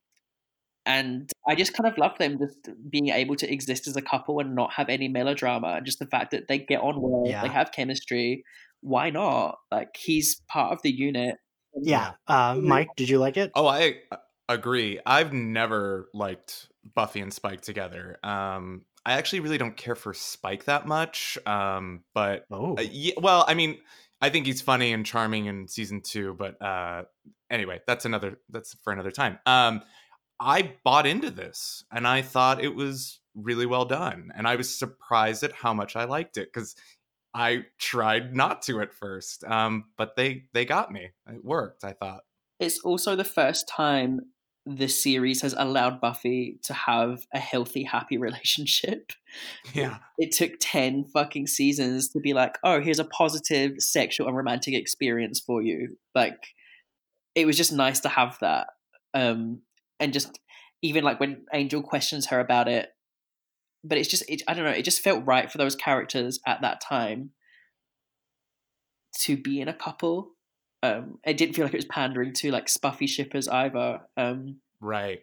and 0.88 1.30
I 1.46 1.54
just 1.54 1.74
kind 1.74 1.86
of 1.86 1.98
love 1.98 2.16
them 2.18 2.38
just 2.38 2.68
being 2.90 3.10
able 3.10 3.36
to 3.36 3.52
exist 3.52 3.86
as 3.86 3.96
a 3.96 4.02
couple 4.02 4.40
and 4.40 4.54
not 4.54 4.72
have 4.72 4.88
any 4.88 5.06
melodrama. 5.06 5.68
And 5.76 5.86
just 5.86 5.98
the 5.98 6.06
fact 6.06 6.30
that 6.30 6.48
they 6.48 6.58
get 6.58 6.80
on 6.80 7.00
well, 7.00 7.24
Yeah. 7.26 7.42
they 7.42 7.48
have 7.48 7.70
chemistry. 7.72 8.42
Why 8.80 9.10
not? 9.10 9.58
Like 9.70 9.96
he's 9.96 10.40
part 10.48 10.72
of 10.72 10.80
the 10.82 10.90
unit. 10.90 11.36
Yeah. 11.80 12.12
Uh, 12.26 12.56
Mike, 12.60 12.88
did 12.96 13.08
you 13.10 13.18
like 13.18 13.36
it? 13.36 13.52
Oh, 13.54 13.66
I 13.66 13.96
uh, 14.10 14.16
agree. 14.48 14.98
I've 15.04 15.32
never 15.34 16.08
liked 16.14 16.68
Buffy 16.94 17.20
and 17.20 17.32
Spike 17.34 17.60
together. 17.60 18.16
Um, 18.24 18.86
I 19.04 19.12
actually 19.12 19.40
really 19.40 19.58
don't 19.58 19.76
care 19.76 19.94
for 19.94 20.14
Spike 20.14 20.64
that 20.64 20.86
much. 20.86 21.36
Um, 21.46 22.02
but 22.14 22.46
Oh. 22.50 22.76
uh, 22.78 22.82
yeah, 22.82 23.12
well, 23.20 23.44
I 23.46 23.52
mean, 23.52 23.78
I 24.22 24.30
think 24.30 24.46
he's 24.46 24.62
funny 24.62 24.92
and 24.94 25.04
charming 25.04 25.44
in 25.46 25.68
season 25.68 26.00
two. 26.00 26.34
But 26.34 26.60
uh, 26.62 27.04
anyway, 27.50 27.80
that's 27.86 28.04
another. 28.06 28.38
That's 28.48 28.74
for 28.82 28.92
another 28.92 29.10
time. 29.10 29.38
Um, 29.44 29.82
I 30.40 30.74
bought 30.84 31.06
into 31.06 31.30
this, 31.30 31.84
and 31.92 32.06
I 32.06 32.22
thought 32.22 32.62
it 32.62 32.74
was 32.74 33.20
really 33.34 33.66
well 33.66 33.84
done, 33.84 34.30
and 34.36 34.46
I 34.46 34.56
was 34.56 34.76
surprised 34.76 35.42
at 35.42 35.52
how 35.52 35.74
much 35.74 35.96
I 35.96 36.04
liked 36.04 36.36
it 36.36 36.52
because 36.52 36.76
I 37.34 37.66
tried 37.78 38.34
not 38.34 38.62
to 38.62 38.80
at 38.80 38.92
first, 38.92 39.44
um, 39.44 39.84
but 39.96 40.16
they 40.16 40.44
they 40.52 40.64
got 40.64 40.92
me. 40.92 41.10
It 41.28 41.44
worked. 41.44 41.84
I 41.84 41.92
thought. 41.92 42.22
It's 42.60 42.80
also 42.80 43.14
the 43.14 43.24
first 43.24 43.68
time 43.68 44.20
the 44.66 44.88
series 44.88 45.40
has 45.40 45.54
allowed 45.56 46.00
Buffy 46.00 46.58
to 46.64 46.74
have 46.74 47.26
a 47.32 47.38
healthy, 47.38 47.84
happy 47.84 48.18
relationship. 48.18 49.12
Yeah. 49.72 49.98
It 50.18 50.32
took 50.32 50.52
10 50.60 51.04
fucking 51.04 51.46
seasons 51.46 52.08
to 52.10 52.20
be 52.20 52.34
like, 52.34 52.58
oh, 52.62 52.80
here's 52.80 52.98
a 52.98 53.04
positive 53.04 53.76
sexual 53.78 54.26
and 54.26 54.36
romantic 54.36 54.74
experience 54.74 55.40
for 55.40 55.62
you. 55.62 55.96
Like, 56.14 56.48
it 57.34 57.46
was 57.46 57.56
just 57.56 57.72
nice 57.72 58.00
to 58.00 58.08
have 58.08 58.36
that. 58.40 58.66
Um, 59.14 59.62
and 60.00 60.12
just 60.12 60.38
even 60.82 61.04
like 61.04 61.20
when 61.20 61.46
Angel 61.52 61.82
questions 61.82 62.26
her 62.26 62.40
about 62.40 62.68
it, 62.68 62.90
but 63.84 63.98
it's 63.98 64.08
just, 64.08 64.24
it, 64.28 64.42
I 64.46 64.54
don't 64.54 64.64
know, 64.64 64.70
it 64.70 64.84
just 64.84 65.00
felt 65.00 65.26
right 65.26 65.50
for 65.50 65.58
those 65.58 65.76
characters 65.76 66.40
at 66.46 66.60
that 66.62 66.80
time 66.80 67.30
to 69.20 69.36
be 69.36 69.60
in 69.60 69.68
a 69.68 69.74
couple. 69.74 70.32
Um, 70.82 71.18
it 71.24 71.36
didn't 71.36 71.54
feel 71.54 71.64
like 71.64 71.74
it 71.74 71.78
was 71.78 71.84
pandering 71.86 72.32
to 72.34 72.52
like 72.52 72.66
spuffy 72.66 73.08
shippers 73.08 73.48
either. 73.48 74.00
Um, 74.16 74.60
Right. 74.80 75.20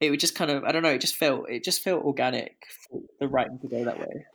it 0.00 0.10
would 0.10 0.20
just 0.20 0.36
kind 0.36 0.50
of, 0.50 0.62
I 0.64 0.70
don't 0.70 0.82
know, 0.82 0.90
it 0.90 1.00
just 1.00 1.16
felt, 1.16 1.50
it 1.50 1.64
just 1.64 1.82
felt 1.82 2.04
organic 2.04 2.56
for 2.88 3.00
the 3.18 3.26
writing 3.26 3.58
to 3.60 3.68
go 3.68 3.84
that 3.84 3.98
way. 3.98 4.26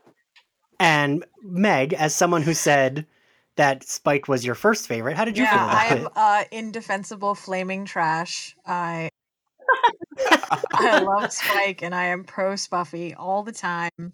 And 0.80 1.26
Meg, 1.44 1.94
as 1.94 2.16
someone 2.16 2.42
who 2.42 2.54
said 2.54 3.06
that 3.60 3.84
Spike 3.84 4.30
was 4.30 4.46
your 4.46 4.56
first 4.56 4.88
favorite, 4.88 5.18
how 5.18 5.26
did 5.26 5.38
you 5.38 5.46
feel 5.46 5.54
yeah, 5.54 5.90
about 5.90 5.92
I'm 5.92 6.08
uh, 6.16 6.44
indefensible, 6.50 7.36
flaming 7.36 7.84
trash. 7.84 8.56
I 8.66 9.10
I 10.72 11.02
love 11.02 11.34
Spike 11.34 11.82
and 11.82 11.94
I 11.94 12.06
am 12.06 12.24
pro 12.24 12.54
Spuffy 12.54 13.14
all 13.18 13.44
the 13.44 13.52
time. 13.52 14.14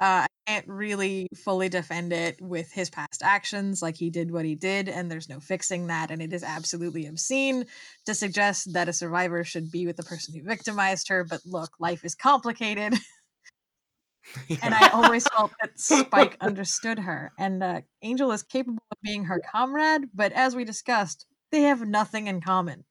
Uh, 0.00 0.26
I 0.26 0.26
can't 0.48 0.66
really 0.66 1.28
fully 1.36 1.68
defend 1.68 2.12
it 2.12 2.40
with 2.40 2.72
his 2.72 2.90
past 2.90 3.22
actions, 3.22 3.80
like 3.80 3.96
he 3.96 4.10
did 4.10 4.32
what 4.32 4.44
he 4.44 4.56
did, 4.56 4.88
and 4.88 5.08
there's 5.08 5.28
no 5.28 5.38
fixing 5.38 5.86
that. 5.86 6.10
And 6.10 6.20
it 6.20 6.32
is 6.32 6.42
absolutely 6.42 7.06
obscene 7.06 7.66
to 8.06 8.14
suggest 8.14 8.72
that 8.72 8.88
a 8.88 8.92
survivor 8.92 9.44
should 9.44 9.70
be 9.70 9.86
with 9.86 9.98
the 9.98 10.02
person 10.02 10.34
who 10.34 10.42
victimized 10.42 11.08
her. 11.10 11.22
But 11.22 11.42
look, 11.44 11.74
life 11.78 12.04
is 12.04 12.16
complicated, 12.16 12.94
and 14.62 14.74
I 14.78 14.88
always 14.90 15.26
felt 15.28 15.52
that 15.60 15.78
Spike 15.78 16.36
understood 16.40 16.98
her. 16.98 17.32
And 17.38 17.62
uh, 17.62 17.80
Angel 18.02 18.32
is 18.32 18.42
capable 18.42 18.82
of 18.90 18.98
being 19.02 19.24
her 19.24 19.40
comrade, 19.52 20.08
but 20.14 20.32
as 20.32 20.54
we 20.56 20.64
discussed, 20.64 21.26
they 21.50 21.62
have 21.62 21.86
nothing 21.86 22.26
in 22.26 22.40
common 22.40 22.84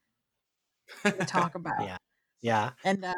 to 1.04 1.12
talk 1.26 1.56
about. 1.56 1.82
Yeah. 1.82 1.98
Yeah. 2.42 2.72
And 2.84 3.04
uh, 3.04 3.14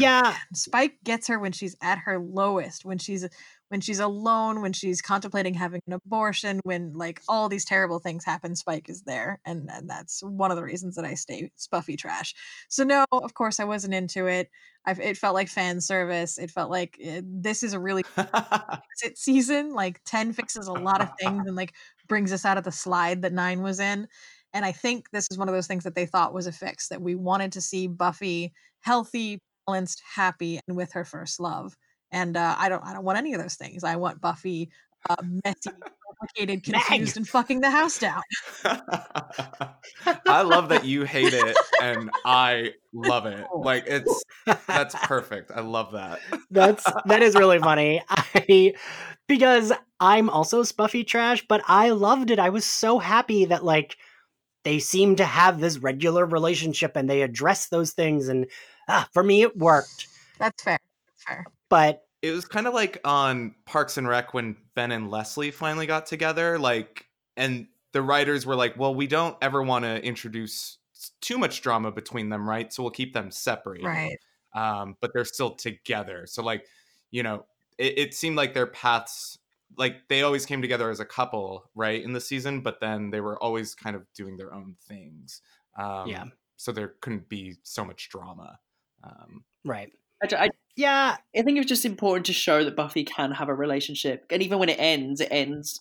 Yeah. 0.00 0.34
Spike 0.54 0.96
gets 1.04 1.28
her 1.28 1.38
when 1.38 1.52
she's 1.52 1.76
at 1.82 1.98
her 1.98 2.18
lowest, 2.18 2.84
when 2.84 2.98
she's 2.98 3.26
when 3.68 3.80
she's 3.80 3.98
alone, 3.98 4.60
when 4.62 4.72
she's 4.72 5.02
contemplating 5.02 5.54
having 5.54 5.80
an 5.86 5.94
abortion, 5.94 6.60
when 6.62 6.92
like 6.92 7.20
all 7.28 7.48
these 7.48 7.64
terrible 7.64 7.98
things 7.98 8.24
happen, 8.24 8.54
Spike 8.54 8.88
is 8.88 9.02
there, 9.02 9.40
and, 9.44 9.68
and 9.68 9.90
that's 9.90 10.22
one 10.22 10.50
of 10.50 10.56
the 10.56 10.62
reasons 10.62 10.94
that 10.94 11.04
I 11.04 11.14
stay 11.14 11.50
Spuffy 11.58 11.98
trash. 11.98 12.34
So 12.68 12.84
no, 12.84 13.04
of 13.10 13.34
course 13.34 13.58
I 13.58 13.64
wasn't 13.64 13.94
into 13.94 14.26
it. 14.26 14.48
I've, 14.86 15.00
it 15.00 15.16
felt 15.16 15.34
like 15.34 15.48
fan 15.48 15.80
service. 15.80 16.38
It 16.38 16.50
felt 16.50 16.70
like 16.70 16.98
uh, 17.04 17.22
this 17.24 17.62
is 17.62 17.72
a 17.72 17.80
really 17.80 18.04
it 19.02 19.18
season. 19.18 19.72
Like 19.72 20.00
ten 20.04 20.32
fixes 20.32 20.68
a 20.68 20.72
lot 20.72 21.00
of 21.00 21.08
things 21.18 21.46
and 21.46 21.56
like 21.56 21.72
brings 22.06 22.32
us 22.32 22.44
out 22.44 22.58
of 22.58 22.64
the 22.64 22.72
slide 22.72 23.22
that 23.22 23.32
nine 23.32 23.62
was 23.62 23.80
in. 23.80 24.06
And 24.52 24.64
I 24.64 24.70
think 24.70 25.10
this 25.10 25.26
is 25.32 25.38
one 25.38 25.48
of 25.48 25.54
those 25.54 25.66
things 25.66 25.82
that 25.82 25.96
they 25.96 26.06
thought 26.06 26.32
was 26.32 26.46
a 26.46 26.52
fix 26.52 26.88
that 26.88 27.02
we 27.02 27.16
wanted 27.16 27.52
to 27.52 27.60
see 27.60 27.88
Buffy 27.88 28.52
healthy, 28.84 29.40
balanced, 29.66 30.02
happy, 30.14 30.60
and 30.68 30.76
with 30.76 30.92
her 30.92 31.04
first 31.04 31.40
love. 31.40 31.74
And 32.12 32.36
uh, 32.36 32.54
I 32.58 32.68
don't, 32.68 32.84
I 32.84 32.92
don't 32.92 33.04
want 33.04 33.18
any 33.18 33.34
of 33.34 33.40
those 33.40 33.56
things. 33.56 33.82
I 33.82 33.96
want 33.96 34.20
Buffy 34.20 34.70
uh, 35.08 35.16
messy, 35.44 35.70
complicated, 36.18 36.68
Meg! 36.68 36.82
confused, 36.82 37.16
and 37.16 37.28
fucking 37.28 37.60
the 37.60 37.70
house 37.70 37.98
down. 37.98 38.22
I 40.26 40.42
love 40.42 40.68
that 40.68 40.84
you 40.84 41.04
hate 41.04 41.34
it 41.34 41.56
and 41.82 42.10
I 42.24 42.72
love 42.92 43.26
it. 43.26 43.46
Like 43.64 43.84
it's 43.86 44.22
that's 44.66 44.94
perfect. 45.06 45.50
I 45.54 45.60
love 45.60 45.92
that. 45.92 46.20
That's 46.50 46.84
that 47.06 47.22
is 47.22 47.34
really 47.34 47.58
funny. 47.60 48.02
I 48.08 48.74
because 49.26 49.72
I'm 50.00 50.28
also 50.28 50.62
Spuffy 50.62 51.06
trash, 51.06 51.44
but 51.48 51.62
I 51.66 51.90
loved 51.90 52.30
it. 52.30 52.38
I 52.38 52.50
was 52.50 52.66
so 52.66 52.98
happy 52.98 53.46
that 53.46 53.64
like 53.64 53.96
they 54.64 54.78
seem 54.78 55.16
to 55.16 55.24
have 55.24 55.60
this 55.60 55.78
regular 55.78 56.26
relationship 56.26 56.92
and 56.94 57.08
they 57.08 57.22
address 57.22 57.68
those 57.68 57.92
things 57.92 58.28
and 58.28 58.46
ah, 58.88 59.08
for 59.12 59.22
me 59.22 59.42
it 59.42 59.56
worked. 59.56 60.08
That's 60.38 60.62
fair. 60.62 60.78
That's 61.06 61.22
fair. 61.24 61.46
But 61.68 62.06
It 62.22 62.30
was 62.30 62.44
kind 62.44 62.66
of 62.66 62.74
like 62.74 63.00
on 63.04 63.54
Parks 63.66 63.96
and 63.96 64.08
Rec 64.08 64.34
when 64.34 64.56
Ben 64.74 64.92
and 64.92 65.10
Leslie 65.10 65.50
finally 65.50 65.86
got 65.86 66.06
together, 66.06 66.58
like 66.58 67.06
and 67.36 67.66
the 67.92 68.02
writers 68.02 68.46
were 68.46 68.56
like, 68.56 68.76
"Well, 68.78 68.94
we 68.94 69.06
don't 69.06 69.36
ever 69.42 69.62
want 69.62 69.84
to 69.84 70.02
introduce 70.04 70.78
too 71.20 71.38
much 71.38 71.62
drama 71.62 71.92
between 71.92 72.28
them, 72.28 72.48
right? 72.48 72.72
So 72.72 72.82
we'll 72.82 72.90
keep 72.92 73.12
them 73.12 73.30
separated." 73.30 73.86
Right. 73.86 74.18
um, 74.54 74.96
but 75.00 75.12
they're 75.12 75.24
still 75.24 75.50
together. 75.50 76.26
So 76.26 76.42
like, 76.42 76.66
you 77.10 77.22
know, 77.22 77.44
it, 77.78 77.98
it 77.98 78.14
seemed 78.14 78.36
like 78.36 78.54
their 78.54 78.66
paths, 78.68 79.38
like 79.76 80.06
they 80.08 80.22
always 80.22 80.46
came 80.46 80.62
together 80.62 80.90
as 80.90 81.00
a 81.00 81.04
couple, 81.04 81.68
right, 81.74 82.02
in 82.02 82.12
the 82.12 82.20
season, 82.20 82.60
but 82.60 82.80
then 82.80 83.10
they 83.10 83.20
were 83.20 83.36
always 83.42 83.74
kind 83.74 83.96
of 83.96 84.06
doing 84.14 84.36
their 84.36 84.54
own 84.54 84.76
things. 84.88 85.42
Um, 85.76 86.08
Yeah. 86.08 86.24
So 86.56 86.70
there 86.72 86.94
couldn't 87.00 87.28
be 87.28 87.56
so 87.64 87.84
much 87.84 88.08
drama. 88.10 88.58
Um, 89.04 89.44
right. 89.64 89.90
I, 90.22 90.44
I, 90.46 90.48
Yeah, 90.76 91.16
I 91.36 91.42
think 91.42 91.58
it's 91.58 91.68
just 91.68 91.84
important 91.84 92.26
to 92.26 92.32
show 92.32 92.64
that 92.64 92.76
Buffy 92.76 93.04
can 93.04 93.32
have 93.32 93.48
a 93.48 93.54
relationship, 93.54 94.26
and 94.30 94.42
even 94.42 94.58
when 94.58 94.68
it 94.68 94.78
ends, 94.78 95.20
it 95.20 95.28
ends. 95.30 95.80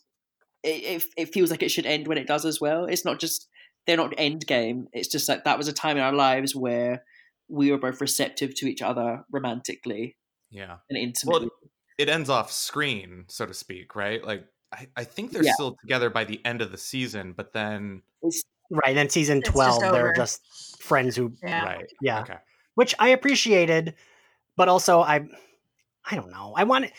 It, 0.64 0.84
it, 0.84 1.04
it 1.18 1.34
feels 1.34 1.52
like 1.52 1.62
it 1.62 1.70
should 1.70 1.86
end 1.86 2.08
when 2.08 2.18
it 2.18 2.28
does 2.28 2.46
as 2.46 2.62
well. 2.62 2.86
It's 2.86 3.04
not 3.04 3.20
just 3.20 3.48
they're 3.86 3.98
not 3.98 4.14
end 4.18 4.48
game. 4.48 4.88
It's 4.94 5.10
just 5.10 5.28
like 5.28 5.44
that 5.44 5.58
was 5.58 5.68
a 5.68 5.74
time 5.74 5.98
in 5.98 6.04
our 6.04 6.14
lives 6.14 6.56
where 6.56 7.04
we 7.50 7.72
were 7.72 7.78
both 7.78 8.00
receptive 8.00 8.56
to 8.56 8.68
each 8.68 8.82
other 8.82 9.26
romantically 9.32 10.16
yeah. 10.50 10.78
and 10.90 10.98
intimately. 10.98 11.48
Well, 11.48 11.70
it 11.98 12.10
ends 12.10 12.30
off 12.30 12.52
screen, 12.52 13.26
so 13.28 13.46
to 13.46 13.54
speak, 13.54 13.96
right? 13.96 14.24
Like, 14.26 14.46
I, 14.74 14.88
I 14.96 15.04
think 15.04 15.32
they're 15.32 15.44
Yeah. 15.44 15.54
still 15.54 15.76
together 15.82 16.10
by 16.10 16.24
the 16.24 16.40
end 16.46 16.62
of 16.62 16.72
the 16.72 16.78
season, 16.78 17.34
but 17.36 17.54
then, 17.54 18.02
It's- 18.22 18.44
right. 18.72 18.96
Then 18.96 19.10
season 19.10 19.40
It's 19.40 19.50
just 19.50 19.80
12 19.80 19.94
they're 19.94 20.14
just 20.14 20.82
friends 20.82 21.16
who 21.16 21.34
Yeah. 21.44 21.66
right. 21.66 21.92
yeah, 22.02 22.22
Okay. 22.22 22.38
Which 22.76 22.96
I 23.00 23.10
appreciated, 23.10 23.96
but 24.58 24.70
also 24.70 25.02
I 25.02 25.28
I 26.10 26.16
don't 26.16 26.32
know. 26.32 26.54
I 26.56 26.64
want 26.64 26.86
it 26.86 26.94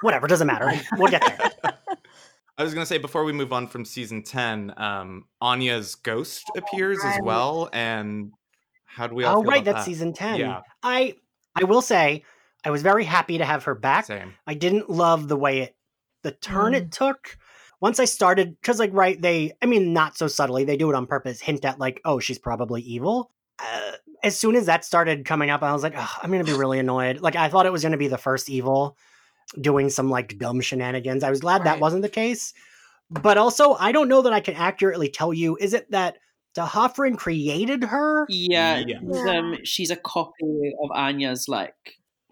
whatever, 0.00 0.26
doesn't 0.26 0.46
matter. 0.46 0.70
We'll 0.96 1.10
get 1.10 1.22
there. 1.22 1.74
I 2.58 2.64
was 2.64 2.74
gonna 2.74 2.86
say 2.86 2.98
before 2.98 3.24
we 3.24 3.32
move 3.32 3.52
on 3.52 3.68
from 3.68 3.84
season 3.84 4.22
ten, 4.22 4.74
um, 4.76 5.26
Anya's 5.40 5.94
ghost 5.94 6.50
appears 6.56 6.98
as 7.04 7.20
well, 7.22 7.70
and 7.72 8.32
how 8.84 9.06
do 9.06 9.14
we 9.14 9.24
all? 9.24 9.38
Oh 9.38 9.42
feel 9.42 9.50
right, 9.50 9.62
about 9.62 9.64
that's 9.76 9.84
that? 9.84 9.90
season 9.90 10.12
10. 10.12 10.40
Yeah. 10.40 10.62
I 10.82 11.14
I 11.54 11.64
will 11.64 11.82
say 11.82 12.24
I 12.64 12.70
was 12.70 12.82
very 12.82 13.04
happy 13.04 13.38
to 13.38 13.44
have 13.44 13.64
her 13.64 13.76
back. 13.76 14.06
Same. 14.06 14.34
I 14.46 14.54
didn't 14.54 14.90
love 14.90 15.28
the 15.28 15.36
way 15.36 15.60
it 15.60 15.76
the 16.24 16.32
turn 16.32 16.74
it 16.74 16.90
took. 16.90 17.38
Once 17.80 18.00
I 18.00 18.06
started 18.06 18.56
cuz 18.60 18.80
like 18.80 18.90
right 18.92 19.20
they 19.20 19.52
I 19.62 19.66
mean 19.66 19.92
not 19.92 20.18
so 20.18 20.26
subtly, 20.26 20.64
they 20.64 20.76
do 20.76 20.90
it 20.90 20.96
on 20.96 21.06
purpose, 21.06 21.40
hint 21.40 21.64
at 21.64 21.78
like 21.78 22.00
oh 22.04 22.18
she's 22.18 22.40
probably 22.40 22.82
evil. 22.82 23.30
uh, 23.60 23.92
as 24.22 24.38
soon 24.38 24.56
as 24.56 24.66
that 24.66 24.84
started 24.84 25.24
coming 25.24 25.50
up, 25.50 25.62
I 25.62 25.72
was 25.72 25.82
like, 25.82 25.94
I'm 25.96 26.30
gonna 26.30 26.44
be 26.44 26.52
really 26.64 26.78
annoyed. 26.78 27.20
Like 27.20 27.36
I 27.36 27.48
thought 27.48 27.66
it 27.66 27.72
was 27.72 27.82
gonna 27.82 27.96
be 27.96 28.08
the 28.08 28.18
first 28.18 28.48
evil 28.50 28.96
doing 29.60 29.88
some 29.90 30.10
like 30.10 30.38
dumb 30.38 30.60
shenanigans. 30.60 31.24
I 31.24 31.30
was 31.30 31.40
glad 31.40 31.64
that 31.64 31.80
wasn't 31.80 32.02
the 32.02 32.08
case. 32.08 32.52
But 33.10 33.38
also, 33.38 33.72
I 33.74 33.92
don't 33.92 34.08
know 34.08 34.20
that 34.22 34.32
I 34.34 34.40
can 34.40 34.54
accurately 34.54 35.08
tell 35.08 35.32
you. 35.32 35.56
Is 35.58 35.72
it 35.72 35.90
that 35.92 36.18
D'Hoffryn 36.54 37.16
created 37.16 37.84
her, 37.84 38.26
Yeah, 38.28 38.82
Yeah. 38.86 38.98
um, 39.30 39.56
she's 39.64 39.90
a 39.90 39.96
copy 39.96 40.72
of 40.82 40.90
Anya's 40.94 41.48
like. 41.48 41.74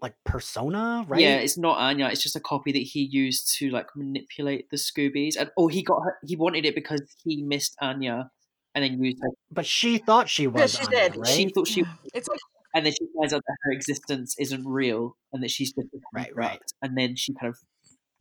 like 0.01 0.13
persona, 0.25 1.03
right? 1.07 1.19
Yeah, 1.21 1.37
it's 1.37 1.57
not 1.57 1.77
Anya. 1.79 2.07
It's 2.07 2.21
just 2.21 2.35
a 2.35 2.39
copy 2.39 2.71
that 2.71 2.77
he 2.83 3.01
used 3.11 3.55
to 3.57 3.71
like 3.71 3.87
manipulate 3.95 4.69
the 4.69 4.77
Scoobies, 4.77 5.35
and 5.39 5.49
oh, 5.57 5.67
he 5.67 5.81
got 5.81 6.01
her. 6.03 6.17
He 6.23 6.35
wanted 6.35 6.65
it 6.65 6.75
because 6.75 7.01
he 7.23 7.41
missed 7.41 7.75
Anya, 7.81 8.29
and 8.77 8.83
then 8.83 9.03
used 9.03 9.17
her. 9.21 9.29
but 9.51 9.65
she 9.65 9.97
thought 9.97 10.29
she 10.29 10.45
was. 10.45 10.73
she 10.77 10.85
Anya, 10.85 10.99
did. 11.09 11.17
right? 11.17 11.27
She 11.27 11.49
thought 11.49 11.67
she, 11.67 11.83
It's 12.13 12.27
like 12.27 12.39
and 12.75 12.85
then 12.85 12.93
she 12.93 13.07
finds 13.17 13.33
out 13.33 13.41
that 13.47 13.55
her 13.63 13.71
existence 13.71 14.35
isn't 14.39 14.65
real, 14.67 15.15
and 15.33 15.41
that 15.41 15.49
she's 15.49 15.73
just 15.73 15.87
Right, 16.13 16.35
right. 16.35 16.59
And 16.83 16.95
then 16.97 17.15
she 17.15 17.33
kind 17.33 17.49
of 17.49 17.57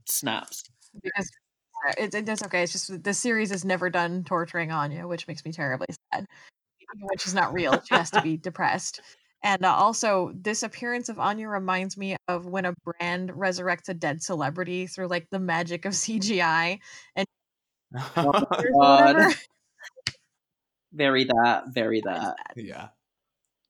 snaps. 0.07 0.63
because 1.03 1.31
uh, 1.89 1.93
it's 1.99 2.15
it's 2.17 2.43
okay. 2.45 2.63
It's 2.63 2.73
just 2.73 3.03
the 3.03 3.13
series 3.13 3.53
is 3.53 3.65
never 3.65 3.91
done 3.91 4.25
torturing 4.25 4.73
Anya, 4.73 5.07
which 5.07 5.29
makes 5.29 5.45
me 5.45 5.53
terribly 5.53 5.89
sad. 6.13 6.25
Even 6.81 7.07
when 7.07 7.19
she's 7.19 7.35
not 7.35 7.53
real, 7.53 7.81
she 7.87 7.95
has 7.95 8.11
to 8.13 8.23
be 8.23 8.37
depressed. 8.39 9.01
And 9.43 9.65
uh, 9.65 9.75
also, 9.75 10.33
this 10.35 10.63
appearance 10.63 11.11
of 11.11 11.19
Anya 11.19 11.49
reminds 11.49 11.99
me 11.99 12.17
of 12.27 12.47
when 12.47 12.65
a 12.65 12.75
brand 12.85 13.31
resurrects 13.31 13.89
a 13.91 13.95
dead 13.95 14.23
celebrity 14.23 14.87
through 14.87 15.09
like 15.09 15.27
the 15.31 15.39
magic 15.39 15.85
of 15.85 15.93
CGI 15.93 16.79
and 17.15 17.27
or 18.17 18.33
God. 18.33 19.15
whatever. 19.15 19.35
Very 20.97 21.25
that, 21.25 21.65
very 21.69 22.01
That 22.01 22.17
is 22.17 22.23
that. 22.25 22.37
yeah. 22.57 22.89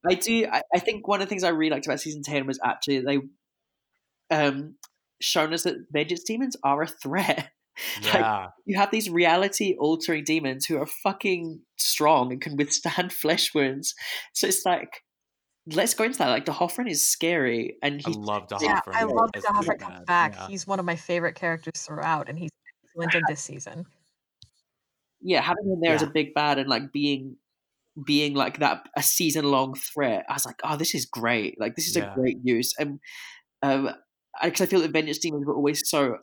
I 0.09 0.15
do. 0.15 0.47
I, 0.51 0.63
I 0.75 0.79
think 0.79 1.09
one 1.09 1.21
of 1.21 1.27
the 1.27 1.29
things 1.29 1.43
I 1.45 1.49
really 1.49 1.71
liked 1.71 1.87
about 1.87 2.01
season 2.01 2.23
ten 2.23 2.47
was 2.47 2.61
actually 2.65 3.01
they 3.01 3.19
um 4.31 4.75
shown 5.21 5.53
us 5.53 5.65
that 5.65 5.77
vengeance 5.91 6.23
demons 6.25 6.57
are 6.63 6.83
a 6.83 6.87
threat. 6.87 7.51
Like, 8.05 8.15
Yeah. 8.15 8.47
you 8.65 8.79
have 8.79 8.91
these 8.91 9.11
reality 9.11 9.77
altering 9.79 10.25
demons 10.25 10.65
who 10.65 10.79
are 10.79 10.87
fucking 10.87 11.61
strong 11.77 12.33
and 12.33 12.41
can 12.41 12.57
withstand 12.57 13.13
flesh 13.23 13.53
wounds. 13.55 13.95
So 14.33 14.47
it's 14.47 14.65
like, 14.65 15.03
let's 15.67 15.93
go 15.93 16.05
into 16.05 16.17
that. 16.17 16.31
Like, 16.31 16.47
D'Hoffryn 16.47 16.89
is 16.89 17.07
scary, 17.07 17.77
and 17.83 18.01
I 18.03 18.09
he's 18.09 18.17
love 18.17 18.49
D'Hoffryn. 18.49 18.63
Yeah, 18.63 18.81
I 18.87 19.05
love 19.05 19.29
as 19.35 19.43
that 19.43 19.53
Hoffer 19.53 19.75
doing 19.77 19.79
comes 19.91 20.05
back. 20.07 20.37
yeah. 20.37 20.47
He's 20.49 20.67
one 20.67 20.79
of 20.79 20.87
my 20.87 20.97
favorite 20.97 21.35
characters 21.35 21.83
throughout, 21.83 22.31
and 22.31 22.39
he's 22.39 22.49
excellent 22.95 23.15
in 23.15 23.23
this 23.29 23.43
season. 23.43 23.85
Yeah 25.27 25.43
having 25.43 25.65
him 25.71 25.81
there 25.83 25.95
as 25.95 26.03
a 26.03 26.07
big 26.07 26.33
bad 26.35 26.59
and 26.59 26.69
like 26.69 26.93
being 26.93 27.37
being 28.05 28.35
like 28.35 28.59
that 28.59 28.87
a 28.97 29.03
season 29.03 29.45
long 29.45 29.75
threat. 29.75 30.25
I 30.29 30.35
was 30.35 30.45
like, 30.47 30.61
oh, 30.65 30.77
this 30.77 30.95
is 30.95 31.07
great. 31.07 31.59
Like, 31.59 31.77
this 31.77 31.89
is 31.89 31.97
Yeah. 31.97 32.13
a 32.13 32.15
great 32.15 32.37
use. 32.43 32.75
And 32.79 33.01
um, 33.63 33.91
because 34.43 34.61
I 34.61 34.67
feel 34.67 34.81
that 34.81 34.91
vengeance 34.93 35.19
demons 35.19 35.47
were 35.47 35.55
always 35.55 35.89
so 35.89 36.19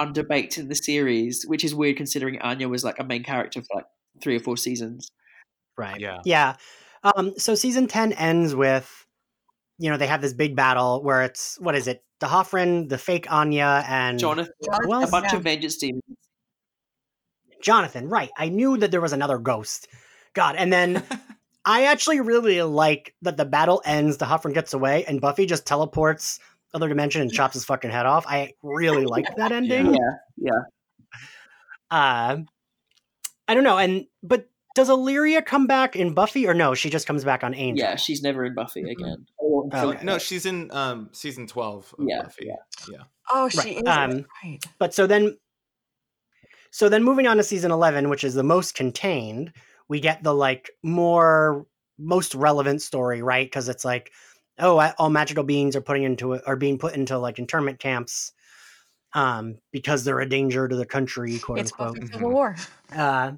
underbaked 0.00 0.58
in 0.58 0.68
the 0.68 0.74
series, 0.74 1.44
which 1.46 1.64
is 1.64 1.74
weird 1.74 1.96
considering 1.96 2.38
Anya 2.42 2.68
was 2.68 2.84
like 2.84 2.98
a 2.98 3.04
main 3.04 3.22
character 3.22 3.62
for 3.62 3.76
like 3.76 3.86
three 4.22 4.36
or 4.36 4.40
four 4.40 4.56
seasons. 4.58 5.10
Right. 5.78 5.98
Yeah. 6.00 6.18
Yeah. 6.24 6.56
Um, 7.02 7.32
so 7.38 7.54
season 7.54 7.86
10 7.86 8.12
ends 8.12 8.54
with, 8.54 9.06
you 9.78 9.90
know, 9.90 9.96
they 9.96 10.06
have 10.06 10.20
this 10.20 10.34
big 10.34 10.54
battle 10.54 11.02
where 11.02 11.22
it's, 11.22 11.56
what 11.60 11.74
is 11.74 11.88
it? 11.88 12.04
D'Hoffryn, 12.20 12.88
the 12.88 12.98
fake 12.98 13.26
Anya, 13.30 13.84
and 13.88 14.18
Jonathan, 14.18 14.52
Jonathan, 14.64 14.88
Well, 14.88 15.04
a 15.04 15.10
bunch 15.10 15.32
yeah. 15.32 15.38
of 15.38 15.42
vengeance 15.44 15.76
demons. 15.78 16.02
Jonathan. 17.64 18.08
Right. 18.08 18.30
I 18.36 18.48
knew 18.48 18.76
that 18.76 18.90
there 18.92 19.00
was 19.00 19.12
another 19.12 19.38
ghost. 19.38 19.88
God. 20.34 20.54
And 20.56 20.72
then 20.72 21.02
I 21.64 21.84
actually 21.86 22.20
really 22.20 22.60
like 22.62 23.14
that 23.22 23.36
the 23.36 23.44
battle 23.44 23.82
ends, 23.84 24.16
D'Hoffryn 24.18 24.54
gets 24.54 24.72
away, 24.74 25.04
and 25.06 25.20
Buffy 25.20 25.46
just 25.46 25.66
teleports 25.66 26.38
other 26.74 26.88
dimension 26.88 27.22
and 27.22 27.32
chops 27.32 27.54
his 27.54 27.64
fucking 27.64 27.90
head 27.90 28.06
off. 28.06 28.24
I 28.28 28.52
really 28.62 29.04
like 29.14 29.34
that 29.36 29.50
ending. 29.52 29.94
Yeah, 29.94 30.10
yeah. 30.36 30.60
Uh, 31.90 32.38
I 33.48 33.54
don't 33.54 33.64
know. 33.64 33.78
And, 33.78 34.06
but 34.22 34.48
does 34.74 34.88
Illyria 34.90 35.40
come 35.42 35.66
back 35.66 35.94
in 35.96 36.14
Buffy 36.14 36.46
or 36.46 36.54
no? 36.54 36.74
She 36.74 36.90
just 36.90 37.06
comes 37.06 37.24
back 37.24 37.44
on 37.44 37.54
Angel. 37.54 37.86
Yeah, 37.86 37.96
she's 37.96 38.22
never 38.22 38.44
in 38.44 38.54
Buffy 38.54 38.82
again. 38.90 39.26
Or 39.38 39.68
Oh, 39.72 39.90
okay. 39.92 40.04
no, 40.04 40.18
she's 40.18 40.44
in 40.46 40.70
um 40.72 41.08
season 41.12 41.46
twelve 41.46 41.94
of 41.98 42.06
Yeah, 42.08 42.22
Buffy. 42.22 42.50
yeah. 42.90 43.02
Oh, 43.30 43.48
she 43.48 43.58
Right, 43.58 43.76
is 43.76 43.82
um, 43.86 44.26
right. 44.44 44.58
But 44.78 44.92
so 44.94 45.06
then, 45.06 45.38
so 46.74 46.88
then 46.88 47.04
moving 47.04 47.28
on 47.28 47.36
to 47.36 47.44
season 47.44 47.70
11, 47.70 48.08
which 48.08 48.24
is 48.24 48.34
the 48.34 48.42
most 48.42 48.74
contained, 48.74 49.52
we 49.88 50.00
get 50.00 50.24
the 50.24 50.34
like 50.34 50.70
more, 50.82 51.66
most 51.98 52.34
relevant 52.34 52.82
story, 52.82 53.22
right? 53.22 53.46
Because 53.46 53.68
it's 53.68 53.84
like, 53.84 54.10
oh, 54.58 54.80
all 54.98 55.08
magical 55.08 55.44
beings 55.44 55.76
are 55.76 55.80
putting 55.80 56.02
into 56.02 56.42
are 56.44 56.56
being 56.56 56.76
put 56.76 56.96
into 56.96 57.16
like 57.16 57.38
internment 57.38 57.78
camps 57.78 58.32
um 59.12 59.56
because 59.70 60.02
they're 60.04 60.18
a 60.18 60.28
danger 60.28 60.66
to 60.66 60.74
the 60.74 60.84
country 60.84 61.38
quote 61.38 61.60
It's 61.60 61.70
unquote 61.70 61.94
Buffy 61.94 62.06
Civil 62.12 62.30
War. 62.32 62.56
uh 62.92 63.32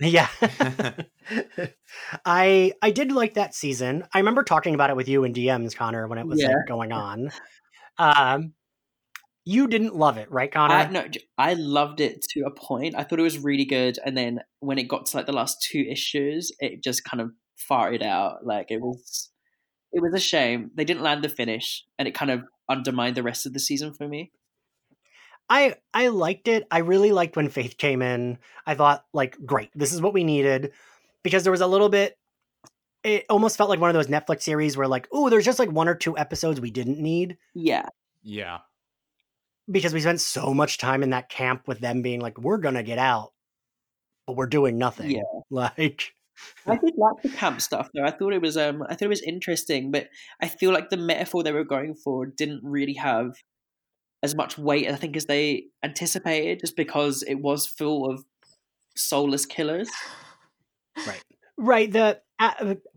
yeah 0.00 0.26
i 2.24 2.72
i 2.82 2.90
did 2.90 3.12
like 3.12 3.34
that 3.34 3.54
season 3.54 4.04
i 4.12 4.18
remember 4.18 4.42
talking 4.42 4.74
about 4.74 4.90
it 4.90 4.96
with 4.96 5.08
you 5.08 5.22
in 5.24 5.32
dms 5.32 5.76
connor 5.76 6.08
when 6.08 6.18
it 6.18 6.26
was 6.26 6.40
Yeah. 6.40 6.48
like 6.56 6.66
going 6.66 6.90
on 6.92 7.30
um 7.98 8.54
you 9.44 9.66
didn't 9.66 9.96
love 9.96 10.16
it 10.18 10.30
right 10.30 10.52
connor 10.52 10.74
I, 10.74 10.88
no, 10.88 11.08
j- 11.08 11.22
I 11.38 11.54
loved 11.54 12.00
it 12.00 12.22
to 12.30 12.42
a 12.42 12.50
point. 12.50 12.94
I 12.96 13.04
thought 13.04 13.18
it 13.18 13.22
was 13.22 13.38
really 13.38 13.64
good, 13.64 13.98
and 14.04 14.16
then 14.16 14.40
when 14.60 14.78
it 14.78 14.88
got 14.88 15.06
to 15.06 15.16
like 15.16 15.26
the 15.26 15.32
last 15.32 15.62
two 15.62 15.84
issues, 15.90 16.52
it 16.58 16.82
just 16.82 17.04
kind 17.04 17.20
of 17.20 17.30
farted 17.70 18.02
out. 18.02 18.44
Like 18.44 18.70
it 18.70 18.80
was, 18.80 19.30
it 19.92 20.02
was 20.02 20.14
a 20.14 20.20
shame 20.20 20.70
they 20.74 20.84
didn't 20.84 21.02
land 21.02 21.24
the 21.24 21.28
finish, 21.28 21.84
and 21.98 22.06
it 22.06 22.14
kind 22.14 22.30
of 22.30 22.44
undermined 22.68 23.16
the 23.16 23.22
rest 23.22 23.46
of 23.46 23.52
the 23.52 23.60
season 23.60 23.92
for 23.92 24.06
me. 24.06 24.30
I 25.48 25.74
I 25.92 26.08
liked 26.08 26.46
it. 26.46 26.66
I 26.70 26.78
really 26.78 27.12
liked 27.12 27.36
when 27.36 27.48
Faith 27.48 27.76
came 27.76 28.02
in. 28.02 28.38
I 28.66 28.74
thought 28.74 29.04
like 29.12 29.36
great, 29.44 29.70
this 29.74 29.92
is 29.92 30.00
what 30.00 30.14
we 30.14 30.22
needed 30.22 30.72
because 31.22 31.42
there 31.42 31.52
was 31.52 31.60
a 31.60 31.66
little 31.66 31.88
bit 31.88 32.16
it 33.02 33.24
almost 33.30 33.56
felt 33.56 33.70
like 33.70 33.80
one 33.80 33.90
of 33.90 33.94
those 33.94 34.08
Netflix 34.08 34.42
series 34.42 34.76
where 34.76 34.86
like, 34.86 35.08
oh, 35.10 35.30
there's 35.30 35.44
just 35.44 35.58
like 35.58 35.70
one 35.70 35.88
or 35.88 35.94
two 35.94 36.18
episodes 36.18 36.60
we 36.60 36.70
didn't 36.70 36.98
need 36.98 37.38
Yeah, 37.54 37.86
yeah. 38.22 38.58
Because 39.70 39.92
we 39.92 40.00
spent 40.00 40.20
so 40.20 40.52
much 40.52 40.78
time 40.78 41.02
in 41.02 41.10
that 41.10 41.28
camp 41.28 41.66
with 41.66 41.80
them 41.80 42.02
being 42.02 42.20
like, 42.20 42.38
we're 42.38 42.58
going 42.58 42.74
to 42.74 42.82
get 42.82 42.98
out, 42.98 43.32
but 44.26 44.36
we're 44.36 44.46
doing 44.46 44.78
nothing. 44.78 45.10
Yeah. 45.10 45.22
Like 45.52 46.00
I 46.66 46.76
did 46.76 46.94
like 46.96 47.20
the 47.22 47.28
camp 47.28 47.60
stuff 47.60 47.90
though. 47.92 48.04
I 48.04 48.10
thought 48.10 48.32
it 48.32 48.40
was, 48.40 48.56
um, 48.56 48.82
I 48.84 48.94
thought 48.94 49.02
it 49.02 49.08
was 49.08 49.20
interesting, 49.20 49.90
but 49.90 50.08
I 50.40 50.48
feel 50.48 50.72
like 50.72 50.88
the 50.88 50.96
metaphor 50.96 51.42
they 51.42 51.52
were 51.52 51.64
going 51.64 51.94
for 51.94 52.24
didn't 52.24 52.62
really 52.62 52.94
have 52.94 53.34
as 54.22 54.34
much 54.34 54.56
weight, 54.56 54.88
I 54.88 54.96
think, 54.96 55.16
as 55.16 55.26
they 55.26 55.64
anticipated, 55.82 56.60
just 56.60 56.76
because 56.76 57.22
it 57.24 57.34
was 57.34 57.66
full 57.66 58.10
of 58.10 58.24
soulless 58.96 59.44
killers. 59.44 59.90
Right. 61.06 61.22
Right. 61.58 61.92
The 61.92 62.20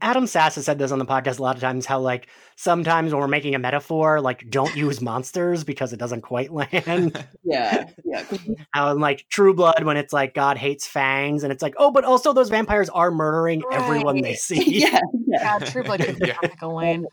Adam 0.02 0.26
Sass 0.26 0.56
has 0.56 0.66
said 0.66 0.80
this 0.80 0.92
on 0.92 1.00
the 1.00 1.06
podcast 1.06 1.38
a 1.38 1.42
lot 1.42 1.56
of 1.56 1.62
times. 1.62 1.86
How 1.86 2.00
like 2.00 2.28
sometimes 2.56 3.12
when 3.14 3.20
we're 3.22 3.28
making 3.28 3.56
a 3.56 3.60
metaphor, 3.60 4.22
like 4.22 4.50
don't 4.50 4.74
use 4.76 5.02
monsters 5.02 5.64
because 5.66 5.92
it 5.92 5.98
doesn't 5.98 6.22
quite 6.22 6.52
land. 6.52 7.26
Yeah, 7.44 7.88
yeah. 8.06 8.24
how 8.72 8.90
in 8.92 9.00
like 9.00 9.26
True 9.30 9.54
Blood 9.54 9.84
when 9.84 9.98
it's 9.98 10.14
like 10.14 10.34
God 10.34 10.58
hates 10.58 10.88
fangs, 10.88 11.44
and 11.44 11.52
it's 11.52 11.62
like 11.62 11.74
oh, 11.78 11.92
but 11.92 12.06
also 12.06 12.32
those 12.32 12.50
vampires 12.50 12.88
are 12.90 13.12
murdering 13.12 13.62
everyone 13.72 14.22
they 14.22 14.34
see. 14.36 14.64
yeah, 14.80 15.00
yeah. 15.28 15.60
Yeah, 15.60 15.60
True 15.60 15.84
Blood 15.84 16.00
could 16.00 16.20
be 16.20 16.28
Yeah. 16.30 16.38
Michael 16.42 16.78
Lane. 16.78 17.06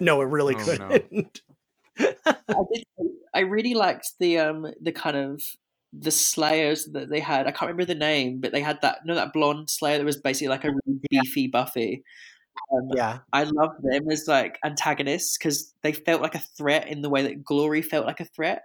no, 0.00 0.22
it 0.22 0.24
really 0.26 0.54
Oh, 0.54 0.64
couldn't. 0.64 1.42
I, 1.98 2.14
did, 2.72 2.84
I 3.34 3.40
really 3.40 3.74
liked 3.74 4.12
the 4.18 4.38
um 4.38 4.72
the 4.80 4.92
kind 4.92 5.16
of 5.18 5.42
the 5.92 6.10
slayers 6.10 6.86
that 6.92 7.10
they 7.10 7.20
had. 7.20 7.46
I 7.46 7.50
can't 7.50 7.68
remember 7.70 7.84
the 7.84 7.94
name, 7.94 8.40
but 8.40 8.52
they 8.52 8.60
had 8.60 8.80
that 8.82 8.98
you 9.04 9.08
know 9.08 9.14
that 9.14 9.32
blonde 9.32 9.70
slayer 9.70 9.98
that 9.98 10.04
was 10.04 10.16
basically 10.20 10.48
like 10.48 10.64
a 10.64 10.70
really 10.70 11.00
beefy 11.10 11.48
Buffy. 11.48 12.02
Um, 12.72 12.88
Yeah. 12.94 13.18
I 13.32 13.44
love 13.44 13.72
them 13.82 14.10
as 14.10 14.24
like 14.26 14.58
antagonists 14.64 15.36
because 15.38 15.74
they 15.82 15.92
felt 15.92 16.22
like 16.22 16.34
a 16.34 16.38
threat 16.56 16.88
in 16.88 17.02
the 17.02 17.10
way 17.10 17.22
that 17.22 17.44
Glory 17.44 17.82
felt 17.82 18.06
like 18.06 18.20
a 18.20 18.24
threat. 18.24 18.62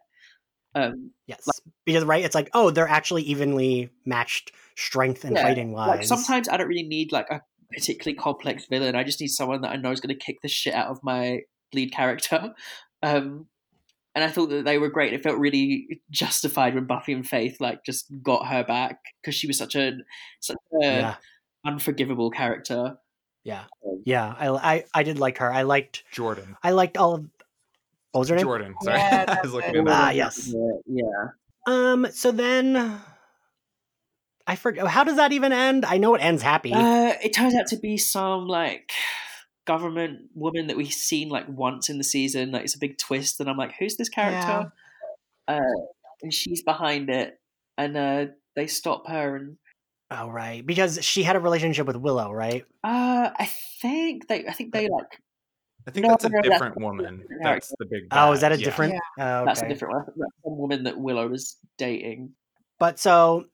Um, 0.76 1.12
Yes. 1.26 1.46
Because 1.86 2.06
right, 2.06 2.24
it's 2.24 2.36
like 2.36 2.50
oh, 2.54 2.70
they're 2.70 2.88
actually 2.88 3.24
evenly 3.24 3.90
matched 4.06 4.52
strength 4.76 5.26
and 5.26 5.36
Yeah, 5.36 5.42
fighting 5.44 5.72
wise. 5.74 5.90
like 5.90 6.04
sometimes 6.06 6.48
I 6.48 6.58
don't 6.58 6.68
really 6.68 6.88
need 6.88 7.12
like 7.12 7.30
a 7.30 7.42
particularly 7.74 8.16
complex 8.16 8.66
villain. 8.70 8.96
I 8.96 9.04
just 9.04 9.20
need 9.20 9.30
someone 9.30 9.62
that 9.62 9.72
I 9.72 9.76
know 9.76 9.92
is 9.92 10.00
going 10.00 10.18
to 10.18 10.26
kick 10.26 10.38
the 10.42 10.48
shit 10.48 10.74
out 10.74 10.88
of 10.88 11.00
my 11.04 11.42
lead 11.74 11.92
character. 11.92 12.54
Um, 13.04 13.46
and 14.18 14.24
I 14.24 14.30
thought 14.30 14.50
that 14.50 14.66
they 14.66 14.80
were 14.80 14.90
great. 14.90 15.14
It 15.14 15.22
felt 15.22 15.38
really 15.38 16.02
justified 16.10 16.74
when 16.74 16.86
Buffy 16.88 17.14
and 17.14 17.28
Faith 17.28 17.62
like 17.62 17.86
just 17.86 18.12
got 18.24 18.48
her 18.48 18.64
back 18.64 18.98
because 19.22 19.36
she 19.36 19.46
was 19.46 19.60
such 19.60 19.76
a 19.76 19.92
such 20.40 20.58
a 20.82 20.86
Yeah. 20.86 21.16
unforgivable 21.64 22.32
character. 22.32 22.98
Yeah. 23.44 23.66
Yeah. 24.06 24.34
I, 24.38 24.48
I 24.50 24.84
I 24.96 25.04
did 25.04 25.20
like 25.20 25.38
her. 25.38 25.54
I 25.54 25.62
liked 25.62 26.04
Jordan. 26.12 26.58
I 26.64 26.72
liked 26.72 26.98
all 26.98 27.14
of 27.14 27.26
what 28.12 28.22
was 28.22 28.30
her 28.30 28.36
name? 28.38 28.46
Jordan. 28.46 28.74
Sorry. 28.82 28.98
Yeah, 28.98 29.26
I 29.38 29.42
was 29.44 29.54
looking 29.54 29.76
it. 29.76 29.80
at 29.82 29.86
that. 29.86 30.04
Ah, 30.08 30.10
yes. 30.10 30.48
Yeah, 30.52 31.04
yeah. 31.04 31.26
Um. 31.68 32.08
So 32.12 32.32
then, 32.32 33.00
I 34.48 34.56
forget 34.56 34.88
how 34.88 35.04
does 35.04 35.18
that 35.18 35.32
even 35.32 35.52
end? 35.52 35.86
I 35.86 35.98
know 36.00 36.16
it 36.16 36.20
ends 36.24 36.42
happy. 36.42 36.74
Uh, 36.74 37.14
it 37.24 37.34
turns 37.34 37.54
out 37.54 37.68
to 37.68 37.78
be 37.78 37.98
some 37.98 38.48
like 38.48 38.92
government 39.68 40.22
woman 40.34 40.68
that 40.68 40.78
we've 40.78 40.92
seen 40.92 41.30
like 41.30 41.48
once 41.48 41.90
in 41.90 42.00
the 42.00 42.04
season. 42.04 42.52
Like 42.52 42.64
it's 42.64 42.76
a 42.76 42.80
big 42.80 42.98
twist, 42.98 43.40
and 43.40 43.50
I'm 43.50 43.58
like, 43.58 43.76
who's 43.78 43.98
this 43.98 44.10
character? 44.10 44.72
Uh, 45.48 45.60
and 46.24 46.34
she's 46.34 46.64
behind 46.64 47.10
it, 47.10 47.40
and 47.78 47.96
uh, 47.96 48.26
they 48.56 48.66
stop 48.66 49.08
her 49.08 49.36
and. 49.36 49.58
oh 50.10 50.30
right, 50.30 50.66
because 50.66 51.04
she 51.06 51.22
had 51.22 51.36
a 51.36 51.40
relationship 51.40 51.86
with 51.86 51.98
Willow, 51.98 52.32
right? 52.34 52.66
Uh, 52.84 53.30
I 53.38 53.50
think 53.82 54.28
they. 54.28 54.48
I 54.48 54.54
think 54.54 54.74
they 54.74 54.90
like. 54.90 55.22
I 55.88 55.92
think 55.92 56.06
No, 56.06 56.10
that's 56.10 56.26
a 56.26 56.30
no, 56.30 56.42
different 56.42 56.76
a 56.76 56.80
woman. 56.80 57.20
different 57.20 57.44
That's 57.44 57.74
the 57.80 57.86
big. 57.86 58.08
Oh, 58.12 58.34
is 58.34 58.42
that 58.42 58.52
a 58.52 58.56
bad, 58.56 58.60
yeah. 58.60 58.66
different? 58.66 58.94
Oh, 59.20 59.46
That's 59.46 59.62
a 59.62 59.70
different 59.70 59.94
one. 59.94 60.04
That's 60.18 60.32
some 60.44 60.58
woman 60.58 60.84
that 60.84 61.00
Willow 61.00 61.30
was 61.30 61.56
dating. 61.78 62.34
But 62.78 63.00
so, 63.00 63.46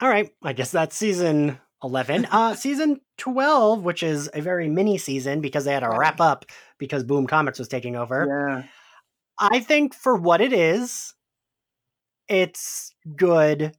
all 0.00 0.08
right, 0.08 0.30
I 0.44 0.52
guess 0.52 0.70
that's 0.70 0.96
season 0.96 1.58
11. 1.82 2.26
Uh, 2.30 2.54
season 2.54 3.00
12, 3.18 3.82
which 3.82 4.02
is 4.02 4.30
a 4.34 4.40
very 4.40 4.68
mini 4.68 4.98
season 4.98 5.40
because 5.40 5.64
they 5.64 5.72
had 5.72 5.80
to 5.80 5.90
wrap 5.90 6.20
up 6.20 6.44
because 6.78 7.04
Boom 7.04 7.26
Comics 7.26 7.58
was 7.58 7.68
taking 7.68 7.96
over. 7.96 8.26
Yeah. 8.28 8.64
I 9.38 9.60
think 9.60 9.94
for 9.94 10.14
what 10.14 10.40
it 10.40 10.52
is, 10.52 11.14
it's 12.28 12.94
good 13.16 13.76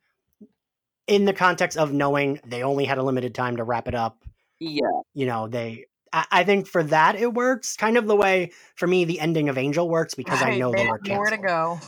in 1.08 1.26
the 1.26 1.34
context 1.34 1.78
of 1.78 1.94
knowing 1.94 2.40
they 2.46 2.64
only 2.64 2.86
had 2.86 2.98
a 2.98 3.04
limited 3.04 3.34
time 3.36 3.58
to 3.58 3.64
wrap 3.64 3.88
it 3.88 3.96
up. 3.96 4.24
Yeah. 4.60 4.82
You 5.14 5.26
know, 5.26 5.48
they. 5.48 5.86
I 6.12 6.26
I 6.32 6.44
think 6.44 6.68
for 6.68 6.84
that 6.84 7.16
it 7.16 7.34
works, 7.34 7.76
kind 7.76 7.98
of 7.98 8.08
the 8.08 8.16
way 8.16 8.52
for 8.76 8.88
me 8.88 9.06
the 9.06 9.20
ending 9.20 9.50
of 9.50 9.58
Angel 9.58 9.88
works 9.88 10.14
because 10.14 10.42
I 10.42 10.58
know 10.58 10.72
they 10.72 10.86
were 10.86 10.98
have 10.98 11.08
nowhere 11.08 11.30
to 11.32 11.38
go. 11.38 11.80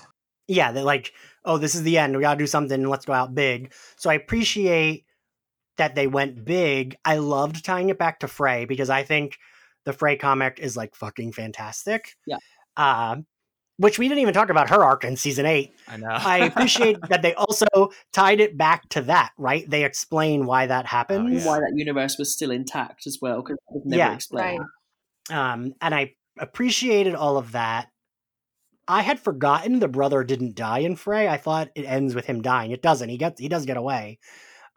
yeah, 0.48 0.72
they're 0.72 0.84
like, 0.84 1.14
oh, 1.44 1.58
this 1.58 1.76
is 1.76 1.84
the 1.84 1.98
end. 1.98 2.16
We 2.16 2.22
got 2.22 2.34
to 2.34 2.40
do 2.40 2.48
something. 2.48 2.84
Let's 2.84 3.06
go 3.06 3.14
out 3.14 3.36
big. 3.36 3.74
So 3.98 4.10
I 4.10 4.16
appreciate 4.16 5.05
that 5.78 5.96
they 5.96 6.08
went 6.08 6.46
big. 6.46 6.96
I 7.06 7.18
loved 7.18 7.64
tying 7.66 7.90
it 7.90 7.98
back 7.98 8.20
to 8.20 8.28
Fray 8.28 8.66
because 8.66 8.90
I 8.90 9.04
think 9.04 9.38
the 9.86 9.94
Fray 9.94 10.16
comic 10.18 10.60
is 10.60 10.76
like 10.78 10.96
fucking 10.96 11.34
fantastic. 11.34 12.16
Yeah. 12.26 12.38
Uh, 12.78 13.18
which 13.78 14.00
we 14.00 14.08
didn't 14.08 14.22
even 14.22 14.34
talk 14.34 14.50
about 14.50 14.70
her 14.70 14.82
arc 14.84 15.04
in 15.04 15.18
season 15.18 15.46
eight. 15.46 15.74
I 15.88 15.98
know. 15.98 16.08
I 16.10 16.38
appreciate 16.46 16.98
that 17.10 17.22
they 17.22 17.34
also 17.34 17.66
tied 18.14 18.40
it 18.40 18.58
back 18.58 18.88
to 18.90 19.02
that, 19.04 19.32
right? 19.38 19.70
They 19.70 19.84
explain 19.84 20.46
why 20.46 20.68
that 20.68 20.86
happened. 20.86 21.28
Oh, 21.28 21.32
yeah. 21.32 21.46
Why 21.46 21.60
that 21.60 21.74
universe 21.76 22.18
was 22.18 22.34
still 22.34 22.52
intact 22.52 23.06
as 23.06 23.18
well, 23.22 23.42
because 23.42 23.58
it 23.70 23.74
was 23.74 23.84
never 23.86 23.98
Yeah. 23.98 24.14
explained. 24.16 24.64
Um, 25.30 25.74
and 25.82 25.94
I 25.94 26.14
appreciated 26.40 27.16
all 27.16 27.38
of 27.38 27.52
that. 27.52 27.90
I 28.88 29.02
had 29.02 29.20
forgotten 29.20 29.80
the 29.80 29.88
brother 29.88 30.24
didn't 30.24 30.56
die 30.56 30.80
in 30.80 30.96
Fray. 30.96 31.28
I 31.28 31.38
thought 31.38 31.70
it 31.76 31.84
ends 31.86 32.16
with 32.16 32.26
him 32.28 32.42
dying. 32.42 32.72
It 32.72 32.82
doesn't. 32.82 33.10
He 33.10 33.18
gets 33.18 33.42
he 33.42 33.50
does 33.50 33.66
get 33.66 33.78
away. 33.78 34.20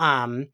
Um, 0.00 0.48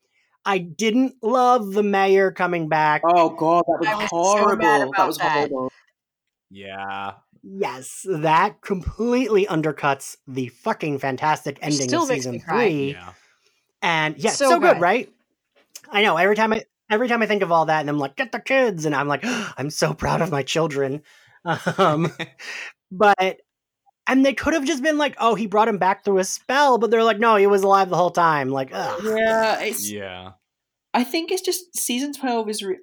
I 0.45 0.59
didn't 0.59 1.17
love 1.23 1.73
the 1.73 1.83
mayor 1.83 2.31
coming 2.31 2.69
back. 2.69 3.03
Oh 3.05 3.31
god, 3.31 3.65
that 3.83 3.97
was, 3.97 4.09
was 4.13 4.41
horrible. 4.41 4.57
mad 4.65 4.81
that 4.83 4.89
about 4.89 5.07
was 5.07 5.19
that. 5.19 5.33
horrible. 5.33 5.73
yeah. 6.51 7.13
Yes, 7.47 8.07
that 8.09 8.63
completely 8.63 9.45
undercuts 9.47 10.17
the 10.27 10.49
fucking 10.49 10.99
fantastic 10.99 11.59
ending 11.61 11.89
still 11.89 12.05
of 12.05 12.09
season 12.09 12.41
three. 12.41 12.93
Yeah. 12.93 13.13
And 13.83 14.17
yeah, 14.17 14.31
so, 14.31 14.49
So 14.49 14.59
good, 14.61 14.75
good. 14.75 14.81
right? 14.81 15.13
I 15.91 16.03
know. 16.03 16.17
Every 16.17 16.37
time 16.37 16.55
I 16.55 16.65
every 16.89 17.07
time 17.07 17.21
I 17.23 17.27
think 17.27 17.43
of 17.43 17.53
all 17.53 17.67
that, 17.67 17.81
and 17.81 17.91
I'm 17.91 17.99
like, 17.99 18.17
get 18.17 18.33
the 18.33 18.41
kids, 18.41 18.87
and 18.87 18.95
I'm 18.95 19.09
like, 19.09 19.21
I'm 19.59 19.69
so 19.71 19.93
proud 19.93 20.23
of 20.23 20.31
my 20.31 20.43
children. 20.43 21.03
Um, 21.77 22.11
but 22.91 23.41
and 24.07 24.25
they 24.25 24.35
could 24.35 24.55
have 24.55 24.65
just 24.65 24.83
been 24.83 24.99
like, 24.99 25.17
oh, 25.19 25.35
he 25.35 25.47
brought 25.47 25.69
him 25.69 25.79
back 25.79 26.05
through 26.05 26.19
a 26.19 26.25
spell, 26.25 26.79
but 26.79 26.91
they're 26.91 27.05
like, 27.05 27.19
no, 27.19 27.37
he 27.37 27.47
was 27.47 27.63
alive 27.63 27.89
the 27.89 27.97
whole 27.97 28.11
time. 28.11 28.51
Like, 28.51 28.71
ugh. 28.73 29.01
Yeah, 29.05 29.61
it's. 29.61 29.91
Yeah. 29.91 30.33
I 30.93 31.05
think 31.05 31.33
it's 31.33 31.43
just 31.43 31.77
season 31.77 32.13
twelve 32.13 32.49
is. 32.49 32.63
Re- 32.63 32.79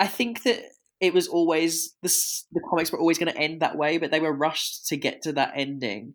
I 0.00 0.06
think 0.06 0.42
that 0.44 0.62
it 1.00 1.12
was 1.12 1.28
always 1.28 1.94
the 2.02 2.08
the 2.52 2.60
comics 2.68 2.90
were 2.90 2.98
always 2.98 3.18
going 3.18 3.32
to 3.32 3.38
end 3.38 3.60
that 3.60 3.76
way, 3.76 3.98
but 3.98 4.10
they 4.10 4.20
were 4.20 4.32
rushed 4.32 4.86
to 4.88 4.96
get 4.96 5.22
to 5.22 5.32
that 5.34 5.52
ending. 5.54 6.14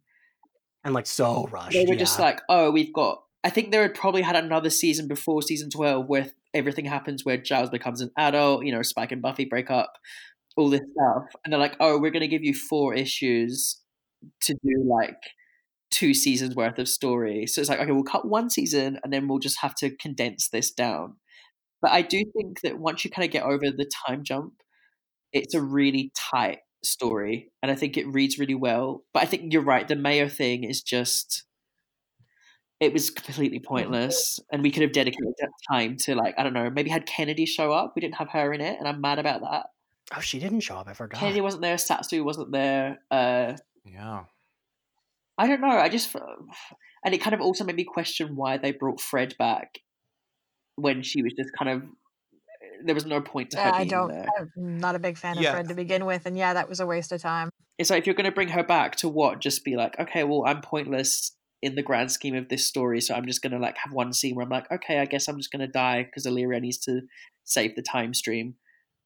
and 0.84 0.94
like 0.94 1.07
so 1.07 1.48
rushed. 1.52 1.73
They 1.73 1.86
were 1.86 1.94
yeah. 1.94 1.99
just 1.99 2.19
like, 2.19 2.41
oh, 2.49 2.72
we've 2.72 2.94
got. 2.94 3.22
I 3.44 3.49
think 3.49 3.72
they 3.72 3.77
had 3.77 3.94
probably 3.94 4.22
had 4.22 4.36
another 4.36 4.69
season 4.69 5.07
before 5.07 5.41
season 5.41 5.69
twelve 5.69 6.07
where 6.07 6.31
everything 6.53 6.86
happens, 6.86 7.23
where 7.23 7.38
Giles 7.38 7.69
becomes 7.69 8.02
an 8.02 8.11
adult. 8.18 8.65
You 8.65 8.73
know, 8.73 8.81
Spike 8.81 9.11
and 9.11 9.22
Buffy 9.22 9.45
break 9.45 9.69
up, 9.69 9.94
all 10.57 10.69
this 10.69 10.81
stuff, 10.81 11.23
and 11.44 11.53
they're 11.53 11.60
like, 11.60 11.77
oh, 11.80 11.99
we're 11.99 12.11
going 12.11 12.22
to 12.22 12.27
give 12.27 12.44
you 12.44 12.53
four 12.53 12.94
issues 12.94 13.80
to 14.43 14.53
do 14.53 14.83
like 14.85 15.17
two 15.91 16.13
seasons 16.13 16.55
worth 16.55 16.77
of 16.79 16.87
story. 16.87 17.47
So 17.47 17.61
it's 17.61 17.69
like, 17.69 17.79
okay, 17.79 17.91
we'll 17.91 18.03
cut 18.03 18.27
one 18.27 18.49
season 18.49 18.99
and 19.03 19.11
then 19.11 19.27
we'll 19.27 19.39
just 19.39 19.59
have 19.61 19.75
to 19.75 19.95
condense 19.95 20.49
this 20.49 20.71
down. 20.71 21.15
But 21.81 21.91
I 21.91 22.01
do 22.01 22.23
think 22.35 22.61
that 22.61 22.77
once 22.79 23.03
you 23.03 23.11
kind 23.11 23.25
of 23.25 23.31
get 23.31 23.43
over 23.43 23.71
the 23.71 23.89
time 24.07 24.23
jump, 24.23 24.53
it's 25.31 25.53
a 25.53 25.61
really 25.61 26.11
tight 26.15 26.59
story. 26.83 27.51
And 27.63 27.71
I 27.71 27.75
think 27.75 27.97
it 27.97 28.07
reads 28.07 28.37
really 28.37 28.55
well. 28.55 29.03
But 29.13 29.23
I 29.23 29.25
think 29.25 29.53
you're 29.53 29.61
right. 29.61 29.87
The 29.87 29.95
Mayo 29.95 30.27
thing 30.27 30.63
is 30.63 30.81
just, 30.81 31.45
it 32.79 32.93
was 32.93 33.09
completely 33.09 33.59
pointless. 33.59 34.39
And 34.51 34.61
we 34.61 34.71
could 34.71 34.83
have 34.83 34.91
dedicated 34.91 35.33
that 35.39 35.49
time 35.71 35.97
to, 36.01 36.15
like, 36.15 36.35
I 36.37 36.43
don't 36.43 36.53
know, 36.53 36.69
maybe 36.69 36.89
had 36.89 37.05
Kennedy 37.05 37.45
show 37.45 37.71
up. 37.71 37.93
We 37.95 38.01
didn't 38.01 38.15
have 38.15 38.29
her 38.29 38.53
in 38.53 38.61
it. 38.61 38.77
And 38.77 38.87
I'm 38.87 39.01
mad 39.01 39.19
about 39.19 39.41
that. 39.41 39.67
oh, 40.15 40.21
she 40.21 40.39
didn't 40.39 40.61
show 40.61 40.75
up. 40.75 40.87
I 40.87 40.93
forgot. 40.93 41.19
Kennedy 41.19 41.41
wasn't 41.41 41.63
there. 41.63 41.75
Satsu 41.75 42.23
wasn't 42.23 42.51
there. 42.51 42.99
Uh, 43.09 43.53
Yeah. 43.91 44.24
I 45.38 45.48
don't 45.48 45.61
know. 45.61 45.70
I 45.70 45.90
just 45.90 46.14
and 47.06 47.14
it 47.14 47.20
kind 47.20 47.34
of 47.34 47.41
also 47.41 47.64
made 47.64 47.76
me 47.76 47.86
question 47.86 48.36
why 48.36 48.57
they 48.57 48.72
brought 48.72 48.99
Fred 48.99 49.36
back 49.40 49.80
when 50.76 51.02
she 51.02 51.22
was 51.22 51.34
just 51.34 51.52
kind 51.57 51.70
of 51.70 51.84
there 52.84 52.95
was 52.95 53.06
no 53.06 53.22
point 53.22 53.52
to 53.52 53.57
her 53.57 53.70
Yeah, 53.70 53.76
I 53.76 53.86
don't. 53.86 54.10
there. 54.10 54.28
I'm 54.57 54.78
not 54.80 54.95
a 54.95 54.99
big 54.99 55.18
fan 55.18 55.38
Yeah. 55.38 55.49
of 55.49 55.53
Fred 55.56 55.68
to 55.70 55.74
begin 55.76 56.06
with, 56.06 56.26
and 56.26 56.38
yeah, 56.38 56.53
that 56.53 56.70
was 56.70 56.80
a 56.80 56.86
waste 56.86 57.11
of 57.11 57.22
time. 57.22 57.49
It's 57.78 57.90
like 57.90 57.99
if 57.99 58.06
you're 58.07 58.16
going 58.16 58.26
to 58.26 58.32
bring 58.32 58.49
her 58.49 58.64
back 58.64 58.98
to 58.98 59.10
what, 59.10 59.40
just 59.40 59.64
be 59.64 59.76
like, 59.76 59.98
okay, 59.99 60.24
well, 60.24 60.44
I'm 60.45 60.61
pointless 60.61 61.32
in 61.61 61.76
the 61.76 61.82
grand 61.82 62.11
scheme 62.11 62.36
of 62.36 62.48
this 62.49 62.66
story, 62.66 63.02
so 63.02 63.14
I'm 63.14 63.26
just 63.26 63.41
going 63.41 63.52
to 63.53 63.60
like 63.60 63.78
have 63.78 63.94
one 63.94 64.14
scene 64.14 64.36
where 64.36 64.44
I'm 64.44 64.49
like, 64.49 64.70
okay, 64.72 64.99
I 64.99 65.06
guess 65.06 65.28
I'm 65.28 65.38
just 65.38 65.52
going 65.52 65.61
to 65.61 65.68
die 65.68 66.03
because 66.03 66.26
Illyria 66.26 66.60
needs 66.60 66.78
to 66.80 67.02
save 67.44 67.76
the 67.76 67.82
time 67.82 68.14
stream. 68.14 68.56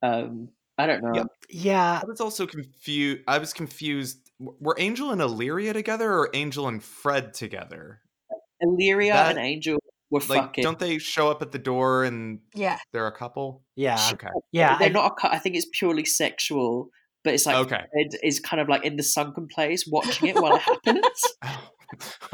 Um, 0.01 0.49
I 0.77 0.87
don't 0.87 1.03
know. 1.03 1.13
Yeah. 1.15 1.23
yeah, 1.49 1.99
I 2.03 2.05
was 2.05 2.21
also 2.21 2.45
confused. 2.47 3.21
I 3.27 3.37
was 3.37 3.53
confused. 3.53 4.22
W- 4.43 4.57
Were 4.59 4.75
Angel 4.77 5.11
and 5.11 5.21
Illyria 5.21 5.73
together 5.73 6.11
or 6.11 6.29
Angel 6.33 6.67
and 6.67 6.83
Fred 6.83 7.33
together? 7.33 8.01
Illyria 8.61 9.13
That- 9.13 9.29
and 9.37 9.39
Angel 9.45 9.79
were 10.09 10.19
Like, 10.21 10.41
fucking. 10.41 10.63
don't 10.63 10.79
they 10.79 10.97
show 10.99 11.29
up 11.31 11.41
at 11.41 11.51
the 11.51 11.59
door 11.59 12.03
and 12.03 12.39
Yeah, 12.53 12.77
they're 12.91 13.07
a 13.07 13.11
couple? 13.15 13.63
yeah, 13.75 13.99
Okay. 14.13 14.27
yeah. 14.51 14.77
they're 14.77 14.89
I- 14.89 14.91
not. 14.91 15.11
A, 15.11 15.15
cou- 15.15 15.27
I 15.31 15.39
think 15.39 15.55
it's 15.55 15.67
purely 15.73 16.05
sexual, 16.05 16.89
but 17.23 17.33
it's 17.33 17.45
like 17.45 17.55
Okay. 17.55 17.81
Fred 17.91 18.11
is 18.23 18.39
kind 18.39 18.61
of 18.61 18.69
like 18.69 18.83
in 18.85 18.95
the 18.97 19.03
sunken 19.03 19.47
place 19.47 19.87
watching 19.87 20.29
it 20.29 20.35
while 20.35 20.55
it 20.55 20.61
happens. 20.61 21.23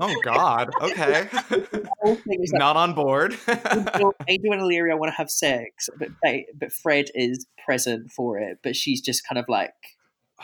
oh 0.00 0.20
God. 0.22 0.70
Okay. 0.82 1.28
The 1.30 1.88
whole 2.00 2.14
thing 2.16 2.42
is 2.42 2.52
like 2.52 2.58
Not 2.58 2.76
on 2.76 2.94
board. 2.94 3.36
Angel, 3.48 4.14
Angel 4.28 4.52
and 4.52 4.62
Illyria 4.62 4.96
want 4.96 5.12
to 5.12 5.16
have 5.16 5.30
sex, 5.30 5.88
but 5.98 6.08
they, 6.22 6.46
but 6.54 6.72
Fred 6.72 7.06
is 7.14 7.46
present 7.64 8.10
for 8.10 8.38
it. 8.38 8.58
But 8.62 8.74
she's 8.76 9.00
just 9.00 9.26
kind 9.26 9.38
of 9.38 9.46
like, 9.48 9.72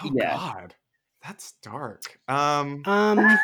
oh 0.03 0.11
Yeah. 0.15 0.37
God. 0.37 0.75
That's 1.27 1.55
dark. 1.63 2.19
Um. 2.29 2.83
Um. 2.85 3.39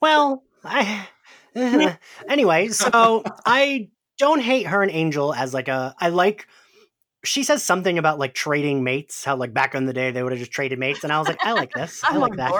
Well, 0.00 0.44
I. 0.64 1.08
anyway, 2.28 2.68
so 2.68 3.24
I 3.44 3.88
don't 4.18 4.40
hate 4.40 4.66
her 4.66 4.82
and 4.82 4.90
Angel 4.90 5.34
as 5.34 5.52
like 5.52 5.68
a. 5.68 5.94
I 5.98 6.10
like. 6.10 6.46
She 7.24 7.42
says 7.42 7.62
something 7.62 7.98
about 7.98 8.18
like 8.18 8.34
trading 8.34 8.84
mates. 8.84 9.24
How 9.24 9.36
like 9.36 9.52
back 9.52 9.74
in 9.74 9.86
the 9.86 9.92
day 9.92 10.12
they 10.12 10.22
would 10.22 10.32
have 10.32 10.38
just 10.38 10.52
traded 10.52 10.78
mates, 10.78 11.02
and 11.02 11.12
I 11.12 11.18
was 11.18 11.26
like, 11.26 11.44
I 11.44 11.52
like 11.52 11.72
this. 11.72 12.02
I 12.08 12.14
I'm 12.14 12.20
like 12.20 12.36
that. 12.36 12.50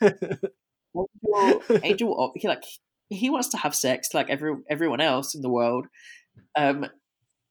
Angel, 0.94 1.62
Angel, 1.82 2.32
he 2.36 2.46
like 2.46 2.62
he 3.08 3.30
wants 3.30 3.48
to 3.48 3.56
have 3.56 3.74
sex 3.74 4.14
like 4.14 4.30
every 4.30 4.54
everyone 4.70 5.00
else 5.00 5.34
in 5.34 5.42
the 5.42 5.50
world. 5.50 5.86
Um, 6.56 6.86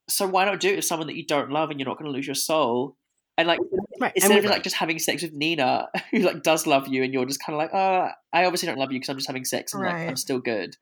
so 0.08 0.26
why 0.26 0.46
not 0.46 0.60
do 0.60 0.70
it 0.70 0.76
with 0.76 0.86
someone 0.86 1.08
that 1.08 1.16
you 1.16 1.26
don't 1.26 1.50
love 1.50 1.70
and 1.70 1.78
you're 1.78 1.88
not 1.88 1.98
going 1.98 2.10
to 2.10 2.16
lose 2.16 2.26
your 2.26 2.34
soul? 2.34 2.96
And 3.38 3.46
like 3.46 3.60
right. 4.00 4.12
instead 4.16 4.36
And 4.36 4.44
of 4.44 4.50
like 4.50 4.64
just 4.64 4.74
having 4.74 4.98
sex 4.98 5.22
with 5.22 5.32
Nina, 5.32 5.86
who 6.10 6.18
like 6.18 6.42
does 6.42 6.66
love 6.66 6.88
you, 6.88 7.04
and 7.04 7.14
you're 7.14 7.24
just 7.24 7.40
kind 7.40 7.54
of 7.54 7.58
like, 7.58 7.70
oh, 7.72 8.08
I 8.32 8.44
obviously 8.44 8.66
don't 8.66 8.78
love 8.78 8.90
you 8.90 8.98
because 8.98 9.10
I'm 9.10 9.16
just 9.16 9.28
having 9.28 9.44
sex 9.44 9.72
and 9.72 9.84
like 9.84 9.94
I'm 9.94 10.16
still 10.16 10.40
good. 10.40 10.74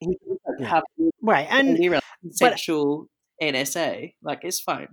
He 0.00 0.18
like, 0.58 0.68
have 0.68 0.82
right, 1.22 1.46
and 1.48 1.78
sexual 2.32 3.08
like, 3.40 3.54
NSA, 3.54 4.14
like 4.20 4.40
it's 4.42 4.60
fine. 4.60 4.88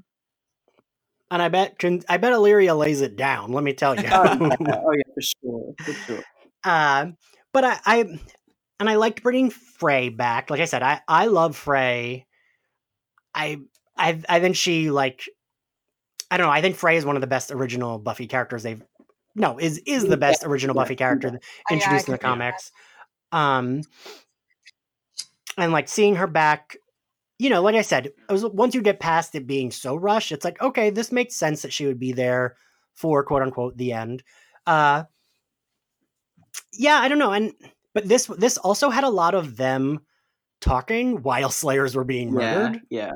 and 1.31 1.41
I 1.41 1.49
bet 1.49 1.79
can 1.79 2.03
I 2.07 2.17
bet 2.17 2.31
Illyria 2.31 2.75
lays 2.75 3.01
it 3.01 3.15
down. 3.15 3.51
Let 3.51 3.63
me 3.63 3.73
tell 3.73 3.95
you. 3.95 4.07
Oh, 4.11 4.23
yeah, 4.23 4.37
oh 4.41 4.93
yeah, 4.93 5.13
for 5.15 5.21
sure, 5.21 5.73
for 5.79 5.93
sure. 5.93 6.23
Uh, 6.63 7.07
but 7.51 7.63
I, 7.63 7.79
I 7.85 8.19
and 8.79 8.87
I 8.87 8.95
liked 8.95 9.23
bringing 9.23 9.49
Fray 9.49 10.09
back. 10.09 10.51
Like 10.51 10.59
I 10.59 10.65
said, 10.65 10.83
I 10.83 11.01
I 11.07 11.25
love 11.25 11.55
Fray. 11.55 12.27
I 13.33 13.61
I 13.97 14.21
I 14.29 14.39
think 14.39 14.55
she 14.55 14.91
like 14.91 15.27
I 16.33 16.37
don't 16.37 16.47
know. 16.47 16.51
I 16.51 16.61
think 16.61 16.75
Fray 16.75 16.97
is 16.97 17.05
one 17.05 17.15
of 17.15 17.21
the 17.21 17.27
best 17.27 17.51
original 17.51 17.99
Buffy 17.99 18.25
characters 18.25 18.63
they've. 18.63 18.81
No, 19.35 19.59
is 19.59 19.77
is 19.85 20.07
the 20.07 20.17
best 20.17 20.43
original 20.43 20.73
Buffy 20.73 20.95
character 20.95 21.39
introduced 21.69 22.07
in 22.07 22.13
the 22.13 22.17
can 22.17 22.21
see 22.33 22.37
that. 22.37 22.39
comics. 22.39 22.71
Um, 23.31 23.81
and 25.57 25.71
like 25.71 25.87
seeing 25.87 26.15
her 26.15 26.25
back 26.27 26.77
you 27.39 27.49
know 27.49 27.61
like 27.61 27.75
i 27.75 27.81
said 27.81 28.07
it 28.07 28.15
was 28.31 28.45
once 28.45 28.73
you 28.73 28.81
get 28.81 28.99
past 28.99 29.35
it 29.35 29.45
being 29.47 29.71
so 29.71 29.95
rushed 29.95 30.31
it's 30.31 30.45
like 30.45 30.59
okay 30.61 30.89
this 30.89 31.11
makes 31.11 31.35
sense 31.35 31.61
that 31.61 31.73
she 31.73 31.85
would 31.85 31.99
be 31.99 32.11
there 32.11 32.55
for 32.93 33.23
quote 33.23 33.41
unquote 33.41 33.77
the 33.77 33.91
end 33.91 34.23
uh 34.65 35.03
yeah 36.73 36.95
i 36.95 37.07
don't 37.07 37.19
know 37.19 37.33
and 37.33 37.53
but 37.93 38.07
this 38.07 38.27
this 38.37 38.57
also 38.57 38.89
had 38.89 39.03
a 39.03 39.09
lot 39.09 39.35
of 39.35 39.57
them 39.57 39.99
talking 40.61 41.21
while 41.21 41.49
slayers 41.61 41.95
were 41.95 42.03
being 42.03 42.31
murdered 42.31 42.81
Yeah, 42.89 43.11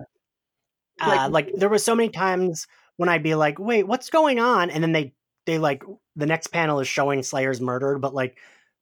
yeah. 0.99 1.25
uh, 1.25 1.29
like 1.29 1.51
there 1.55 1.69
was 1.69 1.83
so 1.83 1.95
many 1.95 2.09
times 2.09 2.67
when 2.97 3.09
I'd 3.09 3.23
be 3.23 3.35
like, 3.35 3.57
"Wait, 3.59 3.83
what's 3.87 4.09
going 4.09 4.39
on?" 4.39 4.69
And 4.69 4.83
then 4.83 4.91
they 4.91 5.13
they 5.45 5.57
like 5.57 5.83
the 6.15 6.25
next 6.25 6.47
panel 6.47 6.79
is 6.79 6.87
showing 6.87 7.23
Slayer's 7.23 7.61
murdered, 7.61 7.99
but 8.01 8.13
like 8.13 8.37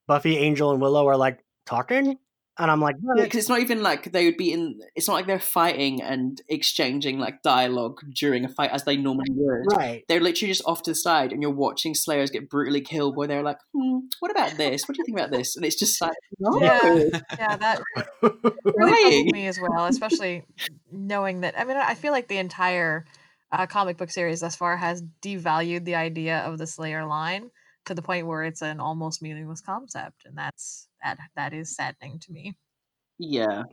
Buffy, 0.07 0.37
Angel, 0.37 0.71
and 0.71 0.81
Willow 0.81 1.07
are 1.07 1.17
like 1.17 1.39
talking, 1.65 2.17
and 2.57 2.71
I'm 2.71 2.79
like, 2.79 2.95
Yeah, 3.17 3.23
because 3.23 3.39
it's 3.39 3.49
not 3.49 3.59
even 3.59 3.83
like 3.83 4.11
they 4.11 4.25
would 4.25 4.37
be 4.37 4.53
in. 4.53 4.79
It's 4.95 5.07
not 5.07 5.15
like 5.15 5.27
they're 5.27 5.39
fighting 5.39 6.01
and 6.01 6.41
exchanging 6.47 7.19
like 7.19 7.41
dialogue 7.43 7.99
during 8.13 8.45
a 8.45 8.49
fight 8.49 8.71
as 8.71 8.83
they 8.83 8.95
normally 8.97 9.27
would. 9.31 9.75
right, 9.75 10.03
They're 10.07 10.21
literally 10.21 10.53
just 10.53 10.63
off 10.65 10.81
to 10.83 10.91
the 10.91 10.95
side, 10.95 11.33
and 11.33 11.41
you're 11.41 11.51
watching 11.51 11.93
Slayers 11.93 12.31
get 12.31 12.49
brutally 12.49 12.81
killed. 12.81 13.17
Where 13.17 13.27
they're 13.27 13.43
like, 13.43 13.57
hmm, 13.73 13.99
"What 14.19 14.31
about 14.31 14.55
this? 14.57 14.87
What 14.87 14.95
do 14.95 15.01
you 15.01 15.05
think 15.05 15.19
about 15.19 15.31
this?" 15.31 15.55
And 15.57 15.65
it's 15.65 15.75
just 15.77 15.99
like, 16.01 16.13
no, 16.39 16.59
Yeah. 16.61 17.19
Yeah, 17.37 17.57
that 17.57 17.81
really 18.21 18.41
Crying. 18.73 19.03
puzzled 19.03 19.33
me 19.33 19.47
as 19.47 19.59
well, 19.59 19.85
especially 19.85 20.43
knowing 20.91 21.41
that. 21.41 21.59
I 21.59 21.65
mean, 21.65 21.77
I 21.77 21.95
feel 21.95 22.13
like 22.13 22.27
the 22.29 22.37
entire 22.37 23.05
uh, 23.57 23.65
comic 23.67 23.97
book 23.97 24.09
series 24.09 24.41
thus 24.41 24.55
far 24.55 24.75
has 24.77 25.03
devalued 25.21 25.85
the 25.85 25.95
idea 25.95 26.39
of 26.39 26.57
the 26.57 26.67
Slayer 26.67 27.05
line 27.05 27.49
to 27.85 27.93
the 27.93 28.01
point 28.01 28.27
where 28.27 28.43
it's 28.43 28.61
an 28.61 28.79
almost 28.79 29.21
meaningless 29.21 29.61
concept, 29.61 30.25
and 30.25 30.37
that's 30.37 30.87
that 31.03 31.17
that 31.35 31.53
is 31.53 31.75
saddening 31.75 32.19
to 32.19 32.31
me. 32.31 32.55
yeah, 33.17 33.63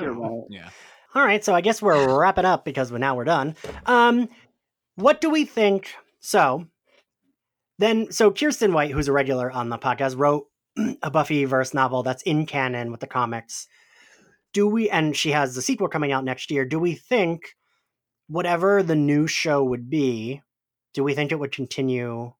you're 0.00 0.12
right. 0.12 0.42
Yeah. 0.50 0.70
All 1.14 1.24
right, 1.24 1.44
so 1.44 1.54
I 1.54 1.60
guess 1.60 1.80
we're 1.80 2.18
wrapping 2.18 2.44
up 2.44 2.64
because 2.64 2.90
we 2.90 2.98
now 2.98 3.14
we're 3.14 3.24
done. 3.24 3.54
Um, 3.86 4.28
what 4.96 5.20
do 5.20 5.30
we 5.30 5.44
think? 5.44 5.94
So 6.18 6.66
then, 7.78 8.10
so 8.10 8.32
Kirsten 8.32 8.72
White, 8.72 8.90
who's 8.90 9.06
a 9.06 9.12
regular 9.12 9.48
on 9.50 9.68
the 9.68 9.78
podcast, 9.78 10.16
wrote 10.18 10.48
a 11.02 11.10
Buffy 11.10 11.44
verse 11.44 11.72
novel 11.72 12.02
that's 12.02 12.22
in 12.24 12.46
canon 12.46 12.90
with 12.90 13.00
the 13.00 13.06
comics. 13.06 13.68
Do 14.52 14.66
we? 14.66 14.90
And 14.90 15.16
she 15.16 15.30
has 15.30 15.54
the 15.54 15.62
sequel 15.62 15.88
coming 15.88 16.10
out 16.10 16.24
next 16.24 16.50
year. 16.50 16.64
Do 16.64 16.80
we 16.80 16.94
think 16.94 17.54
whatever 18.28 18.82
the 18.82 18.94
new 18.94 19.26
show 19.26 19.62
would 19.62 19.90
be? 19.90 20.42
Do 20.92 21.02
we 21.04 21.14
think 21.14 21.32
it 21.32 21.38
would 21.38 21.52
continue 21.52 22.32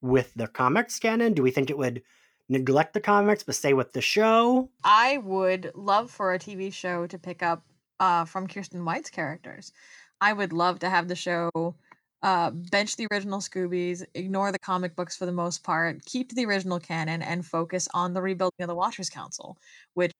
with 0.00 0.32
the 0.34 0.46
comics 0.46 0.98
canon? 0.98 1.34
Do 1.34 1.42
we 1.42 1.50
think 1.50 1.70
it 1.70 1.78
would 1.78 2.02
neglect 2.48 2.94
the 2.94 3.00
comics 3.00 3.42
but 3.42 3.54
stay 3.54 3.72
with 3.72 3.92
the 3.92 4.00
show? 4.00 4.70
I 4.84 5.18
would 5.18 5.72
love 5.74 6.10
for 6.10 6.34
a 6.34 6.38
TV 6.38 6.72
show 6.72 7.06
to 7.06 7.18
pick 7.18 7.42
up 7.42 7.64
uh, 7.98 8.24
from 8.24 8.46
Kirsten 8.46 8.84
White's 8.84 9.10
characters. 9.10 9.72
I 10.20 10.32
would 10.32 10.52
love 10.52 10.80
to 10.80 10.90
have 10.90 11.08
the 11.08 11.16
show 11.16 11.74
uh, 12.22 12.50
bench 12.50 12.96
the 12.96 13.06
original 13.10 13.40
Scoobies, 13.40 14.04
ignore 14.14 14.52
the 14.52 14.58
comic 14.58 14.94
books 14.94 15.16
for 15.16 15.26
the 15.26 15.32
most 15.32 15.62
part, 15.62 16.04
keep 16.04 16.34
the 16.34 16.44
original 16.44 16.78
canon, 16.78 17.22
and 17.22 17.46
focus 17.46 17.88
on 17.94 18.12
the 18.12 18.20
rebuilding 18.20 18.60
of 18.60 18.68
the 18.68 18.74
Watchers 18.74 19.08
Council, 19.08 19.56
which 19.94 20.12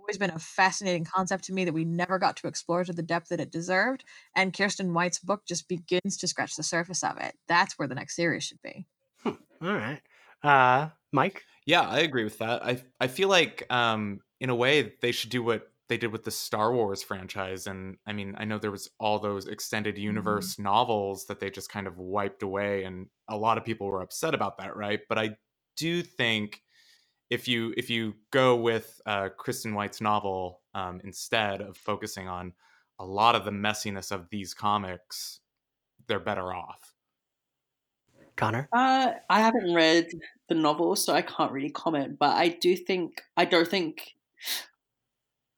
always 0.00 0.18
been 0.18 0.30
a 0.30 0.38
fascinating 0.38 1.04
concept 1.04 1.44
to 1.44 1.52
me 1.52 1.64
that 1.64 1.74
we 1.74 1.84
never 1.84 2.18
got 2.18 2.36
to 2.38 2.48
explore 2.48 2.84
to 2.84 2.92
the 2.92 3.02
depth 3.02 3.28
that 3.28 3.40
it 3.40 3.50
deserved. 3.50 4.04
And 4.34 4.56
Kirsten 4.56 4.94
White's 4.94 5.18
book 5.18 5.42
just 5.46 5.68
begins 5.68 6.16
to 6.18 6.28
scratch 6.28 6.56
the 6.56 6.62
surface 6.62 7.04
of 7.04 7.18
it. 7.18 7.36
That's 7.48 7.78
where 7.78 7.88
the 7.88 7.94
next 7.94 8.16
series 8.16 8.44
should 8.44 8.62
be. 8.62 8.86
All 9.24 9.36
right, 9.60 10.00
uh, 10.42 10.88
Mike. 11.12 11.44
Yeah, 11.66 11.82
I 11.82 12.00
agree 12.00 12.24
with 12.24 12.38
that. 12.38 12.64
I 12.64 12.82
I 12.98 13.06
feel 13.06 13.28
like 13.28 13.66
um 13.70 14.20
in 14.40 14.50
a 14.50 14.54
way 14.54 14.94
they 15.02 15.12
should 15.12 15.30
do 15.30 15.42
what 15.42 15.70
they 15.88 15.98
did 15.98 16.12
with 16.12 16.24
the 16.24 16.30
Star 16.30 16.72
Wars 16.72 17.02
franchise 17.02 17.66
and 17.66 17.96
I 18.06 18.12
mean, 18.12 18.34
I 18.38 18.44
know 18.44 18.58
there 18.58 18.70
was 18.70 18.88
all 18.98 19.18
those 19.18 19.46
extended 19.48 19.98
universe 19.98 20.58
novels 20.58 21.26
that 21.26 21.40
they 21.40 21.50
just 21.50 21.70
kind 21.70 21.86
of 21.86 21.98
wiped 21.98 22.42
away 22.42 22.84
and 22.84 23.08
a 23.28 23.36
lot 23.36 23.58
of 23.58 23.64
people 23.64 23.88
were 23.88 24.00
upset 24.00 24.34
about 24.34 24.58
that, 24.58 24.76
right? 24.76 25.00
But 25.08 25.18
I 25.18 25.36
do 25.76 26.02
think 26.02 26.62
if 27.30 27.46
you 27.46 27.72
if 27.76 27.88
you 27.88 28.14
go 28.30 28.56
with 28.56 29.00
uh, 29.06 29.28
Kirsten 29.38 29.74
White's 29.74 30.00
novel 30.00 30.60
um, 30.74 31.00
instead 31.04 31.60
of 31.60 31.76
focusing 31.76 32.28
on 32.28 32.52
a 32.98 33.04
lot 33.04 33.34
of 33.34 33.44
the 33.44 33.50
messiness 33.50 34.12
of 34.12 34.28
these 34.30 34.52
comics, 34.52 35.40
they're 36.06 36.20
better 36.20 36.52
off. 36.52 36.92
Connor. 38.36 38.68
Uh, 38.72 39.12
I 39.28 39.40
haven't 39.40 39.74
read 39.74 40.08
the 40.48 40.54
novel, 40.54 40.96
so 40.96 41.14
I 41.14 41.22
can't 41.22 41.52
really 41.52 41.70
comment. 41.70 42.18
But 42.18 42.36
I 42.36 42.48
do 42.48 42.76
think 42.76 43.22
I 43.36 43.44
don't 43.44 43.68
think 43.68 44.14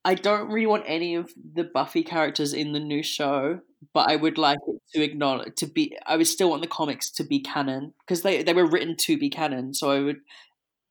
I 0.05 0.15
don't 0.15 0.49
really 0.49 0.67
want 0.67 0.85
any 0.87 1.15
of 1.15 1.33
the 1.55 1.65
Buffy 1.65 2.03
characters 2.03 2.53
in 2.53 2.73
the 2.73 2.81
new 2.81 3.03
show. 3.03 3.61
But 3.95 4.11
I 4.11 4.17
would 4.17 4.39
like 4.39 4.59
it 4.67 4.81
to 4.95 5.03
acknowledge 5.03 5.55
to 5.57 5.67
be. 5.67 5.97
I 6.07 6.17
would 6.17 6.27
still 6.27 6.51
want 6.51 6.63
the 6.63 6.69
comics 6.69 7.11
to 7.13 7.25
be 7.25 7.41
canon 7.41 7.95
because 8.01 8.23
they 8.23 8.43
they 8.43 8.53
were 8.53 8.67
written 8.67 8.97
to 9.01 9.17
be 9.17 9.31
canon. 9.31 9.75
So 9.75 9.91
I 9.91 10.01
would. 10.01 10.21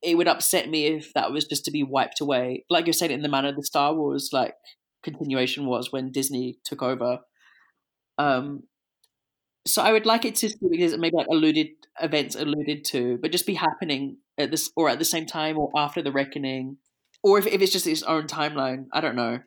It 0.02 0.16
would 0.16 0.28
upset 0.28 0.68
me 0.68 0.86
if 0.86 1.12
that 1.14 1.32
was 1.32 1.44
just 1.44 1.64
to 1.66 1.70
be 1.70 1.82
wiped 1.82 2.20
away, 2.20 2.64
like 2.68 2.86
you 2.86 2.92
said, 2.92 3.10
in 3.10 3.22
the 3.22 3.28
manner 3.28 3.52
the 3.52 3.62
Star 3.62 3.94
Wars 3.94 4.30
like 4.32 4.54
continuation 5.02 5.66
was 5.66 5.92
when 5.92 6.12
Disney 6.12 6.58
took 6.64 6.82
over. 6.82 7.20
Um, 8.18 8.64
so 9.66 9.82
I 9.82 9.92
would 9.92 10.06
like 10.06 10.24
it 10.24 10.34
to 10.36 10.46
exist, 10.46 10.98
maybe 10.98 11.16
like 11.16 11.28
alluded 11.28 11.68
events 12.00 12.34
alluded 12.34 12.84
to, 12.86 13.18
but 13.18 13.32
just 13.32 13.46
be 13.46 13.54
happening 13.54 14.16
at 14.38 14.50
this 14.50 14.70
or 14.76 14.88
at 14.88 14.98
the 14.98 15.04
same 15.04 15.26
time 15.26 15.58
or 15.58 15.70
after 15.76 16.02
the 16.02 16.12
reckoning, 16.12 16.78
or 17.22 17.38
if, 17.38 17.46
if 17.46 17.60
it's 17.62 17.72
just 17.72 17.86
its 17.86 18.02
own 18.02 18.26
timeline. 18.26 18.86
I 18.92 19.00
don't 19.00 19.16
know. 19.16 19.40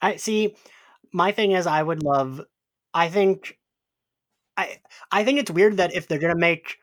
I 0.00 0.16
see. 0.16 0.56
My 1.12 1.32
thing 1.32 1.52
is, 1.52 1.66
I 1.66 1.82
would 1.82 2.02
love. 2.02 2.40
I 2.94 3.08
think. 3.08 3.58
I 4.56 4.78
I 5.10 5.24
think 5.24 5.38
it's 5.38 5.50
weird 5.50 5.76
that 5.76 5.94
if 5.94 6.08
they're 6.08 6.18
gonna 6.18 6.36
make 6.36 6.78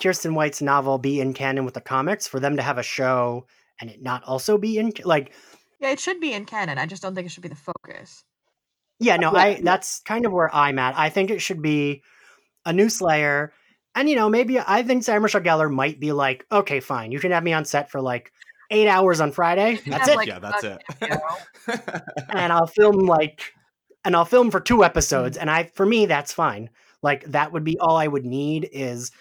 Kirsten 0.00 0.34
White's 0.34 0.62
novel 0.62 0.98
be 0.98 1.20
in 1.20 1.34
canon 1.34 1.64
with 1.64 1.74
the 1.74 1.80
comics, 1.80 2.26
for 2.26 2.40
them 2.40 2.56
to 2.56 2.62
have 2.62 2.78
a 2.78 2.82
show 2.82 3.46
and 3.80 3.90
it 3.90 4.02
not 4.02 4.22
also 4.24 4.58
be 4.58 4.78
in 4.78 4.92
like 5.04 5.32
Yeah, 5.80 5.90
it 5.90 6.00
should 6.00 6.20
be 6.20 6.32
in 6.32 6.44
canon. 6.44 6.78
I 6.78 6.86
just 6.86 7.02
don't 7.02 7.14
think 7.14 7.26
it 7.26 7.30
should 7.30 7.42
be 7.42 7.48
the 7.48 7.56
focus. 7.56 8.24
yeah 8.98 9.16
no 9.16 9.32
Yeah, 9.32 9.38
I 9.38 9.60
that's 9.62 10.00
kind 10.00 10.26
of 10.26 10.32
where 10.32 10.54
I'm 10.54 10.78
at. 10.78 10.98
I 10.98 11.10
think 11.10 11.30
it 11.30 11.40
should 11.40 11.62
be 11.62 12.02
a 12.64 12.72
new 12.72 12.88
Slayer, 12.88 13.52
and 13.94 14.08
you 14.08 14.16
know 14.16 14.28
maybe 14.28 14.58
I 14.58 14.82
think 14.82 15.04
Sarah 15.04 15.20
Michelle 15.20 15.40
Gellar 15.40 15.72
might 15.72 16.00
be 16.00 16.12
like, 16.12 16.46
okay, 16.50 16.80
fine, 16.80 17.12
you 17.12 17.20
can 17.20 17.32
have 17.32 17.44
me 17.44 17.52
on 17.52 17.64
set 17.64 17.90
for 17.90 18.00
like 18.00 18.32
eight 18.70 18.88
hours 18.88 19.20
on 19.20 19.32
Friday. 19.32 19.80
That's 19.86 20.08
it. 20.08 20.16
like, 20.16 20.28
yeah, 20.28 20.38
that's 20.38 20.64
a 20.64 20.78
it. 21.00 21.20
and 22.30 22.52
I'll 22.52 22.66
film 22.66 23.06
like 23.06 23.52
and 24.04 24.14
I'll 24.14 24.24
film 24.24 24.50
for 24.50 24.60
two 24.60 24.84
episodes 24.84 25.36
mm-hmm. 25.36 25.42
and 25.42 25.50
I 25.50 25.70
for 25.74 25.86
me 25.86 26.06
that's 26.06 26.32
fine. 26.32 26.70
Like 27.02 27.24
that 27.26 27.52
would 27.52 27.64
be 27.64 27.78
all 27.78 27.96
I 27.96 28.08
would 28.08 28.24
need 28.24 28.68
is 28.72 29.12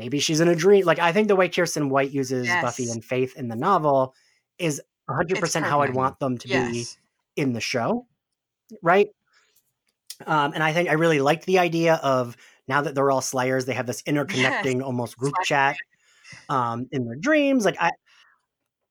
maybe 0.00 0.18
she's 0.18 0.40
in 0.40 0.48
a 0.48 0.56
dream. 0.56 0.84
Like 0.86 0.98
I 0.98 1.12
think 1.12 1.28
the 1.28 1.36
way 1.36 1.48
Kirsten 1.48 1.90
White 1.90 2.10
uses 2.10 2.48
Buffy 2.48 2.90
and 2.90 3.04
Faith 3.04 3.36
in 3.36 3.48
the 3.48 3.56
novel 3.56 4.14
is 4.58 4.80
100% 5.08 5.62
how 5.62 5.82
I'd 5.82 5.94
want 5.94 6.18
them 6.18 6.38
to 6.38 6.48
be 6.48 6.86
in 7.36 7.52
the 7.52 7.60
show. 7.60 8.06
Right? 8.82 9.08
Um 10.26 10.52
and 10.54 10.62
I 10.62 10.72
think 10.72 10.88
I 10.88 10.94
really 10.94 11.20
liked 11.20 11.46
the 11.46 11.58
idea 11.58 11.94
of 11.96 12.36
now 12.66 12.82
that 12.82 12.94
they're 12.94 13.10
all 13.10 13.20
slayers, 13.20 13.64
they 13.66 13.74
have 13.74 13.86
this 13.86 14.02
interconnecting 14.02 14.82
almost 14.82 15.16
group 15.16 15.34
Slayer. 15.36 15.44
chat 15.44 15.76
um 16.48 16.88
in 16.92 17.04
their 17.04 17.16
dreams. 17.16 17.64
Like 17.64 17.76
I 17.80 17.90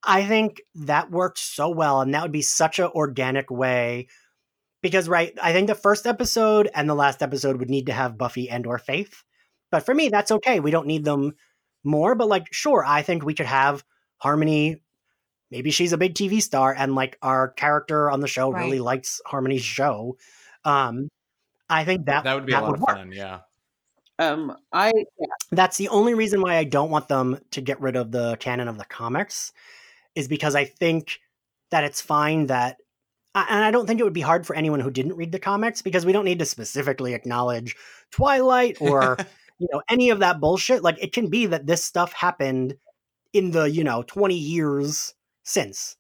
I 0.04 0.26
think 0.26 0.62
that 0.76 1.12
worked 1.12 1.40
so 1.40 1.70
well, 1.70 2.02
and 2.02 2.14
that 2.14 2.22
would 2.24 2.32
be 2.32 2.42
such 2.42 2.80
an 2.80 2.90
organic 2.96 3.52
way. 3.52 4.08
Because 4.82 5.10
right, 5.10 5.38
I 5.42 5.52
think 5.52 5.68
the 5.68 5.76
first 5.76 6.08
episode 6.08 6.70
and 6.74 6.90
the 6.90 6.96
last 6.96 7.22
episode 7.22 7.58
would 7.58 7.70
need 7.70 7.88
to 7.88 7.94
have 7.94 8.18
Buffy 8.18 8.50
and 8.50 8.66
or 8.66 8.78
Faith. 8.80 9.24
But 9.72 9.86
for 9.86 9.94
me, 9.94 10.10
that's 10.10 10.32
okay. 10.32 10.60
We 10.60 10.72
don't 10.72 10.88
need 10.88 11.04
them 11.04 11.34
more. 11.84 12.16
But 12.16 12.28
like, 12.28 12.48
sure, 12.52 12.84
I 12.86 13.02
think 13.02 13.24
we 13.24 13.34
could 13.34 13.46
have 13.46 13.84
Harmony. 14.18 14.82
Maybe 15.52 15.72
she's 15.72 15.94
a 15.94 15.98
big 15.98 16.14
TV 16.14 16.42
star, 16.42 16.76
and 16.78 16.94
like 16.94 17.18
our 17.22 17.50
character 17.50 18.12
on 18.12 18.20
the 18.20 18.28
show 18.28 18.52
really 18.52 18.80
likes 18.80 19.20
Harmony's 19.26 19.64
show. 19.64 20.18
Um, 20.64 21.10
I 21.70 21.86
think 21.86 22.06
that 22.06 22.24
that 22.24 22.36
would 22.36 22.46
be 22.46 22.54
a 22.54 22.62
lot 22.62 22.74
of 22.74 22.82
work. 22.82 22.98
fun. 22.98 23.12
Yeah. 23.12 23.40
Um, 24.20 24.58
I 24.74 24.92
that's 25.52 25.78
the 25.78 25.88
only 25.88 26.14
reason 26.14 26.42
why 26.42 26.58
I 26.58 26.66
don't 26.66 26.92
want 26.92 27.08
them 27.08 27.40
to 27.52 27.62
get 27.62 27.80
rid 27.80 27.96
of 27.96 28.12
the 28.12 28.36
canon 28.38 28.68
of 28.68 28.78
the 28.78 28.86
comics 28.86 29.54
is 30.14 30.28
because 30.28 30.56
I 30.56 30.66
think 30.66 31.20
that 31.72 31.86
it's 31.86 32.02
fine 32.02 32.48
that 32.48 32.78
and 33.34 33.64
I 33.64 33.72
don't 33.72 33.88
think 33.88 34.00
it 34.00 34.04
would 34.04 34.12
be 34.12 34.22
hard 34.22 34.46
for 34.46 34.56
anyone 34.56 34.82
who 34.82 34.92
didn't 34.92 35.16
read 35.16 35.32
the 35.32 35.40
comics 35.40 35.82
because 35.82 36.06
we 36.06 36.12
don't 36.12 36.26
need 36.26 36.40
to 36.40 36.46
specifically 36.46 37.14
acknowledge 37.14 37.76
Twilight 38.12 38.82
or 38.82 39.18
you 39.60 39.68
know 39.72 39.82
any 39.90 40.10
of 40.10 40.20
that 40.20 40.40
bullshit 40.40 40.84
like 40.84 40.98
it 41.02 41.14
can 41.14 41.30
be 41.30 41.46
that 41.46 41.68
this 41.68 41.84
stuff 41.84 42.14
happened 42.14 42.76
in 43.34 43.52
the 43.52 43.70
you 43.70 43.84
know 43.84 44.04
20 44.04 44.36
years 44.36 45.14
since 45.44 45.98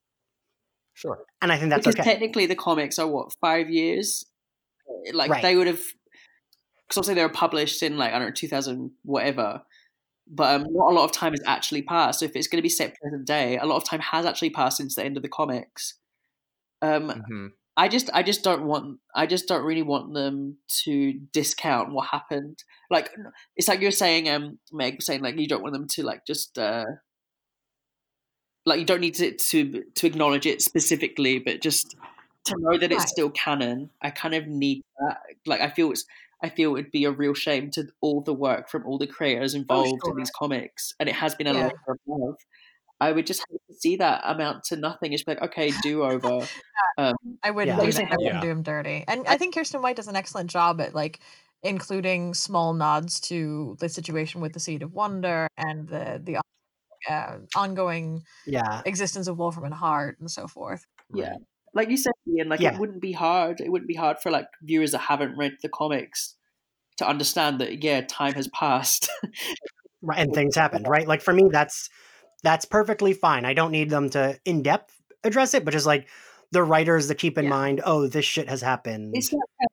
sure. 0.93 1.25
and 1.41 1.51
I 1.51 1.57
think 1.57 1.69
that's 1.69 1.85
because 1.85 1.99
okay 1.99 2.09
technically 2.09 2.45
the 2.45 2.55
comics 2.55 2.97
are 2.99 3.07
what 3.07 3.33
five 3.39 3.69
years. 3.69 4.25
Like 5.13 5.29
Right. 5.31 5.41
they 5.41 5.55
would 5.55 5.67
have, 5.67 5.79
because 6.87 6.97
obviously 6.97 7.13
they 7.15 7.23
were 7.23 7.29
published 7.29 7.83
in 7.83 7.97
like 7.97 8.11
I 8.13 8.19
don't 8.19 8.29
know 8.29 8.33
two 8.33 8.47
thousand 8.47 8.91
whatever. 9.03 9.61
but 10.27 10.55
um, 10.55 10.67
not 10.71 10.91
a 10.91 10.95
lot 10.95 11.05
of 11.05 11.11
time 11.11 11.33
has 11.33 11.41
actually 11.45 11.81
passed. 11.83 12.19
So 12.19 12.25
if 12.25 12.35
it's 12.35 12.47
going 12.47 12.57
to 12.59 12.63
be 12.63 12.69
set 12.69 12.95
present 13.01 13.25
day, 13.25 13.57
a 13.57 13.65
lot 13.65 13.77
of 13.77 13.85
time 13.85 14.01
has 14.01 14.25
actually 14.25 14.51
passed 14.51 14.77
since 14.77 14.95
the 14.95 15.03
end 15.05 15.17
of 15.17 15.23
the 15.23 15.29
comics. 15.29 15.95
Um, 16.81 17.09
hmm 17.27 17.47
I 17.79 17.87
just 17.87 18.09
I 18.13 18.23
just 18.23 18.43
don't 18.43 18.65
want 18.65 18.99
I 19.15 19.25
just 19.25 19.47
don't 19.47 19.63
really 19.63 19.83
want 19.83 20.13
them 20.13 20.57
to 20.83 21.13
discount 21.31 21.93
what 21.93 22.09
happened. 22.09 22.61
Like 22.91 23.09
it's 23.55 23.69
like 23.69 23.79
you're 23.79 23.91
saying, 23.91 24.27
um, 24.27 24.59
Meg 24.73 25.01
saying 25.01 25.21
like 25.21 25.39
you 25.39 25.47
don't 25.47 25.63
want 25.63 25.71
them 25.71 25.87
to 25.91 26.03
like 26.03 26.25
just 26.27 26.59
uh, 26.59 26.83
like 28.65 28.81
you 28.81 28.85
don't 28.85 28.99
need 28.99 29.15
to 29.15 29.31
to 29.31 29.83
to 29.95 30.07
acknowledge 30.07 30.45
it 30.45 30.61
specifically, 30.61 31.39
but 31.39 31.61
just 31.61 31.95
to 32.47 32.55
know 32.57 32.77
that 32.77 32.91
it's 32.91 33.09
still 33.09 33.29
canon. 33.29 33.91
I 34.01 34.09
kind 34.09 34.35
of 34.35 34.45
need 34.45 34.83
that. 34.99 35.19
Like 35.45 35.61
I 35.61 35.69
feel 35.69 35.91
it's 35.91 36.03
I 36.43 36.49
feel 36.49 36.75
it'd 36.75 36.91
be 36.91 37.05
a 37.05 37.11
real 37.11 37.33
shame 37.33 37.71
to 37.71 37.85
all 38.01 38.19
the 38.19 38.33
work 38.33 38.69
from 38.69 38.85
all 38.85 38.97
the 38.97 39.07
creators 39.07 39.53
involved 39.53 39.87
in 39.87 39.99
sure. 40.03 40.15
these 40.17 40.31
comics, 40.31 40.93
and 40.99 41.07
it 41.07 41.15
has 41.15 41.33
been 41.33 41.47
a 41.47 41.53
Yeah. 41.53 41.63
labor 41.67 41.77
of 41.87 41.99
love. 42.07 42.35
I 43.01 43.11
would 43.11 43.25
just 43.25 43.45
hate 43.49 43.61
to 43.69 43.73
see 43.75 43.95
that 43.97 44.21
amount 44.25 44.63
to 44.65 44.75
nothing. 44.75 45.13
It's 45.13 45.23
like 45.27 45.41
okay, 45.41 45.71
do 45.83 46.03
over. 46.11 46.45
Um, 46.97 47.15
I 47.43 47.51
wouldn't 47.51 47.77
Yeah. 47.77 47.85
do 47.85 47.91
that. 47.91 48.11
I 48.11 48.15
wouldn't 48.17 48.35
yeah. 48.35 48.41
do 48.41 48.49
him 48.49 48.63
dirty. 48.63 49.05
And 49.07 49.25
I 49.27 49.37
think 49.37 49.55
Kirsten 49.55 49.81
White 49.81 49.95
does 49.95 50.07
an 50.07 50.15
excellent 50.15 50.49
job 50.49 50.81
at 50.81 50.93
like 50.95 51.19
including 51.63 52.33
small 52.33 52.73
nods 52.73 53.19
to 53.19 53.75
the 53.79 53.89
situation 53.89 54.39
with 54.41 54.53
the 54.53 54.59
Seed 54.59 54.81
of 54.83 54.93
Wonder 54.93 55.47
and 55.57 55.87
the 55.87 56.21
the 56.23 56.37
uh, 57.09 57.37
ongoing 57.55 58.23
Yeah. 58.45 58.81
existence 58.85 59.27
of 59.27 59.37
Wolfram 59.37 59.65
and 59.65 59.73
Hart 59.73 60.19
and 60.19 60.29
so 60.29 60.47
forth. 60.47 60.85
Yeah. 61.13 61.35
like 61.73 61.89
you 61.89 61.97
said, 61.97 62.13
Ian, 62.27 62.49
like 62.49 62.59
Yeah. 62.59 62.73
it 62.73 62.79
wouldn't 62.79 63.01
be 63.01 63.11
hard. 63.13 63.61
It 63.61 63.71
wouldn't 63.71 63.87
be 63.87 63.95
hard 63.95 64.17
for 64.19 64.31
like 64.31 64.47
viewers 64.61 64.91
that 64.91 64.99
haven't 64.99 65.37
read 65.37 65.53
the 65.61 65.69
comics 65.69 66.35
to 66.97 67.07
understand 67.07 67.61
that 67.61 67.81
yeah, 67.83 68.01
time 68.01 68.33
has 68.33 68.47
passed. 68.49 69.09
right 70.01 70.19
and 70.19 70.33
things 70.35 70.55
happened 70.55 70.87
right 70.87 71.07
like 71.07 71.21
for 71.21 71.33
me 71.33 71.43
that's 71.51 71.89
that's 72.43 72.65
perfectly 72.65 73.13
fine 73.13 73.45
i 73.45 73.53
don't 73.53 73.71
need 73.71 73.89
them 73.89 74.09
to 74.09 74.37
in 74.45 74.61
depth 74.63 74.95
address 75.23 75.53
it 75.53 75.65
but 75.65 75.71
just 75.71 75.85
like 75.85 76.07
the 76.51 76.63
writers 76.63 77.07
that 77.07 77.15
keep 77.15 77.37
in 77.37 77.43
Yeah. 77.45 77.49
mind 77.51 77.81
oh 77.85 78.07
this 78.07 78.25
shit 78.25 78.49
has 78.49 78.61
happened 78.61 79.13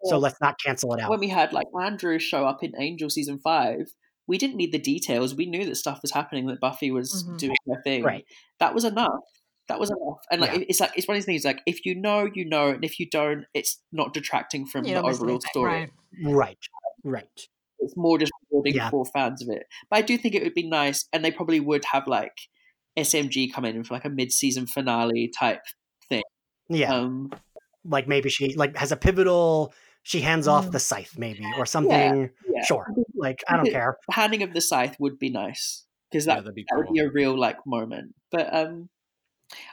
so 0.05 0.19
let's 0.19 0.41
not 0.41 0.57
cancel 0.65 0.93
it 0.95 1.01
out 1.01 1.09
when 1.11 1.21
we 1.21 1.29
had 1.29 1.53
like 1.53 1.67
Andrew 1.81 2.19
show 2.19 2.45
up 2.47 2.63
in 2.63 2.73
Angel 2.79 3.09
season 3.09 3.39
five. 3.39 3.89
We 4.29 4.39
didn't 4.39 4.57
need 4.57 4.73
the 4.73 4.79
details. 4.79 5.35
We 5.37 5.47
knew 5.47 5.65
that 5.67 5.77
stuff 5.77 6.01
was 6.03 6.11
happening. 6.11 6.47
That 6.49 6.61
Buffy 6.61 6.91
was 6.91 7.25
Mhm. 7.25 7.39
doing 7.39 7.57
her 7.69 7.81
thing. 7.83 8.03
right 8.03 8.25
That 8.59 8.75
was 8.75 8.85
enough. 8.85 9.23
That 9.69 9.79
was 9.81 9.89
enough. 9.91 10.19
And 10.31 10.41
like 10.41 10.53
Yeah. 10.53 10.65
it's 10.69 10.81
like 10.81 10.91
it's 10.97 11.07
one 11.09 11.17
of 11.17 11.21
these 11.21 11.27
things. 11.27 11.45
Like 11.45 11.61
if 11.65 11.87
you 11.87 11.95
know, 11.95 12.29
you 12.35 12.45
know, 12.45 12.69
and 12.71 12.85
if 12.85 12.99
you 13.01 13.09
don't, 13.09 13.47
it's 13.55 13.81
not 13.93 14.13
detracting 14.13 14.67
from 14.67 14.85
You 14.85 14.95
the 14.95 15.03
overall 15.03 15.41
story. 15.41 15.91
Right. 16.23 16.35
right 16.35 16.59
right 17.05 17.49
It's 17.79 17.97
more 17.97 18.19
just 18.19 18.33
rewarding 18.51 18.75
Yeah. 18.75 18.91
for 18.91 19.05
fans 19.07 19.41
of 19.43 19.49
it. 19.49 19.67
But 19.89 19.99
I 19.99 20.03
do 20.03 20.19
think 20.19 20.35
it 20.35 20.43
would 20.43 20.55
be 20.55 20.69
nice, 20.69 21.09
and 21.13 21.25
they 21.25 21.31
probably 21.31 21.61
would 21.61 21.85
have 21.93 22.07
like 22.09 22.37
SMG 22.97 23.53
come 23.53 23.65
in 23.65 23.85
for 23.85 23.95
like 23.95 24.05
a 24.05 24.11
mid-season 24.11 24.67
finale 24.67 25.31
type. 25.39 25.63
Thing. 26.09 26.23
Yeah 26.69 26.95
Um, 26.95 27.33
like 27.85 28.07
maybe 28.09 28.29
she 28.29 28.55
like 28.55 28.77
has 28.77 28.93
a 28.93 28.97
pivotal 28.97 29.73
she 30.03 30.21
hands 30.21 30.47
off 30.47 30.69
Mm. 30.69 30.73
the 30.73 30.79
scythe 30.81 31.19
maybe 31.19 31.45
or 31.59 31.67
something 31.67 32.31
yeah, 32.49 32.65
sure 32.65 32.87
like 33.15 33.43
i 33.49 33.57
don't 33.57 33.71
care 33.71 33.97
The 34.07 34.15
handing 34.15 34.43
of 34.43 34.53
the 34.53 34.61
scythe 34.61 34.97
would 35.01 35.19
be 35.19 35.31
nice 35.31 35.85
because 36.11 36.27
Yeah, 36.27 36.37
that 36.37 36.45
that'd 36.45 36.55
be 36.55 36.65
that 36.71 36.79
would 36.79 36.93
be 36.93 37.01
a 37.01 37.11
real 37.11 37.39
like 37.39 37.59
moment. 37.67 38.15
But 38.31 38.55
um, 38.55 38.89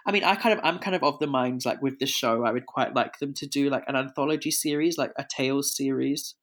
I 0.05 0.11
mean, 0.11 0.23
I 0.23 0.35
kind 0.35 0.57
of 0.57 0.63
I'm 0.65 0.79
kind 0.79 0.95
of 0.95 1.03
of 1.03 1.19
the 1.19 1.27
mind 1.27 1.65
like 1.65 1.81
with 1.81 1.99
the 1.99 2.05
show, 2.05 2.43
I 2.43 2.51
would 2.51 2.65
quite 2.65 2.93
like 2.93 3.19
them 3.19 3.33
to 3.35 3.47
do 3.47 3.69
like 3.69 3.83
an 3.87 3.95
anthology 3.95 4.51
series, 4.51 4.97
like 4.97 5.11
a 5.17 5.25
Tales 5.29 5.75
series. 5.75 6.35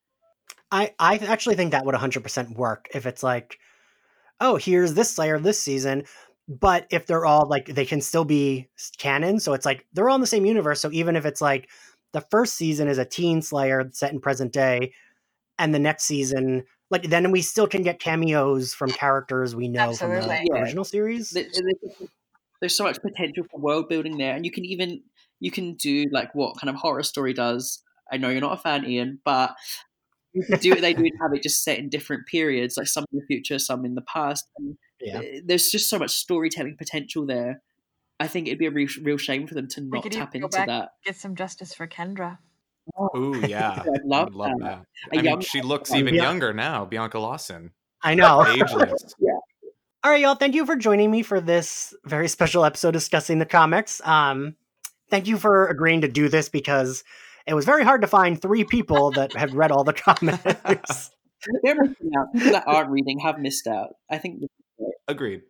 I 0.71 0.93
I 0.99 1.17
actually 1.17 1.55
think 1.55 1.71
that 1.71 1.85
would 1.85 1.95
100% 1.95 2.55
work 2.55 2.87
if 2.93 3.05
it's 3.05 3.23
like, 3.23 3.57
oh, 4.39 4.55
here's 4.55 4.93
this 4.93 5.11
Slayer 5.11 5.39
this 5.39 5.61
season, 5.61 6.03
but 6.47 6.87
if 6.89 7.05
they're 7.05 7.25
all 7.25 7.47
like 7.47 7.67
they 7.67 7.85
can 7.85 8.01
still 8.01 8.25
be 8.25 8.69
canon, 8.97 9.39
so 9.39 9.53
it's 9.53 9.65
like 9.65 9.85
they're 9.93 10.09
all 10.09 10.15
in 10.15 10.21
the 10.21 10.27
same 10.27 10.45
universe. 10.45 10.81
So 10.81 10.91
even 10.91 11.15
if 11.15 11.25
it's 11.25 11.41
like 11.41 11.69
the 12.13 12.21
first 12.29 12.55
season 12.55 12.87
is 12.87 12.97
a 12.97 13.05
teen 13.05 13.41
Slayer 13.41 13.89
set 13.93 14.11
in 14.11 14.19
present 14.19 14.51
day, 14.51 14.93
and 15.57 15.73
the 15.73 15.79
next 15.79 16.05
season, 16.05 16.63
like 16.89 17.03
then 17.03 17.31
we 17.31 17.41
still 17.41 17.67
can 17.67 17.83
get 17.83 17.99
cameos 17.99 18.73
from 18.73 18.91
characters 18.91 19.55
we 19.55 19.67
know 19.67 19.93
from 19.93 20.11
the 20.11 20.41
Yeah. 20.43 20.61
original 20.61 20.83
series. 20.83 21.29
There's, 21.31 21.47
there's 22.59 22.75
so 22.75 22.83
much 22.83 23.01
potential 23.01 23.45
for 23.49 23.59
world 23.59 23.89
building 23.89 24.17
there, 24.17 24.35
and 24.35 24.45
you 24.45 24.51
can 24.51 24.65
even 24.65 25.01
you 25.39 25.51
can 25.51 25.75
do 25.75 26.05
like 26.11 26.33
what 26.35 26.57
kind 26.59 26.69
of 26.69 26.75
horror 26.75 27.03
story 27.03 27.33
does. 27.33 27.81
I 28.11 28.17
know 28.17 28.29
you're 28.29 28.41
not 28.41 28.59
a 28.59 28.61
fan, 28.61 28.85
Ian, 28.85 29.19
but 29.23 29.55
you 30.33 30.43
can 30.43 30.59
do 30.59 30.71
what 30.71 30.81
they 30.81 30.93
do 30.93 31.03
and 31.03 31.11
have 31.21 31.33
it 31.33 31.43
just 31.43 31.63
set 31.63 31.79
in 31.79 31.89
different 31.89 32.27
periods, 32.27 32.77
like 32.77 32.87
some 32.87 33.05
in 33.11 33.19
the 33.19 33.25
future, 33.25 33.57
some 33.57 33.85
in 33.85 33.95
the 33.95 34.01
past. 34.01 34.45
And 34.57 34.77
Yeah. 35.03 35.19
uh, 35.19 35.21
there's 35.45 35.69
just 35.69 35.89
so 35.89 35.99
much 35.99 36.11
storytelling 36.11 36.77
potential 36.77 37.25
there. 37.25 37.61
I 38.19 38.27
think 38.27 38.47
it'd 38.47 38.59
be 38.59 38.67
a 38.67 38.71
real, 38.71 38.87
real 39.01 39.17
shame 39.17 39.47
for 39.47 39.55
them 39.55 39.67
to 39.69 39.81
not 39.81 40.03
could 40.03 40.13
even 40.13 40.25
tap 40.25 40.33
go 40.33 40.37
into 40.37 40.57
back- 40.57 40.67
that. 40.67 40.89
Get 41.05 41.15
some 41.15 41.35
justice 41.35 41.73
for 41.73 41.87
Kendra. 41.87 42.37
Ooh, 43.15 43.43
yeah. 43.47 43.81
I'd 43.81 44.05
love 44.05 44.27
I'd 44.27 44.33
love 44.33 44.51
that. 44.59 44.85
that. 45.11 45.17
A 45.17 45.19
I 45.19 45.21
mean, 45.21 45.41
she 45.41 45.61
looks 45.61 45.91
um, 45.91 45.97
even 45.97 46.13
yeah. 46.13 46.23
younger 46.23 46.53
now, 46.53 46.85
Bianca 46.85 47.19
Lawson. 47.19 47.71
I 48.03 48.15
know. 48.15 48.45
Ageless. 48.47 49.15
All 50.03 50.09
right, 50.11 50.21
y'all. 50.21 50.35
Thank 50.35 50.55
you 50.55 50.65
for 50.65 50.75
joining 50.75 51.11
me 51.11 51.21
for 51.21 51.39
this 51.39 51.93
very 52.05 52.27
special 52.27 52.65
episode 52.65 52.91
discussing 52.91 53.37
the 53.37 53.45
comics. 53.45 54.01
Um, 54.05 54.55
thank 55.09 55.27
you 55.27 55.37
for 55.37 55.67
agreeing 55.67 56.01
to 56.01 56.07
do 56.07 56.27
this 56.27 56.49
because 56.49 57.03
it 57.45 57.53
was 57.53 57.65
very 57.65 57.83
hard 57.83 58.01
to 58.01 58.07
find 58.07 58.41
three 58.41 58.63
people 58.63 59.11
that 59.11 59.33
have 59.33 59.53
read 59.53 59.71
all 59.71 59.83
the 59.83 59.93
comics. 59.93 61.11
They're 61.63 61.75
missing 61.75 62.11
out. 62.17 62.33
People 62.33 62.51
that 62.51 62.63
aren't 62.67 62.89
reading 62.89 63.19
have 63.19 63.39
missed 63.39 63.67
out. 63.67 63.95
I 64.09 64.17
think 64.17 64.43
Agreed. 65.07 65.41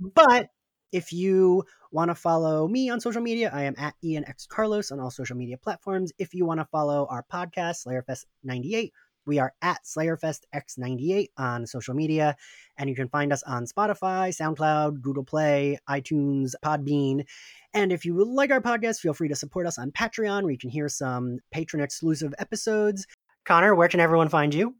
but 0.00 0.48
if 0.92 1.12
you 1.12 1.64
want 1.92 2.10
to 2.10 2.14
follow 2.14 2.66
me 2.66 2.88
on 2.88 3.00
social 3.00 3.20
media, 3.20 3.50
I 3.52 3.64
am 3.64 3.74
at 3.76 3.94
Ian 4.02 4.26
X 4.26 4.46
Carlos 4.46 4.90
on 4.90 5.00
all 5.00 5.10
social 5.10 5.36
media 5.36 5.58
platforms. 5.58 6.12
If 6.18 6.34
you 6.34 6.46
want 6.46 6.60
to 6.60 6.66
follow 6.66 7.06
our 7.10 7.24
podcast, 7.30 7.86
SlayerFest98, 7.86 8.90
we 9.26 9.38
are 9.38 9.52
at 9.60 9.84
SlayerFest 9.84 10.40
X98 10.54 11.28
on 11.36 11.66
social 11.66 11.94
media, 11.94 12.34
and 12.78 12.88
you 12.88 12.96
can 12.96 13.08
find 13.10 13.32
us 13.32 13.42
on 13.42 13.66
Spotify, 13.66 14.30
SoundCloud, 14.30 15.02
Google 15.02 15.24
Play, 15.24 15.78
iTunes, 15.88 16.54
Podbean. 16.64 17.26
And 17.74 17.92
if 17.92 18.06
you 18.06 18.24
like 18.24 18.50
our 18.50 18.62
podcast, 18.62 19.00
feel 19.00 19.12
free 19.12 19.28
to 19.28 19.36
support 19.36 19.66
us 19.66 19.78
on 19.78 19.90
Patreon, 19.90 20.44
where 20.44 20.52
you 20.52 20.58
can 20.58 20.70
hear 20.70 20.88
some 20.88 21.40
patron 21.52 21.82
exclusive 21.82 22.34
episodes. 22.38 23.06
Connor, 23.44 23.74
where 23.74 23.88
can 23.88 24.00
everyone 24.00 24.30
find 24.30 24.54
you? 24.54 24.74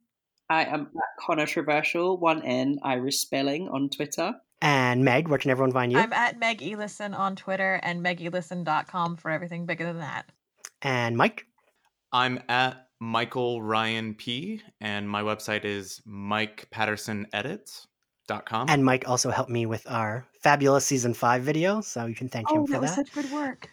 I 0.50 0.64
am 0.64 0.90
at 0.96 1.24
Controversial, 1.26 2.16
one 2.18 2.42
N, 2.42 2.78
Irish 2.82 3.18
spelling 3.18 3.68
on 3.68 3.90
Twitter. 3.90 4.34
And 4.62 5.04
Meg, 5.04 5.28
where 5.28 5.38
can 5.38 5.50
everyone 5.50 5.72
find 5.72 5.92
you? 5.92 5.98
I'm 5.98 6.12
at 6.12 6.38
Meg 6.38 6.58
Elison 6.60 7.16
on 7.16 7.36
Twitter 7.36 7.78
and 7.82 8.04
megelison.com 8.04 9.16
for 9.16 9.30
everything 9.30 9.66
bigger 9.66 9.84
than 9.84 9.98
that. 9.98 10.24
And 10.82 11.16
Mike? 11.16 11.46
I'm 12.12 12.40
at 12.48 12.88
Michael 13.00 13.62
Ryan 13.62 14.14
P, 14.14 14.60
and 14.80 15.08
my 15.08 15.22
website 15.22 15.64
is 15.64 16.02
mikepattersonedits.com. 16.08 18.66
And 18.68 18.84
Mike 18.84 19.08
also 19.08 19.30
helped 19.30 19.50
me 19.50 19.66
with 19.66 19.88
our 19.88 20.26
fabulous 20.42 20.84
season 20.86 21.14
five 21.14 21.42
video, 21.42 21.80
so 21.80 22.06
you 22.06 22.14
can 22.14 22.28
thank 22.28 22.50
him 22.50 22.62
Oh, 22.62 22.66
for 22.66 22.72
that 22.72 22.80
was 22.80 22.96
that. 22.96 23.06
such 23.06 23.14
good 23.14 23.30
work. 23.30 23.68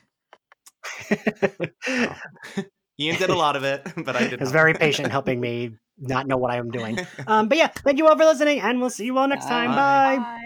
Ian 2.99 3.17
did 3.17 3.29
a 3.29 3.35
lot 3.35 3.55
of 3.55 3.63
it, 3.63 3.85
but 4.05 4.15
I 4.15 4.19
did. 4.27 4.31
He 4.31 4.35
was 4.37 4.49
not. 4.49 4.53
very 4.59 4.73
patient 4.73 5.11
helping 5.11 5.39
me 5.41 5.71
not 5.99 6.27
know 6.27 6.37
what 6.37 6.51
I 6.51 6.57
am 6.57 6.71
doing. 6.71 6.99
Um, 7.27 7.47
but 7.47 7.57
yeah, 7.57 7.67
thank 7.67 7.97
you 7.97 8.07
all 8.07 8.17
for 8.17 8.25
listening, 8.25 8.59
and 8.61 8.79
we'll 8.79 8.89
see 8.89 9.05
you 9.05 9.17
all 9.17 9.27
next 9.27 9.47
time. 9.47 9.71
Bye. 9.71 9.75
Bye. 9.75 10.17
Bye. 10.17 10.41